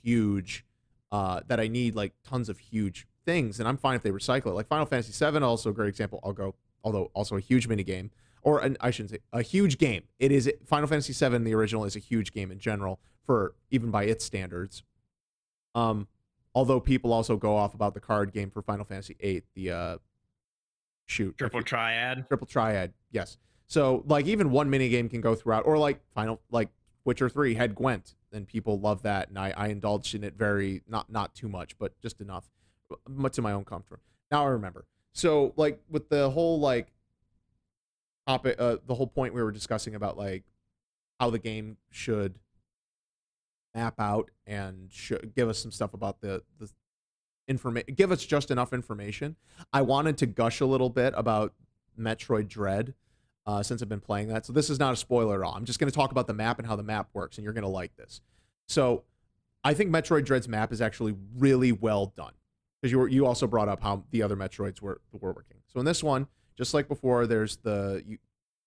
huge, 0.03 0.67
uh, 1.13 1.41
that 1.47 1.61
I 1.61 1.69
need 1.69 1.95
like 1.95 2.13
tons 2.25 2.49
of 2.49 2.59
huge 2.59 3.07
things, 3.25 3.59
and 3.59 3.69
I'm 3.69 3.77
fine 3.77 3.97
if 3.97 4.03
they 4.03 4.11
recycle 4.11 4.47
it. 4.47 4.55
Like 4.55 4.69
Final 4.69 4.87
Fantasy 4.87 5.13
VII, 5.13 5.39
also 5.39 5.71
a 5.71 5.73
great 5.73 5.89
example. 5.89 6.21
I'll 6.25 6.33
go, 6.33 6.55
although 6.85 7.11
also 7.15 7.37
a 7.37 7.41
huge 7.41 7.69
mini 7.69 7.83
game, 7.83 8.11
or 8.43 8.61
an, 8.61 8.77
I 8.81 8.91
shouldn't 8.91 9.11
say 9.11 9.19
a 9.33 9.43
huge 9.43 9.79
game. 9.79 10.05
It 10.19 10.33
is 10.33 10.51
Final 10.65 10.89
Fantasy 10.89 11.13
VII, 11.13 11.39
the 11.39 11.55
original, 11.55 11.85
is 11.85 11.97
a 11.97 12.01
huge 12.01 12.33
game 12.33 12.51
in 12.51 12.59
general 12.59 13.01
for 13.25 13.55
even 13.71 13.91
by 13.91 14.05
its 14.05 14.25
standards. 14.25 14.83
Um, 15.75 16.09
although 16.55 16.81
people 16.81 17.13
also 17.13 17.37
go 17.37 17.57
off 17.57 17.75
about 17.75 17.95
the 17.95 18.01
card 18.01 18.33
game 18.33 18.51
for 18.51 18.63
Final 18.63 18.85
Fantasy 18.85 19.17
VIII, 19.21 19.43
the 19.55 19.71
uh, 19.71 19.99
shoot 21.07 21.37
triple 21.39 21.63
triad. 21.63 22.27
triple 22.29 22.47
triad 22.47 22.93
yes 23.13 23.39
so 23.69 24.03
like 24.07 24.27
even 24.27 24.51
one 24.51 24.69
mini 24.69 24.89
game 24.89 25.09
can 25.09 25.21
go 25.21 25.35
throughout 25.35 25.65
or 25.65 25.79
like 25.79 26.01
final 26.15 26.41
like 26.51 26.69
witcher 27.07 27.31
3 27.31 27.55
had 27.55 27.75
gwent 27.75 28.15
and 28.33 28.47
people 28.47 28.79
love 28.79 29.03
that 29.03 29.29
and 29.29 29.39
i 29.39 29.55
i 29.57 29.69
indulged 29.69 30.15
in 30.15 30.23
it 30.23 30.35
very 30.37 30.83
not 30.87 31.11
not 31.11 31.35
too 31.35 31.49
much 31.49 31.79
but 31.79 31.99
just 32.03 32.21
enough 32.21 32.51
much 33.09 33.35
to 33.35 33.43
my 33.43 33.53
own 33.53 33.65
comfort. 33.65 34.01
Now 34.31 34.45
i 34.45 34.49
remember. 34.49 34.87
So 35.13 35.53
like 35.57 35.81
with 35.89 36.09
the 36.09 36.31
whole 36.31 36.61
like 36.61 36.89
topic 38.27 38.57
uh 38.59 38.77
the 38.87 38.95
whole 38.95 39.07
point 39.07 39.35
we 39.35 39.43
were 39.43 39.53
discussing 39.53 39.95
about 39.95 40.19
like 40.19 40.45
how 41.21 41.31
the 41.31 41.39
game 41.39 41.77
should 41.91 42.39
map 43.75 43.95
out 43.99 44.31
and 44.47 44.93
should 44.93 45.33
give 45.35 45.49
us 45.49 45.59
some 45.59 45.71
stuff 45.71 45.95
about 45.95 46.21
the 46.21 46.43
the 46.59 46.69
information 47.47 47.95
give 47.95 48.11
us 48.11 48.27
just 48.27 48.51
enough 48.51 48.73
information 48.73 49.37
i 49.73 49.81
wanted 49.81 50.19
to 50.19 50.27
gush 50.27 50.61
a 50.61 50.67
little 50.67 50.91
bit 50.91 51.15
about 51.17 51.55
metroid 51.97 52.49
dread 52.49 52.95
uh, 53.47 53.62
since 53.62 53.82
i've 53.82 53.88
been 53.88 54.01
playing 54.01 54.28
that. 54.28 54.47
So 54.47 54.53
this 54.53 54.70
is 54.70 54.78
not 54.78 54.92
a 54.92 54.97
spoiler 54.97 55.42
at 55.42 55.47
all. 55.47 55.55
I'm 55.55 55.64
just 55.64 55.78
going 55.78 55.90
to 55.90 55.94
talk 55.94 56.11
about 56.11 56.26
the 56.26 56.34
map 56.34 56.59
and 56.59 56.66
how 56.66 56.76
the 56.76 56.82
map 56.82 57.09
works 57.12 57.38
and 57.38 57.44
you're 57.44 57.53
going 57.53 57.62
to 57.62 57.68
like 57.68 57.97
this. 57.97 58.20
So 58.66 59.05
i 59.64 59.74
think 59.74 59.90
metroid 59.90 60.24
dread's 60.24 60.49
map 60.49 60.72
is 60.72 60.80
actually 60.80 61.14
really 61.36 61.72
well 61.72 62.12
done 62.16 62.32
because 62.80 62.92
you 62.92 62.99
were, 62.99 63.09
you 63.09 63.26
also 63.26 63.47
brought 63.47 63.68
up 63.68 63.82
how 63.82 64.05
the 64.11 64.22
other 64.22 64.36
metroids 64.36 64.80
were 64.80 65.01
were 65.12 65.32
working. 65.32 65.59
So 65.66 65.80
in 65.80 65.86
this 65.86 66.03
one 66.03 66.28
just 66.57 66.74
like 66.74 66.88
before 66.88 67.26
there's 67.26 67.57
the 67.59 68.03
you, 68.07 68.18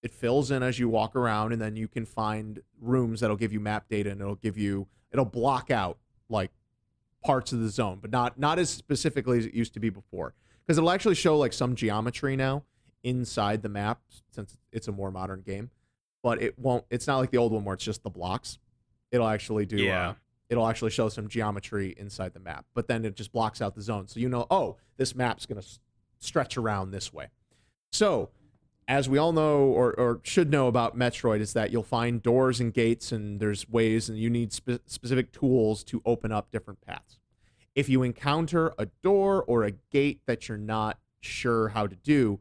it 0.01 0.13
fills 0.13 0.51
in 0.51 0.63
as 0.63 0.80
you 0.80 0.88
walk 0.88 1.15
around 1.15 1.51
and 1.51 1.61
then 1.61 1.75
you 1.75 1.88
can 1.88 2.05
find 2.05 2.61
rooms 2.80 3.19
that'll 3.19 3.36
give 3.36 3.51
you 3.51 3.59
map 3.59 3.88
data 3.89 4.09
and 4.11 4.21
it'll 4.21 4.36
give 4.36 4.57
you 4.57 4.88
it'll 5.11 5.25
block 5.25 5.71
out 5.71 5.97
like 6.30 6.51
parts 7.23 7.51
of 7.51 7.59
the 7.59 7.69
zone 7.69 7.99
but 8.01 8.11
not 8.11 8.39
not 8.39 8.59
as 8.59 8.69
specifically 8.69 9.39
as 9.39 9.45
it 9.45 9.53
used 9.53 9.73
to 9.73 9.80
be 9.80 9.89
before. 9.89 10.34
Because 10.65 10.77
it'll 10.77 10.91
actually 10.91 11.15
show 11.15 11.38
like 11.38 11.51
some 11.51 11.75
geometry 11.75 12.36
now 12.36 12.63
inside 13.04 13.62
the 13.62 13.70
map 13.70 14.02
since 14.32 14.58
it's 14.72 14.88
a 14.88 14.91
more 14.91 15.12
modern 15.12 15.41
game 15.41 15.70
but 16.22 16.41
it 16.41 16.58
won't 16.60 16.84
it's 16.89 17.08
not 17.08 17.18
like 17.18 17.32
the 17.32 17.38
old 17.38 17.52
one 17.52 17.64
where 17.64 17.74
it's 17.74 17.84
just 17.84 18.04
the 18.04 18.10
blocks 18.10 18.58
it'll 19.12 19.28
actually 19.28 19.66
do 19.66 19.78
Yeah. 19.78 20.10
uh, 20.10 20.14
it'll 20.50 20.68
actually 20.68 20.91
show 20.91 21.08
some 21.10 21.28
geometry 21.30 21.95
inside 21.97 22.34
the 22.34 22.39
map 22.39 22.66
but 22.74 22.88
then 22.88 23.06
it 23.06 23.16
just 23.16 23.32
blocks 23.32 23.62
out 23.62 23.74
the 23.76 23.82
zone 23.82 24.08
so 24.08 24.20
you 24.20 24.28
know 24.30 24.45
oh 24.52 24.76
this 24.97 25.16
map's 25.16 25.45
going 25.45 25.62
to 25.62 25.66
s- 25.66 25.80
stretch 26.20 26.58
around 26.58 26.91
this 26.91 27.14
way 27.14 27.28
so 27.91 28.30
as 28.88 29.08
we 29.08 29.18
all 29.20 29.32
know 29.32 29.60
or, 29.60 29.93
or 30.00 30.20
should 30.24 30.50
know 30.50 30.68
about 30.68 30.97
Metroid 30.97 31.41
is 31.41 31.54
that 31.54 31.72
you'll 31.72 31.84
find 31.84 32.24
doors 32.24 32.60
and 32.60 32.74
gates 32.74 33.12
and 33.12 33.39
there's 33.39 33.70
ways 33.70 34.10
and 34.10 34.18
you 34.18 34.32
need 34.32 34.52
spe- 34.52 34.82
specific 34.88 35.32
tools 35.32 35.84
to 35.84 36.02
open 36.08 36.32
up 36.32 36.50
different 36.50 36.82
paths. 36.82 37.20
If 37.76 37.88
you 37.88 38.02
encounter 38.02 38.74
a 38.80 38.88
door 39.04 39.43
or 39.43 39.64
a 39.64 39.74
gate 39.91 40.22
that 40.26 40.47
you're 40.50 40.58
not 40.58 40.97
sure 41.22 41.68
how 41.70 41.86
to 41.86 41.95
do, 41.97 42.39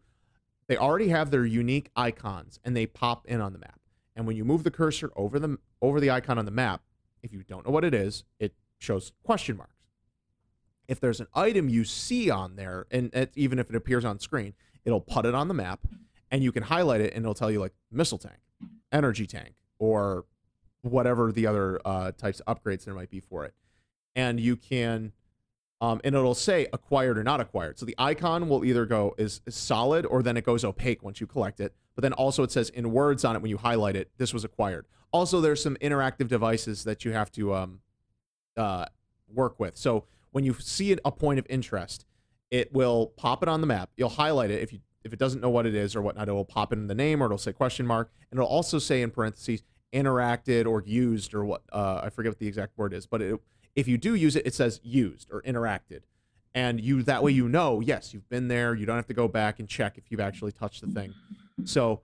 they 0.68 0.76
already 0.76 1.08
have 1.08 1.30
their 1.30 1.44
unique 1.44 1.90
icons 1.96 2.60
and 2.64 2.76
they 2.76 2.86
pop 2.86 3.26
in 3.26 3.40
on 3.40 3.52
the 3.52 3.58
map. 3.58 3.80
And 4.14 4.26
when 4.26 4.36
you 4.36 4.44
move 4.44 4.64
the 4.64 4.70
cursor 4.70 5.10
over 5.16 5.38
the 5.38 5.58
over 5.80 6.00
the 6.00 6.10
icon 6.10 6.38
on 6.38 6.44
the 6.44 6.50
map, 6.50 6.82
if 7.22 7.32
you 7.32 7.42
don't 7.42 7.66
know 7.66 7.72
what 7.72 7.84
it 7.84 7.94
is, 7.94 8.24
it 8.38 8.54
shows 8.78 9.12
question 9.22 9.56
marks. 9.56 9.74
If 10.86 11.00
there's 11.00 11.20
an 11.20 11.26
item 11.34 11.68
you 11.68 11.84
see 11.84 12.30
on 12.30 12.56
there, 12.56 12.86
and 12.90 13.14
it, 13.14 13.32
even 13.34 13.58
if 13.58 13.68
it 13.68 13.76
appears 13.76 14.04
on 14.04 14.18
screen, 14.18 14.54
it'll 14.84 15.00
put 15.00 15.26
it 15.26 15.34
on 15.34 15.48
the 15.48 15.54
map 15.54 15.80
and 16.30 16.42
you 16.42 16.52
can 16.52 16.62
highlight 16.64 17.00
it 17.00 17.14
and 17.14 17.24
it'll 17.24 17.34
tell 17.34 17.50
you 17.50 17.60
like 17.60 17.74
missile 17.90 18.18
tank, 18.18 18.38
energy 18.92 19.26
tank, 19.26 19.56
or 19.78 20.24
whatever 20.82 21.32
the 21.32 21.46
other 21.46 21.80
uh, 21.84 22.12
types 22.12 22.40
of 22.40 22.56
upgrades 22.56 22.84
there 22.84 22.94
might 22.94 23.10
be 23.10 23.20
for 23.20 23.44
it. 23.44 23.54
And 24.16 24.40
you 24.40 24.56
can, 24.56 25.12
um, 25.80 26.00
and 26.04 26.14
it'll 26.14 26.34
say 26.34 26.66
acquired 26.72 27.18
or 27.18 27.22
not 27.22 27.40
acquired. 27.40 27.78
So 27.78 27.86
the 27.86 27.94
icon 27.98 28.48
will 28.48 28.64
either 28.64 28.84
go 28.86 29.14
is, 29.18 29.40
is 29.46 29.54
solid 29.54 30.06
or 30.06 30.22
then 30.22 30.36
it 30.36 30.44
goes 30.44 30.64
opaque 30.64 31.02
once 31.02 31.20
you 31.20 31.26
collect 31.26 31.60
it. 31.60 31.74
But 31.94 32.02
then 32.02 32.12
also 32.12 32.42
it 32.42 32.50
says 32.50 32.68
in 32.70 32.92
words 32.92 33.24
on 33.24 33.36
it 33.36 33.42
when 33.42 33.50
you 33.50 33.58
highlight 33.58 33.96
it, 33.96 34.10
this 34.18 34.32
was 34.32 34.44
acquired. 34.44 34.86
Also, 35.10 35.40
there's 35.40 35.62
some 35.62 35.76
interactive 35.76 36.28
devices 36.28 36.84
that 36.84 37.04
you 37.04 37.12
have 37.12 37.32
to 37.32 37.54
um, 37.54 37.80
uh, 38.56 38.84
work 39.32 39.58
with. 39.58 39.76
So 39.76 40.04
when 40.32 40.44
you 40.44 40.54
see 40.54 40.92
it, 40.92 41.00
a 41.04 41.12
point 41.12 41.38
of 41.38 41.46
interest, 41.48 42.04
it 42.50 42.72
will 42.72 43.06
pop 43.16 43.42
it 43.42 43.48
on 43.48 43.60
the 43.60 43.66
map. 43.66 43.90
You'll 43.96 44.08
highlight 44.10 44.50
it 44.50 44.62
if 44.62 44.72
you 44.72 44.80
if 45.04 45.12
it 45.12 45.18
doesn't 45.18 45.40
know 45.40 45.48
what 45.48 45.64
it 45.64 45.74
is 45.74 45.96
or 45.96 46.02
whatnot. 46.02 46.28
It 46.28 46.32
will 46.32 46.44
pop 46.44 46.72
in 46.72 46.86
the 46.86 46.94
name 46.94 47.22
or 47.22 47.26
it'll 47.26 47.38
say 47.38 47.52
question 47.52 47.86
mark, 47.86 48.10
and 48.30 48.38
it'll 48.38 48.48
also 48.48 48.78
say 48.78 49.00
in 49.00 49.10
parentheses 49.10 49.62
interacted 49.92 50.66
or 50.66 50.82
used 50.84 51.32
or 51.34 51.44
what 51.44 51.62
uh, 51.72 52.02
I 52.04 52.10
forget 52.10 52.30
what 52.30 52.38
the 52.38 52.48
exact 52.48 52.76
word 52.76 52.92
is. 52.92 53.06
But 53.06 53.22
it, 53.22 53.40
if 53.78 53.86
you 53.86 53.96
do 53.96 54.14
use 54.16 54.34
it, 54.34 54.44
it 54.44 54.54
says 54.54 54.80
used 54.82 55.30
or 55.30 55.40
interacted, 55.42 56.00
and 56.52 56.80
you 56.80 57.04
that 57.04 57.22
way 57.22 57.30
you 57.30 57.48
know 57.48 57.78
yes 57.80 58.12
you've 58.12 58.28
been 58.28 58.48
there. 58.48 58.74
You 58.74 58.86
don't 58.86 58.96
have 58.96 59.06
to 59.06 59.14
go 59.14 59.28
back 59.28 59.60
and 59.60 59.68
check 59.68 59.96
if 59.96 60.10
you've 60.10 60.20
actually 60.20 60.50
touched 60.50 60.80
the 60.80 60.88
thing. 60.88 61.14
So 61.64 62.00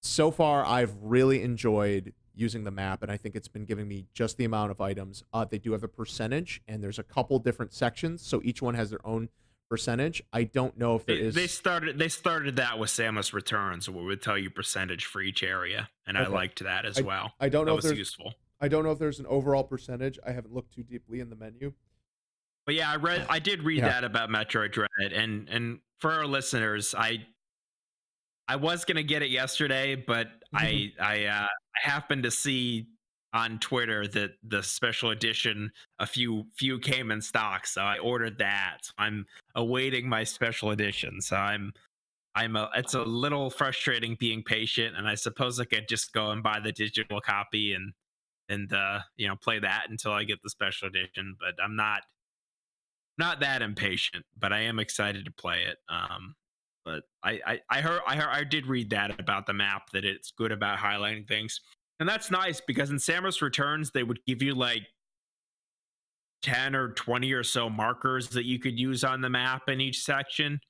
so 0.00 0.30
far 0.30 0.64
I've 0.64 0.94
really 1.02 1.42
enjoyed 1.42 2.14
using 2.34 2.64
the 2.64 2.70
map 2.70 3.02
and 3.02 3.12
I 3.12 3.18
think 3.18 3.36
it's 3.36 3.48
been 3.48 3.66
giving 3.66 3.86
me 3.86 4.06
just 4.14 4.38
the 4.38 4.44
amount 4.46 4.70
of 4.70 4.80
items. 4.80 5.24
Uh, 5.32 5.44
they 5.44 5.58
do 5.58 5.72
have 5.72 5.82
a 5.82 5.88
percentage 5.88 6.62
and 6.66 6.82
there's 6.82 6.98
a 6.98 7.02
couple 7.02 7.38
different 7.38 7.74
sections, 7.74 8.22
so 8.22 8.40
each 8.42 8.62
one 8.62 8.74
has 8.74 8.88
their 8.88 9.04
own 9.06 9.28
percentage. 9.68 10.22
I 10.32 10.44
don't 10.44 10.78
know 10.78 10.94
if 10.96 11.04
there 11.04 11.16
They, 11.16 11.22
is 11.22 11.34
they 11.34 11.48
started 11.48 11.98
they 11.98 12.08
started 12.08 12.56
that 12.56 12.78
with 12.78 12.88
Samus 12.88 13.34
Returns, 13.34 13.90
where 13.90 14.02
it 14.04 14.06
would 14.06 14.22
tell 14.22 14.38
you 14.38 14.48
percentage 14.48 15.04
for 15.04 15.20
each 15.20 15.42
area, 15.42 15.90
and 16.06 16.16
I 16.16 16.26
liked 16.28 16.62
that 16.64 16.86
as 16.86 17.02
well. 17.02 17.34
I 17.38 17.50
don't 17.50 17.66
That 17.66 17.72
know 17.72 17.74
if 17.74 17.82
was 17.82 17.84
there's 17.84 17.98
useful. 17.98 18.32
I 18.60 18.68
don't 18.68 18.84
know 18.84 18.90
if 18.90 18.98
there's 18.98 19.20
an 19.20 19.26
overall 19.26 19.64
percentage. 19.64 20.18
I 20.26 20.32
haven't 20.32 20.54
looked 20.54 20.74
too 20.74 20.82
deeply 20.82 21.20
in 21.20 21.30
the 21.30 21.36
menu. 21.36 21.72
but 22.66 22.74
yeah, 22.74 22.90
I 22.90 22.96
read, 22.96 23.26
I 23.28 23.38
did 23.38 23.62
read 23.62 23.78
yeah. 23.78 23.88
that 23.88 24.04
about 24.04 24.30
Metroid 24.30 24.72
Dread, 24.72 25.12
and 25.12 25.48
and 25.48 25.80
for 25.98 26.12
our 26.12 26.26
listeners, 26.26 26.94
I 26.96 27.26
I 28.48 28.56
was 28.56 28.84
gonna 28.84 29.02
get 29.02 29.22
it 29.22 29.30
yesterday, 29.30 29.94
but 29.94 30.28
I 30.54 30.92
I 31.00 31.24
uh, 31.26 31.46
I 31.46 31.88
happened 31.88 32.24
to 32.24 32.30
see 32.30 32.88
on 33.34 33.58
Twitter 33.58 34.06
that 34.08 34.32
the 34.42 34.62
special 34.62 35.10
edition 35.10 35.70
a 35.98 36.06
few 36.06 36.46
few 36.56 36.78
came 36.78 37.10
in 37.10 37.20
stock, 37.20 37.66
so 37.66 37.82
I 37.82 37.98
ordered 37.98 38.38
that. 38.38 38.78
So 38.82 38.92
I'm 38.98 39.26
awaiting 39.54 40.08
my 40.08 40.24
special 40.24 40.70
edition. 40.70 41.20
So 41.20 41.36
I'm 41.36 41.72
I'm 42.34 42.56
a 42.56 42.70
it's 42.74 42.94
a 42.94 43.02
little 43.02 43.50
frustrating 43.50 44.16
being 44.18 44.42
patient, 44.42 44.96
and 44.96 45.06
I 45.06 45.14
suppose 45.14 45.60
I 45.60 45.64
could 45.64 45.88
just 45.88 46.12
go 46.12 46.30
and 46.30 46.42
buy 46.42 46.60
the 46.60 46.72
digital 46.72 47.20
copy 47.20 47.74
and 47.74 47.92
and 48.48 48.72
uh, 48.72 49.00
you 49.16 49.28
know 49.28 49.36
play 49.36 49.58
that 49.58 49.86
until 49.88 50.12
I 50.12 50.24
get 50.24 50.42
the 50.42 50.50
special 50.50 50.88
edition. 50.88 51.36
But 51.38 51.62
I'm 51.62 51.76
not 51.76 52.02
not 53.18 53.40
that 53.40 53.62
impatient, 53.62 54.24
but 54.38 54.52
I 54.52 54.60
am 54.60 54.78
excited 54.78 55.24
to 55.24 55.32
play 55.32 55.64
it. 55.64 55.78
Um, 55.88 56.34
but 56.84 57.02
I, 57.22 57.40
I 57.46 57.60
I 57.70 57.80
heard 57.80 58.00
I 58.06 58.16
heard 58.16 58.30
I 58.30 58.44
did 58.44 58.66
read 58.66 58.90
that 58.90 59.18
about 59.20 59.46
the 59.46 59.52
map 59.54 59.90
that 59.92 60.04
it's 60.04 60.30
good 60.30 60.52
about 60.52 60.78
highlighting 60.78 61.26
things. 61.26 61.60
And 62.00 62.08
that's 62.08 62.30
nice 62.30 62.60
because 62.60 62.90
in 62.90 62.96
Samus 62.96 63.42
Returns, 63.42 63.90
they 63.90 64.04
would 64.04 64.20
give 64.24 64.40
you 64.40 64.54
like 64.54 64.86
10 66.42 66.76
or 66.76 66.90
20 66.90 67.32
or 67.32 67.42
so 67.42 67.68
markers 67.68 68.28
that 68.30 68.44
you 68.44 68.58
could 68.58 68.78
use 68.78 69.02
on 69.02 69.20
the 69.20 69.28
map 69.28 69.62
in 69.68 69.80
each 69.80 70.02
section. 70.02 70.60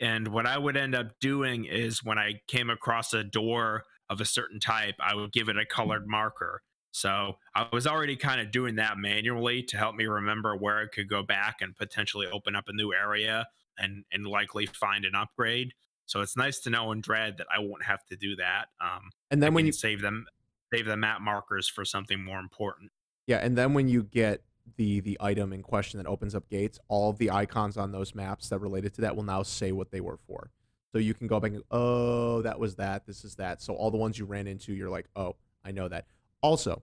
And 0.00 0.28
what 0.28 0.46
I 0.46 0.56
would 0.56 0.76
end 0.76 0.94
up 0.94 1.08
doing 1.20 1.66
is 1.66 2.02
when 2.04 2.18
I 2.18 2.40
came 2.46 2.70
across 2.70 3.12
a 3.12 3.24
door 3.24 3.82
of 4.08 4.20
a 4.20 4.24
certain 4.24 4.60
type, 4.60 4.94
I 5.00 5.14
would 5.14 5.32
give 5.32 5.48
it 5.48 5.58
a 5.58 5.66
colored 5.66 6.06
marker. 6.06 6.62
So 6.98 7.36
I 7.54 7.68
was 7.72 7.86
already 7.86 8.16
kind 8.16 8.40
of 8.40 8.50
doing 8.50 8.74
that 8.76 8.98
manually 8.98 9.62
to 9.64 9.76
help 9.76 9.94
me 9.94 10.06
remember 10.06 10.56
where 10.56 10.78
I 10.78 10.86
could 10.86 11.08
go 11.08 11.22
back 11.22 11.58
and 11.60 11.76
potentially 11.76 12.26
open 12.26 12.56
up 12.56 12.64
a 12.68 12.72
new 12.72 12.92
area 12.92 13.46
and 13.78 14.04
and 14.12 14.26
likely 14.26 14.66
find 14.66 15.04
an 15.04 15.14
upgrade. 15.14 15.74
So 16.06 16.22
it's 16.22 16.36
nice 16.36 16.58
to 16.60 16.70
know 16.70 16.90
in 16.90 17.00
Dread 17.00 17.36
that 17.38 17.46
I 17.54 17.60
won't 17.60 17.84
have 17.84 18.04
to 18.06 18.16
do 18.16 18.34
that. 18.36 18.66
Um, 18.80 19.10
and 19.30 19.40
then 19.40 19.54
when 19.54 19.64
you 19.64 19.72
save 19.72 20.00
them 20.00 20.26
save 20.74 20.86
the 20.86 20.96
map 20.96 21.20
markers 21.20 21.68
for 21.68 21.84
something 21.84 22.22
more 22.22 22.40
important. 22.40 22.90
Yeah, 23.26 23.38
and 23.38 23.56
then 23.56 23.74
when 23.74 23.88
you 23.88 24.02
get 24.02 24.42
the 24.76 24.98
the 25.00 25.16
item 25.20 25.52
in 25.52 25.62
question 25.62 25.98
that 25.98 26.08
opens 26.08 26.34
up 26.34 26.48
gates, 26.50 26.80
all 26.88 27.10
of 27.10 27.18
the 27.18 27.30
icons 27.30 27.76
on 27.76 27.92
those 27.92 28.12
maps 28.12 28.48
that 28.48 28.58
related 28.58 28.92
to 28.94 29.02
that 29.02 29.14
will 29.14 29.22
now 29.22 29.44
say 29.44 29.70
what 29.70 29.92
they 29.92 30.00
were 30.00 30.18
for. 30.26 30.50
So 30.90 30.98
you 30.98 31.14
can 31.14 31.28
go 31.28 31.38
back 31.38 31.52
and 31.52 31.62
oh, 31.70 32.42
that 32.42 32.58
was 32.58 32.74
that, 32.76 33.06
this 33.06 33.24
is 33.24 33.36
that. 33.36 33.62
So 33.62 33.74
all 33.74 33.92
the 33.92 33.98
ones 33.98 34.18
you 34.18 34.24
ran 34.24 34.48
into, 34.48 34.72
you're 34.72 34.90
like, 34.90 35.06
oh, 35.14 35.36
I 35.64 35.70
know 35.70 35.86
that. 35.86 36.06
Also, 36.40 36.82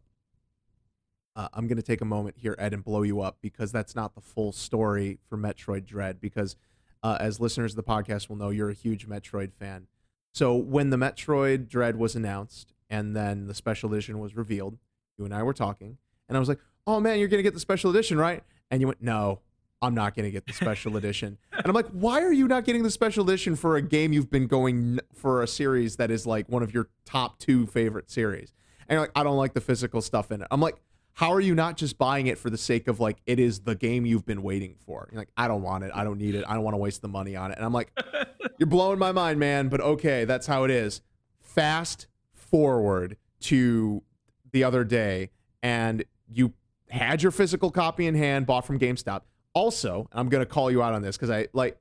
uh, 1.36 1.49
I'm 1.53 1.68
going 1.68 1.78
to 1.78 1.84
take 1.84 2.02
a 2.02 2.06
moment 2.06 2.38
here, 2.38 2.56
Ed, 2.57 2.74
and 2.74 2.84
blow 2.84 3.02
you 3.02 3.22
up 3.22 3.38
because 3.41 3.72
that's 3.72 3.95
not 3.95 4.16
the 4.16 4.22
full 4.22 4.52
story 4.52 5.20
for 5.28 5.38
Metroid 5.38 5.86
Dread. 5.86 6.22
Because 6.22 6.56
uh, 7.03 7.18
as 7.20 7.40
listeners 7.40 7.74
of 7.74 7.78
the 7.78 7.84
podcast 7.84 8.30
will 8.30 8.36
know, 8.38 8.49
you're 8.49 8.70
a 8.70 8.74
huge 8.76 9.07
Metroid 9.07 9.53
fan. 9.53 9.88
So 10.34 10.56
when 10.56 10.90
the 10.90 10.98
Metroid 10.98 11.68
Dread 11.68 11.98
was 11.98 12.16
announced, 12.16 12.74
and 12.90 13.16
then 13.16 13.48
the 13.48 13.53
special 13.53 13.91
edition 13.91 14.20
was 14.20 14.36
revealed. 14.36 14.78
You 15.18 15.26
and 15.26 15.34
I 15.34 15.44
were 15.44 15.53
talking, 15.53 15.98
and 16.28 16.38
I 16.38 16.40
was 16.40 16.49
like, 16.49 16.60
"Oh 16.86 16.99
man, 16.99 17.20
you're 17.20 17.28
gonna 17.28 17.44
get 17.44 17.53
the 17.53 17.60
special 17.60 17.90
edition, 17.90 18.18
right?" 18.18 18.44
And 18.70 18.82
you 18.82 18.88
went, 18.88 19.02
"No, 19.02 19.40
I'm 19.82 19.95
not 19.95 20.16
gonna 20.16 20.32
get 20.32 20.45
the 20.45 20.53
special 20.53 20.98
edition." 20.98 21.38
And 21.52 21.66
I'm 21.66 21.74
like, 21.74 21.88
"Why 21.88 22.22
are 22.22 22.34
you 22.34 22.48
not 22.48 22.66
getting 22.66 22.84
the 22.84 22.91
special 22.91 23.24
edition 23.24 23.56
for 23.56 23.76
a 23.76 23.82
game 23.82 24.14
you've 24.14 24.30
been 24.30 24.48
going 24.48 24.99
for 25.14 25.41
a 25.41 25.48
series 25.48 25.95
that 25.98 26.12
is 26.12 26.26
like 26.26 26.48
one 26.49 26.64
of 26.64 26.74
your 26.74 26.90
top 27.06 27.40
two 27.40 27.66
favorite 27.66 28.10
series?" 28.12 28.53
And 28.88 28.95
you're 28.95 29.02
like, 29.02 29.12
"I 29.16 29.24
don't 29.24 29.38
like 29.38 29.53
the 29.53 29.62
physical 29.62 30.02
stuff 30.02 30.32
in 30.32 30.41
it." 30.41 30.48
I'm 30.52 30.62
like, 30.62 30.76
how 31.16 31.32
are 31.32 31.40
you 31.40 31.56
not 31.56 31.78
just 31.78 31.98
buying 31.98 32.28
it 32.28 32.38
for 32.38 32.50
the 32.50 32.58
sake 32.58 32.90
of 32.90 33.00
like 33.00 33.18
it 33.26 33.40
is 33.40 33.62
the 33.62 33.74
game 33.74 34.06
you've 34.06 34.26
been 34.26 34.44
waiting 34.44 34.76
for? 34.86 35.08
You're 35.12 35.20
like, 35.20 35.30
I 35.38 35.48
don't 35.48 35.62
want 35.62 35.86
it. 35.86 35.92
I 35.94 36.04
don't 36.04 36.18
need 36.18 36.36
it. 36.36 36.44
I 36.48 36.54
don't 36.54 36.64
want 36.64 36.74
to 36.74 36.78
waste 36.78 37.02
the 37.02 37.08
money 37.08 37.38
on 37.38 37.52
it. 37.52 37.58
And 37.58 37.66
I'm 37.66 37.72
like, 37.72 37.90
you're 38.60 38.68
blowing 38.68 39.00
my 39.00 39.14
mind, 39.14 39.40
man. 39.40 39.70
But 39.70 39.80
okay, 39.80 40.26
that's 40.26 40.46
how 40.46 40.66
it 40.66 40.72
is. 40.72 41.02
Fast 41.40 42.08
forward 42.34 43.16
to 43.42 44.04
the 44.52 44.66
other 44.66 44.84
day 44.84 45.30
and 45.64 46.04
you 46.28 46.54
had 46.90 47.24
your 47.24 47.32
physical 47.32 47.72
copy 47.72 48.08
in 48.08 48.16
hand, 48.16 48.46
bought 48.46 48.66
from 48.66 48.78
GameStop. 48.78 49.22
Also, 49.54 50.10
I'm 50.12 50.28
going 50.28 50.42
to 50.42 50.46
call 50.46 50.70
you 50.70 50.84
out 50.84 50.94
on 50.94 51.02
this 51.02 51.16
because 51.16 51.30
I 51.30 51.48
like 51.54 51.78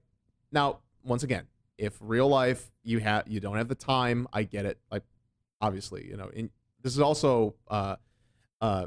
now, 0.53 0.79
once 1.03 1.25
again, 1.25 1.49
if 1.77 1.97
real 2.01 2.29
life 2.29 2.71
you 2.85 3.01
have 3.01 3.25
you 3.27 3.41
don't 3.41 3.57
have 3.57 3.67
the 3.67 3.75
time, 3.75 4.29
I 4.33 4.45
get 4.45 4.65
it. 4.65 4.79
Like 4.93 5.03
obviously, 5.61 6.07
you 6.07 6.17
know, 6.17 6.29
in, 6.29 6.51
this 6.83 6.95
is 6.95 7.01
also 7.01 7.57
uh 7.69 7.97
uh 8.61 8.87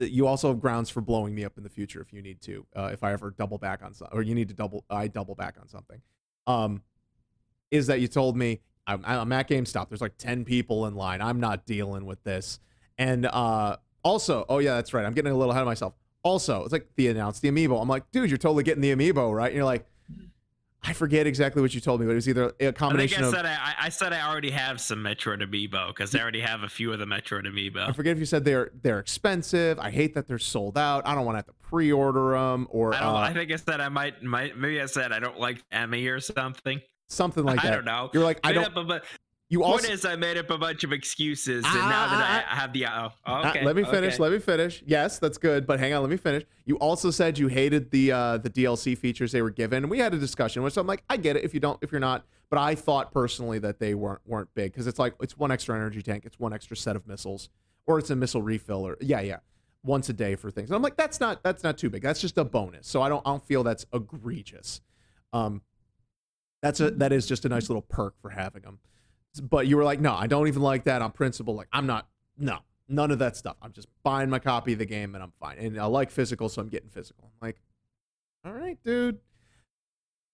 you 0.00 0.26
also 0.26 0.48
have 0.48 0.60
grounds 0.60 0.88
for 0.90 1.00
blowing 1.00 1.34
me 1.34 1.44
up 1.44 1.58
in 1.58 1.62
the 1.62 1.68
future 1.68 2.00
if 2.00 2.12
you 2.12 2.22
need 2.22 2.40
to. 2.42 2.66
Uh, 2.74 2.90
if 2.92 3.02
I 3.02 3.12
ever 3.12 3.30
double 3.30 3.58
back 3.58 3.82
on 3.82 3.92
something, 3.94 4.16
or 4.16 4.22
you 4.22 4.34
need 4.34 4.48
to 4.48 4.54
double, 4.54 4.84
I 4.88 5.08
double 5.08 5.34
back 5.34 5.56
on 5.60 5.68
something. 5.68 6.00
Um, 6.46 6.82
is 7.70 7.86
that 7.86 8.00
you 8.00 8.08
told 8.08 8.36
me 8.36 8.60
I'm, 8.86 9.04
I'm 9.04 9.32
at 9.32 9.48
GameStop. 9.48 9.88
There's 9.88 10.00
like 10.00 10.16
10 10.18 10.44
people 10.44 10.86
in 10.86 10.94
line. 10.94 11.20
I'm 11.20 11.38
not 11.38 11.66
dealing 11.66 12.06
with 12.06 12.22
this. 12.24 12.58
And 12.98 13.26
uh, 13.26 13.76
also, 14.02 14.44
oh 14.48 14.58
yeah, 14.58 14.74
that's 14.74 14.92
right. 14.92 15.04
I'm 15.04 15.14
getting 15.14 15.32
a 15.32 15.36
little 15.36 15.52
ahead 15.52 15.62
of 15.62 15.66
myself. 15.66 15.94
Also, 16.22 16.64
it's 16.64 16.72
like 16.72 16.88
the 16.96 17.08
announced 17.08 17.40
the 17.42 17.50
amiibo. 17.50 17.80
I'm 17.80 17.88
like, 17.88 18.10
dude, 18.10 18.28
you're 18.30 18.38
totally 18.38 18.64
getting 18.64 18.82
the 18.82 18.94
amiibo, 18.94 19.34
right? 19.34 19.46
And 19.46 19.56
you're 19.56 19.64
like, 19.64 19.86
I 20.82 20.94
forget 20.94 21.26
exactly 21.26 21.60
what 21.60 21.74
you 21.74 21.80
told 21.80 22.00
me, 22.00 22.06
but 22.06 22.12
it 22.12 22.16
was 22.16 22.28
either 22.28 22.54
a 22.58 22.72
combination 22.72 23.22
I 23.22 23.28
of. 23.28 23.34
I 23.34 23.36
said 23.36 23.46
I, 23.46 23.74
I, 23.80 23.88
said 23.90 24.12
I 24.14 24.26
already 24.26 24.50
have 24.50 24.80
some 24.80 25.00
Metroid 25.00 25.42
amiibo 25.42 25.88
because 25.88 26.14
I 26.14 26.20
already 26.20 26.40
have 26.40 26.62
a 26.62 26.68
few 26.68 26.92
of 26.92 26.98
the 26.98 27.04
Metroid 27.04 27.46
amiibo. 27.46 27.88
I 27.88 27.92
forget 27.92 28.12
if 28.12 28.18
you 28.18 28.24
said 28.24 28.44
they're 28.44 28.70
they're 28.82 28.98
expensive. 28.98 29.78
I 29.78 29.90
hate 29.90 30.14
that 30.14 30.26
they're 30.26 30.38
sold 30.38 30.78
out. 30.78 31.06
I 31.06 31.14
don't 31.14 31.26
want 31.26 31.34
to 31.34 31.38
have 31.38 31.46
to 31.46 31.52
pre-order 31.68 32.30
them 32.30 32.66
or. 32.70 32.94
I, 32.94 32.98
uh, 32.98 33.14
I 33.14 33.32
think 33.34 33.52
I 33.52 33.56
said 33.56 33.80
I 33.80 33.90
might 33.90 34.22
might 34.22 34.56
maybe 34.56 34.80
I 34.80 34.86
said 34.86 35.12
I 35.12 35.18
don't 35.18 35.38
like 35.38 35.62
Emmy 35.70 36.06
or 36.06 36.18
something 36.18 36.80
something 37.10 37.44
like 37.44 37.62
that. 37.62 37.72
I 37.72 37.74
don't 37.74 37.84
know. 37.84 38.10
You're 38.12 38.24
like, 38.24 38.40
I 38.44 38.52
don't. 38.52 38.72
but 38.74 39.04
you 39.50 39.64
also, 39.64 39.82
point 39.82 39.92
is, 39.92 40.04
I 40.04 40.14
made 40.14 40.38
up 40.38 40.48
a 40.50 40.56
bunch 40.56 40.84
of 40.84 40.92
excuses, 40.92 41.64
and 41.64 41.74
now 41.74 42.06
that 42.06 42.46
I, 42.48 42.52
I 42.52 42.54
have 42.54 42.72
the 42.72 42.86
oh, 42.86 43.10
okay, 43.48 43.64
let 43.64 43.74
me 43.74 43.82
finish. 43.82 44.14
Okay. 44.14 44.22
Let 44.22 44.30
me 44.30 44.38
finish. 44.38 44.80
Yes, 44.86 45.18
that's 45.18 45.38
good, 45.38 45.66
but 45.66 45.80
hang 45.80 45.92
on, 45.92 46.02
let 46.02 46.10
me 46.10 46.16
finish. 46.16 46.44
You 46.66 46.76
also 46.76 47.10
said 47.10 47.36
you 47.36 47.48
hated 47.48 47.90
the 47.90 48.12
uh, 48.12 48.38
the 48.38 48.48
DLC 48.48 48.96
features 48.96 49.32
they 49.32 49.42
were 49.42 49.50
given. 49.50 49.88
We 49.88 49.98
had 49.98 50.14
a 50.14 50.18
discussion, 50.18 50.62
which 50.62 50.76
I'm 50.76 50.86
like, 50.86 51.02
I 51.10 51.16
get 51.16 51.34
it 51.34 51.42
if 51.42 51.52
you 51.52 51.58
don't, 51.58 51.76
if 51.82 51.90
you're 51.90 52.00
not, 52.00 52.24
but 52.48 52.60
I 52.60 52.76
thought 52.76 53.10
personally 53.10 53.58
that 53.58 53.80
they 53.80 53.92
weren't 53.92 54.20
weren't 54.24 54.54
big 54.54 54.72
because 54.72 54.86
it's 54.86 55.00
like 55.00 55.14
it's 55.20 55.36
one 55.36 55.50
extra 55.50 55.74
energy 55.74 56.00
tank, 56.00 56.24
it's 56.26 56.38
one 56.38 56.52
extra 56.52 56.76
set 56.76 56.94
of 56.94 57.08
missiles, 57.08 57.48
or 57.88 57.98
it's 57.98 58.10
a 58.10 58.16
missile 58.16 58.42
refill, 58.42 58.86
or 58.86 58.98
yeah, 59.00 59.20
yeah, 59.20 59.38
once 59.82 60.08
a 60.08 60.12
day 60.12 60.36
for 60.36 60.52
things. 60.52 60.70
And 60.70 60.76
I'm 60.76 60.82
like, 60.82 60.96
that's 60.96 61.18
not 61.18 61.42
that's 61.42 61.64
not 61.64 61.76
too 61.76 61.90
big. 61.90 62.02
That's 62.02 62.20
just 62.20 62.38
a 62.38 62.44
bonus. 62.44 62.86
So 62.86 63.02
I 63.02 63.08
don't 63.08 63.26
I 63.26 63.30
don't 63.30 63.44
feel 63.44 63.64
that's 63.64 63.84
egregious. 63.92 64.80
Um, 65.32 65.62
that's 66.62 66.78
a 66.78 66.92
that 66.92 67.12
is 67.12 67.26
just 67.26 67.44
a 67.44 67.48
nice 67.48 67.68
little 67.68 67.82
perk 67.82 68.14
for 68.22 68.30
having 68.30 68.62
them. 68.62 68.78
But 69.42 69.66
you 69.66 69.76
were 69.76 69.84
like, 69.84 70.00
no, 70.00 70.14
I 70.14 70.26
don't 70.26 70.48
even 70.48 70.62
like 70.62 70.84
that 70.84 71.02
on 71.02 71.12
principle. 71.12 71.54
Like, 71.54 71.68
I'm 71.72 71.86
not, 71.86 72.08
no, 72.36 72.58
none 72.88 73.10
of 73.10 73.18
that 73.20 73.36
stuff. 73.36 73.56
I'm 73.62 73.72
just 73.72 73.88
buying 74.02 74.28
my 74.28 74.38
copy 74.38 74.72
of 74.72 74.78
the 74.78 74.86
game 74.86 75.14
and 75.14 75.22
I'm 75.22 75.32
fine. 75.38 75.58
And 75.58 75.78
I 75.78 75.84
like 75.86 76.10
physical, 76.10 76.48
so 76.48 76.60
I'm 76.60 76.68
getting 76.68 76.90
physical. 76.90 77.30
I'm 77.40 77.46
like, 77.46 77.60
all 78.44 78.52
right, 78.52 78.78
dude. 78.82 79.18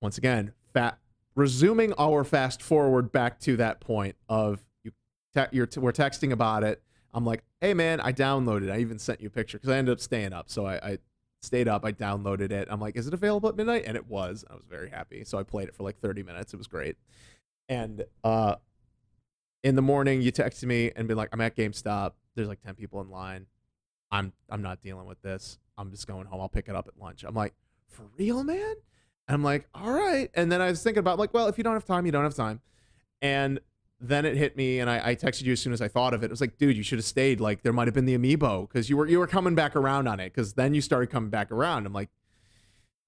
Once 0.01 0.17
again, 0.19 0.53
fat 0.73 0.99
resuming 1.37 1.93
our 1.99 2.25
fast 2.25 2.63
forward 2.63 3.13
back 3.13 3.39
to 3.41 3.57
that 3.59 3.79
point 3.81 4.17
of 4.29 4.65
you, 4.83 4.93
te- 5.67 5.79
we're 5.79 5.93
texting 5.93 6.33
about 6.33 6.65
it. 6.65 6.83
I'm 7.15 7.25
like, 7.25 7.45
hey 7.61 7.75
man, 7.75 8.01
I 8.01 8.13
downloaded. 8.13 8.73
I 8.73 8.79
even 8.79 8.99
sent 8.99 9.21
you 9.21 9.29
a 9.29 9.31
picture 9.31 9.59
because 9.59 9.71
I 9.71 9.77
ended 9.77 9.93
up 9.93 10.01
staying 10.01 10.33
up. 10.33 10.51
So 10.51 10.67
I, 10.67 10.75
I 10.77 10.99
stayed 11.43 11.69
up. 11.69 11.85
I 11.85 11.93
downloaded 11.93 12.51
it. 12.51 12.69
I'm 12.71 12.81
like, 12.81 12.97
is 12.97 13.07
it 13.07 13.15
available 13.15 13.49
at 13.49 13.57
midnight? 13.57 13.85
And 13.87 13.97
it 13.97 14.07
was. 14.07 14.45
I 14.51 14.55
was 14.55 14.65
very 14.69 14.91
happy. 14.91 15.25
So 15.25 15.39
I 15.39 15.43
played 15.43 15.69
it 15.69 15.75
for 15.75 15.83
like 15.83 15.99
30 16.01 16.23
minutes. 16.23 16.53
It 16.53 16.57
was 16.57 16.67
great. 16.67 16.97
And 17.69 18.05
uh, 18.25 18.57
in 19.67 19.75
the 19.75 19.83
morning, 19.83 20.23
you 20.23 20.31
text 20.31 20.65
me 20.65 20.93
and 20.95 21.09
be 21.09 21.15
like, 21.15 21.29
I'm 21.33 21.41
at 21.41 21.57
GameStop. 21.57 22.13
There's 22.37 22.47
like 22.47 22.63
10 22.63 22.77
people 22.77 23.01
in 23.01 23.11
line. 23.11 23.47
I'm 24.13 24.33
I'm 24.49 24.63
not 24.63 24.81
dealing 24.81 25.07
with 25.07 25.21
this. 25.23 25.59
I'm 25.77 25.91
just 25.91 26.07
going 26.07 26.27
home. 26.27 26.41
I'll 26.41 26.49
pick 26.49 26.69
it 26.69 26.77
up 26.77 26.87
at 26.87 26.97
lunch. 26.97 27.25
I'm 27.25 27.35
like, 27.35 27.53
for 27.89 28.05
real, 28.17 28.45
man? 28.45 28.77
And 29.27 29.35
I'm 29.35 29.43
like, 29.43 29.69
all 29.75 29.91
right. 29.91 30.31
And 30.35 30.53
then 30.53 30.63
I 30.63 30.69
was 30.69 30.85
thinking 30.85 31.01
about 31.01 31.19
like, 31.19 31.35
well, 31.35 31.49
if 31.49 31.59
you 31.59 31.65
don't 31.65 31.73
have 31.73 31.85
time, 31.85 32.07
you 32.07 32.13
don't 32.13 32.23
have 32.23 32.37
time. 32.37 32.61
And 33.21 33.59
then 33.99 34.25
it 34.25 34.37
hit 34.37 34.57
me 34.57 34.79
and 34.79 34.89
I, 34.89 35.09
I, 35.09 35.15
texted 35.17 35.43
you 35.45 35.55
as 35.55 35.61
soon 35.61 35.73
as 35.73 35.83
I 35.83 35.89
thought 35.89 36.15
of 36.15 36.23
it. 36.23 36.27
It 36.27 36.31
was 36.31 36.41
like, 36.41 36.59
dude, 36.59 36.77
you 36.77 36.85
should 36.85 36.99
have 36.99 37.07
stayed. 37.07 37.41
Like 37.41 37.63
there 37.63 37.73
might 37.73 37.89
have 37.89 37.95
been 37.95 38.05
the 38.05 38.17
amiibo 38.17 38.69
because 38.69 38.89
you 38.89 38.97
were 38.97 39.09
you 39.09 39.19
were 39.19 39.27
coming 39.27 39.57
back 39.57 39.75
around 39.75 40.07
on 40.07 40.21
it. 40.21 40.33
Because 40.33 40.53
then 40.53 40.75
you 40.75 40.81
started 40.81 41.11
coming 41.11 41.31
back 41.31 41.51
around. 41.51 41.87
I'm 41.87 41.93
like, 41.93 42.11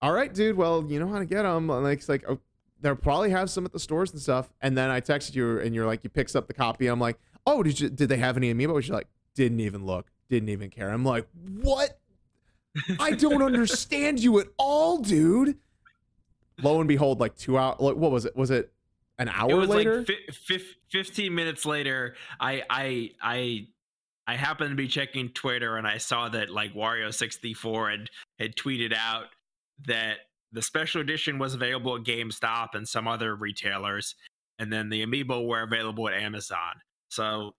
all 0.03 0.13
right, 0.13 0.35
dude. 0.35 0.57
Well, 0.57 0.85
you 0.89 0.99
know 0.99 1.07
how 1.07 1.21
to 1.21 1.25
get 1.27 1.43
them. 1.43 1.69
Like 1.69 1.99
it's 1.99 2.09
like 2.09 2.25
oh, 2.29 2.41
they'll 2.81 2.97
probably 2.97 3.31
have 3.31 3.51
some 3.51 3.65
at 3.65 3.73
the 3.73 3.79
stores 3.79 4.13
and 4.13 4.21
stuff. 4.21 4.51
And 4.61 4.77
then 4.77 4.91
I 4.91 5.01
texted 5.01 5.35
you 5.35 5.59
and 5.61 5.75
you're 5.75 5.87
like, 5.87 6.05
you 6.05 6.11
picks 6.11 6.35
up 6.35 6.47
the 6.47 6.55
copy. 6.55 6.87
I'm 6.87 7.01
like, 7.01 7.19
oh, 7.47 7.63
did 7.63 7.81
you 7.81 7.89
did 7.89 8.09
they 8.09 8.17
have 8.19 8.37
any 8.37 8.53
amiibo? 8.53 8.81
She's 8.83 8.91
like, 8.91 9.09
didn't 9.35 9.61
even 9.61 9.85
look, 9.85 10.11
didn't 10.29 10.49
even 10.49 10.71
care. 10.71 10.91
I'm 10.91 11.05
like, 11.05 11.27
what? 11.63 11.99
I 13.01 13.13
don't 13.13 13.43
understand 13.43 14.21
you 14.21 14.39
at 14.41 14.47
all, 14.57 14.99
dude. 14.99 15.57
Lo 16.63 16.79
and 16.79 16.89
behold, 16.89 17.21
like 17.21 17.37
two 17.37 17.57
hours. 17.57 17.77
Like, 17.81 17.97
what 17.97 18.11
was 18.11 18.25
it? 18.25 18.37
Was 18.37 18.51
it 18.51 18.73
an 19.19 19.29
hour 19.29 19.51
it 19.51 19.55
was 19.55 19.69
later? 19.69 19.99
Like 19.99 20.07
fi- 20.07 20.59
fi- 20.59 20.65
15 20.91 21.35
minutes 21.35 21.67
later, 21.67 22.15
I 22.41 22.63
I 22.69 23.11
I 23.21 23.67
I 24.27 24.37
happened 24.37 24.71
to 24.71 24.77
be 24.77 24.89
checking 24.89 25.31
Twitter 25.31 25.77
and 25.77 25.87
I 25.87 25.99
saw 25.99 26.29
that 26.29 26.51
like 26.51 26.75
Wario64 26.75 27.91
had 27.91 28.11
had 28.39 28.57
tweeted 28.57 28.93
out 28.95 29.27
that 29.87 30.19
the 30.53 30.63
special 30.63 31.01
edition 31.01 31.39
was 31.39 31.55
available 31.55 31.97
at 31.97 32.03
GameStop 32.03 32.69
and 32.75 32.89
some 32.89 33.07
other 33.07 33.37
retailers, 33.37 34.15
and 34.59 34.73
then 34.73 34.89
the 34.89 35.05
amiibo 35.05 35.47
were 35.47 35.63
available 35.63 36.09
at 36.09 36.15
Amazon. 36.15 36.75
So, 37.09 37.55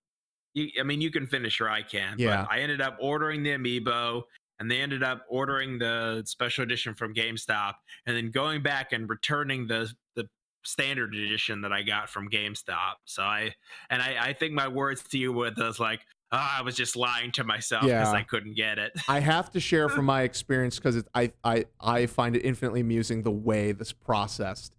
you, 0.54 0.70
I 0.80 0.84
mean, 0.84 1.02
you 1.02 1.12
can 1.12 1.28
finish 1.28 1.62
or 1.62 1.70
I 1.70 1.82
can. 1.82 2.16
Yeah. 2.18 2.42
But 2.44 2.52
I 2.52 2.60
ended 2.60 2.82
up 2.82 2.98
ordering 3.00 3.44
the 3.44 3.52
amiibo, 3.52 4.24
and 4.60 4.70
they 4.70 4.82
ended 4.82 5.04
up 5.04 5.26
ordering 5.30 5.80
the 5.80 6.24
special 6.26 6.64
edition 6.64 6.94
from 6.94 7.14
GameStop, 7.14 7.74
and 8.06 8.16
then 8.16 8.32
going 8.32 8.62
back 8.62 8.92
and 8.92 9.10
returning 9.10 9.68
the 9.68 9.92
the 10.16 10.28
standard 10.66 11.16
edition 11.16 11.62
that 11.62 11.72
I 11.72 11.84
got 11.84 12.10
from 12.10 12.30
GameStop. 12.30 12.96
So 13.06 13.24
I 13.24 13.54
and 13.90 14.02
I, 14.02 14.18
I 14.20 14.34
think 14.34 14.54
my 14.54 14.68
words 14.68 15.04
to 15.04 15.18
you 15.18 15.32
were 15.32 15.52
was 15.58 15.80
like, 15.80 16.02
oh, 16.32 16.38
I 16.58 16.62
was 16.62 16.76
just 16.76 16.96
lying 16.96 17.32
to 17.34 17.44
myself 17.44 17.84
because 17.84 18.08
Yeah. 18.08 18.12
I 18.12 18.24
couldn't 18.24 18.56
get 18.56 18.78
it. 18.78 18.92
I 19.08 19.20
have 19.20 19.52
to 19.52 19.60
share 19.60 19.90
from 19.90 20.06
my 20.16 20.22
experience 20.24 20.78
because 20.78 21.04
I, 21.14 21.32
I 21.44 21.66
I 21.80 22.06
find 22.06 22.36
it 22.36 22.42
infinitely 22.42 22.82
amusing 22.82 23.24
the 23.24 23.32
way 23.32 23.72
this 23.72 23.92
processed 23.92 24.76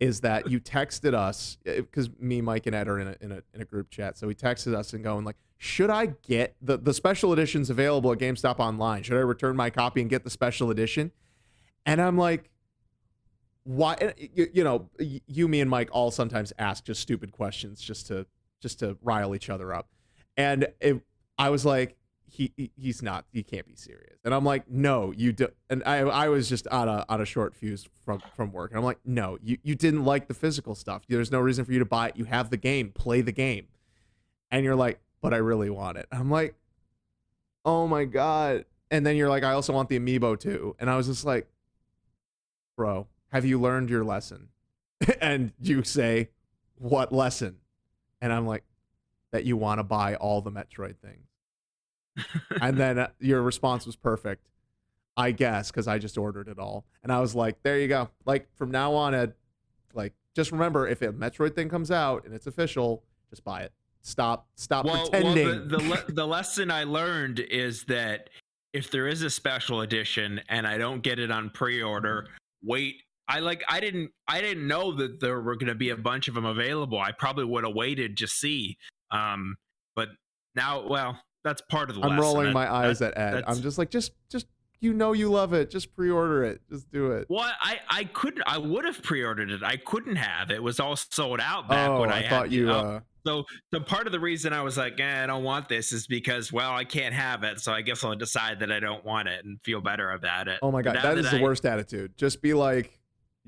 is 0.00 0.20
that 0.20 0.50
you 0.50 0.60
texted 0.60 1.14
us 1.14 1.56
eh, 1.66 1.76
because 1.76 2.10
me, 2.18 2.40
Mike, 2.40 2.66
and 2.66 2.74
Ed 2.74 2.88
are 2.88 2.98
in 2.98 3.08
a, 3.08 3.16
in 3.20 3.32
a 3.32 3.42
in 3.54 3.60
a 3.60 3.64
group 3.64 3.90
chat. 3.90 4.18
So 4.18 4.28
he 4.28 4.34
texted 4.34 4.74
us 4.74 4.92
and 4.92 5.02
going 5.04 5.24
like, 5.24 5.36
"Should 5.58 5.90
I 5.90 6.06
get 6.26 6.56
the 6.60 6.76
the 6.76 6.92
special 6.92 7.32
editions 7.32 7.70
available 7.70 8.12
at 8.12 8.18
GameStop 8.18 8.58
online? 8.58 9.02
Should 9.02 9.16
I 9.16 9.20
return 9.20 9.56
my 9.56 9.70
copy 9.70 10.00
and 10.00 10.10
get 10.10 10.24
the 10.24 10.30
special 10.30 10.70
edition?" 10.70 11.12
And 11.86 12.00
I'm 12.00 12.18
like, 12.18 12.50
"Why?" 13.62 13.94
Eh, 14.00 14.12
you, 14.34 14.48
you 14.52 14.64
know, 14.64 14.90
you, 14.98 15.48
me, 15.48 15.60
and 15.60 15.70
Mike 15.70 15.88
all 15.92 16.10
sometimes 16.10 16.52
ask 16.58 16.84
just 16.84 17.00
stupid 17.00 17.32
questions 17.32 17.80
just 17.80 18.06
to 18.08 18.26
just 18.60 18.80
to 18.80 18.96
rile 19.02 19.34
each 19.34 19.48
other 19.48 19.72
up. 19.72 19.88
And 20.36 20.68
it, 20.80 21.00
I 21.38 21.50
was 21.50 21.64
like, 21.64 21.96
he, 22.34 22.52
he 22.56 22.72
he's 22.76 23.00
not 23.00 23.26
he 23.32 23.44
can't 23.44 23.64
be 23.64 23.76
serious. 23.76 24.18
And 24.24 24.34
i'm 24.34 24.44
like 24.44 24.68
no 24.68 25.12
you 25.16 25.32
do 25.32 25.48
and 25.70 25.84
i 25.86 25.98
i 25.98 26.28
was 26.28 26.48
just 26.48 26.66
on 26.66 26.88
a 26.88 27.04
on 27.08 27.20
a 27.20 27.24
short 27.24 27.54
fuse 27.54 27.88
from 28.04 28.20
from 28.34 28.50
work. 28.50 28.72
And 28.72 28.78
i'm 28.78 28.84
like 28.84 28.98
no 29.04 29.38
you 29.40 29.56
you 29.62 29.76
didn't 29.76 30.04
like 30.04 30.26
the 30.26 30.34
physical 30.34 30.74
stuff. 30.74 31.02
There's 31.08 31.30
no 31.30 31.38
reason 31.38 31.64
for 31.64 31.72
you 31.72 31.78
to 31.78 31.84
buy 31.84 32.08
it. 32.08 32.16
You 32.16 32.24
have 32.24 32.50
the 32.50 32.56
game. 32.56 32.90
Play 32.90 33.20
the 33.20 33.30
game. 33.30 33.68
And 34.50 34.64
you're 34.64 34.74
like 34.74 34.98
but 35.22 35.32
i 35.32 35.36
really 35.36 35.70
want 35.70 35.96
it. 35.96 36.06
I'm 36.10 36.28
like 36.28 36.56
oh 37.64 37.86
my 37.86 38.04
god. 38.04 38.64
And 38.90 39.06
then 39.06 39.14
you're 39.14 39.28
like 39.28 39.44
i 39.44 39.52
also 39.52 39.72
want 39.72 39.88
the 39.88 39.98
amiibo 40.00 40.38
too. 40.38 40.74
And 40.80 40.90
i 40.90 40.96
was 40.96 41.06
just 41.06 41.24
like 41.24 41.46
bro 42.76 43.06
have 43.30 43.44
you 43.44 43.60
learned 43.60 43.90
your 43.90 44.04
lesson? 44.04 44.48
And 45.20 45.52
you 45.60 45.84
say 45.84 46.30
what 46.78 47.12
lesson? 47.12 47.58
And 48.20 48.32
i'm 48.32 48.44
like 48.44 48.64
that 49.34 49.44
you 49.44 49.56
want 49.56 49.78
to 49.78 49.84
buy 49.84 50.14
all 50.14 50.40
the 50.40 50.50
metroid 50.50 50.96
things 50.98 51.26
and 52.62 52.76
then 52.78 52.98
uh, 52.98 53.08
your 53.18 53.42
response 53.42 53.84
was 53.84 53.96
perfect 53.96 54.46
i 55.16 55.30
guess 55.30 55.70
because 55.70 55.88
i 55.88 55.98
just 55.98 56.16
ordered 56.16 56.48
it 56.48 56.58
all 56.58 56.84
and 57.02 57.12
i 57.12 57.20
was 57.20 57.34
like 57.34 57.62
there 57.62 57.78
you 57.78 57.88
go 57.88 58.08
like 58.24 58.48
from 58.54 58.70
now 58.70 58.94
on 58.94 59.14
ed 59.14 59.34
like 59.92 60.14
just 60.34 60.52
remember 60.52 60.88
if 60.88 61.02
a 61.02 61.12
metroid 61.12 61.54
thing 61.54 61.68
comes 61.68 61.90
out 61.90 62.24
and 62.24 62.32
it's 62.32 62.46
official 62.46 63.02
just 63.30 63.44
buy 63.44 63.60
it 63.60 63.72
stop 64.04 64.46
stop 64.54 64.86
pretending 64.86 65.46
Well, 65.46 65.58
the, 65.66 65.76
the, 65.78 65.88
le- 65.88 66.04
the 66.12 66.26
lesson 66.26 66.70
I 66.70 66.84
learned 66.84 67.40
is 67.40 67.84
that 67.84 68.30
if 68.72 68.90
there 68.90 69.08
is 69.08 69.22
a 69.22 69.30
special 69.30 69.80
edition 69.80 70.40
and 70.48 70.66
I 70.66 70.78
don't 70.78 71.02
get 71.02 71.18
it 71.18 71.30
on 71.30 71.50
pre-order, 71.50 72.28
wait. 72.62 72.96
I 73.26 73.38
like 73.38 73.64
I 73.70 73.80
didn't 73.80 74.10
I 74.28 74.42
didn't 74.42 74.66
know 74.66 74.92
that 74.96 75.18
there 75.18 75.40
were 75.40 75.56
going 75.56 75.68
to 75.68 75.74
be 75.74 75.88
a 75.88 75.96
bunch 75.96 76.28
of 76.28 76.34
them 76.34 76.44
available. 76.44 76.98
I 76.98 77.12
probably 77.12 77.46
would 77.46 77.64
have 77.64 77.74
waited 77.74 78.18
to 78.18 78.28
see. 78.28 78.76
Um, 79.14 79.56
but 79.96 80.08
now, 80.54 80.86
well, 80.88 81.18
that's 81.44 81.60
part 81.62 81.90
of 81.90 81.96
the. 81.96 82.02
i'm 82.02 82.18
rolling 82.18 82.46
That- 82.46 82.54
my 82.54 82.72
eyes 82.72 82.98
that- 83.00 83.14
at 83.14 83.34
ed 83.36 83.44
i'm 83.46 83.60
just 83.60 83.76
like 83.76 83.90
just 83.90 84.12
just 84.30 84.46
you 84.80 84.92
know 84.94 85.12
you 85.12 85.30
love 85.30 85.52
it 85.52 85.70
just 85.70 85.94
pre-order 85.94 86.42
it 86.44 86.60
just 86.70 86.90
do 86.90 87.12
it 87.12 87.26
Well, 87.28 87.50
I 87.60 87.78
I 87.88 88.04
couldn't. 88.04 88.42
I 88.46 88.58
would 88.58 88.84
have 88.84 89.02
pre-ordered 89.02 89.50
it. 89.50 89.62
I 89.62 89.76
couldn't 89.76 90.16
have. 90.16 90.50
It 90.50 90.62
was 90.62 90.78
all 90.80 90.96
sold 90.96 91.40
out 91.40 91.68
back 91.68 91.88
oh 91.90 92.00
when 92.00 92.10
I, 92.10 92.24
i 92.26 92.28
thought 92.28 92.48
the- 92.48 92.54
you 92.56 92.70
uh, 92.70 92.74
uh 92.74 93.00
So, 93.26 93.44
so 93.72 93.80
part 93.80 94.06
of 94.06 94.12
the 94.12 94.20
reason 94.20 94.52
I 94.52 94.60
was 94.60 94.76
like, 94.76 95.00
eh, 95.00 95.22
I 95.24 95.26
don't 95.26 95.44
want 95.44 95.66
this 95.68 95.92
is 95.92 96.06
because, 96.06 96.52
well, 96.52 96.72
I 96.72 96.84
can't 96.84 97.14
have 97.14 97.42
it. 97.44 97.60
So 97.60 97.72
I 97.72 97.80
guess 97.80 98.04
I'll 98.04 98.14
decide 98.14 98.60
that 98.60 98.70
I 98.70 98.80
don't 98.80 99.02
want 99.04 99.28
it 99.28 99.42
and 99.46 99.58
feel 99.62 99.80
better 99.80 100.10
about 100.10 100.48
it. 100.48 100.58
Oh 100.60 100.70
my 100.70 100.82
god, 100.82 100.96
Now 100.96 101.02
that 101.02 101.16
is 101.18 101.30
the 101.30 101.38
I- 101.38 101.42
worst 101.42 101.64
attitude. 101.64 102.18
Just 102.18 102.42
be 102.42 102.52
like, 102.52 102.98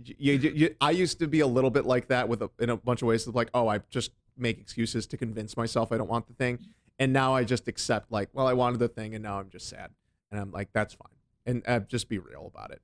you, 0.02 0.32
you, 0.34 0.50
you, 0.54 0.74
I 0.80 0.92
used 0.92 1.18
to 1.20 1.26
be 1.26 1.40
a 1.40 1.46
little 1.46 1.68
bit 1.70 1.84
like 1.84 2.08
that 2.08 2.26
with 2.30 2.40
a, 2.42 2.50
in 2.58 2.70
a 2.70 2.76
bunch 2.78 3.02
of 3.02 3.08
ways. 3.08 3.26
Of 3.26 3.34
like, 3.34 3.50
oh, 3.52 3.68
I 3.68 3.80
just 3.90 4.12
make 4.36 4.58
excuses 4.58 5.06
to 5.08 5.16
convince 5.16 5.56
myself 5.56 5.92
I 5.92 5.96
don't 5.96 6.08
want 6.08 6.26
the 6.26 6.34
thing, 6.34 6.58
and 6.98 7.12
now 7.12 7.34
I 7.34 7.44
just 7.44 7.68
accept 7.68 8.10
like, 8.10 8.28
well, 8.32 8.46
I 8.46 8.52
wanted 8.52 8.78
the 8.78 8.88
thing, 8.88 9.14
and 9.14 9.22
now 9.22 9.38
I'm 9.38 9.50
just 9.50 9.68
sad, 9.68 9.90
and 10.30 10.40
I'm 10.40 10.50
like, 10.52 10.68
that's 10.72 10.94
fine, 10.94 11.16
and 11.44 11.62
uh, 11.66 11.80
just 11.80 12.08
be 12.08 12.18
real 12.18 12.50
about 12.52 12.70
it. 12.70 12.82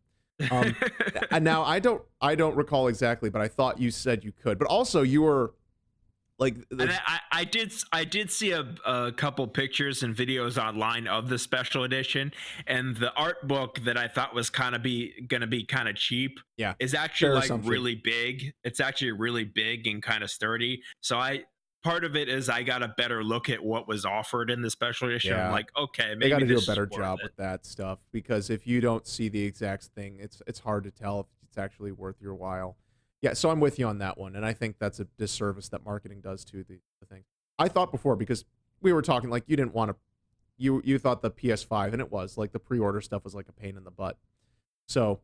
Um, 0.51 0.75
and 1.31 1.45
now 1.45 1.63
I 1.63 1.79
don't, 1.79 2.03
I 2.21 2.35
don't 2.35 2.57
recall 2.57 2.89
exactly, 2.89 3.31
but 3.31 3.41
I 3.41 3.49
thought 3.49 3.81
you 3.81 3.91
said 3.91 4.25
you 4.25 4.33
could, 4.33 4.59
but 4.59 4.69
also 4.69 5.03
you 5.03 5.23
were 5.23 5.55
like, 6.39 6.57
the, 6.71 6.93
I, 7.07 7.21
I 7.33 7.43
I 7.43 7.45
did 7.45 7.73
I 7.93 8.05
did 8.05 8.31
see 8.31 8.53
a, 8.53 8.75
a 8.87 9.11
couple 9.11 9.47
pictures 9.49 10.03
and 10.03 10.15
videos 10.15 10.63
online 10.63 11.09
of 11.09 11.29
the 11.29 11.39
special 11.39 11.83
edition 11.83 12.33
and 12.67 12.97
the 12.97 13.13
art 13.15 13.49
book 13.49 13.81
that 13.85 13.97
I 13.97 14.07
thought 14.07 14.35
was 14.35 14.49
kind 14.51 14.75
of 14.75 14.83
be 14.83 15.27
gonna 15.27 15.47
be 15.47 15.65
kind 15.65 15.89
of 15.89 15.97
cheap. 15.97 16.39
Yeah, 16.57 16.75
is 16.79 16.95
actually 16.95 17.35
like 17.35 17.45
assumption. 17.45 17.71
really 17.71 17.95
big. 17.97 18.53
It's 18.65 18.81
actually 18.81 19.13
really 19.13 19.45
big 19.45 19.87
and 19.87 20.03
kind 20.03 20.23
of 20.23 20.31
sturdy. 20.31 20.83
So 21.01 21.19
I 21.19 21.45
part 21.83 22.05
of 22.05 22.15
it 22.15 22.29
is 22.29 22.49
I 22.49 22.63
got 22.63 22.83
a 22.83 22.95
better 22.97 23.25
look 23.25 23.51
at 23.51 23.63
what 23.65 23.89
was 23.89 24.05
offered 24.05 24.51
in 24.51 24.63
the 24.63 24.71
special 24.71 25.09
edition. 25.09 25.33
Yeah. 25.33 25.47
I'm 25.47 25.53
like, 25.53 25.67
okay, 25.77 26.15
maybe 26.15 26.25
they 26.25 26.31
got 26.31 26.39
to 26.39 26.47
do 26.47 26.59
a 26.59 26.67
better 26.67 26.87
job 26.87 27.19
it. 27.21 27.25
with 27.25 27.37
that 27.37 27.67
stuff 27.67 27.99
because 28.13 28.51
if 28.51 28.67
you 28.67 28.81
don't 28.81 29.07
see 29.07 29.29
the 29.29 29.43
exact 29.43 29.87
thing, 29.97 30.19
it's 30.21 30.41
it's 30.47 30.61
hard 30.61 30.85
to 30.85 30.91
tell 30.91 31.21
if 31.21 31.27
it's 31.49 31.59
actually 31.59 31.93
worth 31.93 32.17
your 32.21 32.35
while. 32.35 32.77
Yeah, 33.23 33.35
so 33.35 33.51
I'm 33.51 33.61
with 33.61 33.79
you 33.79 33.87
on 33.87 33.99
that 33.99 34.19
one, 34.19 34.35
and 34.35 34.45
I 34.45 34.53
think 34.53 34.77
that's 34.81 34.99
a 34.99 35.05
disservice 35.17 35.69
that 35.69 35.85
marketing 35.85 36.21
does 36.21 36.45
to 36.47 36.65
the, 36.65 36.81
the 37.01 37.07
thing. 37.07 37.23
I 37.57 37.69
thought 37.69 37.93
before 37.93 38.17
because 38.17 38.45
we 38.81 38.93
were 38.93 39.01
talking 39.01 39.31
like 39.31 39.45
you 39.47 39.57
didn't 39.57 39.75
want 39.75 39.93
to, 39.93 39.97
you 40.59 40.83
you 40.85 40.99
thought 40.99 41.23
the 41.23 41.31
PS5 41.31 41.93
and 41.93 42.01
it 42.01 42.11
was 42.11 42.37
like 42.37 42.53
the 42.53 42.59
pre-order 42.59 43.01
stuff 43.01 43.23
was 43.25 43.35
like 43.35 43.49
a 43.49 43.53
pain 43.53 43.77
in 43.77 43.85
the 43.85 43.91
butt. 43.91 44.19
So 44.89 45.21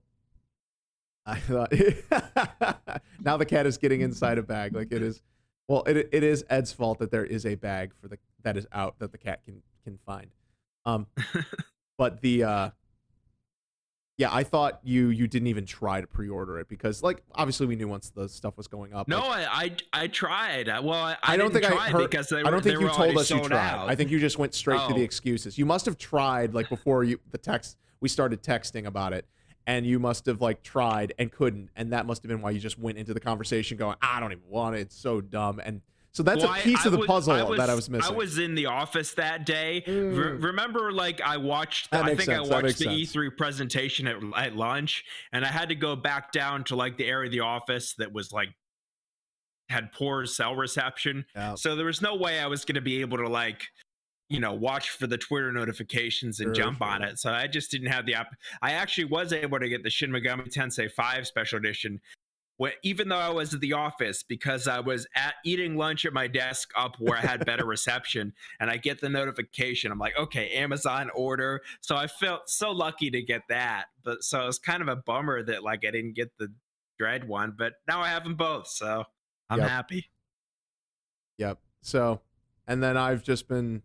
I 1.27 1.41
thought 1.41 1.73
now 3.21 3.37
the 3.37 3.45
cat 3.45 3.67
is 3.67 3.77
getting 3.77 4.01
inside 4.01 4.39
a 4.39 4.43
bag 4.43 4.75
like 4.75 4.93
it 4.93 5.03
is. 5.03 5.21
Well, 5.67 5.83
it 5.83 6.09
it 6.13 6.23
is 6.23 6.45
Ed's 6.49 6.73
fault 6.73 7.01
that 7.01 7.11
there 7.11 7.25
is 7.25 7.45
a 7.45 7.57
bag 7.57 7.93
for 8.01 8.09
the 8.09 8.19
that 8.43 8.57
is 8.57 8.67
out 8.73 8.99
that 9.01 9.13
the 9.13 9.19
cat 9.19 9.41
can 9.45 9.63
can 9.85 9.99
find. 10.07 10.31
Um, 10.87 11.07
but 11.99 12.21
the 12.21 12.45
uh, 12.45 12.71
yeah, 14.19 14.29
I 14.35 14.43
thought 14.43 14.81
you 14.83 15.09
you 15.09 15.29
didn't 15.29 15.47
even 15.47 15.65
try 15.65 16.01
to 16.01 16.07
pre-order 16.07 16.59
it 16.59 16.69
because 16.69 17.03
like 17.05 17.23
obviously 17.35 17.67
we 17.67 17.77
knew 17.77 17.87
once 17.89 18.11
the 18.11 18.29
stuff 18.29 18.57
was 18.57 18.67
going 18.67 18.93
up. 18.93 19.07
No, 19.07 19.21
like, 19.21 19.47
I, 19.49 19.65
I 19.93 20.03
I 20.03 20.07
tried. 20.09 20.67
Well, 20.67 20.93
I, 20.93 21.17
I 21.23 21.37
don't 21.37 21.53
didn't 21.53 21.71
think 21.71 21.81
I 21.81 21.89
heard- 21.91 22.11
because 22.11 22.29
they 22.29 22.41
I 22.43 22.51
don't 22.51 22.63
think 22.63 22.81
you 22.81 22.89
told 22.89 23.17
us 23.17 23.31
you 23.31 23.41
tried. 23.45 23.57
out. 23.71 23.89
I 23.89 23.95
think 23.95 24.11
you 24.11 24.19
just 24.19 24.37
went 24.37 24.55
straight 24.55 24.81
to 24.89 24.93
the 24.95 25.01
Oh. 25.01 25.05
excuses. 25.05 25.57
You 25.57 25.65
must 25.67 25.87
have 25.87 25.97
tried 25.97 26.53
like 26.53 26.69
before 26.69 27.05
you 27.05 27.21
the 27.31 27.39
text 27.39 27.79
we 28.01 28.09
started 28.09 28.43
texting 28.43 28.87
about 28.87 29.13
it, 29.13 29.25
and 29.69 29.87
you 29.87 30.01
must 30.01 30.27
have 30.27 30.41
like 30.41 30.63
tried 30.65 31.15
and 31.19 31.31
couldn't, 31.31 31.71
and 31.77 31.93
that 31.93 32.05
must 32.05 32.23
have 32.25 32.29
been 32.29 32.43
why 32.43 32.51
you 32.51 32.59
just 32.59 32.79
went 32.79 32.99
into 32.99 33.15
the 33.15 33.21
conversation 33.21 33.77
going, 33.79 33.97
I 34.03 34.19
don't 34.19 34.33
even 34.33 34.45
want 34.49 34.75
it. 34.77 34.81
It's 34.81 34.97
so 34.97 35.21
dumb. 35.21 35.61
And 35.65 35.81
so 36.19 36.25
that's 36.25 36.43
Well, 36.43 36.53
a 36.53 36.57
I- 36.57 36.61
piece 36.63 36.83
I 36.85 36.87
of 36.87 36.93
the 36.93 36.99
was- 36.99 37.07
puzzle 37.07 37.55
that 37.55 37.71
I 37.71 37.75
was 37.75 37.89
missing. 37.89 38.13
I 38.13 38.17
was 38.17 38.39
in 38.39 38.57
the 38.57 38.67
office 38.67 39.15
that 39.15 39.47
day. 39.47 39.85
Re- 39.87 39.93
Mm. 39.95 40.43
remember, 40.43 40.91
like 40.91 41.21
I 41.21 41.37
watched. 41.37 41.93
That 41.93 42.05
I 42.05 42.09
think 42.09 42.23
sense, 42.23 42.49
I 42.51 42.53
watched 42.53 42.79
the 42.79 42.85
sense. 42.85 43.15
E3 43.15 43.31
presentation 43.31 44.09
at, 44.09 44.17
at 44.37 44.57
lunch, 44.57 45.05
and 45.33 45.45
I 45.45 45.49
had 45.49 45.69
to 45.69 45.77
go 45.77 45.95
back 45.95 46.33
down 46.33 46.65
to 46.65 46.75
like 46.77 46.97
the 46.99 47.07
area 47.07 47.27
of 47.29 47.33
the 47.33 47.41
office 47.41 47.95
that 47.99 48.13
was 48.13 48.33
like 48.33 48.49
had 49.69 49.93
poor 49.93 50.27
cell 50.27 50.57
reception. 50.57 51.25
Yeah. 51.37 51.55
So 51.55 51.77
there 51.77 51.87
was 51.87 52.03
no 52.03 52.17
way 52.17 52.41
I 52.41 52.47
was 52.47 52.65
going 52.65 52.75
to 52.75 52.81
be 52.81 53.01
able 53.01 53.19
to 53.19 53.29
like, 53.29 53.69
you 54.29 54.41
know, 54.41 54.53
watch 54.55 54.91
for 54.91 55.07
the 55.07 55.19
Twitter 55.19 55.53
notifications 55.53 56.41
and 56.41 56.49
Sure, 56.57 56.65
jump 56.65 56.83
on 56.83 57.03
it. 57.03 57.19
So 57.19 57.31
I 57.33 57.47
just 57.47 57.71
didn't 57.71 57.89
have 57.93 58.07
the 58.07 58.15
app. 58.15 58.35
I 58.63 58.73
actually 58.73 59.05
was 59.05 59.33
able 59.33 59.61
to 59.61 59.69
get 59.69 59.83
the 59.85 59.91
Shin 59.91 60.11
Megami 60.11 60.53
Tensei 60.53 60.91
5 60.91 61.27
special 61.29 61.59
edition. 61.59 62.01
When, 62.59 62.73
even 62.83 63.09
though 63.09 63.17
I 63.17 63.31
was 63.31 63.55
at 63.55 63.61
the 63.61 63.73
office 63.73 64.23
because 64.23 64.69
I 64.69 64.81
was 64.81 65.07
at 65.15 65.35
eating 65.45 65.77
lunch 65.77 66.05
at 66.05 66.13
my 66.13 66.27
desk 66.27 66.71
up 66.77 66.97
where 66.99 67.17
I 67.17 67.21
had 67.21 67.47
better 67.47 67.65
reception 67.67 68.35
and 68.61 68.71
I 68.71 68.77
get 68.77 69.01
the 69.01 69.09
notification 69.09 69.91
I'm 69.91 69.99
like 69.99 70.19
okay 70.19 70.51
Amazon 70.51 71.11
order 71.15 71.63
so 71.81 71.97
I 71.97 72.07
felt 72.07 72.51
so 72.51 72.71
lucky 72.71 73.11
to 73.11 73.23
get 73.23 73.43
that 73.49 73.87
but 74.05 74.23
so 74.23 74.47
it's 74.47 74.59
kind 74.59 74.83
of 74.83 74.89
a 74.89 74.97
bummer 74.97 75.43
that 75.45 75.63
like 75.63 75.87
I 75.87 75.91
didn't 75.91 76.15
get 76.15 76.37
the 76.39 76.53
dread 76.99 77.27
one 77.27 77.55
but 77.57 77.75
now 77.89 78.03
I 78.03 78.09
have 78.09 78.25
them 78.25 78.35
both 78.35 78.67
so 78.69 79.05
I'm 79.49 79.61
Yep. 79.61 79.69
happy 79.69 80.11
Yep. 81.39 81.59
So, 81.81 82.21
and 82.67 82.83
then 82.83 82.97
I've 82.97 83.23
just 83.23 83.49
been 83.49 83.83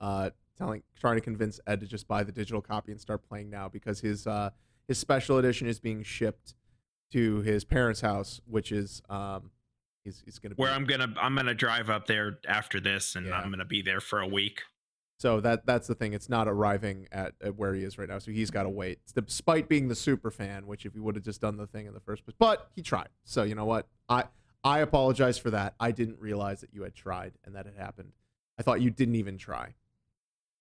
uh, 0.00 0.30
telling, 0.58 0.82
trying 0.98 1.16
to 1.16 1.20
convince 1.20 1.60
Ed 1.66 1.80
to 1.80 1.86
just 1.86 2.08
buy 2.08 2.24
the 2.24 2.32
digital 2.32 2.60
copy 2.60 2.90
and 2.90 3.00
start 3.00 3.26
playing 3.28 3.50
now 3.50 3.68
because 3.68 4.00
his 4.00 4.26
uh, 4.26 4.50
his 4.88 4.98
special 4.98 5.38
edition 5.38 5.68
is 5.68 5.78
being 5.78 6.02
shipped 6.02 6.54
to 7.14 7.40
his 7.42 7.64
parents' 7.64 8.00
house, 8.00 8.40
which 8.46 8.70
is 8.72 9.02
um, 9.08 9.50
he's 10.04 10.22
he's 10.24 10.38
gonna 10.38 10.54
be 10.54 10.62
where 10.62 10.72
I'm 10.72 10.84
gonna 10.84 11.12
I'm 11.20 11.34
gonna 11.34 11.54
drive 11.54 11.88
up 11.90 12.06
there 12.06 12.38
after 12.46 12.80
this 12.80 13.16
and 13.16 13.26
Yeah. 13.26 13.38
I'm 13.38 13.50
gonna 13.50 13.64
be 13.64 13.82
there 13.82 14.00
for 14.00 14.20
a 14.20 14.26
week 14.26 14.62
So 15.18 15.40
that 15.40 15.64
that's 15.64 15.86
the 15.86 15.94
thing. 15.94 16.12
It's 16.12 16.28
not 16.28 16.48
arriving 16.48 17.06
at, 17.12 17.34
at 17.40 17.56
where 17.56 17.72
he 17.74 17.82
is 17.84 17.96
right 17.98 18.08
now. 18.08 18.18
So 18.18 18.30
he's 18.32 18.50
got 18.50 18.64
to 18.64 18.68
wait, 18.68 18.98
despite 19.14 19.68
being 19.68 19.88
the 19.88 19.94
super 19.94 20.30
fan. 20.30 20.66
Which 20.66 20.84
if 20.84 20.92
he 20.92 21.00
would 21.00 21.14
have 21.14 21.24
just 21.24 21.40
done 21.40 21.56
the 21.56 21.66
thing 21.66 21.86
in 21.86 21.94
the 21.94 22.00
first 22.00 22.24
place, 22.24 22.36
but 22.38 22.68
he 22.74 22.82
tried. 22.82 23.08
So 23.24 23.42
you 23.44 23.54
know 23.54 23.64
what? 23.64 23.86
I 24.08 24.24
I 24.64 24.80
apologize 24.80 25.38
for 25.38 25.50
that. 25.50 25.74
I 25.78 25.92
didn't 25.92 26.18
realize 26.20 26.60
that 26.62 26.72
you 26.74 26.82
had 26.82 26.94
tried 26.94 27.32
and 27.44 27.54
that 27.54 27.66
had 27.66 27.76
happened. 27.76 28.12
I 28.58 28.62
thought 28.62 28.80
you 28.80 28.90
didn't 28.90 29.16
even 29.16 29.36
try. 29.38 29.74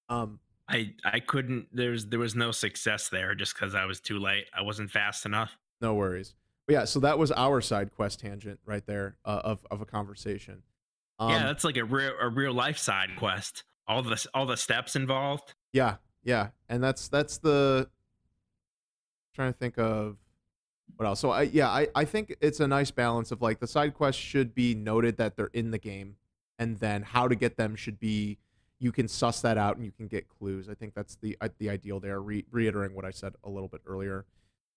Um, 0.10 0.40
I 0.68 0.94
I 1.04 1.20
couldn't. 1.20 1.68
There's 1.72 2.06
there 2.08 2.20
was 2.20 2.36
no 2.36 2.52
success 2.52 3.10
there 3.10 3.34
just 3.36 3.56
because 3.56 3.74
I 3.76 3.86
was 3.86 4.00
too 4.00 4.20
late. 4.20 4.46
I 4.58 4.62
wasn't 4.62 4.92
fast 4.92 5.26
enough. 5.26 5.58
No 5.82 5.94
worries. 5.96 6.36
But 6.66 6.74
yeah, 6.74 6.86
so 6.86 7.00
that 7.02 7.20
was 7.20 7.32
our 7.32 7.62
side 7.62 7.92
quest 7.92 8.20
tangent 8.20 8.60
right 8.66 8.86
there 8.86 9.18
uh, 9.26 9.42
of 9.44 9.66
of 9.70 9.82
a 9.82 9.86
conversation. 9.86 10.64
Um, 11.20 11.32
yeah, 11.32 11.44
that's 11.44 11.64
like 11.64 11.78
a 11.78 11.84
real 11.84 12.14
a 12.22 12.30
real 12.30 12.54
life 12.54 12.78
side 12.78 13.10
quest. 13.18 13.64
All 13.88 14.02
the 14.02 14.26
all 14.34 14.46
the 14.46 14.58
steps 14.58 14.96
involved. 14.96 15.54
Yeah, 15.74 15.96
yeah, 16.24 16.50
and 16.70 16.84
that's 16.84 17.08
that's 17.08 17.38
the. 17.38 17.90
trying 19.36 19.52
to 19.52 19.58
think 19.58 19.78
of 19.78 20.18
what 20.96 21.06
else. 21.06 21.20
So 21.20 21.32
I 21.32 21.44
yeah 21.44 21.70
I 21.70 21.88
I 21.96 22.06
think 22.06 22.36
it's 22.40 22.60
a 22.60 22.68
nice 22.68 22.92
balance 22.92 23.32
of 23.32 23.42
like 23.42 23.60
the 23.60 23.68
side 23.68 23.94
quests 23.94 24.22
should 24.22 24.56
be 24.56 24.74
noted 24.74 25.18
that 25.18 25.36
they're 25.36 25.52
in 25.54 25.72
the 25.72 25.80
game, 25.80 26.16
and 26.58 26.78
then 26.78 27.04
how 27.04 27.28
to 27.28 27.36
get 27.36 27.58
them 27.58 27.76
should 27.76 28.00
be 28.00 28.38
you 28.80 28.92
can 28.92 29.08
suss 29.08 29.42
that 29.42 29.58
out 29.58 29.78
and 29.78 29.86
you 29.86 29.92
can 29.92 30.08
get 30.08 30.28
clues. 30.28 30.68
I 30.70 30.74
think 30.74 30.94
that's 30.94 31.16
the 31.16 31.38
uh, 31.42 31.50
the 31.58 31.70
ideal 31.70 32.00
there. 32.00 32.22
Re- 32.22 32.46
reiterating 32.52 32.96
what 32.96 33.06
I 33.06 33.12
said 33.12 33.34
a 33.44 33.50
little 33.50 33.70
bit 33.70 33.82
earlier. 33.86 34.26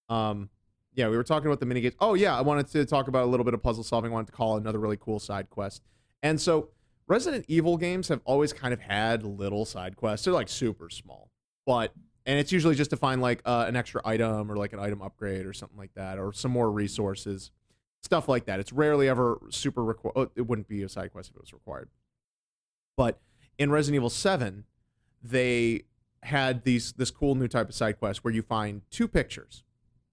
Um, 0.08 0.48
yeah, 0.96 1.08
we 1.08 1.16
were 1.16 1.22
talking 1.22 1.46
about 1.46 1.60
the 1.60 1.66
mini 1.66 1.82
games. 1.82 1.94
Oh 2.00 2.14
yeah, 2.14 2.36
I 2.36 2.40
wanted 2.40 2.68
to 2.68 2.86
talk 2.86 3.06
about 3.06 3.24
a 3.24 3.26
little 3.26 3.44
bit 3.44 3.54
of 3.54 3.62
puzzle 3.62 3.84
solving. 3.84 4.10
I 4.10 4.14
wanted 4.14 4.28
to 4.28 4.32
call 4.32 4.56
another 4.56 4.78
really 4.78 4.96
cool 4.96 5.20
side 5.20 5.50
quest. 5.50 5.82
And 6.22 6.40
so 6.40 6.70
Resident 7.06 7.44
Evil 7.48 7.76
games 7.76 8.08
have 8.08 8.22
always 8.24 8.52
kind 8.52 8.72
of 8.72 8.80
had 8.80 9.22
little 9.22 9.66
side 9.66 9.94
quests. 9.96 10.24
They're 10.24 10.34
like 10.34 10.48
super 10.48 10.88
small, 10.88 11.30
but 11.66 11.92
and 12.24 12.38
it's 12.40 12.50
usually 12.50 12.74
just 12.74 12.90
to 12.90 12.96
find 12.96 13.20
like 13.20 13.42
uh, 13.44 13.66
an 13.68 13.76
extra 13.76 14.00
item 14.04 14.50
or 14.50 14.56
like 14.56 14.72
an 14.72 14.80
item 14.80 15.02
upgrade 15.02 15.44
or 15.44 15.52
something 15.52 15.78
like 15.78 15.92
that, 15.94 16.18
or 16.18 16.32
some 16.32 16.50
more 16.50 16.70
resources, 16.72 17.50
stuff 18.02 18.26
like 18.26 18.46
that. 18.46 18.58
It's 18.58 18.72
rarely 18.72 19.06
ever 19.06 19.38
super 19.50 19.84
required. 19.84 20.14
Oh, 20.16 20.30
it 20.34 20.46
wouldn't 20.46 20.66
be 20.66 20.82
a 20.82 20.88
side 20.88 21.12
quest 21.12 21.28
if 21.28 21.36
it 21.36 21.42
was 21.42 21.52
required. 21.52 21.90
But 22.96 23.20
in 23.58 23.70
Resident 23.70 23.96
Evil 23.96 24.10
7, 24.10 24.64
they 25.22 25.82
had 26.22 26.64
these 26.64 26.94
this 26.94 27.10
cool 27.10 27.34
new 27.34 27.48
type 27.48 27.68
of 27.68 27.74
side 27.74 27.98
quest 27.98 28.24
where 28.24 28.32
you 28.32 28.40
find 28.40 28.80
two 28.90 29.06
pictures. 29.06 29.62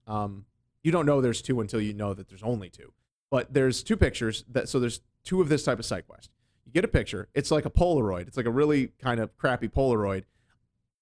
Um, 0.05 0.45
you 0.83 0.91
don't 0.91 1.05
know 1.05 1.21
there's 1.21 1.41
two 1.41 1.61
until 1.61 1.81
you 1.81 1.93
know 1.93 2.13
that 2.13 2.29
there's 2.29 2.43
only 2.43 2.69
two. 2.69 2.93
But 3.31 3.53
there's 3.53 3.81
two 3.83 3.97
pictures 3.97 4.43
that 4.49 4.69
so 4.69 4.79
there's 4.79 5.01
two 5.23 5.41
of 5.41 5.49
this 5.49 5.63
type 5.63 5.79
of 5.79 5.85
side 5.85 6.07
quest. 6.07 6.29
You 6.65 6.71
get 6.71 6.85
a 6.85 6.89
picture. 6.89 7.29
It's 7.33 7.51
like 7.51 7.65
a 7.65 7.69
Polaroid. 7.69 8.27
It's 8.27 8.37
like 8.37 8.45
a 8.45 8.51
really 8.51 8.91
kind 8.99 9.19
of 9.19 9.35
crappy 9.37 9.67
Polaroid 9.67 10.23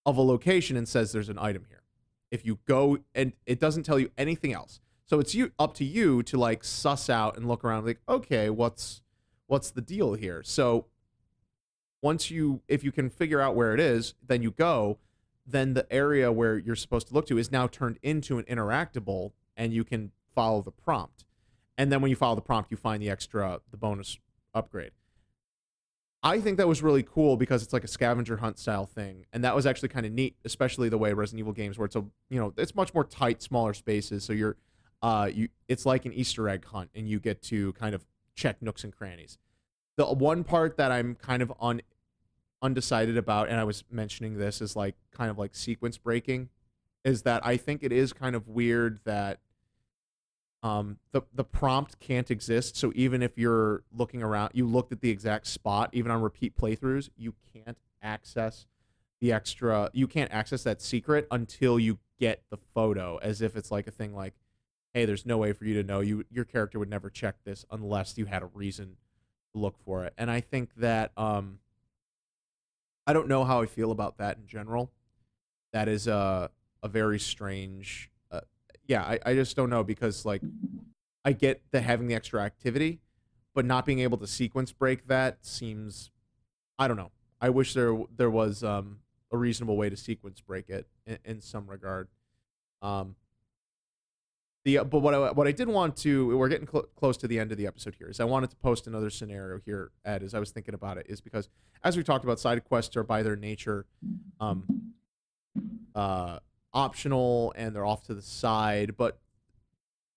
of 0.06 0.18
a 0.18 0.22
location 0.22 0.78
and 0.78 0.88
says 0.88 1.12
there's 1.12 1.30
an 1.30 1.40
item 1.40 1.66
here. 1.68 1.84
If 2.30 2.45
you 2.45 2.60
go 2.66 2.99
and 3.14 3.34
it 3.45 3.60
doesn't 3.60 3.84
tell 3.84 3.99
you 3.99 4.12
anything 4.18 4.53
else. 4.53 4.80
So 5.06 5.20
it's 5.20 5.36
you 5.36 5.52
up 5.60 5.74
to 5.76 5.84
you 5.84 6.24
to 6.24 6.38
like 6.38 6.64
suss 6.64 7.10
out 7.10 7.36
and 7.36 7.48
look 7.48 7.66
around 7.66 7.86
like, 7.86 7.99
okay, 8.08 8.49
what's 8.49 9.02
what's 9.48 9.72
the 9.72 9.82
deal 9.82 10.14
here? 10.14 10.41
So 10.44 10.86
once 12.02 12.32
you 12.32 12.62
if 12.68 12.84
you 12.84 12.91
can 12.91 13.10
figure 13.10 13.41
out 13.41 13.56
where 13.56 13.74
it 13.74 13.80
is 13.80 14.16
then 14.26 14.41
you 14.41 14.52
go 14.52 14.98
then 15.45 15.74
the 15.74 15.91
area 15.91 16.32
where 16.32 16.58
you're 16.58 16.76
supposed 16.76 17.08
to 17.08 17.14
look 17.14 17.26
to 17.28 17.38
is 17.38 17.52
now 17.52 17.68
turned 17.68 17.98
into 18.02 18.38
an 18.38 18.45
interactable 18.45 19.32
and 19.62 19.74
you 19.74 19.84
can 19.84 20.12
follow 20.36 20.62
the 20.62 20.72
prompt. 20.72 21.26
And 21.78 21.92
then 21.92 22.02
when 22.02 22.10
you 22.10 22.16
follow 22.16 22.36
the 22.36 22.42
prompt 22.42 22.72
you 22.72 22.78
find 22.78 23.02
the 23.02 23.10
extra 23.10 23.62
the 23.72 23.78
bonus 23.78 24.18
upgrade. 24.54 24.92
I 26.24 26.40
think 26.40 26.58
that 26.58 26.68
was 26.68 26.84
really 26.84 27.02
cool 27.04 27.36
because 27.36 27.64
it's 27.64 27.74
like 27.74 27.84
a 27.84 27.88
scavenger 27.88 28.38
hunt 28.38 28.60
style 28.60 28.86
thing 28.86 29.26
and 29.34 29.44
that 29.44 29.56
was 29.56 29.66
actually 29.66 29.90
kind 29.90 30.06
of 30.06 30.12
neat 30.12 30.36
especially 30.46 30.88
the 30.90 30.98
way 30.98 31.14
resident 31.14 31.40
evil 31.40 31.54
games 31.54 31.80
where 31.80 31.86
it's 31.86 31.96
a 31.96 32.06
you 32.30 32.40
know 32.40 32.54
it's 32.58 32.76
much 32.76 32.94
more 32.94 33.04
tight 33.04 33.42
smaller 33.42 33.74
spaces 33.74 34.24
so 34.24 34.32
you're 34.32 34.56
uh 35.02 35.28
you 35.34 35.48
it's 35.68 35.84
like 35.84 36.06
an 36.06 36.14
easter 36.14 36.48
egg 36.48 36.64
hunt 36.66 36.92
and 36.94 37.10
you 37.10 37.20
get 37.20 37.42
to 37.42 37.74
kind 37.74 37.96
of 37.96 38.06
check 38.36 38.62
nooks 38.62 38.84
and 38.84 38.96
crannies. 38.96 39.38
The 39.98 40.06
one 40.06 40.44
part 40.44 40.78
that 40.78 40.92
I'm 40.92 41.16
kind 41.16 41.42
of 41.42 41.54
un, 41.62 41.82
undecided 42.62 43.18
about, 43.18 43.50
and 43.50 43.60
I 43.60 43.64
was 43.64 43.84
mentioning 43.92 44.38
this 44.38 44.62
is 44.62 44.76
like 44.76 44.96
kind 45.12 45.30
of 45.30 45.38
like 45.38 45.56
sequence 45.56 45.98
breaking, 45.98 46.50
is 47.04 47.24
that 47.24 47.46
I 47.46 47.58
think 47.58 47.84
it 47.84 47.92
is 47.92 48.14
kind 48.14 48.36
of 48.36 48.48
weird 48.48 49.00
that 49.06 49.40
um 50.64 50.98
the 51.12 51.22
the 51.34 51.44
prompt 51.44 52.00
can't 52.00 52.30
exist. 52.30 52.76
So 52.76 52.92
even 52.96 53.22
if 53.22 53.38
you're 53.38 53.84
looking 53.92 54.22
around, 54.22 54.52
you 54.54 54.66
looked 54.66 54.92
at 54.92 55.02
the 55.02 55.10
exact 55.10 55.48
spot, 55.48 55.90
even 55.94 56.12
on 56.12 56.22
repeat 56.22 56.56
playthroughs, 56.56 57.10
you 57.18 57.34
can't 57.54 57.78
access 58.02 58.68
the 59.20 59.32
extra. 59.32 59.90
You 59.94 60.08
can't 60.08 60.32
access 60.32 60.64
that 60.64 60.82
secret 60.82 61.28
until 61.32 61.80
you 61.80 62.00
get 62.20 62.44
the 62.50 62.58
photo, 62.58 63.18
as 63.18 63.42
if 63.42 63.56
it's 63.56 63.72
like 63.72 63.88
a 63.88 63.92
thing 63.92 64.14
like, 64.14 64.34
hey, 64.94 65.06
there's 65.06 65.26
no 65.26 65.38
way 65.38 65.54
for 65.54 65.66
you 65.66 65.74
to 65.76 65.84
know. 65.84 66.00
You 66.02 66.26
your 66.30 66.46
character 66.46 66.78
would 66.80 66.90
never 66.90 67.10
check 67.10 67.36
this 67.44 67.66
unless 67.72 68.18
you 68.18 68.26
had 68.26 68.44
a 68.44 68.48
reason 68.48 68.98
to 69.54 69.60
look 69.60 69.78
for 69.84 70.06
it. 70.06 70.14
And 70.18 70.30
I 70.30 70.42
think 70.42 70.76
that 70.76 71.12
um 71.18 71.60
I 73.08 73.14
don't 73.14 73.28
know 73.28 73.44
how 73.44 73.62
I 73.62 73.66
feel 73.66 73.92
about 73.92 74.18
that 74.20 74.38
in 74.38 74.48
general. 74.48 74.92
That 75.74 75.88
is 75.88 76.08
a 76.08 76.52
a 76.84 76.88
very 76.88 77.20
strange. 77.20 78.11
Uh, 78.91 78.93
yeah, 78.93 79.03
I, 79.03 79.31
I 79.31 79.34
just 79.34 79.55
don't 79.55 79.69
know 79.69 79.84
because 79.84 80.26
like 80.26 80.41
I 81.23 81.34
get 81.34 81.61
the 81.72 81.81
having 81.81 82.07
the 82.07 82.15
extra 82.15 82.41
activity, 82.41 82.99
but 83.53 83.65
not 83.65 83.85
being 83.85 83.99
able 83.99 84.18
to 84.18 84.27
sequence 84.27 84.72
break 84.72 85.07
that 85.07 85.45
seems. 85.45 86.11
I 86.77 86.88
don't 86.88 86.97
know. 86.97 87.11
I 87.39 87.49
wish 87.49 87.73
there 87.73 87.97
there 88.15 88.30
was 88.30 88.63
um, 88.63 88.99
a 89.31 89.38
reasonable 89.38 89.77
way 89.77 89.89
to 89.89 89.97
sequence 89.97 90.41
break 90.41 90.69
it 90.69 90.88
in, 91.05 91.18
in 91.23 91.41
some 91.41 91.69
regard. 91.69 92.07
Um, 92.81 93.15
the 94.63 94.80
but 94.80 94.99
what 94.99 95.13
I 95.13 95.31
what 95.31 95.47
I 95.47 95.51
did 95.51 95.68
want 95.68 95.95
to 95.97 96.38
we're 96.38 96.49
getting 96.49 96.68
cl- 96.68 96.88
close 96.95 97.18
to 97.18 97.27
the 97.27 97.39
end 97.39 97.51
of 97.51 97.57
the 97.57 97.65
episode 97.65 97.95
here 97.97 98.09
is 98.09 98.19
I 98.19 98.26
wanted 98.26 98.51
to 98.51 98.55
post 98.57 98.88
another 98.88 99.09
scenario 99.09 99.59
here 99.65 99.91
Ed 100.05 100.22
as 100.22 100.35
I 100.35 100.39
was 100.39 100.51
thinking 100.51 100.76
about 100.76 100.97
it 100.97 101.07
is 101.09 101.19
because 101.19 101.49
as 101.84 101.97
we 101.97 102.03
talked 102.03 102.23
about 102.23 102.39
side 102.39 102.63
quests 102.63 102.95
are 102.95 103.03
by 103.03 103.23
their 103.23 103.35
nature 103.35 103.88
um 104.39 104.91
uh 105.95 106.38
optional 106.73 107.53
and 107.56 107.76
they're 107.76 107.85
off 107.85 108.03
to 108.03 108.14
the 108.14 108.22
side 108.22 108.95
but 108.98 109.19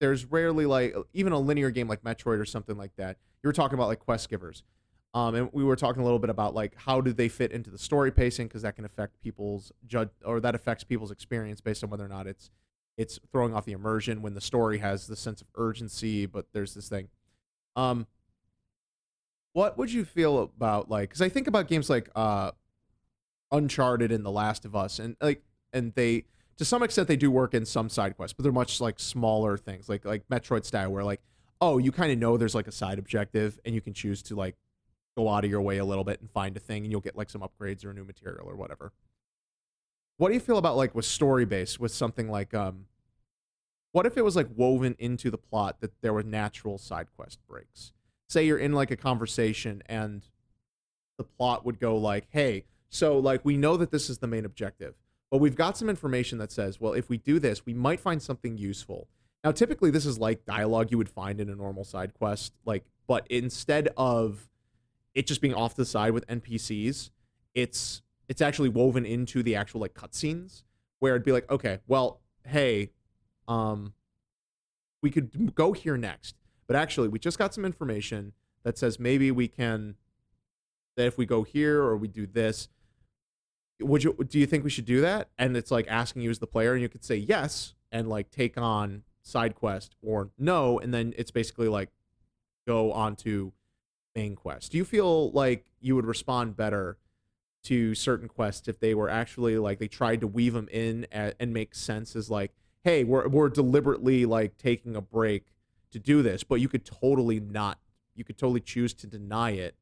there's 0.01 0.25
rarely 0.27 0.67
like 0.67 0.95
even 1.13 1.33
a 1.33 1.39
linear 1.39 1.71
game 1.71 1.89
like 1.89 2.03
Metroid 2.03 2.39
or 2.39 2.45
something 2.45 2.77
like 2.77 2.95
that 2.97 3.17
you 3.45 3.49
were 3.49 3.53
talking 3.53 3.75
about 3.75 3.89
like 3.89 4.01
quest 4.01 4.29
givers. 4.29 4.63
Um 5.13 5.35
and 5.35 5.51
we 5.53 5.63
were 5.63 5.77
talking 5.77 6.01
a 6.01 6.05
little 6.05 6.19
bit 6.19 6.31
about 6.31 6.55
like 6.55 6.75
how 6.77 7.01
do 7.01 7.13
they 7.13 7.29
fit 7.29 7.53
into 7.53 7.71
the 7.71 7.79
story 7.79 8.11
pacing 8.11 8.49
because 8.49 8.63
that 8.63 8.75
can 8.75 8.85
affect 8.85 9.21
people's 9.21 9.71
judge 9.87 10.09
or 10.25 10.41
that 10.41 10.55
affects 10.55 10.83
people's 10.83 11.11
experience 11.11 11.61
based 11.61 11.85
on 11.85 11.91
whether 11.91 12.05
or 12.05 12.09
not 12.09 12.27
it's 12.27 12.51
it's 12.97 13.21
throwing 13.31 13.55
off 13.55 13.65
the 13.65 13.73
immersion 13.73 14.23
when 14.23 14.35
the 14.35 14.41
story 14.41 14.79
has 14.79 15.07
the 15.07 15.15
sense 15.15 15.41
of 15.41 15.47
urgency 15.57 16.27
but 16.27 16.47
there's 16.53 16.75
this 16.75 16.89
thing. 16.89 17.09
Um 17.77 18.07
what 19.53 19.79
would 19.79 19.93
you 19.93 20.05
feel 20.05 20.39
about 20.41 20.91
like 20.91 21.11
because 21.11 21.23
i 21.23 21.29
think 21.29 21.47
about 21.47 21.69
games 21.69 21.89
like 21.89 22.11
uh 22.17 22.51
uncharted 23.53 24.11
and 24.11 24.25
the 24.25 24.31
last 24.31 24.65
of 24.65 24.75
us 24.75 24.99
and 24.99 25.17
like 25.21 25.43
and 25.73 25.95
they 25.95 26.25
to 26.57 26.65
some 26.65 26.83
extent 26.83 27.09
they 27.09 27.17
do 27.17 27.31
work 27.31 27.55
in 27.55 27.65
some 27.65 27.89
side 27.89 28.17
quests 28.17 28.35
but 28.35 28.43
they're 28.43 28.53
much 28.53 28.81
like 28.81 28.99
smaller 28.99 29.57
things 29.57 29.89
like 29.89 30.05
like 30.05 30.27
metroid 30.29 30.65
style 30.65 30.91
where 30.91 31.05
like 31.05 31.21
oh 31.61 31.79
you 31.79 31.93
kind 31.93 32.13
of 32.13 32.19
know 32.19 32.37
there's 32.37 32.55
like 32.55 32.67
a 32.67 32.73
side 32.73 32.99
objective 32.99 33.59
and 33.65 33.75
you 33.75 33.81
can 33.81 33.93
choose 33.93 34.23
to 34.23 34.35
like 34.35 34.57
go 35.17 35.29
out 35.29 35.45
of 35.45 35.51
your 35.51 35.61
way 35.61 35.79
a 35.79 35.85
little 35.85 36.05
bit 36.05 36.21
and 36.21 36.31
find 36.31 36.57
a 36.57 36.61
thing 36.61 36.83
and 36.83 36.91
you'll 36.91 37.01
get 37.01 37.17
like 37.17 37.31
some 37.31 37.43
upgrades 37.43 37.85
or 37.85 37.93
new 37.93 38.05
material 38.05 38.47
or 38.49 38.57
whatever. 38.57 38.93
What 40.17 40.29
do 40.29 40.35
you 40.35 40.41
feel 40.41 40.59
about 40.59 40.77
like 40.77 40.95
with 40.95 41.05
story 41.05 41.45
based 41.45 41.81
with 41.81 41.93
something 41.93 42.29
like 42.29 42.55
um 42.55 42.87
what 43.93 44.07
if 44.07 44.17
it 44.17 44.25
was 44.25 44.35
like 44.35 44.49
woven 44.57 44.97
into 44.99 45.31
the 45.31 45.39
plot 45.39 45.81
that 45.81 45.93
there 46.03 46.13
were 46.13 46.23
natural 46.23 46.79
side 46.79 47.07
quest 47.17 47.39
breaks? 47.49 47.93
Say 48.29 48.47
you're 48.47 48.59
in 48.59 48.73
like 48.73 48.91
a 48.91 48.97
conversation 48.97 49.83
and 49.87 50.25
the 51.17 51.25
plot 51.25 51.65
would 51.65 51.79
go 51.79 51.97
like 51.97 52.27
hey 52.31 52.65
so 52.89 53.19
like 53.19 53.45
we 53.45 53.57
know 53.57 53.77
that 53.77 53.91
this 53.91 54.11
is 54.11 54.19
the 54.19 54.27
main 54.27 54.45
objective 54.45 54.95
but 55.31 55.39
we've 55.39 55.57
got 55.57 55.77
some 55.77 55.89
information 55.89 56.39
that 56.39 56.53
says 56.53 56.81
well 56.81 56.93
if 56.93 57.09
we 57.09 57.17
do 57.17 57.39
this 57.39 57.67
we 57.67 57.75
might 57.75 58.01
find 58.01 58.23
something 58.23 58.59
useful. 58.59 59.09
Now 59.43 59.53
typically 59.53 59.91
this 59.91 60.07
is 60.07 60.19
like 60.19 60.45
dialogue 60.45 60.91
you 60.91 60.99
would 60.99 61.11
find 61.11 61.41
in 61.41 61.51
a 61.51 61.55
normal 61.55 61.85
side 61.85 62.15
quest 62.15 62.53
like 62.65 62.85
but 63.07 63.27
instead 63.29 63.89
of 63.97 64.49
it 65.15 65.27
just 65.27 65.41
being 65.41 65.55
off 65.55 65.73
to 65.73 65.83
the 65.83 65.87
side 65.87 66.13
with 66.13 66.27
npcs 66.27 67.11
it's 67.55 68.03
it's 68.29 68.41
actually 68.41 68.69
woven 68.69 69.05
into 69.05 69.43
the 69.43 69.55
actual 69.55 69.81
like 69.81 69.95
cutscenes 69.95 70.63
where 70.99 71.15
it'd 71.15 71.25
be 71.25 71.33
like, 71.33 71.51
okay, 71.51 71.81
well, 71.87 72.21
hey, 72.47 72.91
um, 73.47 73.93
we 75.03 75.11
could 75.11 75.55
go 75.55 75.73
here 75.73 75.97
next, 75.97 76.37
but 76.67 76.77
actually, 76.77 77.09
we 77.09 77.19
just 77.19 77.39
got 77.39 77.53
some 77.53 77.65
information 77.65 78.33
that 78.63 78.79
says 78.79 78.99
maybe 78.99 79.31
we 79.31 79.49
can 79.49 79.97
that 80.97 81.07
if 81.07 81.19
we 81.19 81.27
go 81.27 81.43
here 81.43 81.83
or 81.83 81.97
we 81.97 82.09
do 82.09 82.27
this, 82.27 82.69
would 83.81 84.05
you 84.05 84.17
do 84.29 84.39
you 84.39 84.47
think 84.47 84.65
we 84.65 84.71
should 84.71 84.85
do 84.85 85.01
that? 85.01 85.29
And 85.39 85.57
it's 85.57 85.71
like 85.71 85.87
asking 85.89 86.23
you 86.23 86.31
as 86.31 86.39
the 86.39 86.47
player, 86.47 86.73
and 86.73 86.83
you 86.83 86.89
could 86.89 87.05
say 87.05 87.17
yes 87.17 87.75
and 87.91 88.09
like 88.09 88.31
take 88.31 88.57
on 88.59 89.03
side 89.23 89.55
quest 89.55 89.97
or 90.03 90.31
no, 90.39 90.79
and 90.79 90.93
then 90.93 91.15
it's 91.17 91.31
basically 91.31 91.69
like 91.69 91.91
go 92.67 92.93
on 92.93 93.17
to 93.17 93.53
main 94.15 94.37
quest. 94.37 94.73
Do 94.73 94.79
you 94.79 94.85
feel 94.85 95.31
like 95.33 95.67
you 95.81 95.97
would 95.97 96.07
respond 96.07 96.57
better 96.57 96.99
to 97.65 97.95
certain 97.95 98.29
quests 98.29 98.69
if 98.69 98.79
they 98.79 98.95
were 98.95 99.09
actually 99.09 99.57
like 99.59 99.79
they 99.79 99.89
tried 99.89 100.21
to 100.21 100.27
weave 100.27 100.53
them 100.53 100.69
in 100.71 101.07
a- 101.13 101.33
and 101.41 101.53
make 101.53 101.75
sense 101.75 102.15
as 102.15 102.31
like, 102.31 102.53
hey, 102.85 103.05
we're 103.05 103.27
we're 103.29 103.49
deliberately 103.49 104.27
like 104.27 104.57
taking 104.59 104.95
a 104.95 105.01
break 105.01 105.47
to 105.91 105.99
do 105.99 106.23
this, 106.23 106.45
but 106.45 106.57
you 106.57 106.69
could 106.69 106.85
totally 106.85 107.41
not, 107.41 107.79
you 108.15 108.25
could 108.25 108.37
totally 108.37 108.61
choose 108.61 108.93
to 108.95 109.07
deny 109.07 109.53
it, 109.53 109.75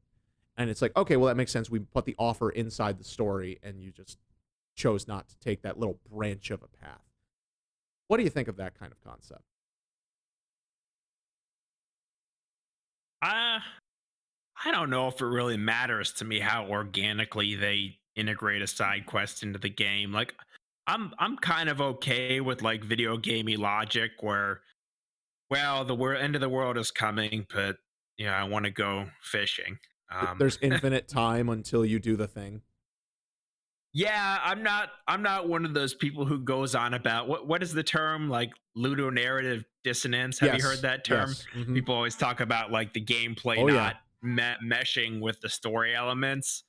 and 0.57 0.69
it's 0.69 0.81
like, 0.81 0.95
okay, 0.95 1.17
well 1.17 1.27
that 1.27 1.37
makes 1.37 1.51
sense. 1.51 1.69
We 1.69 1.79
put 1.79 2.05
the 2.05 2.15
offer 2.17 2.49
inside 2.49 2.99
the 2.99 3.03
story, 3.03 3.59
and 3.63 3.81
you 3.81 3.91
just 3.91 4.17
chose 4.75 5.07
not 5.07 5.27
to 5.29 5.39
take 5.39 5.61
that 5.61 5.79
little 5.79 5.99
branch 6.11 6.51
of 6.51 6.63
a 6.63 6.67
path. 6.67 7.01
What 8.07 8.17
do 8.17 8.23
you 8.23 8.29
think 8.29 8.47
of 8.47 8.57
that 8.57 8.77
kind 8.77 8.91
of 8.91 9.03
concept? 9.03 9.43
Uh, 13.21 13.59
I 14.65 14.71
don't 14.71 14.89
know 14.89 15.07
if 15.07 15.21
it 15.21 15.25
really 15.25 15.57
matters 15.57 16.11
to 16.13 16.25
me 16.25 16.39
how 16.39 16.67
organically 16.67 17.55
they 17.55 17.97
integrate 18.15 18.61
a 18.61 18.67
side 18.67 19.05
quest 19.05 19.43
into 19.43 19.59
the 19.59 19.69
game. 19.69 20.11
Like, 20.11 20.35
I'm 20.87 21.13
I'm 21.17 21.37
kind 21.37 21.69
of 21.69 21.79
okay 21.81 22.41
with 22.41 22.61
like 22.61 22.83
video 22.83 23.17
gamey 23.17 23.55
logic 23.55 24.11
where, 24.19 24.61
well, 25.49 25.85
the 25.85 25.95
wor- 25.95 26.15
end 26.15 26.35
of 26.35 26.41
the 26.41 26.49
world 26.49 26.77
is 26.77 26.91
coming, 26.91 27.47
but 27.53 27.77
yeah, 28.17 28.39
I 28.39 28.43
want 28.43 28.65
to 28.65 28.71
go 28.71 29.07
fishing. 29.21 29.77
Um, 30.13 30.37
There's 30.37 30.57
infinite 30.61 31.07
time 31.07 31.49
until 31.49 31.83
you 31.85 31.99
do 31.99 32.15
the 32.15 32.27
thing. 32.27 32.61
Yeah, 33.95 34.39
I'm 34.43 34.63
not 34.63 34.89
I'm 35.07 35.21
not 35.21 35.47
one 35.47 35.65
of 35.65 35.73
those 35.75 35.93
people 35.93 36.25
who 36.25 36.39
goes 36.39 36.73
on 36.73 36.95
about 36.95 37.27
what 37.27 37.47
what 37.47 37.61
is 37.61 37.73
the 37.73 37.83
term 37.83 38.27
like 38.27 38.51
ludonarrative 38.75 39.65
dissonance? 39.83 40.39
Have 40.39 40.55
you 40.55 40.63
heard 40.63 40.81
that 40.81 41.03
term? 41.05 41.29
yes, 41.29 41.45
mhm. 41.55 41.75
People 41.75 41.93
always 41.93 42.15
talk 42.15 42.39
about 42.39 42.71
like 42.71 42.93
the 42.93 43.01
gameplay 43.01 43.57
Oh, 43.59 43.67
yeah. 43.67 43.93
not 44.23 44.61
me- 44.63 44.75
meshing 44.75 45.21
with 45.21 45.39
the 45.41 45.49
story 45.49 45.95
elements. 45.95 46.63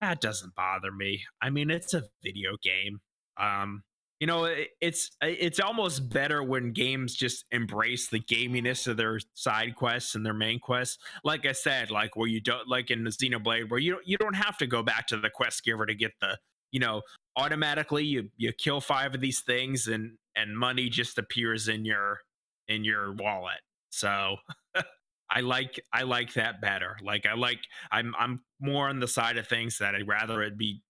That 0.00 0.20
doesn't 0.22 0.54
bother 0.54 0.90
me. 0.90 1.22
I 1.42 1.50
mean, 1.50 1.70
it's 1.70 1.92
a 1.92 2.04
video 2.22 2.56
game. 2.62 3.00
Um, 3.36 3.82
you 4.20 4.26
know, 4.26 4.52
it's 4.80 5.10
it's 5.22 5.60
almost 5.60 6.08
better 6.08 6.42
when 6.42 6.72
games 6.72 7.14
just 7.14 7.44
embrace 7.52 8.08
the 8.08 8.18
gaminess 8.18 8.88
of 8.88 8.96
their 8.96 9.20
side 9.34 9.76
quests 9.76 10.16
and 10.16 10.26
their 10.26 10.34
main 10.34 10.58
quests. 10.58 10.98
Like 11.22 11.46
I 11.46 11.52
said, 11.52 11.92
like 11.92 12.16
where 12.16 12.26
you 12.26 12.40
don't 12.40 12.66
like 12.66 12.90
in 12.90 13.04
the 13.04 13.10
Xenoblade, 13.10 13.70
where 13.70 13.78
you 13.78 13.92
don't, 13.92 14.08
you 14.08 14.18
don't 14.18 14.34
have 14.34 14.58
to 14.58 14.66
go 14.66 14.82
back 14.82 15.06
to 15.08 15.18
the 15.18 15.30
quest 15.30 15.64
giver 15.64 15.86
to 15.86 15.94
get 15.94 16.12
the 16.20 16.36
you 16.72 16.80
know 16.80 17.02
automatically 17.36 18.04
you 18.04 18.28
you 18.36 18.52
kill 18.52 18.80
five 18.80 19.14
of 19.14 19.20
these 19.20 19.40
things 19.40 19.86
and 19.86 20.18
and 20.34 20.58
money 20.58 20.88
just 20.88 21.18
appears 21.18 21.68
in 21.68 21.84
your 21.84 22.18
in 22.66 22.84
your 22.84 23.12
wallet. 23.12 23.60
So 23.90 24.36
I 25.30 25.42
like 25.42 25.80
I 25.92 26.02
like 26.02 26.32
that 26.34 26.60
better. 26.60 26.96
Like 27.04 27.24
I 27.24 27.34
like 27.34 27.60
I'm 27.92 28.16
I'm 28.18 28.42
more 28.60 28.88
on 28.88 28.98
the 28.98 29.08
side 29.08 29.36
of 29.36 29.46
things 29.46 29.78
that 29.78 29.94
I'd 29.94 30.08
rather 30.08 30.42
it 30.42 30.58
be 30.58 30.82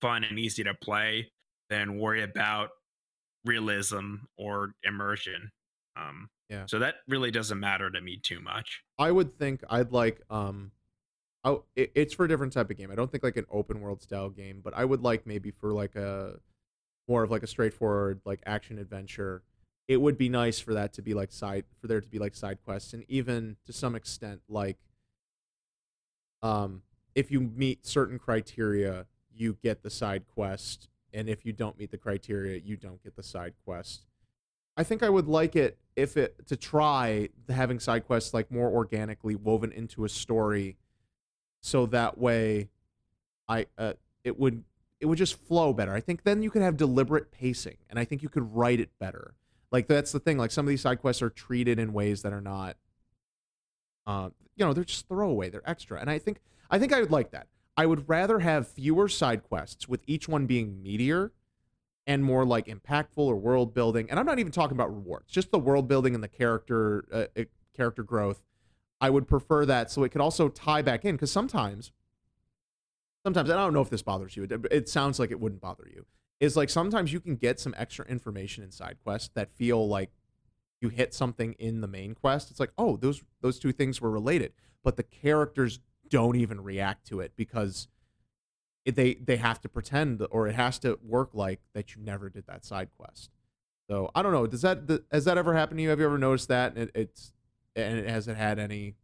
fun 0.00 0.24
and 0.24 0.38
easy 0.38 0.64
to 0.64 0.72
play 0.72 1.32
than 1.70 1.98
worry 1.98 2.22
about 2.22 2.70
realism 3.44 4.16
or 4.36 4.74
immersion. 4.82 5.50
Um 5.96 6.28
Yeah. 6.48 6.64
so 6.66 6.78
that 6.78 6.96
really 7.08 7.30
doesn't 7.30 7.60
matter 7.60 7.90
to 7.90 8.00
me 8.00 8.18
too 8.18 8.40
much. 8.40 8.82
I 8.98 9.10
would 9.10 9.38
think 9.38 9.62
I'd 9.68 9.92
like 9.92 10.22
um 10.30 10.72
oh 11.44 11.64
it, 11.76 11.92
it's 11.94 12.14
for 12.14 12.24
a 12.24 12.28
different 12.28 12.52
type 12.52 12.70
of 12.70 12.76
game. 12.76 12.90
I 12.90 12.94
don't 12.94 13.10
think 13.10 13.22
like 13.22 13.36
an 13.36 13.46
open 13.50 13.80
world 13.80 14.02
style 14.02 14.30
game, 14.30 14.60
but 14.62 14.74
I 14.74 14.84
would 14.84 15.02
like 15.02 15.26
maybe 15.26 15.50
for 15.50 15.72
like 15.72 15.96
a 15.96 16.40
more 17.06 17.22
of 17.22 17.30
like 17.30 17.42
a 17.42 17.46
straightforward 17.46 18.20
like 18.24 18.42
action 18.46 18.78
adventure. 18.78 19.42
It 19.88 19.98
would 19.98 20.18
be 20.18 20.28
nice 20.28 20.60
for 20.60 20.74
that 20.74 20.92
to 20.94 21.02
be 21.02 21.14
like 21.14 21.32
side 21.32 21.64
for 21.80 21.86
there 21.86 22.00
to 22.00 22.08
be 22.08 22.18
like 22.18 22.34
side 22.34 22.58
quests 22.64 22.92
and 22.92 23.04
even 23.08 23.56
to 23.64 23.72
some 23.72 23.94
extent 23.94 24.42
like 24.48 24.76
um 26.42 26.82
if 27.14 27.30
you 27.32 27.40
meet 27.40 27.84
certain 27.86 28.18
criteria, 28.18 29.06
you 29.34 29.56
get 29.62 29.82
the 29.82 29.90
side 29.90 30.24
quest 30.32 30.88
and 31.12 31.28
if 31.28 31.44
you 31.44 31.52
don't 31.52 31.78
meet 31.78 31.90
the 31.90 31.98
criteria, 31.98 32.58
you 32.58 32.76
don't 32.76 33.02
get 33.02 33.16
the 33.16 33.22
side 33.22 33.54
quest. 33.64 34.02
I 34.76 34.84
think 34.84 35.02
I 35.02 35.08
would 35.08 35.26
like 35.26 35.56
it 35.56 35.78
if 35.96 36.16
it 36.16 36.46
to 36.46 36.56
try 36.56 37.28
having 37.48 37.80
side 37.80 38.06
quests 38.06 38.32
like 38.32 38.50
more 38.50 38.70
organically 38.70 39.34
woven 39.34 39.72
into 39.72 40.04
a 40.04 40.08
story, 40.08 40.76
so 41.60 41.86
that 41.86 42.18
way, 42.18 42.68
I 43.48 43.66
uh, 43.76 43.94
it 44.22 44.38
would 44.38 44.62
it 45.00 45.06
would 45.06 45.18
just 45.18 45.38
flow 45.38 45.72
better. 45.72 45.92
I 45.92 46.00
think 46.00 46.22
then 46.22 46.42
you 46.42 46.50
could 46.50 46.62
have 46.62 46.76
deliberate 46.76 47.32
pacing, 47.32 47.78
and 47.90 47.98
I 47.98 48.04
think 48.04 48.22
you 48.22 48.28
could 48.28 48.54
write 48.54 48.78
it 48.78 48.90
better. 49.00 49.34
Like 49.72 49.88
that's 49.88 50.12
the 50.12 50.20
thing. 50.20 50.38
Like 50.38 50.50
some 50.50 50.64
of 50.64 50.70
these 50.70 50.80
side 50.80 51.00
quests 51.00 51.22
are 51.22 51.30
treated 51.30 51.78
in 51.78 51.92
ways 51.92 52.22
that 52.22 52.32
are 52.32 52.40
not, 52.40 52.76
uh, 54.06 54.30
you 54.56 54.64
know, 54.64 54.72
they're 54.72 54.84
just 54.84 55.08
throwaway. 55.08 55.50
They're 55.50 55.68
extra, 55.68 56.00
and 56.00 56.08
I 56.08 56.18
think 56.18 56.38
I 56.70 56.78
think 56.78 56.92
I 56.92 57.00
would 57.00 57.10
like 57.10 57.32
that. 57.32 57.48
I 57.78 57.86
would 57.86 58.08
rather 58.08 58.40
have 58.40 58.66
fewer 58.66 59.08
side 59.08 59.44
quests 59.44 59.88
with 59.88 60.02
each 60.08 60.28
one 60.28 60.46
being 60.46 60.82
meatier 60.84 61.30
and 62.08 62.24
more 62.24 62.44
like 62.44 62.66
impactful 62.66 63.18
or 63.18 63.36
world 63.36 63.72
building. 63.72 64.10
And 64.10 64.18
I'm 64.18 64.26
not 64.26 64.40
even 64.40 64.50
talking 64.50 64.76
about 64.76 64.92
rewards, 64.92 65.30
just 65.30 65.52
the 65.52 65.60
world 65.60 65.86
building 65.86 66.12
and 66.12 66.24
the 66.24 66.28
character 66.28 67.04
uh, 67.12 67.40
uh, 67.40 67.44
character 67.76 68.02
growth. 68.02 68.42
I 69.00 69.10
would 69.10 69.28
prefer 69.28 69.64
that 69.66 69.92
so 69.92 70.02
it 70.02 70.08
could 70.08 70.20
also 70.20 70.48
tie 70.48 70.82
back 70.82 71.04
in 71.04 71.14
because 71.14 71.30
sometimes, 71.30 71.92
sometimes 73.22 73.48
I 73.48 73.54
don't 73.54 73.72
know 73.72 73.80
if 73.82 73.90
this 73.90 74.02
bothers 74.02 74.36
you. 74.36 74.42
It, 74.42 74.66
it 74.72 74.88
sounds 74.88 75.20
like 75.20 75.30
it 75.30 75.38
wouldn't 75.38 75.60
bother 75.60 75.86
you. 75.88 76.04
Is 76.40 76.56
like 76.56 76.70
sometimes 76.70 77.12
you 77.12 77.20
can 77.20 77.36
get 77.36 77.60
some 77.60 77.76
extra 77.78 78.04
information 78.06 78.64
in 78.64 78.72
side 78.72 78.96
quests 79.04 79.30
that 79.34 79.52
feel 79.54 79.86
like 79.86 80.10
you 80.80 80.88
hit 80.88 81.14
something 81.14 81.52
in 81.60 81.80
the 81.80 81.86
main 81.86 82.16
quest. 82.16 82.50
It's 82.50 82.58
like 82.58 82.72
oh 82.76 82.96
those 82.96 83.22
those 83.40 83.60
two 83.60 83.70
things 83.70 84.00
were 84.00 84.10
related, 84.10 84.52
but 84.82 84.96
the 84.96 85.04
characters 85.04 85.78
don't 86.10 86.36
even 86.36 86.60
react 86.60 87.06
to 87.08 87.20
it 87.20 87.32
because 87.36 87.88
it, 88.84 88.96
they 88.96 89.14
they 89.14 89.36
have 89.36 89.60
to 89.62 89.68
pretend 89.68 90.26
or 90.30 90.48
it 90.48 90.54
has 90.54 90.78
to 90.80 90.98
work 91.02 91.30
like 91.34 91.60
that 91.74 91.94
you 91.94 92.02
never 92.02 92.28
did 92.28 92.46
that 92.46 92.64
side 92.64 92.88
quest. 92.96 93.30
So 93.88 94.10
I 94.14 94.22
don't 94.22 94.32
know. 94.32 94.46
Does 94.46 94.62
that 94.62 94.86
th- 94.86 95.02
has 95.10 95.24
that 95.24 95.38
ever 95.38 95.54
happened 95.54 95.78
to 95.78 95.82
you? 95.82 95.90
Have 95.90 95.98
you 95.98 96.06
ever 96.06 96.18
noticed 96.18 96.48
that? 96.48 96.74
And 96.74 96.88
it, 96.88 96.90
it's 96.94 97.32
and 97.74 97.98
it, 97.98 98.08
has 98.08 98.28
it 98.28 98.36
had 98.36 98.58
any? 98.58 98.94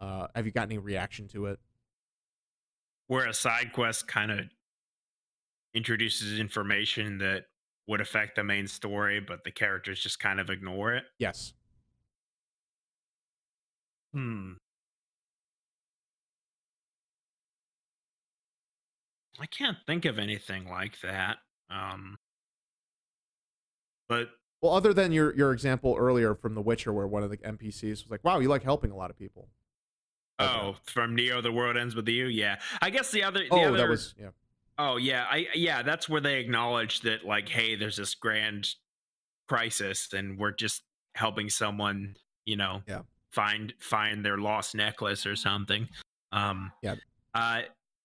Uh, 0.00 0.26
have 0.34 0.46
you 0.46 0.52
got 0.52 0.64
any 0.64 0.78
reaction 0.78 1.28
to 1.28 1.46
it? 1.46 1.58
Where 3.06 3.26
a 3.26 3.34
side 3.34 3.72
quest 3.72 4.08
kind 4.08 4.30
of 4.30 4.40
introduces 5.74 6.38
information 6.38 7.18
that 7.18 7.44
would 7.86 8.00
affect 8.00 8.36
the 8.36 8.44
main 8.44 8.66
story, 8.66 9.20
but 9.20 9.44
the 9.44 9.50
characters 9.50 10.00
just 10.00 10.18
kind 10.20 10.40
of 10.40 10.48
ignore 10.48 10.94
it. 10.94 11.04
Yes. 11.18 11.52
Hmm. 14.12 14.52
I 19.40 19.46
can't 19.46 19.76
think 19.86 20.04
of 20.04 20.18
anything 20.18 20.68
like 20.68 21.00
that. 21.00 21.38
Um, 21.70 22.18
but 24.08 24.28
Well, 24.60 24.72
other 24.72 24.92
than 24.94 25.12
your 25.12 25.34
your 25.34 25.52
example 25.52 25.96
earlier 25.98 26.34
from 26.34 26.54
The 26.54 26.62
Witcher, 26.62 26.92
where 26.92 27.06
one 27.06 27.22
of 27.22 27.30
the 27.30 27.38
NPCs 27.38 28.04
was 28.04 28.10
like, 28.10 28.24
"Wow, 28.24 28.38
you 28.38 28.48
like 28.48 28.62
helping 28.62 28.90
a 28.90 28.96
lot 28.96 29.10
of 29.10 29.18
people." 29.18 29.48
Okay. 30.40 30.50
oh, 30.52 30.76
from 30.84 31.14
Neo, 31.14 31.40
the 31.40 31.52
world 31.52 31.76
ends 31.76 31.94
with 31.94 32.08
you. 32.08 32.26
Yeah, 32.26 32.56
I 32.82 32.90
guess 32.90 33.10
the 33.10 33.22
other. 33.22 33.40
The 33.40 33.48
oh, 33.52 33.68
other, 33.68 33.78
that 33.78 33.88
was 33.88 34.14
yeah. 34.18 34.30
Oh 34.78 34.96
yeah, 34.96 35.26
I 35.30 35.46
yeah, 35.54 35.82
that's 35.82 36.08
where 36.08 36.20
they 36.20 36.40
acknowledge 36.40 37.00
that 37.02 37.24
like, 37.24 37.48
hey, 37.48 37.76
there's 37.76 37.96
this 37.96 38.14
grand 38.14 38.68
crisis, 39.48 40.12
and 40.12 40.38
we're 40.38 40.52
just 40.52 40.82
helping 41.14 41.48
someone, 41.48 42.16
you 42.44 42.56
know, 42.56 42.82
Yeah. 42.88 43.02
find 43.30 43.72
find 43.78 44.24
their 44.24 44.38
lost 44.38 44.74
necklace 44.74 45.26
or 45.26 45.36
something. 45.36 45.88
Um, 46.32 46.72
Yeah. 46.82 46.96
Uh, 47.34 47.62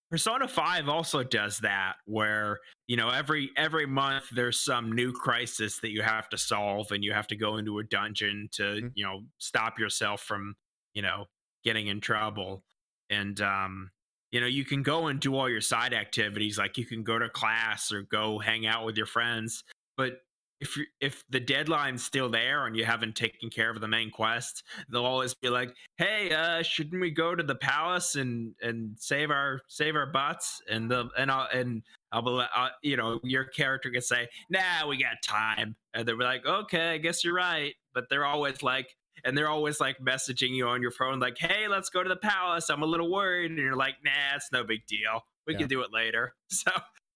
Persona 0.10 0.48
Five 0.48 0.90
also 0.90 1.24
does 1.24 1.60
that, 1.60 1.98
where 2.06 2.60
you 2.88 2.98
know 2.98 3.10
every 3.10 3.52
every 3.56 3.86
month 3.86 4.30
there's 4.32 4.60
some 4.60 4.92
new 4.92 5.14
crisis 5.14 5.80
that 5.82 5.92
you 5.92 6.02
have 6.02 6.28
to 6.30 6.38
solve, 6.38 6.92
and 6.92 7.04
you 7.04 7.14
have 7.14 7.28
to 7.28 7.36
go 7.36 7.58
into 7.58 7.78
a 7.80 7.84
dungeon 7.84 8.50
to 8.54 8.82
Mhm. 8.82 8.92
you 8.96 9.06
know 9.06 9.22
stop 9.38 9.78
yourself 9.78 10.22
from 10.24 10.56
you 10.96 11.02
know 11.04 11.26
getting 11.64 11.88
in 11.88 12.02
trouble, 12.02 12.66
and 13.12 13.40
um, 13.42 13.92
you 14.32 14.42
know 14.42 14.48
you 14.48 14.66
can 14.66 14.82
go 14.82 15.08
and 15.08 15.20
do 15.20 15.36
all 15.36 15.48
your 15.50 15.62
side 15.62 15.94
activities 15.94 16.58
like 16.58 16.78
you 16.78 16.86
can 16.88 17.04
go 17.04 17.20
to 17.20 17.30
class 17.30 17.92
or 17.92 18.02
go 18.02 18.40
hang 18.40 18.66
out 18.66 18.86
with 18.86 18.98
your 18.98 19.06
friends 19.06 19.64
but 19.98 20.22
if 20.62 20.76
you 20.76 20.86
if 21.00 21.24
the 21.30 21.40
deadline's 21.40 22.04
still 22.04 22.30
there 22.30 22.66
and 22.66 22.76
you 22.76 22.84
haven't 22.86 23.16
taken 23.16 23.50
care 23.50 23.70
of 23.70 23.80
the 23.80 23.88
main 23.88 24.12
quest 24.12 24.64
they'll 24.90 25.06
always 25.06 25.34
be 25.34 25.50
like 25.50 25.74
hey 25.98 26.32
uh 26.32 26.62
shouldn't 26.62 27.02
we 27.02 27.12
go 27.12 27.34
to 27.36 27.44
the 27.44 27.56
palace 27.56 28.16
and 28.16 28.54
and 28.62 28.98
save 29.00 29.32
our 29.32 29.62
save 29.68 29.96
our 29.96 30.06
butts? 30.06 30.62
And 30.70 30.90
the 30.92 31.10
and 31.18 31.32
i'll 31.32 31.48
and 31.54 31.84
i'll 32.12 32.22
be 32.22 32.30
like 32.32 32.50
uh, 32.56 32.70
you 32.84 32.98
know 32.98 33.20
your 33.24 33.46
character 33.46 33.90
can 33.90 34.02
say 34.02 34.28
nah 34.50 34.88
we 34.88 34.98
got 34.98 35.22
time. 35.24 35.76
And 35.94 36.08
they'll 36.08 36.18
be 36.18 36.24
like 36.24 36.46
okay 36.46 36.90
i 36.92 36.98
guess 36.98 37.24
you're 37.24 37.34
right. 37.34 37.74
But 37.94 38.10
they're 38.10 38.26
always 38.26 38.62
like 38.62 38.96
and 39.24 39.38
they're 39.38 39.50
always 39.50 39.80
like 39.80 39.98
messaging 40.00 40.52
you 40.52 40.68
on 40.68 40.82
your 40.82 40.92
phone 40.92 41.20
like 41.20 41.38
hey 41.40 41.68
let's 41.68 41.90
go 41.90 42.04
to 42.04 42.10
the 42.10 42.16
palace. 42.18 42.70
I'm 42.70 42.84
a 42.84 42.88
little 42.88 43.12
worried. 43.12 43.52
And 43.52 43.60
you're 43.60 43.76
like 43.76 43.96
nah 44.04 44.36
it's 44.36 44.52
no 44.52 44.64
big 44.64 44.86
deal. 44.88 45.22
We 45.48 45.54
Yeah. 45.54 45.60
can 45.60 45.68
do 45.70 45.82
it 45.82 45.92
later. 45.94 46.36
So 46.50 46.72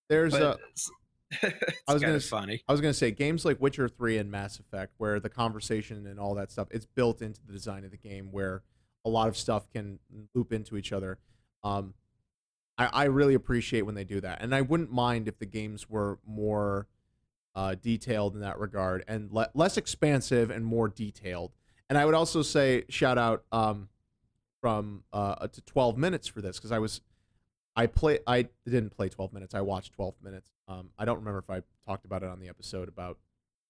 There's 0.10 0.32
but 0.34 0.41
a 0.41 0.60
I 1.88 1.93
was 1.93 2.01
gonna 2.01 2.19
funny 2.19 2.64
I 2.68 2.72
was 2.72 2.81
gonna 2.81 2.93
say 2.93 3.11
games 3.11 3.45
like 3.45 3.61
Witcher 3.61 3.88
Three 3.88 4.18
and 4.18 4.30
Mass 4.30 4.60
Effect, 4.60 4.93
where 4.97 5.19
the 5.19 5.30
conversation 5.30 6.05
and 6.07 6.19
all 6.19 6.35
that 6.35 6.51
stuff, 6.51 6.68
it's 6.72 6.85
built 6.85 7.22
into 7.22 7.39
the 7.45 7.53
design 7.53 7.85
of 7.85 7.91
the 7.91 7.97
game, 7.97 8.31
where 8.31 8.64
a 9.05 9.10
lot 9.10 9.27
of 9.27 9.38
stuff 9.38 9.69
can 9.69 9.99
loop 10.34 10.53
into 10.53 10.77
each 10.77 10.91
other. 10.91 11.18
Um, 11.64 11.93
I, 12.77 12.85
I 12.85 13.03
really 13.05 13.34
appreciate 13.34 13.84
when 13.84 13.95
they 13.95 14.03
do 14.03 14.22
that, 14.22 14.41
and 14.41 14.53
I 14.53 14.61
wouldn't 14.61 14.91
mind 14.91 15.27
if 15.27 15.39
the 15.39 15.45
games 15.45 15.89
were 15.89 16.19
more 16.26 16.88
uh, 17.55 17.76
detailed 17.76 18.35
in 18.35 18.41
that 18.41 18.60
regard 18.60 19.03
and 19.07 19.31
le- 19.31 19.49
less 19.53 19.77
expansive 19.77 20.49
and 20.49 20.65
more 20.65 20.89
detailed. 20.89 21.51
And 21.89 21.97
I 21.97 22.05
would 22.05 22.15
also 22.15 22.41
say 22.41 22.85
shout 22.89 23.18
out 23.18 23.43
um, 23.51 23.89
from 24.61 25.03
uh, 25.14 25.47
to 25.47 25.61
12 25.61 25.97
minutes 25.97 26.27
for 26.27 26.41
this 26.41 26.57
because 26.57 26.72
I 26.72 26.80
was 26.80 27.01
I 27.76 27.88
play 27.88 28.20
I 28.28 28.48
didn't 28.66 28.91
play 28.91 29.10
12 29.10 29.34
minutes. 29.34 29.54
I 29.54 29.62
watched 29.62 29.94
12 29.94 30.16
minutes. 30.24 30.52
Um, 30.68 30.90
I 30.98 31.06
don't 31.06 31.18
remember 31.18 31.40
if 31.40 31.50
I 31.50 31.62
talked 31.88 32.06
about 32.06 32.24
it 32.24 32.30
on 32.30 32.40
the 32.40 32.50
episode 32.50 32.88
about 32.88 33.18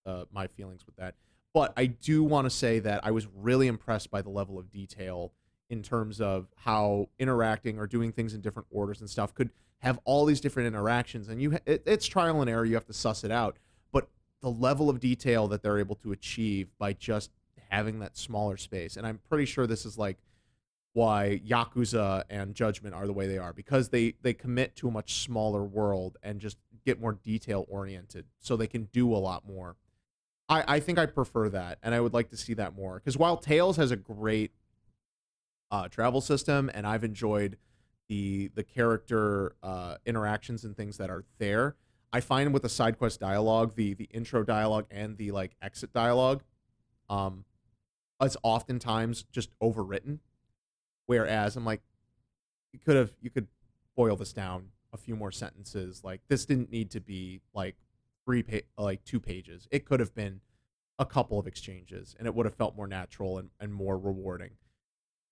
uh, 0.05 0.25
my 0.31 0.47
feelings 0.47 0.85
with 0.85 0.95
that. 0.97 1.15
But 1.53 1.73
I 1.77 1.85
do 1.85 2.23
want 2.23 2.45
to 2.45 2.49
say 2.49 2.79
that 2.79 3.01
I 3.05 3.11
was 3.11 3.27
really 3.27 3.67
impressed 3.67 4.09
by 4.09 4.21
the 4.21 4.29
level 4.29 4.57
of 4.57 4.71
detail 4.71 5.31
in 5.69 5.81
terms 5.81 6.19
of 6.19 6.47
how 6.55 7.09
interacting 7.17 7.79
or 7.79 7.87
doing 7.87 8.11
things 8.11 8.33
in 8.33 8.41
different 8.41 8.67
orders 8.71 8.99
and 8.99 9.09
stuff 9.09 9.33
could 9.33 9.49
have 9.79 9.99
all 10.05 10.25
these 10.25 10.39
different 10.39 10.67
interactions 10.67 11.27
and 11.29 11.41
you 11.41 11.57
it, 11.65 11.83
it's 11.85 12.05
trial 12.05 12.41
and 12.41 12.49
error 12.49 12.63
you 12.63 12.75
have 12.75 12.85
to 12.85 12.93
suss 12.93 13.23
it 13.23 13.31
out 13.31 13.57
but 13.91 14.07
the 14.41 14.49
level 14.49 14.89
of 14.89 14.99
detail 14.99 15.47
that 15.47 15.63
they're 15.63 15.79
able 15.79 15.95
to 15.95 16.11
achieve 16.11 16.69
by 16.77 16.93
just 16.93 17.31
having 17.69 17.99
that 17.99 18.15
smaller 18.15 18.55
space 18.55 18.97
and 18.97 19.07
i'm 19.07 19.19
pretty 19.29 19.45
sure 19.45 19.65
this 19.65 19.85
is 19.85 19.97
like 19.97 20.17
why 20.93 21.41
yakuza 21.45 22.23
and 22.29 22.55
judgment 22.55 22.93
are 22.93 23.07
the 23.07 23.13
way 23.13 23.27
they 23.27 23.37
are 23.37 23.53
because 23.53 23.89
they 23.89 24.13
they 24.21 24.33
commit 24.33 24.75
to 24.75 24.87
a 24.87 24.91
much 24.91 25.21
smaller 25.21 25.63
world 25.63 26.17
and 26.23 26.39
just 26.39 26.57
get 26.85 26.99
more 26.99 27.13
detail 27.23 27.65
oriented 27.67 28.25
so 28.39 28.55
they 28.55 28.67
can 28.67 28.83
do 28.91 29.13
a 29.13 29.17
lot 29.17 29.45
more 29.47 29.75
i 30.49 30.75
i 30.75 30.79
think 30.79 30.99
i 30.99 31.05
prefer 31.05 31.49
that 31.49 31.79
and 31.81 31.95
i 31.95 31.99
would 31.99 32.13
like 32.13 32.29
to 32.29 32.37
see 32.37 32.53
that 32.53 32.75
more 32.75 32.95
because 32.95 33.17
while 33.17 33.37
tales 33.37 33.77
has 33.77 33.89
a 33.91 33.95
great 33.95 34.51
uh, 35.73 35.87
travel 35.87 36.21
system, 36.21 36.69
and 36.73 36.85
I've 36.85 37.03
enjoyed 37.03 37.57
the 38.07 38.49
the 38.53 38.63
character 38.63 39.55
uh, 39.63 39.95
interactions 40.05 40.63
and 40.63 40.77
things 40.77 40.97
that 40.97 41.09
are 41.09 41.25
there. 41.39 41.75
I 42.13 42.19
find 42.19 42.53
with 42.53 42.61
the 42.61 42.69
side 42.69 42.99
quest 42.99 43.19
dialogue, 43.19 43.73
the 43.75 43.95
the 43.95 44.07
intro 44.11 44.43
dialogue 44.43 44.85
and 44.91 45.17
the 45.17 45.31
like 45.31 45.55
exit 45.63 45.91
dialogue, 45.91 46.43
um, 47.09 47.45
it's 48.21 48.37
oftentimes 48.43 49.25
just 49.31 49.49
overwritten. 49.59 50.19
Whereas 51.05 51.55
I'm 51.55 51.65
like, 51.65 51.81
you 52.71 52.79
could 52.79 52.95
have 52.95 53.11
you 53.21 53.29
could 53.29 53.47
boil 53.95 54.15
this 54.15 54.33
down 54.33 54.69
a 54.93 54.97
few 54.97 55.15
more 55.15 55.31
sentences. 55.31 56.03
Like 56.03 56.21
this 56.27 56.45
didn't 56.45 56.71
need 56.71 56.91
to 56.91 56.99
be 56.99 57.41
like 57.53 57.75
three 58.25 58.43
pa- 58.43 58.67
like 58.77 59.03
two 59.03 59.19
pages. 59.19 59.67
It 59.71 59.85
could 59.85 59.99
have 59.99 60.13
been 60.15 60.41
a 60.99 61.05
couple 61.05 61.39
of 61.39 61.47
exchanges, 61.47 62.15
and 62.17 62.27
it 62.27 62.35
would 62.35 62.45
have 62.45 62.55
felt 62.55 62.75
more 62.75 62.87
natural 62.87 63.37
and, 63.37 63.49
and 63.59 63.73
more 63.73 63.97
rewarding. 63.97 64.51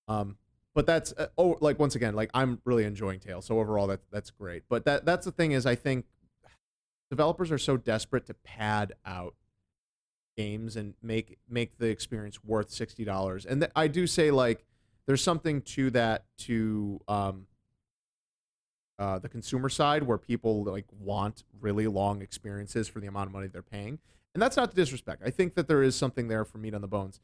Um, 0.08 0.38
but 0.74 0.86
that's 0.86 1.14
uh, 1.14 1.28
oh, 1.38 1.58
like 1.62 1.80
once 1.80 1.96
again, 1.96 2.16
like 2.16 2.30
I'm 2.34 2.60
really 2.66 2.86
enjoying 2.86 3.20
Tales, 3.20 3.46
so 3.46 3.60
overall 3.60 3.88
that 3.88 4.02
that's 4.12 4.32
great. 4.32 4.64
But 4.70 4.86
that 4.86 5.06
that's 5.06 5.26
the 5.26 5.32
thing 5.32 5.52
is, 5.52 5.66
I 5.66 5.76
think 5.76 6.06
developers 7.10 7.52
are 7.52 7.58
so 7.58 7.78
desperate 7.78 8.26
to 8.28 8.34
pad 8.34 8.94
out 9.06 9.36
games 10.38 10.76
and 10.76 10.94
make 11.02 11.38
make 11.50 11.78
the 11.78 11.88
experience 11.88 12.44
worth 12.44 12.72
sixty 12.72 13.04
dollars. 13.04 13.46
And 13.46 13.62
th- 13.62 13.72
I 13.76 13.88
do 13.88 14.08
say 14.08 14.32
like 14.32 14.66
there's 15.12 15.22
something 15.22 15.62
to 15.62 15.90
that 15.90 16.24
to 16.38 16.98
um, 17.10 17.46
uh, 18.98 19.20
the 19.20 19.28
consumer 19.28 19.68
side 19.68 20.04
where 20.04 20.18
people 20.18 20.64
like 20.64 20.86
want 21.02 21.44
really 21.60 21.86
long 21.86 22.22
experiences 22.22 22.88
for 22.88 23.02
the 23.02 23.08
amount 23.08 23.28
of 23.28 23.34
money 23.34 23.48
they're 23.48 23.62
paying, 23.62 24.00
and 24.34 24.42
that's 24.42 24.56
not 24.56 24.70
to 24.70 24.76
disrespect. 24.78 25.22
I 25.26 25.30
think 25.30 25.56
that 25.56 25.68
there 25.68 25.84
is 25.84 25.98
something 25.98 26.30
there 26.30 26.46
for 26.46 26.60
meat 26.60 26.74
on 26.74 26.80
the 26.80 26.88
bones. 26.88 27.20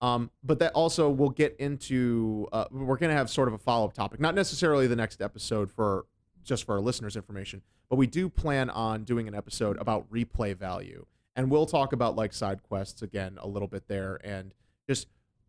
Um, 0.00 0.32
but 0.42 0.58
that 0.58 0.72
also 0.72 1.08
will 1.08 1.30
get 1.30 1.54
into 1.60 2.48
uh, 2.50 2.64
we're 2.72 2.96
going 2.96 3.10
to 3.10 3.16
have 3.16 3.30
sort 3.30 3.46
of 3.46 3.54
a 3.54 3.58
follow 3.58 3.86
up 3.86 3.92
topic, 3.92 4.18
not 4.18 4.34
necessarily 4.34 4.88
the 4.88 4.96
next 4.96 5.22
episode 5.22 5.70
for 5.70 6.06
just 6.42 6.64
for 6.64 6.74
our 6.74 6.80
listeners' 6.80 7.14
information, 7.14 7.62
but 7.88 7.94
we 7.94 8.08
do 8.08 8.28
plan 8.28 8.70
on 8.70 9.04
doing 9.04 9.28
an 9.28 9.36
episode 9.36 9.78
about 9.78 10.10
replay 10.10 10.56
value, 10.56 11.06
and 11.36 11.48
we'll 11.48 11.66
talk 11.66 11.92
about 11.92 12.16
like 12.16 12.32
side 12.32 12.60
quests 12.64 13.02
again 13.02 13.38
a 13.40 13.46
little 13.46 13.68
bit 13.68 13.86
there, 13.86 14.18
and 14.24 14.52
just 14.88 15.06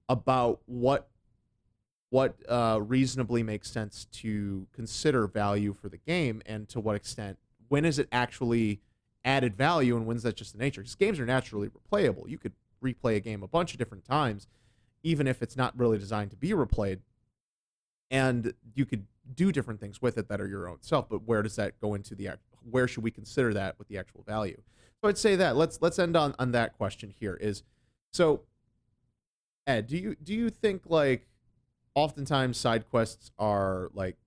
about 0.07 0.59
what 0.67 1.07
what 2.11 2.35
uh, 2.47 2.79
reasonably 2.81 3.41
makes 3.41 3.71
sense 3.71 4.05
to 4.11 4.67
consider 4.73 5.27
value 5.27 5.73
for 5.73 5.89
the 5.89 5.97
game, 5.97 6.41
and 6.45 6.69
to 6.69 6.79
what 6.79 6.95
extent 6.95 7.39
when 7.69 7.85
is 7.85 7.97
it 7.97 8.07
actually 8.11 8.81
added 9.23 9.55
value, 9.55 9.95
and 9.95 10.05
when's 10.05 10.23
that 10.23 10.35
just 10.35 10.51
the 10.51 10.59
nature? 10.59 10.81
Because 10.81 10.95
games 10.95 11.19
are 11.19 11.25
naturally 11.25 11.69
replayable. 11.69 12.29
You 12.29 12.37
could 12.37 12.51
replay 12.83 13.15
a 13.15 13.21
game 13.21 13.43
a 13.43 13.47
bunch 13.47 13.71
of 13.71 13.77
different 13.77 14.03
times, 14.03 14.47
even 15.03 15.25
if 15.25 15.41
it's 15.41 15.55
not 15.55 15.77
really 15.79 15.97
designed 15.97 16.31
to 16.31 16.35
be 16.35 16.49
replayed. 16.49 16.99
And 18.09 18.53
you 18.75 18.85
could 18.85 19.05
do 19.33 19.53
different 19.53 19.79
things 19.79 20.01
with 20.01 20.17
it 20.17 20.27
that 20.27 20.41
are 20.41 20.47
your 20.47 20.67
own 20.67 20.79
self. 20.81 21.07
But 21.07 21.23
where 21.23 21.41
does 21.41 21.55
that 21.55 21.79
go 21.79 21.93
into 21.93 22.13
the 22.13 22.27
act 22.27 22.41
where 22.69 22.87
should 22.87 23.03
we 23.03 23.11
consider 23.11 23.53
that 23.53 23.79
with 23.79 23.87
the 23.87 23.97
actual 23.97 24.23
value? 24.27 24.61
So 25.01 25.07
I'd 25.07 25.17
say 25.17 25.37
that 25.37 25.55
let's 25.55 25.81
let's 25.81 25.97
end 25.97 26.17
on 26.17 26.35
on 26.37 26.51
that 26.51 26.77
question 26.77 27.13
here. 27.17 27.35
Is 27.35 27.63
so 28.11 28.41
Ed, 29.65 29.87
do 29.87 29.97
you 29.97 30.15
do 30.21 30.33
you 30.33 30.49
think 30.49 30.83
like 30.87 31.25
oftentimes 31.95 32.57
side 32.57 32.89
quests 32.89 33.31
are 33.37 33.89
like 33.93 34.17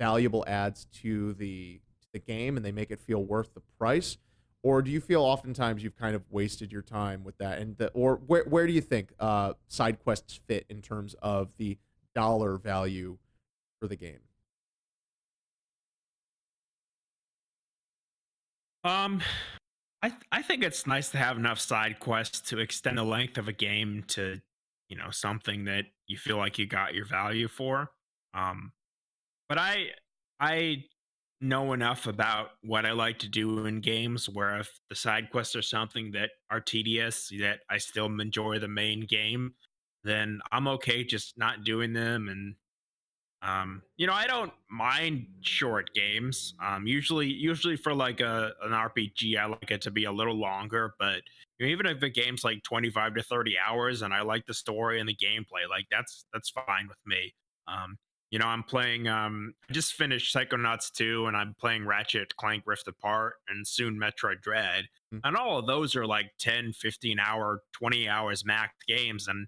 valuable 0.00 0.44
adds 0.46 0.86
to 0.86 1.32
the 1.34 1.80
to 2.00 2.08
the 2.12 2.18
game 2.18 2.56
and 2.56 2.64
they 2.64 2.72
make 2.72 2.90
it 2.90 3.00
feel 3.00 3.22
worth 3.24 3.54
the 3.54 3.62
price? 3.78 4.16
or 4.62 4.80
do 4.80 4.90
you 4.90 5.00
feel 5.00 5.22
oftentimes 5.22 5.82
you've 5.82 5.96
kind 5.96 6.14
of 6.14 6.22
wasted 6.30 6.70
your 6.72 6.82
time 6.82 7.24
with 7.24 7.36
that 7.38 7.58
and 7.58 7.76
the, 7.78 7.88
or 7.90 8.20
where, 8.26 8.44
where 8.44 8.66
do 8.66 8.72
you 8.72 8.80
think 8.80 9.12
uh, 9.18 9.52
side 9.68 10.02
quests 10.02 10.40
fit 10.46 10.64
in 10.68 10.80
terms 10.80 11.14
of 11.22 11.48
the 11.58 11.76
dollar 12.14 12.56
value 12.56 13.16
for 13.80 13.88
the 13.88 13.96
game 13.96 14.20
um 18.84 19.20
i 20.02 20.08
th- 20.08 20.20
i 20.30 20.42
think 20.42 20.62
it's 20.62 20.86
nice 20.86 21.08
to 21.08 21.16
have 21.16 21.36
enough 21.36 21.58
side 21.58 21.98
quests 21.98 22.40
to 22.40 22.58
extend 22.58 22.98
the 22.98 23.02
length 23.02 23.38
of 23.38 23.48
a 23.48 23.52
game 23.52 24.04
to 24.06 24.40
you 24.92 24.98
know 24.98 25.10
something 25.10 25.64
that 25.64 25.86
you 26.06 26.18
feel 26.18 26.36
like 26.36 26.58
you 26.58 26.66
got 26.66 26.94
your 26.94 27.06
value 27.06 27.48
for 27.48 27.90
um 28.34 28.72
but 29.48 29.56
i 29.58 29.86
i 30.38 30.84
know 31.42 31.72
enough 31.72 32.06
about 32.06 32.50
what 32.62 32.86
I 32.86 32.92
like 32.92 33.18
to 33.18 33.28
do 33.28 33.66
in 33.66 33.80
games 33.80 34.28
where 34.28 34.60
if 34.60 34.78
the 34.88 34.94
side 34.94 35.30
quests 35.30 35.56
are 35.56 35.62
something 35.62 36.12
that 36.12 36.30
are 36.50 36.60
tedious, 36.60 37.30
that 37.40 37.60
I 37.68 37.78
still 37.78 38.06
enjoy 38.06 38.60
the 38.60 38.68
main 38.68 39.00
game, 39.00 39.54
then 40.04 40.40
I'm 40.52 40.68
okay 40.68 41.02
just 41.02 41.36
not 41.36 41.64
doing 41.64 41.92
them. 41.92 42.28
And, 42.28 42.54
um, 43.42 43.82
you 43.96 44.06
know, 44.06 44.12
I 44.12 44.26
don't 44.26 44.52
mind 44.70 45.26
short 45.40 45.92
games. 45.94 46.54
Um, 46.64 46.86
usually, 46.86 47.26
usually 47.26 47.76
for 47.76 47.92
like 47.92 48.20
a, 48.20 48.52
an 48.62 48.70
RPG, 48.70 49.36
I 49.36 49.46
like 49.46 49.70
it 49.70 49.82
to 49.82 49.90
be 49.90 50.04
a 50.04 50.12
little 50.12 50.36
longer, 50.36 50.94
but 50.98 51.22
you 51.58 51.66
know, 51.66 51.72
even 51.72 51.86
if 51.86 52.00
the 52.00 52.08
game's 52.08 52.44
like 52.44 52.62
25 52.62 53.16
to 53.16 53.22
30 53.22 53.56
hours 53.58 54.02
and 54.02 54.14
I 54.14 54.22
like 54.22 54.46
the 54.46 54.54
story 54.54 55.00
and 55.00 55.08
the 55.08 55.16
gameplay, 55.16 55.68
like 55.68 55.86
that's, 55.90 56.24
that's 56.32 56.50
fine 56.50 56.86
with 56.88 56.98
me. 57.04 57.34
Um, 57.66 57.98
you 58.32 58.38
know, 58.38 58.46
I'm 58.46 58.62
playing. 58.62 59.08
Um, 59.08 59.52
I 59.68 59.74
just 59.74 59.92
finished 59.92 60.34
Psychonauts 60.34 60.90
2, 60.92 61.26
and 61.26 61.36
I'm 61.36 61.54
playing 61.60 61.86
Ratchet 61.86 62.34
Clank 62.36 62.62
Rift 62.66 62.88
Apart, 62.88 63.34
and 63.46 63.68
soon 63.68 64.00
Metroid 64.00 64.40
Dread, 64.40 64.84
mm-hmm. 65.14 65.18
and 65.22 65.36
all 65.36 65.58
of 65.58 65.66
those 65.66 65.94
are 65.94 66.06
like 66.06 66.30
10, 66.40 66.72
15 66.72 67.18
hour, 67.18 67.60
20 67.74 68.08
hours 68.08 68.42
max 68.42 68.72
games, 68.88 69.28
and 69.28 69.46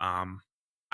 um, 0.00 0.40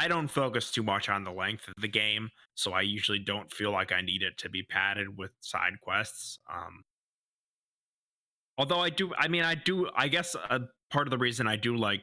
I 0.02 0.08
don't 0.08 0.26
focus 0.26 0.72
too 0.72 0.82
much 0.82 1.08
on 1.08 1.22
the 1.22 1.30
length 1.30 1.68
of 1.68 1.80
the 1.80 1.86
game, 1.86 2.30
so 2.56 2.72
I 2.72 2.80
usually 2.80 3.20
don't 3.20 3.52
feel 3.52 3.70
like 3.70 3.92
I 3.92 4.00
need 4.00 4.22
it 4.22 4.36
to 4.38 4.50
be 4.50 4.64
padded 4.64 5.16
with 5.16 5.30
side 5.40 5.74
quests. 5.80 6.40
Um, 6.52 6.82
although 8.58 8.80
I 8.80 8.90
do, 8.90 9.14
I 9.16 9.28
mean, 9.28 9.44
I 9.44 9.54
do. 9.54 9.88
I 9.94 10.08
guess 10.08 10.34
a 10.34 10.62
part 10.90 11.06
of 11.06 11.12
the 11.12 11.18
reason 11.18 11.46
I 11.46 11.54
do 11.54 11.76
like 11.76 12.00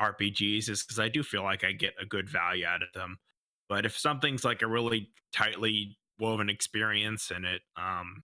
RPGs 0.00 0.70
is 0.70 0.82
because 0.82 0.98
I 0.98 1.10
do 1.10 1.22
feel 1.22 1.42
like 1.42 1.62
I 1.62 1.72
get 1.72 1.92
a 2.00 2.06
good 2.06 2.26
value 2.26 2.64
out 2.64 2.82
of 2.82 2.88
them. 2.94 3.18
But 3.68 3.84
if 3.84 3.98
something's 3.98 4.42
like 4.42 4.62
a 4.62 4.66
really 4.66 5.10
tightly 5.34 5.98
woven 6.18 6.48
experience 6.48 7.30
and 7.30 7.44
it 7.44 7.60
um 7.76 8.22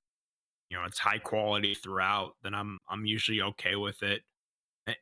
you 0.71 0.79
know 0.79 0.85
it's 0.87 0.99
high 0.99 1.19
quality 1.19 1.75
throughout, 1.75 2.33
then 2.43 2.55
I'm 2.55 2.79
I'm 2.89 3.05
usually 3.05 3.43
okay 3.43 3.77
with 3.77 4.03
it. 4.03 4.23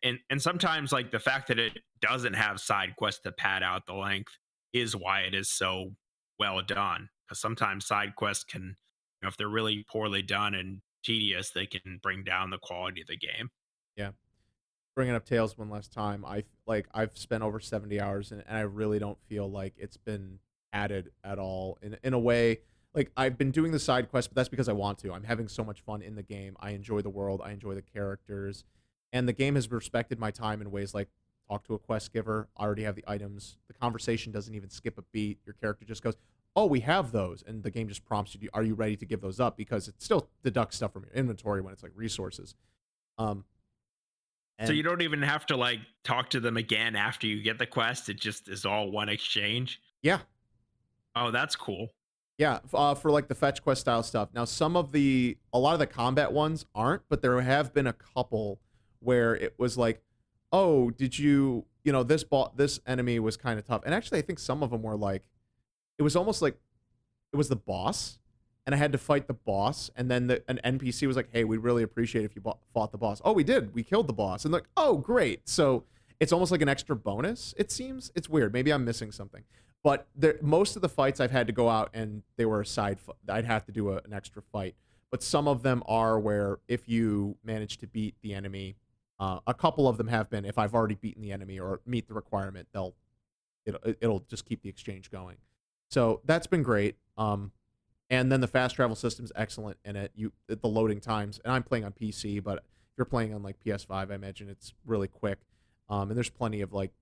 And 0.03 0.19
and 0.29 0.43
sometimes 0.43 0.93
like 0.93 1.11
the 1.11 1.19
fact 1.19 1.49
that 1.49 1.59
it 1.59 1.79
doesn't 2.01 2.35
have 2.35 2.61
side 2.61 2.97
quests 2.97 3.23
to 3.23 3.33
pad 3.33 3.63
out 3.63 3.87
the 3.87 3.95
length 3.95 4.37
is 4.73 4.95
why 4.95 5.21
it 5.21 5.35
is 5.35 5.51
so 5.51 5.93
well 6.39 6.61
done. 6.63 7.09
Because 7.27 7.41
sometimes 7.41 7.87
side 7.87 8.15
quests 8.17 8.45
can, 8.45 8.63
you 8.63 9.23
know, 9.23 9.29
if 9.29 9.37
they're 9.37 9.49
really 9.49 9.85
poorly 9.91 10.23
done 10.23 10.55
and 10.55 10.81
tedious, 11.03 11.51
they 11.51 11.67
can 11.67 11.99
bring 12.03 12.25
down 12.25 12.51
the 12.51 12.59
quality 12.59 13.01
of 13.01 13.07
the 13.07 13.17
game. 13.17 13.51
Yeah 13.97 14.11
bringing 14.95 15.15
up 15.15 15.25
Tales 15.25 15.57
one 15.57 15.71
last 15.71 15.93
time, 15.93 16.25
I 16.27 16.45
like 16.67 16.87
I've 16.93 17.17
spent 17.17 17.43
over 17.43 17.61
70 17.61 17.99
hours 18.01 18.33
and, 18.33 18.45
and 18.47 18.57
I 18.57 18.61
really 18.61 18.99
don't 18.99 19.17
feel 19.29 19.51
like 19.51 19.75
it's 19.79 19.97
been 19.97 20.41
added 20.75 21.11
at 21.25 21.39
all 21.39 21.79
in 21.81 21.97
in 22.05 22.13
a 22.13 22.19
way 22.19 22.59
like 22.95 23.11
I've 23.17 23.39
been 23.39 23.51
doing 23.51 23.73
the 23.73 23.79
side 23.79 24.11
quests 24.11 24.29
but 24.29 24.37
that's 24.37 24.51
because 24.51 24.69
I 24.69 24.73
want 24.73 24.99
to. 24.99 25.13
I'm 25.13 25.25
having 25.25 25.49
so 25.49 25.65
much 25.65 25.81
fun 25.81 26.03
in 26.03 26.17
the 26.17 26.23
game. 26.23 26.55
I 26.61 26.73
enjoy 26.73 27.01
the 27.01 27.11
world, 27.11 27.41
I 27.43 27.53
enjoy 27.53 27.75
the 27.75 27.83
characters, 27.83 28.65
and 29.13 29.29
the 29.29 29.33
game 29.33 29.55
has 29.55 29.71
respected 29.71 30.19
my 30.19 30.31
time 30.31 30.61
in 30.61 30.71
ways 30.71 30.95
like 30.95 31.09
talk 31.49 31.65
to 31.67 31.75
a 31.75 31.79
quest 31.79 32.13
giver. 32.13 32.49
I 32.57 32.65
already 32.65 32.85
have 32.85 32.95
the 32.95 33.05
items. 33.07 33.59
The 33.69 33.75
conversation 33.75 34.33
doesn't 34.33 34.55
even 34.55 34.71
skip 34.71 34.99
a 34.99 35.03
beat. 35.13 35.39
Your 35.45 35.55
character 35.55 35.85
just 35.85 36.03
goes, 36.03 36.17
oh, 36.57 36.67
we 36.67 36.81
have 36.81 37.13
those, 37.13 37.45
and 37.47 37.63
the 37.63 37.71
game 37.71 37.89
just 37.89 38.05
prompts 38.05 38.37
you, 38.41 38.49
are 38.53 38.65
you 38.65 38.75
ready 38.75 38.97
to 38.97 39.07
give 39.07 39.21
those 39.21 39.39
up? 39.39 39.57
Because 39.57 39.89
it 39.89 39.95
still 39.99 40.29
deducts 40.43 40.77
stuff 40.77 40.93
from 40.93 41.05
your 41.05 41.13
inventory 41.13 41.61
when 41.61 41.73
it's 41.73 41.83
like 41.83 41.93
resources. 41.95 42.55
Um, 43.19 43.45
so 44.67 44.73
you 44.73 44.83
don't 44.83 45.01
even 45.01 45.23
have 45.23 45.47
to 45.47 45.57
like 45.57 45.79
talk 46.05 46.29
to 46.31 46.41
them 46.41 46.57
again 46.57 46.95
after 46.95 47.27
you 47.27 47.43
get 47.43 47.59
the 47.59 47.67
quest. 47.67 48.11
It 48.11 48.21
just 48.21 48.49
is 48.49 48.67
all 48.67 48.91
one 48.91 49.09
exchange. 49.09 49.81
Yeah. 50.03 50.19
Oh, 51.17 51.31
that's 51.31 51.57
cool. 51.57 51.89
Yeah, 52.37 52.59
uh, 52.73 52.95
for 52.95 53.11
like 53.11 53.29
the 53.29 53.35
fetch 53.35 53.63
quest 53.63 53.83
style 53.83 54.03
stuff. 54.03 54.31
Now, 54.35 54.45
some 54.45 54.77
of 54.77 54.93
the, 54.93 55.37
a 55.53 55.59
lot 55.59 55.75
of 55.75 55.79
the 55.79 55.87
combat 55.87 56.33
ones 56.33 56.65
aren't, 56.75 57.03
but 57.09 57.23
there 57.23 57.41
have 57.41 57.73
been 57.73 57.87
a 57.87 57.93
couple 57.93 58.61
where 59.01 59.35
it 59.35 59.55
was 59.59 59.77
like, 59.77 60.01
oh, 60.53 60.91
did 60.91 61.19
you, 61.19 61.67
you 61.85 61.93
know, 61.93 62.03
this 62.03 62.25
bot, 62.25 62.57
this 62.57 62.81
enemy 62.87 63.19
was 63.19 63.37
kind 63.37 63.59
of 63.59 63.67
tough. 63.67 63.83
And 63.85 63.95
actually, 63.95 64.19
I 64.19 64.23
think 64.23 64.39
some 64.39 64.63
of 64.63 64.71
them 64.71 64.83
were 64.83 64.97
like, 64.97 65.23
it 65.99 66.03
was 66.03 66.17
almost 66.17 66.43
like 66.43 66.57
it 67.33 67.37
was 67.37 67.49
the 67.49 67.57
boss, 67.57 68.19
and 68.67 68.75
I 68.75 68.79
had 68.79 68.93
to 68.93 68.99
fight 68.99 69.27
the 69.27 69.35
boss, 69.35 69.91
and 69.97 70.11
then 70.11 70.27
the, 70.27 70.43
an 70.49 70.61
NPC 70.65 71.07
was 71.07 71.17
like, 71.17 71.29
hey, 71.33 71.45
we'd 71.45 71.59
really 71.59 71.83
appreciate 71.83 72.25
if 72.25 72.35
you 72.35 72.41
bought, 72.41 72.59
fought 72.73 72.93
the 72.93 72.99
boss. 72.99 73.21
Oh, 73.25 73.33
we 73.33 73.45
did. 73.45 73.75
We 73.75 73.83
killed 73.83 74.07
the 74.07 74.13
boss, 74.13 74.45
and 74.45 74.53
like, 74.53 74.69
oh, 74.77 74.97
great. 74.97 75.49
So 75.49 75.85
it's 76.21 76.33
almost 76.33 76.53
like 76.53 76.63
an 76.63 76.69
extra 76.69 76.95
bonus. 76.95 77.55
It 77.57 77.71
seems 77.71 78.13
it's 78.15 78.29
weird. 78.29 78.53
Maybe 78.53 78.73
I'm 78.73 78.85
missing 78.85 79.11
something. 79.11 79.43
But 79.83 80.07
there, 80.15 80.37
most 80.43 80.77
of 80.77 80.83
the 80.83 80.89
fights 80.89 81.21
I've 81.21 81.31
had 81.31 81.47
to 81.47 81.53
go 81.55 81.69
out 81.69 81.91
and 81.95 82.23
they 82.37 82.45
were 82.45 82.61
a 82.61 82.67
side. 82.67 82.99
I'd 83.29 83.47
have 83.47 83.65
to 83.65 83.73
do 83.73 83.91
a, 83.91 83.97
an 84.05 84.13
extra 84.13 84.43
fight. 84.43 84.75
But 85.11 85.23
some 85.23 85.49
of 85.49 85.63
them 85.63 85.83
are 85.87 86.21
where 86.21 86.59
if 86.69 86.89
you 86.89 87.37
manage 87.43 87.79
to 87.79 87.87
beat 87.87 88.15
the 88.23 88.35
enemy, 88.35 88.77
uh, 89.21 89.39
a 89.47 89.53
couple 89.53 89.87
of 89.87 89.99
them 89.99 90.09
have 90.09 90.31
been 90.31 90.47
if 90.47 90.59
I've 90.59 90.75
already 90.75 90.95
beaten 90.95 91.23
the 91.23 91.31
enemy 91.31 91.61
or 91.61 91.81
meet 91.85 92.09
the 92.09 92.15
requirement, 92.15 92.69
they'll 92.73 92.95
it'll, 93.67 93.81
it'll 94.01 94.21
just 94.21 94.47
keep 94.47 94.63
the 94.63 94.71
exchange 94.71 95.11
going. 95.11 95.37
So 95.91 96.23
that's 96.25 96.47
been 96.47 96.63
great. 96.63 96.97
Um, 97.19 97.53
and 98.09 98.33
then 98.33 98.41
the 98.41 98.49
fast 98.49 98.77
travel 98.77 98.97
system's 98.97 99.31
excellent 99.37 99.77
in 99.85 99.95
it. 99.95 100.11
You 100.15 100.33
the 100.47 100.67
loading 100.67 101.01
times, 101.01 101.39
and 101.45 101.53
I'm 101.53 101.63
playing 101.63 101.85
on 101.85 101.93
PC, 101.93 102.43
but 102.43 102.59
if 102.59 102.65
you're 102.97 103.05
playing 103.05 103.35
on 103.35 103.43
like 103.43 103.57
PS5, 103.65 104.11
I 104.11 104.15
imagine 104.15 104.49
it's 104.49 104.73
really 104.87 105.07
quick. 105.07 105.39
Um, 105.91 106.11
and 106.11 106.17
there's 106.17 106.31
plenty 106.31 106.63
of 106.63 106.73
like 106.73 106.93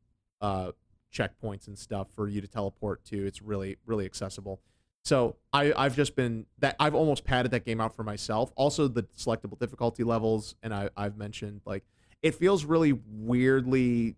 uh, 0.40 0.72
checkpoints 1.14 1.68
and 1.68 1.78
stuff 1.78 2.08
for 2.16 2.28
you 2.28 2.40
to 2.40 2.48
teleport 2.48 3.04
to. 3.06 3.26
It's 3.26 3.40
really 3.40 3.76
really 3.86 4.04
accessible. 4.04 4.60
So 5.04 5.36
I 5.52 5.72
I've 5.76 5.94
just 5.94 6.16
been 6.16 6.46
that 6.58 6.74
I've 6.80 6.96
almost 6.96 7.24
padded 7.24 7.52
that 7.52 7.64
game 7.64 7.80
out 7.80 7.94
for 7.94 8.02
myself. 8.02 8.50
Also 8.56 8.88
the 8.88 9.04
selectable 9.16 9.58
difficulty 9.58 10.02
levels, 10.02 10.56
and 10.64 10.74
I 10.74 10.90
I've 10.96 11.16
mentioned 11.16 11.60
like 11.64 11.84
it 12.22 12.34
feels 12.34 12.64
really 12.64 12.98
weirdly 13.08 14.16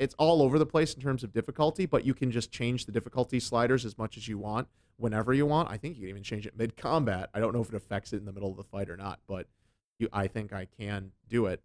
it's 0.00 0.14
all 0.14 0.40
over 0.40 0.58
the 0.58 0.66
place 0.66 0.94
in 0.94 1.02
terms 1.02 1.22
of 1.22 1.30
difficulty, 1.30 1.84
but 1.84 2.06
you 2.06 2.14
can 2.14 2.30
just 2.30 2.50
change 2.50 2.86
the 2.86 2.92
difficulty 2.92 3.38
sliders 3.38 3.84
as 3.84 3.98
much 3.98 4.16
as 4.16 4.26
you 4.26 4.38
want 4.38 4.66
whenever 4.96 5.34
you 5.34 5.44
want. 5.44 5.70
I 5.70 5.76
think 5.76 5.96
you 5.96 6.00
can 6.00 6.08
even 6.08 6.22
change 6.22 6.46
it 6.46 6.56
mid 6.56 6.74
combat. 6.74 7.28
I 7.34 7.38
don't 7.38 7.52
know 7.52 7.60
if 7.60 7.68
it 7.68 7.74
affects 7.74 8.14
it 8.14 8.16
in 8.16 8.24
the 8.24 8.32
middle 8.32 8.50
of 8.50 8.56
the 8.56 8.64
fight 8.64 8.88
or 8.88 8.96
not, 8.96 9.20
but 9.28 9.46
you, 9.98 10.08
I 10.10 10.26
think 10.26 10.54
I 10.54 10.66
can 10.78 11.12
do 11.28 11.46
it. 11.46 11.60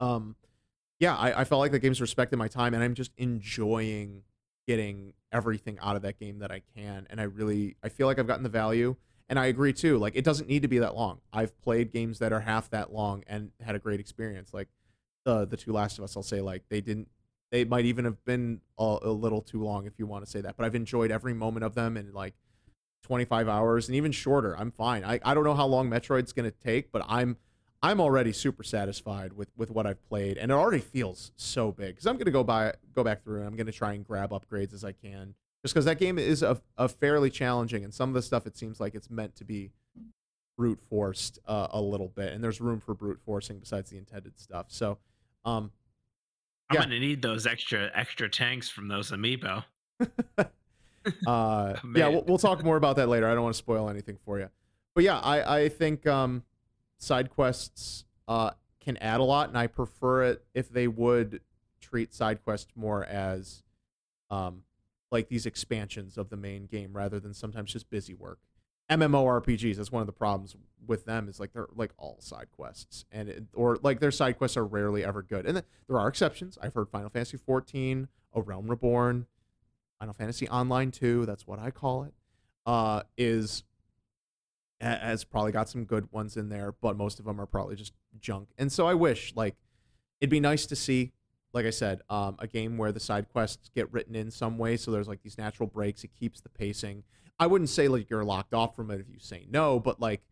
Um, 0.00 0.36
yeah, 0.98 1.14
I, 1.14 1.42
I 1.42 1.44
felt 1.44 1.60
like 1.60 1.70
the 1.70 1.78
game's 1.78 2.00
respected 2.00 2.38
my 2.38 2.48
time, 2.48 2.72
and 2.72 2.82
I'm 2.82 2.94
just 2.94 3.12
enjoying 3.18 4.22
getting 4.66 5.12
everything 5.30 5.78
out 5.82 5.96
of 5.96 6.02
that 6.02 6.18
game 6.18 6.38
that 6.38 6.50
I 6.50 6.62
can. 6.74 7.06
And 7.10 7.20
I 7.20 7.24
really, 7.24 7.76
I 7.82 7.90
feel 7.90 8.06
like 8.06 8.18
I've 8.18 8.26
gotten 8.26 8.42
the 8.42 8.48
value. 8.48 8.96
And 9.34 9.40
I 9.40 9.46
agree 9.46 9.72
too. 9.72 9.98
Like 9.98 10.14
it 10.14 10.22
doesn't 10.22 10.48
need 10.48 10.62
to 10.62 10.68
be 10.68 10.78
that 10.78 10.94
long. 10.94 11.18
I've 11.32 11.60
played 11.60 11.90
games 11.90 12.20
that 12.20 12.32
are 12.32 12.38
half 12.38 12.70
that 12.70 12.92
long 12.92 13.24
and 13.26 13.50
had 13.60 13.74
a 13.74 13.80
great 13.80 13.98
experience. 13.98 14.54
Like 14.54 14.68
the 15.24 15.44
the 15.44 15.56
two 15.56 15.72
Last 15.72 15.98
of 15.98 16.04
Us, 16.04 16.16
I'll 16.16 16.22
say 16.22 16.40
like 16.40 16.62
they 16.68 16.80
didn't 16.80 17.08
they 17.50 17.64
might 17.64 17.84
even 17.84 18.04
have 18.04 18.24
been 18.24 18.60
a, 18.78 18.98
a, 19.02 19.10
little 19.10 19.42
too 19.42 19.60
long 19.60 19.86
if 19.86 19.98
you 19.98 20.06
want 20.06 20.24
to 20.24 20.30
say 20.30 20.40
that 20.40 20.56
but 20.56 20.64
i've 20.66 20.74
enjoyed 20.74 21.12
every 21.12 21.32
moment 21.34 21.62
of 21.62 21.76
them 21.76 21.96
in 21.96 22.12
like 22.12 22.34
25 23.04 23.48
hours 23.48 23.86
and 23.86 23.94
even 23.94 24.10
shorter 24.10 24.58
i'm 24.58 24.72
fine 24.72 25.04
i, 25.04 25.20
I 25.24 25.34
don't 25.34 25.44
know 25.44 25.54
how 25.54 25.66
long 25.66 25.88
metroid's 25.88 26.32
to 26.50 26.56
take 26.56 26.90
but 26.90 27.04
i'm 27.06 27.36
i'm 27.80 28.00
already 28.00 28.32
super 28.32 28.64
satisfied 28.64 29.34
with 29.34 29.50
with 29.56 29.70
what 29.70 29.86
i've 29.86 30.02
played 30.08 30.36
and 30.36 30.50
it 30.50 30.54
already 30.54 30.80
feels 30.80 31.30
so 31.36 31.70
big 31.70 31.94
because 31.94 32.06
i'm 32.06 32.16
to 32.26 32.32
go 32.32 32.42
by 32.42 32.72
go 32.92 33.04
back 33.04 33.22
through 33.22 33.38
and 33.38 33.46
i'm 33.46 33.54
to 33.66 33.72
try 33.72 33.92
and 33.92 34.04
grab 34.04 34.30
upgrades 34.30 34.72
as 34.72 34.84
i 34.84 34.90
can 34.90 35.34
just 35.64 35.74
because 35.74 35.86
that 35.86 35.98
game 35.98 36.18
is 36.18 36.42
a, 36.42 36.60
a 36.76 36.88
fairly 36.88 37.30
challenging 37.30 37.84
and 37.84 37.94
some 37.94 38.10
of 38.10 38.14
the 38.14 38.22
stuff 38.22 38.46
it 38.46 38.56
seems 38.56 38.80
like 38.80 38.94
it's 38.94 39.10
meant 39.10 39.34
to 39.34 39.44
be 39.44 39.70
brute 40.56 40.80
forced 40.88 41.38
uh, 41.48 41.68
a 41.70 41.80
little 41.80 42.08
bit 42.08 42.32
and 42.32 42.44
there's 42.44 42.60
room 42.60 42.78
for 42.78 42.94
brute 42.94 43.18
forcing 43.24 43.58
besides 43.58 43.90
the 43.90 43.96
intended 43.96 44.38
stuff 44.38 44.66
so 44.68 44.98
um 45.44 45.70
I'm 46.70 46.76
gonna 46.76 46.98
need 46.98 47.22
those 47.22 47.46
extra 47.46 47.90
extra 47.94 48.28
tanks 48.28 48.68
from 48.68 48.88
those 48.88 49.10
amiibo. 49.10 49.64
uh, 50.38 50.44
oh, 51.26 51.74
yeah, 51.94 52.08
we'll, 52.08 52.24
we'll, 52.26 52.38
talk 52.38 52.64
more 52.64 52.76
about 52.76 52.96
that 52.96 53.08
later. 53.08 53.28
I 53.28 53.34
don't 53.34 53.42
want 53.42 53.54
to 53.54 53.58
spoil 53.58 53.88
anything 53.90 54.18
for 54.24 54.38
you, 54.38 54.48
but 54.94 55.04
yeah, 55.04 55.18
I 55.18 55.58
I 55.58 55.68
think 55.68 56.06
um, 56.06 56.42
side 56.98 57.30
quests 57.30 58.04
uh, 58.28 58.52
can 58.80 58.96
add 58.98 59.20
a 59.20 59.24
lot, 59.24 59.48
and 59.48 59.58
I 59.58 59.66
prefer 59.66 60.24
it 60.24 60.44
if 60.54 60.70
they 60.70 60.88
would 60.88 61.40
treat 61.80 62.14
side 62.14 62.42
quests 62.42 62.72
more 62.74 63.04
as 63.04 63.62
um, 64.30 64.62
like 65.14 65.28
these 65.28 65.46
expansions 65.46 66.18
of 66.18 66.28
the 66.28 66.36
main 66.36 66.66
game 66.66 66.92
rather 66.92 67.20
than 67.20 67.32
sometimes 67.32 67.72
just 67.72 67.88
busy 67.88 68.12
work. 68.12 68.40
MMORPGs. 68.90 69.76
That's 69.76 69.92
one 69.92 70.00
of 70.00 70.06
the 70.06 70.12
problems 70.12 70.56
with 70.84 71.06
them. 71.06 71.28
Is 71.28 71.38
like 71.38 71.52
they're 71.52 71.68
like 71.74 71.92
all 71.96 72.20
side 72.20 72.48
quests, 72.50 73.06
and 73.12 73.28
it, 73.28 73.44
or 73.54 73.78
like 73.82 74.00
their 74.00 74.10
side 74.10 74.36
quests 74.36 74.56
are 74.56 74.66
rarely 74.66 75.04
ever 75.04 75.22
good. 75.22 75.46
And 75.46 75.62
there 75.88 75.98
are 75.98 76.08
exceptions. 76.08 76.58
I've 76.60 76.74
heard 76.74 76.90
Final 76.90 77.08
Fantasy 77.08 77.38
14, 77.38 78.08
A 78.34 78.42
Realm 78.42 78.66
Reborn, 78.66 79.26
Final 80.00 80.12
Fantasy 80.12 80.48
Online 80.48 80.90
2. 80.90 81.24
That's 81.24 81.46
what 81.46 81.60
I 81.60 81.70
call 81.70 82.02
it. 82.02 82.12
Uh, 82.66 83.02
is 83.16 83.62
has 84.80 85.24
probably 85.24 85.52
got 85.52 85.68
some 85.68 85.84
good 85.84 86.10
ones 86.12 86.36
in 86.36 86.48
there, 86.48 86.72
but 86.72 86.96
most 86.96 87.20
of 87.20 87.24
them 87.24 87.40
are 87.40 87.46
probably 87.46 87.76
just 87.76 87.92
junk. 88.20 88.50
And 88.58 88.70
so 88.70 88.86
I 88.86 88.94
wish 88.94 89.32
like 89.36 89.54
it'd 90.20 90.28
be 90.28 90.40
nice 90.40 90.66
to 90.66 90.76
see, 90.76 91.12
like 91.54 91.64
I 91.64 91.70
said, 91.70 92.02
um, 92.10 92.36
a 92.38 92.46
game 92.46 92.76
where 92.76 92.92
the 92.92 93.00
side 93.00 93.28
quests 93.30 93.70
get 93.74 93.90
written 93.92 94.14
in 94.14 94.30
some 94.30 94.58
way, 94.58 94.76
so 94.76 94.90
there's 94.90 95.08
like 95.08 95.22
these 95.22 95.38
natural 95.38 95.68
breaks. 95.68 96.04
It 96.04 96.10
keeps 96.18 96.40
the 96.40 96.50
pacing 96.50 97.04
I 97.38 97.46
wouldn't 97.46 97.70
say 97.70 97.88
like 97.88 98.10
you're 98.10 98.24
locked 98.24 98.54
off 98.54 98.76
from 98.76 98.90
it 98.90 99.00
if 99.00 99.08
you 99.08 99.18
say 99.18 99.46
no, 99.50 99.80
but 99.80 100.00
like 100.00 100.22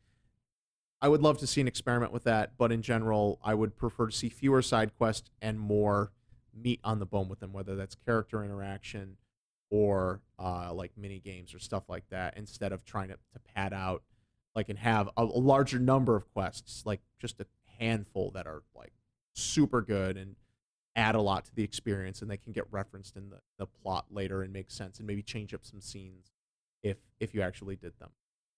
I 1.00 1.08
would 1.08 1.20
love 1.20 1.38
to 1.38 1.46
see 1.46 1.60
an 1.60 1.66
experiment 1.66 2.12
with 2.12 2.24
that. 2.24 2.52
But 2.56 2.70
in 2.70 2.82
general, 2.82 3.40
I 3.42 3.54
would 3.54 3.76
prefer 3.76 4.06
to 4.06 4.12
see 4.12 4.28
fewer 4.28 4.62
side 4.62 4.96
quests 4.96 5.30
and 5.40 5.58
more 5.58 6.12
meat 6.54 6.80
on 6.84 7.00
the 7.00 7.06
bone 7.06 7.28
with 7.28 7.40
them, 7.40 7.52
whether 7.52 7.74
that's 7.74 7.96
character 8.06 8.44
interaction 8.44 9.16
or 9.70 10.20
uh, 10.38 10.72
like 10.72 10.92
mini 10.96 11.18
games 11.18 11.54
or 11.54 11.58
stuff 11.58 11.84
like 11.88 12.04
that, 12.10 12.36
instead 12.36 12.72
of 12.72 12.84
trying 12.84 13.08
to, 13.08 13.14
to 13.14 13.40
pad 13.54 13.72
out 13.72 14.02
like 14.54 14.68
and 14.68 14.78
have 14.78 15.08
a, 15.16 15.22
a 15.22 15.24
larger 15.24 15.78
number 15.78 16.14
of 16.14 16.30
quests, 16.32 16.84
like 16.86 17.00
just 17.18 17.40
a 17.40 17.46
handful 17.80 18.30
that 18.32 18.46
are 18.46 18.62
like 18.76 18.92
super 19.34 19.80
good 19.80 20.16
and 20.16 20.36
add 20.96 21.14
a 21.14 21.20
lot 21.20 21.44
to 21.46 21.54
the 21.54 21.62
experience 21.62 22.22
and 22.22 22.30
they 22.30 22.36
can 22.36 22.52
get 22.52 22.64
referenced 22.70 23.16
in 23.16 23.30
the, 23.30 23.38
the 23.58 23.66
plot 23.66 24.06
later 24.10 24.42
and 24.42 24.52
make 24.52 24.70
sense 24.70 24.98
and 24.98 25.06
maybe 25.06 25.22
change 25.22 25.54
up 25.54 25.64
some 25.64 25.80
scenes 25.80 26.32
if 26.82 26.98
if 27.20 27.34
you 27.34 27.42
actually 27.42 27.76
did 27.76 27.92
them. 27.98 28.10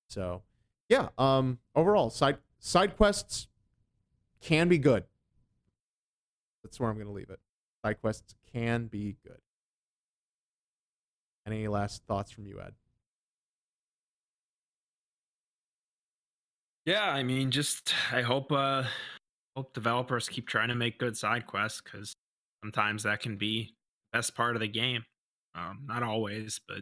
So 0.08 0.42
yeah, 0.88 1.08
um, 1.18 1.58
overall 1.74 2.10
side 2.10 2.38
side 2.58 2.96
quests 2.96 3.48
can 4.40 4.68
be 4.68 4.78
good. 4.78 5.04
That's 6.62 6.80
where 6.80 6.90
I'm 6.90 6.96
to 7.06 7.12
leave 7.12 7.30
it. 7.30 7.40
Side 7.84 8.00
quests 8.00 8.34
can 8.52 8.86
be 8.86 9.16
good. 9.24 9.38
Any 11.46 11.68
last 11.68 12.02
thoughts 12.06 12.30
from 12.30 12.46
you, 12.46 12.60
Ed? 12.60 12.72
Yeah, 16.86 17.08
I 17.08 17.22
mean, 17.22 17.50
just 17.50 17.94
I 18.12 18.22
hope 18.22 18.50
uh 18.50 18.84
hope 19.56 19.72
developers 19.72 20.28
keep 20.28 20.48
trying 20.48 20.68
to 20.68 20.74
make 20.74 20.98
good 20.98 21.16
side 21.16 21.46
quests 21.46 21.80
because 21.80 22.16
sometimes 22.64 23.02
that 23.02 23.20
can 23.20 23.36
be 23.36 23.74
the 24.12 24.18
best 24.18 24.34
part 24.34 24.56
of 24.56 24.60
the 24.60 24.68
game. 24.68 25.04
Um, 25.54 25.80
not 25.86 26.02
always, 26.02 26.60
but 26.66 26.78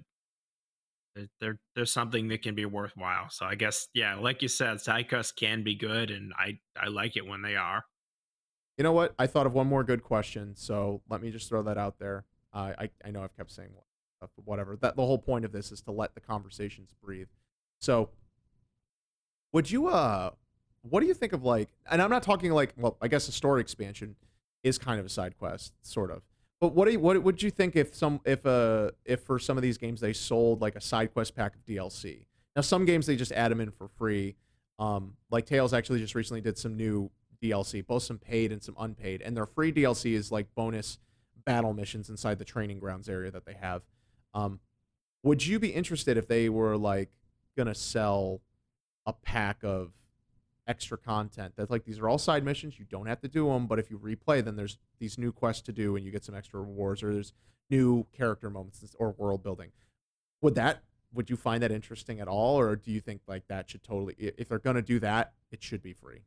there 1.41 1.59
there's 1.75 1.93
something 1.93 2.29
that 2.29 2.43
can 2.43 2.55
be 2.55 2.65
worthwhile. 2.65 3.29
So 3.31 3.45
I 3.45 3.57
guess 3.57 3.89
yeah, 3.93 4.15
like 4.15 4.43
you 4.43 4.49
said, 4.49 4.81
side 4.81 5.13
can 5.37 5.63
be 5.63 5.75
good, 5.75 6.11
and 6.11 6.33
I 6.39 6.59
I 6.81 6.89
like 6.89 7.17
it 7.17 7.27
when 7.27 7.43
they 7.43 7.57
are. 7.57 7.85
You 8.79 8.85
know 8.85 8.93
what? 8.93 9.15
I 9.19 9.27
thought 9.27 9.47
of 9.47 9.53
one 9.53 9.67
more 9.67 9.85
good 9.85 10.03
question, 10.03 10.55
so 10.57 11.03
let 11.11 11.21
me 11.21 11.31
just 11.31 11.49
throw 11.49 11.63
that 11.65 11.77
out 11.77 11.99
there. 11.99 12.25
Uh, 12.55 12.73
I 12.79 12.91
I 13.05 13.11
know 13.11 13.23
I've 13.23 13.37
kept 13.37 13.51
saying 13.51 13.71
whatever. 14.45 14.77
That 14.77 14.97
the 14.97 15.05
whole 15.05 15.19
point 15.19 15.45
of 15.45 15.53
this 15.53 15.73
is 15.73 15.83
to 15.83 15.91
let 15.91 16.15
the 16.15 16.21
conversations 16.21 16.95
breathe. 17.03 17.29
So, 17.81 18.11
would 19.53 19.71
you 19.71 19.89
uh, 19.89 20.31
what 20.83 21.01
do 21.01 21.07
you 21.07 21.15
think 21.15 21.33
of 21.33 21.43
like? 21.43 21.69
And 21.91 22.01
I'm 22.01 22.11
not 22.11 22.23
talking 22.23 22.53
like 22.53 22.73
well, 22.79 22.97
I 23.03 23.09
guess 23.09 23.29
a 23.29 23.33
story 23.33 23.61
expansion 23.61 24.17
is 24.63 24.79
kind 24.79 25.01
of 25.01 25.07
a 25.07 25.09
side 25.09 25.39
quest, 25.39 25.73
sort 25.83 26.11
of. 26.11 26.23
But 26.61 26.75
what 26.75 26.91
you, 26.93 27.01
what 27.01 27.21
would 27.23 27.43
you 27.43 27.51
think 27.51 27.75
if 27.75 27.95
some 27.95 28.21
if 28.25 28.47
uh 28.47 28.93
if 29.05 29.23
for 29.23 29.39
some 29.39 29.57
of 29.57 29.63
these 29.63 29.79
games 29.79 30.01
they 30.01 30.13
sold 30.13 30.61
like 30.61 30.77
a 30.77 30.81
side 30.81 31.13
quest 31.13 31.35
pack 31.35 31.57
of 31.57 31.65
DLC? 31.67 32.27
Now 32.55 32.63
some 32.63 32.85
games 32.85 33.07
they 33.07 33.17
just 33.17 33.33
add 33.33 33.51
them 33.51 33.61
in 33.61 33.71
for 33.71 33.89
free. 33.89 34.37
Um, 34.79 35.15
like 35.31 35.45
Tales 35.47 35.75
actually 35.75 35.99
just 35.99 36.15
recently 36.15 36.41
did 36.41 36.57
some 36.57 36.77
new 36.77 37.11
DLC, 37.43 37.85
both 37.85 38.05
some 38.05 38.19
paid 38.19 38.53
and 38.53 38.63
some 38.63 38.77
unpaid, 38.79 39.23
and 39.23 39.37
their 39.37 39.47
free 39.47 39.73
DLC 39.73 40.13
is 40.13 40.31
like 40.31 40.55
bonus 40.55 40.99
battle 41.45 41.73
missions 41.73 42.09
inside 42.09 42.39
the 42.39 42.45
training 42.45 42.79
grounds 42.79 43.09
area 43.09 43.31
that 43.33 43.45
they 43.45 43.55
have. 43.55 43.83
Um, 44.33 44.61
would 45.25 45.45
you 45.45 45.59
be 45.59 45.71
interested 45.71 46.17
if 46.17 46.29
they 46.29 46.49
were 46.49 46.77
like 46.77 47.11
gonna 47.57 47.75
sell 47.75 48.41
a 49.05 49.13
pack 49.13 49.65
of 49.65 49.91
extra 50.69 50.97
content 50.97 51.53
that's 51.57 51.71
like 51.71 51.85
these 51.85 51.99
are 51.99 52.09
all 52.09 52.19
side 52.19 52.45
missions 52.45 52.79
you 52.79 52.85
don't 52.89 53.07
have 53.07 53.21
to 53.21 53.27
do 53.27 53.49
them 53.49 53.67
but 53.67 53.81
if 53.81 53.91
you 53.91 53.99
replay 53.99 54.45
then 54.45 54.55
there's 54.55 54.79
these 55.01 55.19
new 55.19 55.33
quests 55.33 55.63
to 55.63 55.73
do 55.73 55.97
and 55.97 56.05
you 56.05 56.13
get 56.13 56.25
some 56.25 56.37
extra 56.37 56.61
rewards 56.61 57.03
or 57.03 57.13
there's 57.13 57.33
new 57.73 58.07
character 58.13 58.51
moments 58.51 58.85
or 58.99 59.13
world 59.13 59.43
building. 59.43 59.73
Would 60.43 60.55
that 60.57 60.83
would 61.15 61.29
you 61.29 61.37
find 61.37 61.63
that 61.63 61.73
interesting 61.73 62.21
at 62.21 62.29
all 62.29 62.59
or 62.59 62.77
do 62.77 62.91
you 62.91 63.01
think 63.01 63.21
like 63.27 63.47
that 63.49 63.69
should 63.69 63.83
totally 63.83 64.15
if 64.19 64.49
they're 64.49 64.59
going 64.59 64.77
to 64.77 64.83
do 64.83 65.01
that 65.01 65.33
it 65.51 65.63
should 65.63 65.83
be 65.83 65.95
free? 65.95 66.21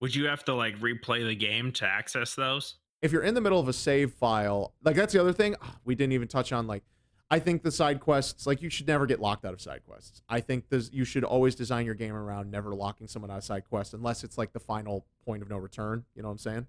Would 0.00 0.14
you 0.14 0.26
have 0.26 0.44
to 0.46 0.54
like 0.54 0.78
replay 0.80 1.26
the 1.26 1.34
game 1.34 1.70
to 1.72 1.86
access 1.86 2.34
those? 2.34 2.76
If 3.02 3.12
you're 3.12 3.22
in 3.22 3.34
the 3.34 3.40
middle 3.40 3.60
of 3.60 3.68
a 3.68 3.72
save 3.72 4.12
file 4.12 4.72
like 4.82 4.96
that's 4.96 5.12
the 5.12 5.20
other 5.20 5.32
thing 5.32 5.54
ah, 5.62 5.76
we 5.84 5.94
didn't 5.94 6.14
even 6.14 6.28
touch 6.28 6.52
on 6.52 6.66
like 6.66 6.82
I 7.30 7.38
think 7.38 7.62
the 7.62 7.72
side 7.72 8.00
quests, 8.00 8.46
like 8.46 8.62
you 8.62 8.70
should 8.70 8.86
never 8.86 9.06
get 9.06 9.20
locked 9.20 9.44
out 9.44 9.54
of 9.54 9.60
side 9.60 9.82
quests. 9.86 10.22
I 10.28 10.40
think 10.40 10.68
this 10.68 10.90
you 10.92 11.04
should 11.04 11.24
always 11.24 11.54
design 11.54 11.86
your 11.86 11.94
game 11.94 12.14
around 12.14 12.50
never 12.50 12.74
locking 12.74 13.08
someone 13.08 13.30
out 13.30 13.38
of 13.38 13.44
side 13.44 13.64
quests 13.68 13.94
unless 13.94 14.24
it's 14.24 14.38
like 14.38 14.52
the 14.52 14.60
final 14.60 15.06
point 15.24 15.42
of 15.42 15.48
no 15.48 15.56
return. 15.56 16.04
You 16.14 16.22
know 16.22 16.28
what 16.28 16.32
I'm 16.32 16.38
saying? 16.38 16.66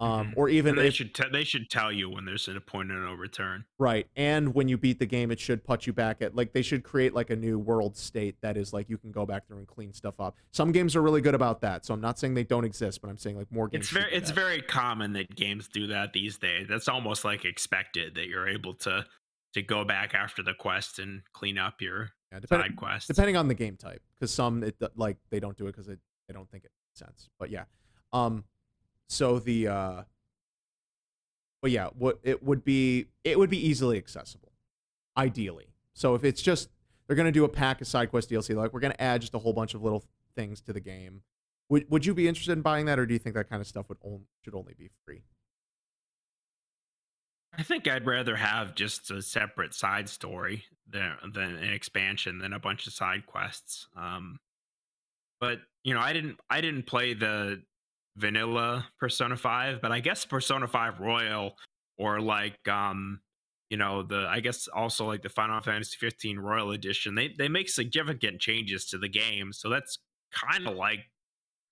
Um, 0.00 0.28
mm-hmm. 0.28 0.40
or 0.40 0.48
even 0.48 0.76
they 0.76 0.86
if, 0.86 0.94
should 0.94 1.14
te- 1.14 1.28
they 1.30 1.44
should 1.44 1.68
tell 1.68 1.92
you 1.92 2.08
when 2.08 2.24
there's 2.24 2.48
a 2.48 2.58
point 2.58 2.90
of 2.90 2.96
no 2.96 3.12
return. 3.12 3.66
Right, 3.78 4.06
and 4.16 4.54
when 4.54 4.66
you 4.66 4.78
beat 4.78 4.98
the 4.98 5.04
game, 5.04 5.30
it 5.30 5.38
should 5.38 5.62
put 5.62 5.86
you 5.86 5.92
back 5.92 6.22
at 6.22 6.34
like 6.34 6.54
they 6.54 6.62
should 6.62 6.84
create 6.84 7.12
like 7.12 7.28
a 7.28 7.36
new 7.36 7.58
world 7.58 7.98
state 7.98 8.36
that 8.40 8.56
is 8.56 8.72
like 8.72 8.88
you 8.88 8.96
can 8.96 9.12
go 9.12 9.26
back 9.26 9.46
through 9.46 9.58
and 9.58 9.66
clean 9.66 9.92
stuff 9.92 10.14
up. 10.18 10.36
Some 10.52 10.72
games 10.72 10.96
are 10.96 11.02
really 11.02 11.20
good 11.20 11.34
about 11.34 11.60
that, 11.60 11.84
so 11.84 11.92
I'm 11.92 12.00
not 12.00 12.18
saying 12.18 12.32
they 12.32 12.44
don't 12.44 12.64
exist, 12.64 13.02
but 13.02 13.10
I'm 13.10 13.18
saying 13.18 13.36
like 13.36 13.52
more 13.52 13.68
games. 13.68 13.84
It's 13.84 13.90
very 13.92 14.10
it's 14.10 14.30
that. 14.30 14.34
very 14.34 14.62
common 14.62 15.12
that 15.14 15.36
games 15.36 15.68
do 15.68 15.86
that 15.88 16.14
these 16.14 16.38
days. 16.38 16.66
That's 16.66 16.88
almost 16.88 17.26
like 17.26 17.44
expected 17.44 18.14
that 18.14 18.26
you're 18.26 18.48
able 18.48 18.72
to 18.74 19.04
to 19.54 19.62
go 19.62 19.84
back 19.84 20.14
after 20.14 20.42
the 20.42 20.54
quest 20.54 20.98
and 20.98 21.22
clean 21.32 21.58
up 21.58 21.80
your 21.80 22.10
yeah, 22.32 22.40
depend- 22.40 22.62
side 22.62 22.76
quest. 22.76 23.08
Depending 23.08 23.36
on 23.36 23.48
the 23.48 23.54
game 23.54 23.76
type, 23.76 24.02
because 24.14 24.32
some 24.32 24.62
it 24.62 24.76
like 24.96 25.16
they 25.30 25.40
don't 25.40 25.56
do 25.56 25.66
it 25.66 25.72
because 25.72 25.86
they, 25.86 25.96
they 26.28 26.34
don't 26.34 26.50
think 26.50 26.64
it 26.64 26.70
makes 26.88 26.98
sense. 26.98 27.28
But 27.38 27.50
yeah, 27.50 27.64
um, 28.12 28.44
so 29.08 29.38
the 29.38 29.68
uh, 29.68 30.02
but 31.62 31.70
yeah, 31.70 31.88
what 31.98 32.20
it 32.22 32.42
would 32.42 32.64
be 32.64 33.06
it 33.24 33.38
would 33.38 33.50
be 33.50 33.66
easily 33.66 33.98
accessible, 33.98 34.52
ideally. 35.16 35.74
So 35.94 36.14
if 36.14 36.24
it's 36.24 36.40
just 36.40 36.68
they're 37.06 37.16
gonna 37.16 37.32
do 37.32 37.44
a 37.44 37.48
pack 37.48 37.80
of 37.80 37.86
side 37.86 38.10
quest 38.10 38.30
DLC, 38.30 38.54
like 38.54 38.72
we're 38.72 38.80
gonna 38.80 38.94
add 38.98 39.20
just 39.20 39.34
a 39.34 39.38
whole 39.38 39.52
bunch 39.52 39.74
of 39.74 39.82
little 39.82 40.04
things 40.36 40.60
to 40.62 40.72
the 40.72 40.80
game. 40.80 41.22
Would 41.68 41.90
would 41.90 42.06
you 42.06 42.14
be 42.14 42.28
interested 42.28 42.52
in 42.52 42.62
buying 42.62 42.86
that, 42.86 42.98
or 42.98 43.06
do 43.06 43.12
you 43.12 43.18
think 43.18 43.34
that 43.34 43.48
kind 43.48 43.60
of 43.60 43.66
stuff 43.66 43.88
would 43.88 43.98
only, 44.02 44.26
should 44.44 44.54
only 44.54 44.74
be 44.78 44.90
free? 45.04 45.22
I 47.58 47.62
think 47.62 47.88
I'd 47.88 48.06
rather 48.06 48.36
have 48.36 48.74
just 48.74 49.10
a 49.10 49.22
separate 49.22 49.74
side 49.74 50.08
story 50.08 50.64
than 50.88 51.12
than 51.32 51.56
an 51.56 51.72
expansion 51.72 52.38
than 52.38 52.52
a 52.52 52.58
bunch 52.58 52.86
of 52.86 52.92
side 52.92 53.26
quests. 53.26 53.88
Um, 53.96 54.38
but 55.40 55.58
you 55.82 55.94
know, 55.94 56.00
I 56.00 56.12
didn't 56.12 56.38
I 56.48 56.60
didn't 56.60 56.86
play 56.86 57.14
the 57.14 57.62
vanilla 58.16 58.86
Persona 58.98 59.36
5, 59.36 59.80
but 59.80 59.92
I 59.92 60.00
guess 60.00 60.24
Persona 60.24 60.66
5 60.66 61.00
Royal 61.00 61.56
or 61.98 62.20
like 62.20 62.66
um 62.68 63.20
you 63.68 63.76
know 63.76 64.02
the 64.02 64.26
I 64.28 64.40
guess 64.40 64.68
also 64.68 65.06
like 65.06 65.22
the 65.22 65.28
Final 65.28 65.60
Fantasy 65.60 65.96
15 65.98 66.38
Royal 66.38 66.72
Edition, 66.72 67.14
they 67.14 67.28
they 67.36 67.48
make 67.48 67.68
significant 67.68 68.40
changes 68.40 68.86
to 68.86 68.98
the 68.98 69.08
game. 69.08 69.52
So 69.52 69.68
that's 69.68 69.98
kind 70.32 70.66
of 70.68 70.76
like 70.76 71.00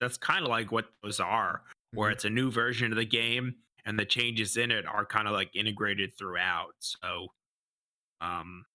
that's 0.01 0.17
kind 0.17 0.43
of 0.43 0.49
like 0.49 0.71
what 0.71 0.85
those 1.03 1.19
are, 1.19 1.61
where 1.93 2.09
mm-hmm. 2.09 2.13
it's 2.13 2.25
a 2.25 2.29
new 2.29 2.51
version 2.51 2.91
of 2.91 2.97
the 2.97 3.05
game 3.05 3.55
and 3.85 3.97
the 3.97 4.05
changes 4.05 4.57
in 4.57 4.71
it 4.71 4.85
are 4.85 5.05
kind 5.05 5.27
of 5.27 5.33
like 5.33 5.55
integrated 5.55 6.17
throughout. 6.17 6.73
So, 6.79 7.27
um, 8.21 8.65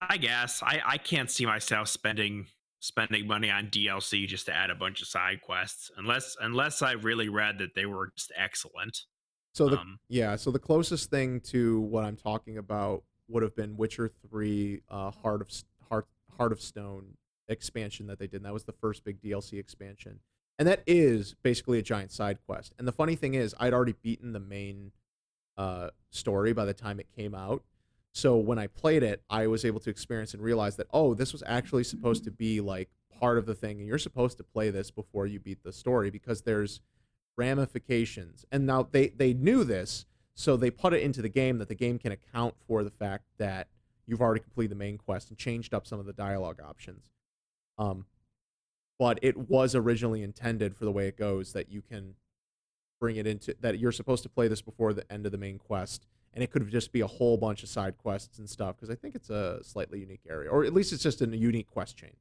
I 0.00 0.16
guess 0.16 0.62
I 0.62 0.80
I 0.84 0.98
can't 0.98 1.30
see 1.30 1.46
myself 1.46 1.88
spending 1.88 2.46
spending 2.80 3.26
money 3.26 3.50
on 3.50 3.66
DLC 3.66 4.26
just 4.26 4.46
to 4.46 4.54
add 4.54 4.70
a 4.70 4.74
bunch 4.74 5.02
of 5.02 5.08
side 5.08 5.42
quests 5.42 5.90
unless 5.98 6.36
unless 6.40 6.82
I 6.82 6.92
really 6.92 7.28
read 7.28 7.58
that 7.58 7.74
they 7.74 7.86
were 7.86 8.10
just 8.16 8.32
excellent. 8.36 9.04
So 9.52 9.68
the 9.68 9.78
um, 9.78 9.98
yeah, 10.08 10.36
so 10.36 10.50
the 10.50 10.58
closest 10.58 11.10
thing 11.10 11.40
to 11.40 11.80
what 11.80 12.04
I'm 12.04 12.16
talking 12.16 12.58
about 12.58 13.02
would 13.28 13.42
have 13.42 13.54
been 13.54 13.76
Witcher 13.76 14.10
3 14.30 14.82
uh 14.88 15.10
Heart 15.10 15.42
of 15.42 15.48
Heart 15.88 16.06
Heart 16.36 16.52
of 16.52 16.60
Stone 16.60 17.16
expansion 17.48 18.06
that 18.06 18.18
they 18.18 18.26
did. 18.26 18.36
And 18.36 18.46
that 18.46 18.54
was 18.54 18.64
the 18.64 18.72
first 18.72 19.04
big 19.04 19.20
DLC 19.20 19.58
expansion 19.58 20.20
and 20.60 20.68
that 20.68 20.82
is 20.86 21.34
basically 21.42 21.78
a 21.78 21.82
giant 21.82 22.12
side 22.12 22.36
quest. 22.46 22.74
And 22.78 22.86
the 22.86 22.92
funny 22.92 23.16
thing 23.16 23.32
is, 23.32 23.54
I'd 23.58 23.72
already 23.72 23.94
beaten 24.02 24.34
the 24.34 24.40
main 24.40 24.92
uh, 25.56 25.88
story 26.10 26.52
by 26.52 26.66
the 26.66 26.74
time 26.74 27.00
it 27.00 27.06
came 27.16 27.34
out. 27.34 27.62
So 28.12 28.36
when 28.36 28.58
I 28.58 28.66
played 28.66 29.02
it, 29.02 29.22
I 29.30 29.46
was 29.46 29.64
able 29.64 29.80
to 29.80 29.88
experience 29.88 30.34
and 30.34 30.42
realize 30.42 30.76
that 30.76 30.86
oh, 30.92 31.14
this 31.14 31.32
was 31.32 31.42
actually 31.46 31.84
supposed 31.84 32.24
to 32.24 32.30
be 32.30 32.60
like 32.60 32.90
part 33.18 33.38
of 33.38 33.46
the 33.46 33.54
thing, 33.54 33.78
and 33.78 33.88
you're 33.88 33.96
supposed 33.96 34.36
to 34.36 34.44
play 34.44 34.68
this 34.68 34.90
before 34.90 35.26
you 35.26 35.40
beat 35.40 35.62
the 35.64 35.72
story 35.72 36.10
because 36.10 36.42
there's 36.42 36.82
ramifications. 37.38 38.44
And 38.52 38.66
now 38.66 38.86
they 38.90 39.08
they 39.08 39.32
knew 39.32 39.64
this, 39.64 40.04
so 40.34 40.58
they 40.58 40.70
put 40.70 40.92
it 40.92 41.02
into 41.02 41.22
the 41.22 41.30
game 41.30 41.56
that 41.56 41.68
the 41.68 41.74
game 41.74 41.98
can 41.98 42.12
account 42.12 42.54
for 42.66 42.84
the 42.84 42.90
fact 42.90 43.24
that 43.38 43.68
you've 44.06 44.20
already 44.20 44.42
completed 44.42 44.72
the 44.72 44.78
main 44.78 44.98
quest 44.98 45.30
and 45.30 45.38
changed 45.38 45.72
up 45.72 45.86
some 45.86 45.98
of 45.98 46.04
the 46.04 46.12
dialogue 46.12 46.60
options. 46.62 47.08
Um, 47.78 48.04
but 49.00 49.18
it 49.22 49.48
was 49.48 49.74
originally 49.74 50.22
intended 50.22 50.76
for 50.76 50.84
the 50.84 50.92
way 50.92 51.08
it 51.08 51.16
goes 51.16 51.54
that 51.54 51.72
you 51.72 51.80
can 51.80 52.14
bring 53.00 53.16
it 53.16 53.26
into 53.26 53.56
that 53.60 53.78
you're 53.78 53.90
supposed 53.90 54.22
to 54.22 54.28
play 54.28 54.46
this 54.46 54.60
before 54.60 54.92
the 54.92 55.10
end 55.10 55.24
of 55.24 55.32
the 55.32 55.38
main 55.38 55.58
quest 55.58 56.06
and 56.34 56.44
it 56.44 56.50
could 56.50 56.68
just 56.70 56.92
be 56.92 57.00
a 57.00 57.06
whole 57.06 57.38
bunch 57.38 57.62
of 57.62 57.68
side 57.70 57.96
quests 57.96 58.38
and 58.38 58.48
stuff 58.48 58.76
because 58.76 58.90
i 58.90 58.94
think 58.94 59.14
it's 59.14 59.30
a 59.30 59.58
slightly 59.64 59.98
unique 59.98 60.20
area 60.28 60.50
or 60.50 60.64
at 60.64 60.74
least 60.74 60.92
it's 60.92 61.02
just 61.02 61.22
a 61.22 61.26
unique 61.26 61.66
quest 61.66 61.96
chain. 61.96 62.14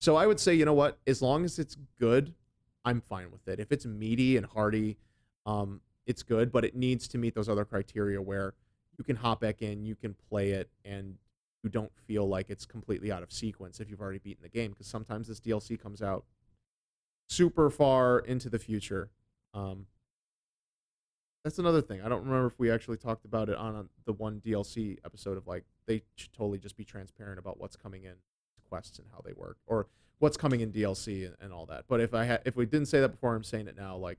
So 0.00 0.14
i 0.14 0.24
would 0.24 0.38
say 0.38 0.54
you 0.54 0.64
know 0.64 0.72
what? 0.72 0.98
As 1.04 1.20
long 1.20 1.44
as 1.44 1.58
it's 1.58 1.76
good 1.98 2.32
i'm 2.84 3.00
fine 3.00 3.30
with 3.32 3.46
it. 3.48 3.58
If 3.58 3.72
it's 3.72 3.84
meaty 3.84 4.36
and 4.36 4.46
hearty 4.46 4.96
um, 5.46 5.80
it's 6.06 6.22
good 6.22 6.52
but 6.52 6.64
it 6.64 6.76
needs 6.76 7.08
to 7.08 7.18
meet 7.18 7.34
those 7.34 7.48
other 7.48 7.64
criteria 7.64 8.22
where 8.22 8.54
you 8.96 9.02
can 9.02 9.16
hop 9.16 9.40
back 9.40 9.62
in 9.62 9.84
you 9.84 9.96
can 9.96 10.14
play 10.28 10.50
it 10.50 10.70
and 10.84 11.16
you 11.62 11.70
don't 11.70 11.92
feel 12.06 12.26
like 12.26 12.50
it's 12.50 12.64
completely 12.64 13.12
out 13.12 13.22
of 13.22 13.32
sequence 13.32 13.80
if 13.80 13.90
you've 13.90 14.00
already 14.00 14.18
beaten 14.18 14.42
the 14.42 14.48
game 14.48 14.70
because 14.70 14.86
sometimes 14.86 15.28
this 15.28 15.40
DLC 15.40 15.80
comes 15.80 16.02
out 16.02 16.24
super 17.28 17.70
far 17.70 18.18
into 18.18 18.48
the 18.48 18.58
future. 18.58 19.10
Um, 19.54 19.86
that's 21.44 21.58
another 21.58 21.80
thing. 21.80 22.02
I 22.02 22.08
don't 22.08 22.24
remember 22.24 22.46
if 22.46 22.58
we 22.58 22.70
actually 22.70 22.98
talked 22.98 23.24
about 23.24 23.48
it 23.48 23.56
on 23.56 23.74
a, 23.74 23.84
the 24.04 24.12
one 24.12 24.40
DLC 24.40 24.98
episode 25.04 25.38
of 25.38 25.46
like 25.46 25.64
they 25.86 26.02
should 26.16 26.32
totally 26.32 26.58
just 26.58 26.76
be 26.76 26.84
transparent 26.84 27.38
about 27.38 27.58
what's 27.58 27.76
coming 27.76 28.04
in 28.04 28.14
quests 28.68 28.98
and 28.98 29.08
how 29.12 29.22
they 29.24 29.32
work 29.32 29.56
or 29.66 29.86
what's 30.18 30.36
coming 30.36 30.60
in 30.60 30.70
DLC 30.70 31.26
and, 31.26 31.34
and 31.40 31.52
all 31.52 31.66
that. 31.66 31.84
But 31.88 32.00
if 32.00 32.14
I 32.14 32.24
had 32.24 32.42
if 32.44 32.56
we 32.56 32.66
didn't 32.66 32.88
say 32.88 33.00
that 33.00 33.08
before, 33.08 33.34
I'm 33.34 33.44
saying 33.44 33.68
it 33.68 33.76
now. 33.76 33.96
Like 33.96 34.18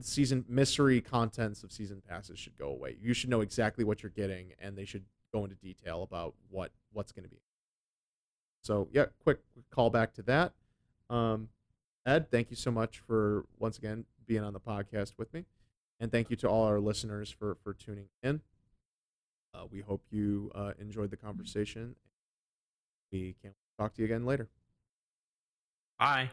season 0.00 0.44
mystery 0.48 1.00
contents 1.00 1.62
of 1.62 1.70
season 1.70 2.02
passes 2.08 2.38
should 2.38 2.56
go 2.56 2.68
away. 2.68 2.96
You 3.00 3.12
should 3.14 3.30
know 3.30 3.40
exactly 3.40 3.84
what 3.84 4.02
you're 4.02 4.10
getting, 4.10 4.52
and 4.58 4.76
they 4.76 4.84
should 4.84 5.04
go 5.32 5.44
into 5.44 5.56
detail 5.56 6.02
about 6.02 6.34
what 6.50 6.72
what's 6.92 7.12
going 7.12 7.24
to 7.24 7.30
be. 7.30 7.40
So 8.62 8.88
yeah, 8.92 9.06
quick 9.22 9.40
call 9.70 9.90
back 9.90 10.12
to 10.14 10.22
that. 10.22 10.52
Um, 11.08 11.48
Ed, 12.04 12.30
thank 12.30 12.50
you 12.50 12.56
so 12.56 12.70
much 12.70 12.98
for 12.98 13.44
once 13.58 13.78
again 13.78 14.04
being 14.26 14.42
on 14.42 14.52
the 14.52 14.60
podcast 14.60 15.12
with 15.18 15.32
me, 15.32 15.44
and 16.00 16.10
thank 16.10 16.30
you 16.30 16.36
to 16.36 16.48
all 16.48 16.64
our 16.64 16.80
listeners 16.80 17.30
for 17.30 17.56
for 17.62 17.74
tuning 17.74 18.08
in. 18.22 18.40
Uh, 19.54 19.66
we 19.70 19.80
hope 19.80 20.02
you 20.10 20.50
uh, 20.54 20.72
enjoyed 20.78 21.10
the 21.10 21.16
conversation. 21.16 21.94
We 23.12 23.36
can't 23.40 23.54
talk 23.78 23.94
to 23.94 24.02
you 24.02 24.06
again 24.06 24.26
later. 24.26 24.48
Bye. 25.98 26.30